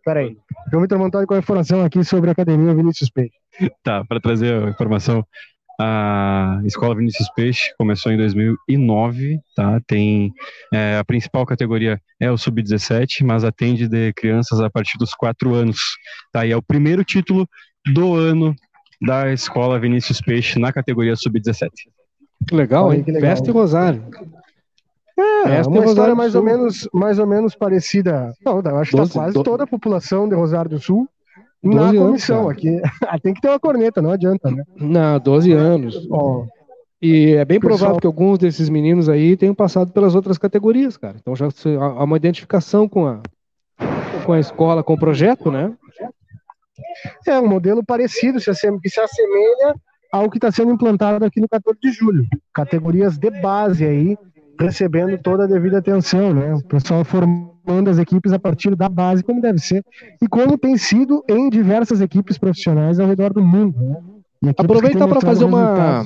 Peraí. 0.06 0.38
João 0.70 0.82
Vitor 0.84 1.00
Montoli 1.00 1.26
com 1.26 1.34
a 1.34 1.40
informação 1.40 1.84
aqui 1.84 2.04
sobre 2.04 2.30
a 2.30 2.34
Academia 2.34 2.76
Vinícius 2.76 3.10
Peixe. 3.10 3.43
Tá, 3.84 4.04
para 4.06 4.20
trazer 4.20 4.64
a 4.64 4.70
informação, 4.70 5.26
a 5.80 6.60
Escola 6.66 6.96
Vinícius 6.96 7.30
Peixe 7.36 7.74
começou 7.78 8.12
em 8.12 8.18
2009, 8.18 9.40
tá? 9.56 9.80
Tem 9.88 10.32
é, 10.74 10.98
a 10.98 11.04
principal 11.04 11.46
categoria 11.46 12.00
é 12.20 12.32
o 12.32 12.38
sub-17, 12.38 13.24
mas 13.26 13.44
atende 13.44 13.88
de 13.88 14.14
crianças 14.14 14.60
a 14.60 14.70
partir 14.70 14.98
dos 14.98 15.14
4 15.14 15.54
anos, 15.54 15.78
tá? 16.32 16.46
E 16.46 16.52
é 16.52 16.58
o 16.58 16.62
primeiro 16.62 17.04
título 17.04 17.48
do 17.94 18.16
ano 18.16 18.56
da 19.02 19.32
Escola 19.34 19.80
Vinícius 19.80 20.22
Peixe 20.22 20.58
na 20.60 20.72
categoria 20.72 21.16
sub-17. 21.16 21.70
Que 22.48 22.56
legal, 22.56 22.88
Olha 22.88 22.98
hein? 22.98 23.04
que 23.04 23.12
legal. 23.12 23.32
Festa 23.32 23.50
e 23.50 23.54
Rosário. 23.54 24.04
É, 25.18 25.44
Festa 25.44 25.72
e 25.72 25.74
uma 25.74 25.82
Rosário 25.82 25.90
história 25.90 26.16
mais 26.16 26.36
ou, 26.36 26.44
menos, 26.44 26.90
mais 26.94 27.20
ou 27.20 27.28
menos 27.28 27.56
parecida. 27.56 28.34
Não, 28.44 28.60
eu 28.62 28.78
acho 28.78 28.92
que 28.92 28.98
tá 28.98 29.04
Doze- 29.04 29.14
quase 29.14 29.34
do- 29.34 29.44
toda 29.44 29.64
a 29.64 29.68
população 29.68 30.28
de 30.28 30.36
Rosário 30.36 30.70
do 30.72 30.80
Sul 30.80 31.08
na 31.64 31.84
12 31.84 31.98
anos, 31.98 32.08
comissão 32.08 32.50
aqui. 32.50 32.82
Ah, 33.08 33.20
Tem 33.20 33.34
que 33.34 33.42
ter 33.42 33.50
uma 33.50 33.60
corneta, 33.60 34.02
não 34.02 34.12
adianta, 34.12 34.50
né? 34.52 34.64
Não, 34.78 35.20
12 35.20 35.52
anos. 35.52 36.08
Ó, 36.12 36.46
E 37.02 37.34
é 37.34 37.46
bem 37.46 37.60
Pessoal- 37.60 37.78
provável 37.78 38.00
que 38.02 38.08
alguns 38.08 38.38
desses 38.40 38.70
meninos 38.70 39.10
aí 39.10 39.36
tenham 39.38 39.54
passado 39.56 39.92
pelas 39.92 40.16
outras 40.16 40.38
categorias, 40.38 40.98
cara. 40.98 41.16
Então 41.20 41.36
já 41.36 41.48
há 41.80 42.04
uma 42.04 42.18
identificação 42.18 42.88
com 42.88 43.06
a, 43.08 43.22
com 44.26 44.34
a 44.34 44.40
escola, 44.40 44.84
com 44.84 44.94
o 44.94 45.00
projeto, 45.00 45.52
né? 45.52 45.74
é 47.28 47.40
um 47.40 47.48
modelo 47.48 47.84
parecido, 47.84 48.40
se 48.40 48.52
que 48.82 48.90
se 48.90 49.00
assemelha 49.00 49.76
ao 50.12 50.30
que 50.30 50.38
está 50.38 50.52
sendo 50.52 50.72
implantado 50.72 51.26
aqui 51.26 51.40
no 51.40 51.48
14 51.48 51.80
de 51.82 51.92
julho. 51.92 52.26
Categorias 52.54 53.18
de 53.18 53.30
base 53.42 53.86
aí, 53.86 54.18
recebendo 54.60 55.18
toda 55.18 55.44
a 55.44 55.48
devida 55.48 55.80
atenção, 55.80 56.34
né? 56.34 56.54
O 56.54 56.64
pessoal 56.64 57.04
formando 57.64 57.90
as 57.90 57.98
equipes 57.98 58.34
a 58.34 58.40
partir 58.40 58.76
da 58.76 58.90
base, 58.90 59.24
como 59.24 59.42
deve 59.42 59.60
ser, 59.60 59.84
e 60.22 60.28
como 60.28 60.58
tem 60.58 60.78
sido 60.78 61.24
em 61.30 61.50
diversas 61.50 62.02
equipes 62.02 62.38
profissionais 62.38 63.00
ao 63.00 63.08
redor 63.08 63.34
do 63.34 63.44
mundo. 63.44 63.76
Né? 64.42 64.54
Aproveitar 64.58 65.08
para 65.08 65.22
fazer 65.22 65.46
uma, 65.46 66.04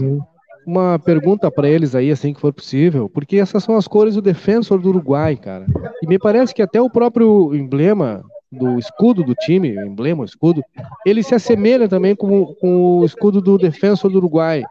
uma 0.66 1.00
pergunta 1.00 1.50
para 1.50 1.68
eles 1.68 1.96
aí, 1.96 2.12
assim 2.12 2.34
que 2.34 2.40
for 2.40 2.54
possível, 2.54 3.10
porque 3.10 3.38
essas 3.38 3.64
são 3.64 3.76
as 3.76 3.88
cores 3.88 4.16
do 4.16 4.22
defensor 4.22 4.80
do 4.80 4.90
Uruguai, 4.90 5.36
cara. 5.36 5.66
E 6.02 6.08
me 6.08 6.20
parece 6.20 6.54
que 6.54 6.62
até 6.62 6.80
o 6.80 6.90
próprio 6.90 7.56
emblema 7.56 8.24
do 8.52 8.78
escudo 8.78 9.24
do 9.24 9.34
time, 9.34 9.78
o 9.78 9.88
emblema, 9.88 10.24
escudo, 10.24 10.64
ele 11.06 11.24
se 11.24 11.36
assemelha 11.36 11.90
também 11.90 12.16
com, 12.16 12.54
com 12.56 13.00
o 13.00 13.06
escudo 13.06 13.42
do 13.42 13.58
defensor 13.58 14.12
do 14.12 14.18
Uruguai. 14.18 14.64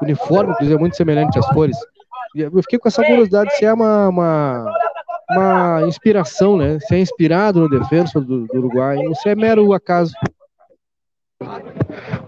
O 0.00 0.04
uniforme, 0.04 0.52
inclusive, 0.52 0.76
é 0.76 0.80
muito 0.80 0.96
semelhante 0.96 1.38
às 1.38 1.48
cores. 1.50 1.76
E 2.34 2.40
Eu 2.40 2.62
fiquei 2.62 2.78
com 2.78 2.88
essa 2.88 3.04
curiosidade 3.04 3.54
se 3.56 3.64
é 3.64 3.72
uma, 3.72 4.08
uma, 4.08 4.72
uma 5.32 5.82
inspiração, 5.86 6.56
né? 6.56 6.78
Se 6.80 6.94
é 6.94 7.00
inspirado 7.00 7.60
no 7.60 7.68
defensor 7.68 8.24
do, 8.24 8.46
do 8.46 8.58
Uruguai, 8.58 8.98
se 9.14 9.28
é 9.28 9.34
mero 9.34 9.72
acaso. 9.72 10.12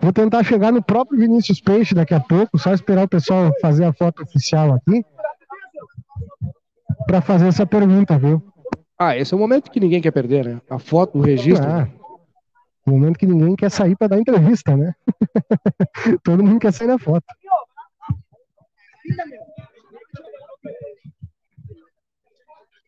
Vou 0.01 0.13
tentar 0.13 0.43
chegar 0.43 0.73
no 0.73 0.83
próprio 0.83 1.19
Vinícius 1.19 1.61
Peixe 1.61 1.95
daqui 1.95 2.15
a 2.15 2.21
pouco, 2.21 2.59
só 2.59 2.73
esperar 2.73 3.05
o 3.05 3.09
pessoal 3.09 3.51
fazer 3.61 3.85
a 3.85 3.93
foto 3.93 4.23
oficial 4.23 4.75
aqui 4.75 5.05
para 7.07 7.21
fazer 7.21 7.49
essa 7.49 7.67
pergunta, 7.67 8.19
viu? 8.19 8.43
Ah, 8.99 9.17
esse 9.17 9.33
é 9.35 9.37
o 9.37 9.41
momento 9.41 9.71
que 9.71 9.81
ninguém 9.81 10.01
quer 10.01 10.11
perder, 10.11 10.45
né? 10.45 10.61
A 10.69 10.79
foto, 10.79 11.19
o 11.19 11.21
registro. 11.21 11.69
Ah, 11.69 11.89
o 12.87 12.91
momento 12.91 13.19
que 13.19 13.27
ninguém 13.27 13.57
quer 13.57 13.71
sair 13.71 13.97
para 13.97 14.09
dar 14.09 14.19
entrevista, 14.19 14.77
né? 14.77 14.95
Todo 16.23 16.45
mundo 16.45 16.61
quer 16.61 16.73
sair 16.73 16.89
na 16.89 16.99
foto. 16.99 17.25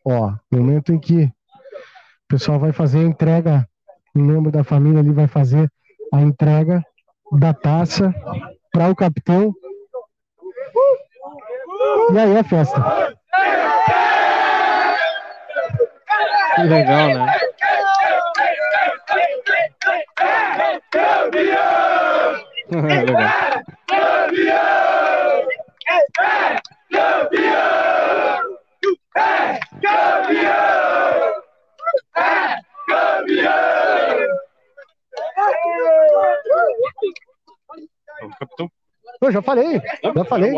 Ó, 0.09 0.31
momento 0.49 0.93
em 0.93 0.99
que 0.99 1.23
o 1.23 1.31
pessoal 2.29 2.57
vai 2.57 2.71
fazer 2.71 2.99
a 2.99 3.03
entrega, 3.03 3.67
um 4.15 4.23
membro 4.23 4.49
da 4.49 4.63
família 4.63 5.01
ali 5.01 5.11
vai 5.11 5.27
fazer 5.27 5.69
a 6.13 6.21
entrega 6.21 6.81
da 7.33 7.53
taça 7.53 8.15
para 8.71 8.89
o 8.89 8.95
capitão. 8.95 9.53
E 12.13 12.17
aí 12.17 12.37
a 12.37 12.43
festa. 12.45 13.17
Que 16.55 16.61
legal, 16.63 17.07
né? 17.09 17.25
legal. 22.71 23.47
Capitão. 38.39 38.69
Eu 39.21 39.31
já 39.31 39.41
falei, 39.41 39.81
já 40.15 40.25
falei. 40.25 40.53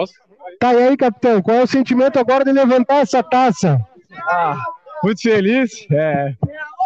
Tá 0.59 0.69
aí, 0.69 0.97
capitão, 0.97 1.41
qual 1.41 1.57
é 1.57 1.63
o 1.63 1.67
sentimento 1.67 2.17
agora 2.19 2.43
de 2.43 2.51
levantar 2.51 3.01
essa 3.01 3.21
taça? 3.21 3.79
Ah, 4.27 4.57
muito 5.03 5.21
feliz. 5.21 5.85
É, 5.91 6.33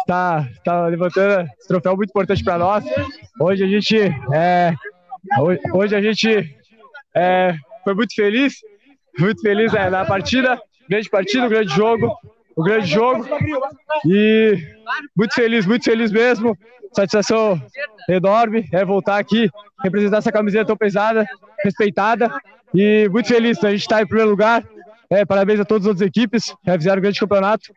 tá, 0.06 0.46
tá 0.64 0.86
levantando 0.86 1.48
esse 1.58 1.68
troféu 1.68 1.96
muito 1.96 2.10
importante 2.10 2.44
para 2.44 2.58
nós. 2.58 2.84
Hoje 3.40 3.64
a 3.64 3.66
gente, 3.66 3.96
é, 4.32 4.74
hoje, 5.38 5.60
hoje 5.72 5.96
a 5.96 6.02
gente 6.02 6.56
é, 7.14 7.56
foi 7.82 7.94
muito 7.94 8.14
feliz, 8.14 8.54
muito 9.18 9.40
feliz 9.40 9.72
é, 9.74 9.90
na 9.90 10.04
partida, 10.04 10.60
grande 10.88 11.08
partida, 11.08 11.46
um 11.46 11.48
grande 11.48 11.74
jogo, 11.74 12.16
um 12.56 12.62
grande 12.62 12.86
jogo 12.86 13.26
e 14.06 14.56
muito 15.16 15.34
feliz, 15.34 15.66
muito 15.66 15.84
feliz 15.84 16.12
mesmo. 16.12 16.56
Satisfação 16.92 17.60
enorme 18.08 18.68
é 18.72 18.84
voltar 18.84 19.18
aqui, 19.18 19.50
representar 19.82 20.18
essa 20.18 20.30
camiseta 20.30 20.66
tão 20.66 20.76
pesada, 20.76 21.26
respeitada 21.64 22.30
e 22.72 23.08
muito 23.10 23.28
feliz. 23.28 23.62
A 23.64 23.70
gente 23.70 23.80
está 23.80 24.02
em 24.02 24.06
primeiro 24.06 24.30
lugar. 24.30 24.64
É, 25.10 25.24
parabéns 25.24 25.60
a 25.60 25.64
todas 25.64 25.84
as 25.84 25.88
outras 25.88 26.08
equipes, 26.08 26.54
já 26.64 26.76
fizeram 26.76 26.98
um 26.98 27.02
grande 27.02 27.20
campeonato 27.20 27.72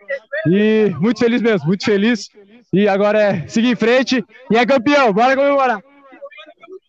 e 0.47 0.91
muito 0.99 1.19
feliz 1.19 1.41
mesmo, 1.41 1.67
muito 1.67 1.83
feliz. 1.83 2.29
E 2.73 2.87
agora 2.87 3.19
é 3.19 3.47
seguir 3.47 3.71
em 3.71 3.75
frente 3.75 4.23
e 4.49 4.57
é 4.57 4.65
campeão, 4.65 5.11
bora 5.13 5.35
comemorar. 5.35 5.81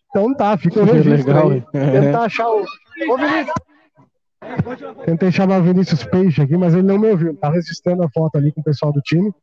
Então 0.09 0.33
tá, 0.33 0.57
fica 0.57 0.79
o 0.79 0.85
registro 0.85 1.33
Legal? 1.33 1.61
Tentar 1.71 2.23
achar 2.23 2.49
o. 2.49 2.65
Ô, 3.09 3.17
Vinícius! 3.17 3.68
Tentei 5.05 5.31
chamar 5.31 5.59
o 5.59 5.63
Vinícius 5.63 6.03
Peixe 6.03 6.41
aqui, 6.41 6.55
mas 6.57 6.73
ele 6.73 6.83
não 6.83 6.97
me 6.97 7.09
ouviu. 7.09 7.35
Tá 7.35 7.49
registrando 7.49 8.03
a 8.03 8.09
foto 8.09 8.37
ali 8.37 8.51
com 8.51 8.61
o 8.61 8.63
pessoal 8.63 8.91
do 8.91 9.01
time. 9.01 9.33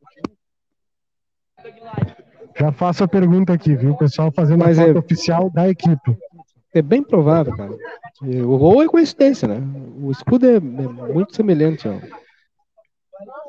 Já 2.59 2.73
faço 2.73 3.05
a 3.05 3.09
pergunta 3.09 3.52
aqui, 3.52 3.74
viu? 3.74 3.93
O 3.93 3.98
pessoal 3.98 4.32
fazendo 4.35 4.60
Mas 4.60 4.78
a 4.78 4.86
foto 4.86 4.97
é- 4.97 4.98
oficial 4.98 5.51
da 5.51 5.68
equipe. 5.68 6.16
É 6.74 6.82
bem 6.82 7.02
provável, 7.02 7.55
cara. 7.56 7.74
E- 8.23 8.40
Ou 8.43 8.82
é 8.82 8.86
coincidência, 8.86 9.47
né? 9.48 9.60
O 10.01 10.10
escudo 10.10 10.47
é, 10.47 10.56
é 10.56 10.60
muito 10.60 11.35
semelhante. 11.35 11.86
Ó. 11.89 11.94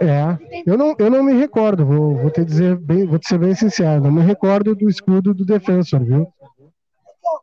É, 0.01 0.37
eu 0.65 0.77
não, 0.77 0.95
eu 0.97 1.09
não 1.09 1.23
me 1.23 1.33
recordo, 1.33 1.85
vou, 1.85 2.15
vou 2.17 2.29
te 2.29 2.43
dizer 2.45 2.77
bem, 2.77 3.05
vou 3.05 3.19
te 3.19 3.27
ser 3.27 3.37
bem 3.37 3.53
sincero, 3.53 4.01
não 4.01 4.11
me 4.11 4.21
recordo 4.21 4.75
do 4.75 4.89
escudo 4.89 5.33
do 5.33 5.43
Defensor, 5.45 6.03
viu? 6.03 6.27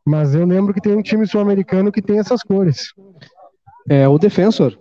Mas 0.07 0.35
eu 0.35 0.47
lembro 0.47 0.73
que 0.73 0.81
tem 0.81 0.95
um 0.95 1.03
time 1.03 1.27
sul-americano 1.27 1.93
que 1.93 2.01
tem 2.01 2.19
essas 2.19 2.43
cores. 2.43 2.95
É 3.89 4.09
o 4.09 4.19
Defensor. 4.19 4.77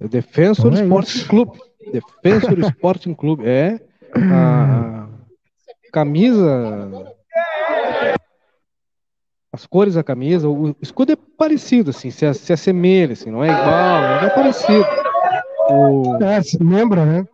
É 0.00 0.04
o 0.04 0.08
Defensor 0.08 0.66
Então 0.72 0.78
é 0.80 0.82
Sporting 0.84 1.28
Clube. 1.28 1.58
Defensor 1.92 2.58
Sporting 2.58 3.14
Clube. 3.14 3.44
É 3.48 3.80
a 4.32 5.08
camisa. 5.92 7.14
As 9.52 9.66
cores 9.66 9.94
da 9.94 10.04
camisa, 10.04 10.48
o 10.48 10.76
escudo 10.80 11.12
é 11.12 11.16
parecido, 11.16 11.90
assim, 11.90 12.10
se, 12.10 12.32
se 12.34 12.52
assemelha, 12.52 13.14
assim, 13.14 13.30
não 13.30 13.42
é 13.42 13.48
igual, 13.50 14.02
mas 14.02 14.22
é 14.24 14.30
parecido. 14.30 14.84
O- 15.70 16.18
É, 16.22 16.40
lembra, 16.60 17.04
né? 17.06 17.26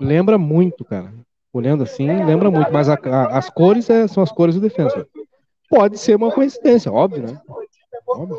Lembra 0.00 0.36
muito, 0.36 0.84
cara. 0.84 1.12
Olhando 1.52 1.82
assim, 1.82 2.06
lembra 2.24 2.50
muito, 2.50 2.70
mas 2.72 2.88
a- 2.88 2.98
a- 3.02 3.38
as 3.38 3.48
cores 3.48 3.88
é- 3.88 4.06
são 4.06 4.22
as 4.22 4.30
cores 4.30 4.56
do 4.56 4.60
Defensor. 4.60 5.06
Pode 5.70 5.98
ser 5.98 6.16
uma 6.16 6.30
coincidência, 6.30 6.92
óbvio, 6.92 7.22
né? 7.26 7.40
Óbvio. 8.06 8.38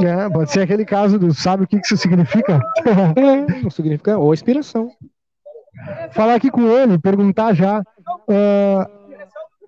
É, 0.00 0.28
pode 0.30 0.50
ser 0.50 0.60
aquele 0.60 0.84
caso 0.84 1.18
do 1.18 1.32
sabe 1.34 1.64
o 1.64 1.66
que 1.66 1.76
isso 1.76 1.96
significa? 1.96 2.60
Não 3.62 3.70
significa, 3.70 4.16
ou 4.18 4.32
inspiração. 4.32 4.90
Falar 6.12 6.34
aqui 6.34 6.50
com 6.50 6.68
ele, 6.68 6.98
perguntar 6.98 7.54
já. 7.54 7.82
ah, 8.28 8.90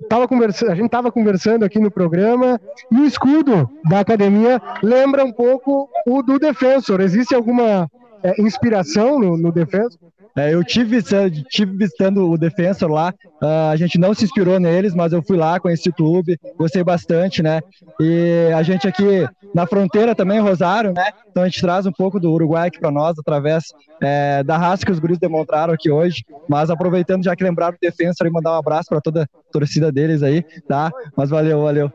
tava 0.09 0.27
conversando, 0.27 0.73
a 0.73 0.75
gente 0.75 0.87
estava 0.87 1.13
conversando 1.13 1.65
aqui 1.65 1.79
no 1.79 1.91
programa 1.91 2.61
e 2.91 2.97
o 2.97 3.05
escudo 3.05 3.71
da 3.89 4.01
academia 4.01 4.61
lembra 4.83 5.25
um 5.25 5.33
pouco 5.33 5.89
o 6.07 6.23
do 6.23 6.39
Defensor. 6.39 7.01
Existe 7.01 7.35
alguma 7.35 7.89
é, 8.23 8.41
inspiração 8.41 9.19
no, 9.19 9.37
no 9.37 9.53
Defensor? 9.53 10.12
É, 10.37 10.55
eu 10.55 10.65
tive, 10.65 10.97
visitando- 10.97 11.43
tive 11.51 11.77
visitando 11.77 12.31
o 12.31 12.39
Defensor 12.39 12.91
lá, 12.91 13.13
ah, 13.43 13.71
a 13.71 13.77
gente 13.77 13.99
não 13.99 14.15
se 14.15 14.25
inspirou 14.25 14.59
neles, 14.59 14.95
mas 14.95 15.13
eu 15.13 15.23
fui 15.23 15.37
lá, 15.37 15.61
conheci 15.61 15.91
o 15.91 15.93
clube, 15.93 16.39
gostei 16.57 16.83
bastante, 16.83 17.43
né? 17.43 17.61
E 18.01 18.51
a 18.55 18.63
gente 18.63 18.89
aqui 18.89 19.29
na 19.55 19.67
fronteira 19.67 20.15
também, 20.15 20.41
Rosário, 20.41 20.93
né? 20.95 21.11
Então 21.31 21.43
a 21.43 21.47
gente 21.47 21.61
traz 21.61 21.85
um 21.85 21.93
pouco 21.93 22.19
do 22.19 22.33
Uruguai 22.33 22.69
aqui 22.69 22.81
para 22.81 22.91
nós, 22.91 23.19
através 23.19 23.65
é, 24.03 24.43
da 24.43 24.57
raça 24.57 24.87
que 24.87 24.93
os 24.93 24.99
guris 24.99 25.19
demonstraram 25.19 25.75
aqui 25.75 25.91
hoje. 25.91 26.25
Mas 26.49 26.71
aproveitando, 26.71 27.25
já 27.25 27.37
que 27.37 27.45
lembraram 27.45 27.75
o 27.75 27.79
Defensor, 27.81 28.27
e 28.27 28.31
mandar 28.31 28.53
um 28.53 28.59
abraço 28.59 28.89
para 28.89 29.01
toda 29.01 29.25
a 29.25 29.53
torcida 29.53 29.93
deles 29.93 30.23
aí, 30.23 30.43
tá? 30.67 30.91
Mas 31.17 31.29
valeu, 31.29 31.63
valeu. 31.63 31.93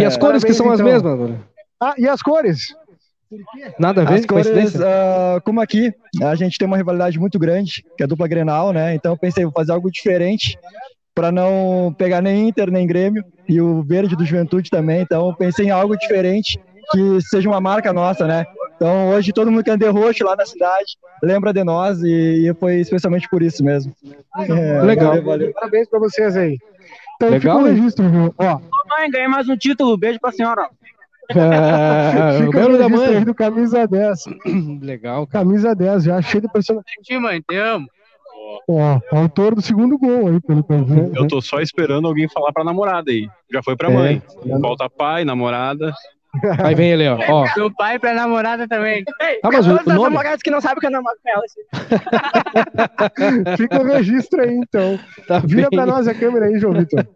E 0.00 0.04
as 0.04 0.16
cores 0.18 0.42
que 0.42 0.52
Parabéns, 0.52 0.56
são 0.56 0.70
as 0.70 0.80
então. 0.80 0.92
mesmas, 0.92 1.16
Bruno? 1.18 1.44
Ah, 1.80 1.94
e 1.98 2.08
as 2.08 2.20
cores? 2.20 2.74
Nada 3.78 4.02
a 4.02 4.04
ver, 4.04 4.14
As 4.14 4.26
cores, 4.26 4.46
coincidência? 4.48 4.80
ah, 4.86 5.40
como 5.44 5.60
aqui, 5.60 5.92
a 6.22 6.34
gente 6.34 6.58
tem 6.58 6.66
uma 6.66 6.76
rivalidade 6.76 7.18
muito 7.18 7.38
grande, 7.38 7.82
que 7.96 8.02
é 8.02 8.04
a 8.04 8.08
dupla 8.08 8.28
Grenal, 8.28 8.72
né? 8.72 8.94
Então 8.94 9.12
eu 9.12 9.18
pensei, 9.18 9.44
vou 9.44 9.52
fazer 9.52 9.72
algo 9.72 9.90
diferente 9.90 10.58
para 11.14 11.32
não 11.32 11.94
pegar 11.96 12.20
nem 12.20 12.48
Inter, 12.48 12.70
nem 12.70 12.86
Grêmio, 12.86 13.24
e 13.48 13.60
o 13.60 13.82
verde 13.82 14.14
do 14.14 14.24
Juventude 14.24 14.68
também. 14.70 15.00
Então 15.00 15.28
eu 15.28 15.34
pensei 15.34 15.66
em 15.66 15.70
algo 15.70 15.96
diferente, 15.96 16.60
que 16.92 17.20
seja 17.22 17.48
uma 17.48 17.60
marca 17.60 17.92
nossa, 17.92 18.26
né? 18.26 18.44
Então 18.76 19.08
hoje 19.08 19.32
todo 19.32 19.50
mundo 19.50 19.64
que 19.64 19.70
anda 19.70 19.86
de 19.86 19.90
roxo 19.90 20.22
lá 20.24 20.36
na 20.36 20.44
cidade 20.44 20.98
lembra 21.22 21.52
de 21.52 21.64
nós 21.64 21.98
e, 22.02 22.46
e 22.46 22.54
foi 22.54 22.76
especialmente 22.76 23.26
por 23.30 23.42
isso 23.42 23.64
mesmo. 23.64 23.92
É, 24.38 24.82
Legal. 24.82 25.08
valeu, 25.08 25.24
valeu. 25.24 25.52
Parabéns 25.54 25.88
para 25.88 25.98
vocês 25.98 26.36
aí. 26.36 26.58
Então 27.16 27.30
Legal, 27.30 27.58
fica 27.58 27.70
o 27.70 27.74
registro, 27.74 28.10
viu? 28.10 28.34
Ó, 28.36 28.60
Mãe, 28.88 29.10
ganhei 29.10 29.28
mais 29.28 29.48
um 29.48 29.56
título. 29.56 29.96
Beijo 29.96 30.20
pra 30.20 30.30
senhora. 30.30 30.68
É, 31.30 32.38
o 32.42 32.46
fica 32.46 32.58
belo 32.60 32.74
o 32.74 32.78
da 32.78 32.88
mãe. 32.88 33.24
do 33.24 33.34
camisa 33.34 33.86
10. 33.86 34.24
Legal, 34.82 35.26
cara. 35.26 35.44
Camisa 35.44 35.74
10, 35.74 36.04
já 36.04 36.22
cheio 36.22 36.42
de 36.42 36.48
personagem. 36.52 36.84
Ti, 37.02 37.18
mãe, 37.18 37.40
te 37.48 37.56
amo. 37.56 37.86
Ó, 38.68 39.00
autor 39.12 39.54
do 39.54 39.60
segundo 39.62 39.98
gol 39.98 40.28
aí, 40.28 40.40
pelo 40.40 40.62
que 40.64 40.72
eu 41.18 41.26
tô 41.26 41.40
só 41.40 41.60
esperando 41.60 42.06
alguém 42.06 42.28
falar 42.28 42.52
pra 42.52 42.62
namorada 42.64 43.10
aí. 43.10 43.28
Já 43.52 43.62
foi 43.62 43.76
pra 43.76 43.90
É. 43.90 43.94
mãe. 43.94 44.22
Falta 44.60 44.88
pai, 44.88 45.24
namorada. 45.24 45.92
Aí 46.62 46.74
vem 46.74 46.90
ele, 46.90 47.08
ó. 47.08 47.18
ó. 47.28 47.46
Meu 47.56 47.72
pai 47.74 47.98
pra 47.98 48.12
namorada 48.12 48.68
também. 48.68 49.02
Ah, 49.42 49.48
mas 49.50 49.66
o- 49.66 49.70
Todas 49.70 49.86
o 49.86 49.90
as 49.90 49.96
nome? 49.96 50.10
namoradas 50.10 50.42
que 50.42 50.50
não 50.50 50.60
sabem 50.60 50.80
que 50.80 50.86
eu 50.86 50.90
namoro 50.90 51.16
com 51.22 51.30
elas. 51.30 51.52
Fica 53.56 53.80
o 53.80 53.84
registro 53.84 54.42
aí, 54.42 54.54
então. 54.54 54.98
Tá 55.26 55.38
Vira 55.40 55.68
bem. 55.70 55.78
pra 55.78 55.86
nós 55.86 56.06
a 56.06 56.14
câmera 56.14 56.46
aí, 56.46 56.58
João 56.58 56.74
Vitor. 56.74 57.06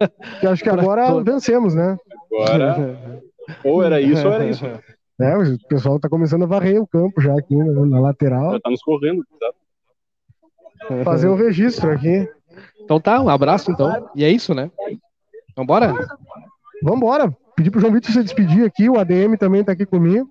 Que 0.40 0.46
acho 0.46 0.62
que 0.62 0.70
agora 0.70 1.22
vencemos, 1.22 1.74
né? 1.74 1.96
Agora. 2.32 3.20
Ou 3.64 3.82
era 3.82 4.00
isso 4.00 4.26
ou 4.26 4.32
era 4.32 4.46
isso. 4.46 4.64
É, 5.22 5.36
o 5.36 5.58
pessoal 5.68 6.00
tá 6.00 6.08
começando 6.08 6.44
a 6.44 6.46
varrer 6.46 6.80
o 6.80 6.86
campo 6.86 7.20
já 7.20 7.34
aqui 7.34 7.54
né, 7.54 7.66
na 7.84 8.00
lateral. 8.00 8.52
Já 8.52 8.60
tá 8.60 8.70
nos 8.70 8.82
correndo. 8.82 9.22
Tá? 9.38 11.04
Fazer 11.04 11.28
um 11.28 11.34
registro 11.34 11.92
aqui. 11.92 12.26
Então 12.80 12.98
tá, 12.98 13.20
um 13.20 13.28
abraço 13.28 13.70
então. 13.70 14.08
E 14.16 14.24
é 14.24 14.30
isso, 14.30 14.54
né? 14.54 14.70
Vambora? 15.54 15.94
Vambora. 16.82 17.36
Pedir 17.54 17.70
pro 17.70 17.80
João 17.80 17.92
Vitor 17.92 18.10
se 18.10 18.22
despedir 18.22 18.64
aqui. 18.64 18.88
O 18.88 18.98
ADM 18.98 19.36
também 19.38 19.62
tá 19.62 19.72
aqui 19.72 19.84
comigo. 19.84 20.26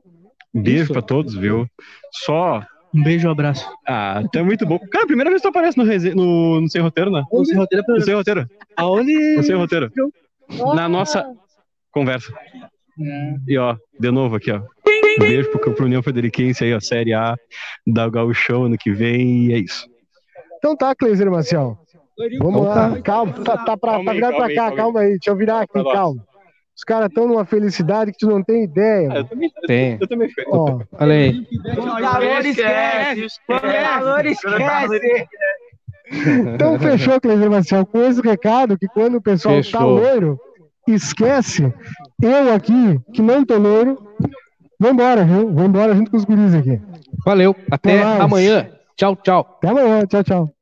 Beijo 0.52 0.86
Isso. 0.86 0.94
pra 0.94 1.02
todos, 1.02 1.36
viu? 1.36 1.68
Só. 2.12 2.64
Um 2.94 3.04
beijo, 3.04 3.28
um 3.28 3.32
abraço. 3.32 3.70
Ah, 3.88 4.24
tu 4.32 4.40
é 4.40 4.44
muito 4.44 4.66
bom. 4.66 4.80
Cara, 4.92 5.06
primeira 5.06 5.30
vez 5.30 5.42
que 5.42 5.48
tu 5.48 5.52
aparece 5.52 5.78
no, 5.78 5.84
rese... 5.84 6.16
no... 6.16 6.60
no 6.62 6.70
Sem 6.70 6.82
Roteiro, 6.82 7.12
né? 7.12 7.24
No 7.32 7.46
Sem 7.46 7.56
Roteiro 7.56 7.86
é 7.88 7.94
No 7.94 8.02
Sem 8.02 8.16
Roteiro. 8.16 8.50
Aonde? 8.76 9.36
No 9.36 9.44
Sem 9.44 9.56
Roteiro. 9.56 9.92
Na 10.74 10.90
nossa 10.90 11.24
conversa. 11.92 12.34
E 13.48 13.58
ó, 13.58 13.76
de 14.00 14.12
novo 14.12 14.36
aqui, 14.36 14.52
ó. 14.52 14.58
Um 14.60 15.20
beijo 15.20 15.50
pro, 15.52 15.74
pro 15.74 15.86
União 15.86 16.04
Frederiquense 16.04 16.64
aí, 16.64 16.74
ó. 16.74 16.80
Série 16.80 17.14
A 17.14 17.36
da 17.88 18.08
Gauchão 18.10 18.66
ano 18.66 18.78
que 18.78 18.92
vem. 18.92 19.46
E 19.48 19.54
é 19.54 19.58
isso. 19.58 19.86
Então 20.58 20.76
tá, 20.76 20.94
Cleiser 20.96 21.30
Marcial. 21.32 21.78
Vamos 22.40 22.62
Então 22.62 22.64
lá. 22.64 22.90
tá. 22.92 23.02
Calma, 23.02 23.34
tá, 23.34 23.58
tá, 23.58 23.78
pra, 23.78 23.92
Calma 23.94 24.06
tá 24.06 24.12
aí, 24.12 24.18
virado 24.18 24.32
calma 24.34 24.38
pra 24.38 24.48
aí, 24.48 24.56
cá. 24.56 24.62
calma 24.62 24.72
aí. 24.72 24.78
Calma 24.78 25.00
aí. 25.02 25.10
Deixa 25.12 25.30
eu 25.30 25.36
virar 25.38 25.62
aqui, 25.62 25.84
calma. 25.94 26.26
Os 26.76 26.84
caras 26.86 27.08
estão 27.10 27.28
numa 27.28 27.46
felicidade 27.46 28.12
que 28.12 28.18
tu 28.18 28.28
não 28.28 28.42
tem 28.44 28.64
ideia. 28.64 29.10
Ah, 29.12 29.18
eu 29.18 29.26
também, 29.26 29.52
Tem. 29.68 29.98
eu 30.00 30.08
também 30.08 30.30
fico. 30.30 30.50
Ó, 30.56 30.80
Olha 31.00 31.14
aí. 31.14 31.46
Valor 31.76 32.46
esquece. 32.46 33.38
Valor 33.48 34.26
esquece. 34.26 35.28
Então 36.54 36.80
fechou, 36.80 37.20
Cleiser 37.22 37.50
Marcial, 37.52 37.86
com 37.86 38.02
esse 38.04 38.22
recado 38.22 38.78
que 38.78 38.88
quando 38.88 39.16
o 39.16 39.22
pessoal 39.22 39.56
tá 39.58 39.64
Fechou. 39.64 39.82
loiro, 39.90 40.40
esquece. 40.94 41.74
Eu 42.22 42.54
aqui, 42.54 43.00
que 43.14 43.22
não 43.22 43.46
tô 43.46 43.58
loiro, 43.58 43.98
vambora, 44.80 45.24
viu? 45.24 45.54
Vambora 45.54 45.96
junto 45.96 46.12
com 46.12 46.18
os 46.18 46.26
guris 46.26 46.54
aqui. 46.54 46.82
Valeu. 47.26 47.56
Até 47.72 48.00
Até 48.00 48.06
mais. 48.06 48.22
amanhã. 48.22 48.70
Tchau, 48.96 49.16
tchau. 49.16 49.56
Até 49.58 49.70
amanhã, 49.70 50.06
tchau, 50.06 50.24
tchau. 50.24 50.54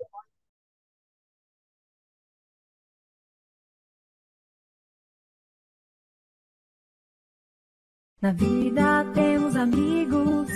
Na 8.21 8.31
vida 8.31 9.05
temos 9.13 9.55
amigos 9.55 10.47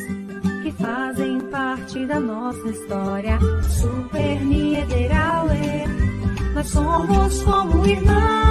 que 0.63 0.71
fazem 0.71 1.39
parte 1.51 2.05
da 2.07 2.19
nossa 2.19 2.67
história. 2.69 3.37
Super 3.79 4.41
Niederauer, 4.43 5.87
nós 6.55 6.67
somos 6.69 7.43
como 7.43 7.85
irmãos. 7.85 8.50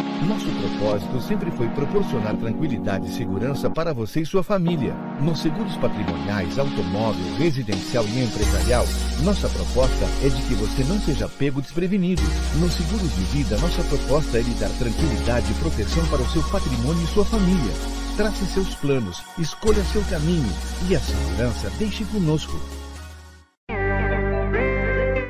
Nosso 0.27 0.45
propósito 0.45 1.19
sempre 1.19 1.49
foi 1.49 1.67
proporcionar 1.69 2.35
tranquilidade 2.37 3.07
e 3.07 3.11
segurança 3.11 3.71
para 3.71 3.91
você 3.91 4.21
e 4.21 4.25
sua 4.25 4.43
família. 4.43 4.93
Nos 5.19 5.41
seguros 5.41 5.75
patrimoniais, 5.77 6.59
automóvel, 6.59 7.35
residencial 7.39 8.05
e 8.05 8.23
empresarial, 8.23 8.85
nossa 9.23 9.49
proposta 9.49 10.05
é 10.23 10.29
de 10.29 10.41
que 10.43 10.53
você 10.53 10.83
não 10.83 10.99
seja 10.99 11.27
pego 11.27 11.59
desprevenido. 11.59 12.21
Nos 12.59 12.73
seguros 12.73 13.15
de 13.15 13.23
vida, 13.35 13.57
nossa 13.57 13.83
proposta 13.83 14.37
é 14.37 14.41
lhe 14.41 14.53
dar 14.59 14.69
tranquilidade 14.77 15.51
e 15.51 15.55
proteção 15.55 16.05
para 16.05 16.21
o 16.21 16.29
seu 16.29 16.43
patrimônio 16.43 17.03
e 17.03 17.07
sua 17.07 17.25
família. 17.25 17.73
Trace 18.15 18.45
seus 18.45 18.75
planos, 18.75 19.23
escolha 19.39 19.83
seu 19.85 20.03
caminho 20.03 20.53
e 20.87 20.95
a 20.95 20.99
segurança 20.99 21.71
deixe 21.79 22.05
conosco. 22.05 22.59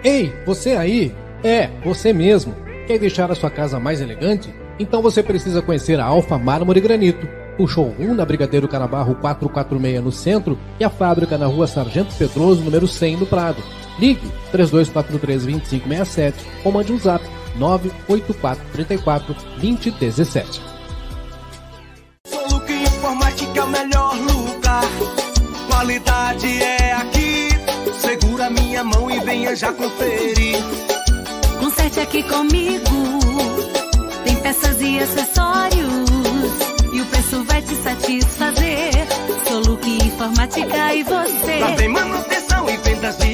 Ei, 0.03 0.33
você 0.45 0.71
aí? 0.71 1.15
É, 1.43 1.67
você 1.85 2.11
mesmo. 2.11 2.53
Quer 2.87 2.99
deixar 2.99 3.31
a 3.31 3.35
sua 3.35 3.49
casa 3.49 3.79
mais 3.79 4.01
elegante? 4.01 4.60
Então 4.81 4.99
você 4.99 5.21
precisa 5.21 5.61
conhecer 5.61 5.99
a 5.99 6.05
Alfa 6.05 6.39
Mármore 6.39 6.79
e 6.79 6.81
Granito. 6.81 7.29
O 7.59 7.67
showroom 7.67 8.15
na 8.15 8.25
Brigadeiro 8.25 8.67
Canabarro 8.67 9.13
446 9.13 10.03
no 10.03 10.11
centro 10.11 10.57
e 10.79 10.83
a 10.83 10.89
fábrica 10.89 11.37
na 11.37 11.45
rua 11.45 11.67
Sargento 11.67 12.11
Pedroso, 12.15 12.63
número 12.63 12.87
100 12.87 13.17
no 13.17 13.27
Prado. 13.27 13.61
Ligue 13.99 14.27
3243-2567 14.51 16.33
ou 16.65 16.71
mande 16.71 16.91
um 16.91 16.97
zap 16.97 17.23
98434-2017. 17.59 20.59
Soluque 22.25 22.73
Informática 22.73 23.59
é 23.59 23.63
o 23.63 23.67
melhor 23.67 24.15
lugar. 24.15 24.89
Qualidade 25.67 26.47
é 26.47 26.93
aqui. 26.93 27.49
Segura 27.99 28.49
minha 28.49 28.83
mão 28.83 29.11
e 29.11 29.19
venha 29.19 29.55
já 29.55 29.71
conferir. 29.71 30.57
Conserte 31.59 31.99
aqui 31.99 32.23
comigo 32.23 33.20
peças 34.51 34.81
e 34.81 34.99
acessórios. 34.99 36.09
E 36.93 37.01
o 37.01 37.05
preço 37.05 37.43
vai 37.45 37.61
te 37.61 37.75
satisfazer. 37.75 38.91
Soluque 39.47 39.97
Informática 40.05 40.93
e 40.93 41.03
você. 41.03 41.59
Lá 41.59 41.71
tem 41.73 41.87
manutenção 41.87 42.69
e 42.69 42.77
vendas 42.77 43.17
de 43.17 43.30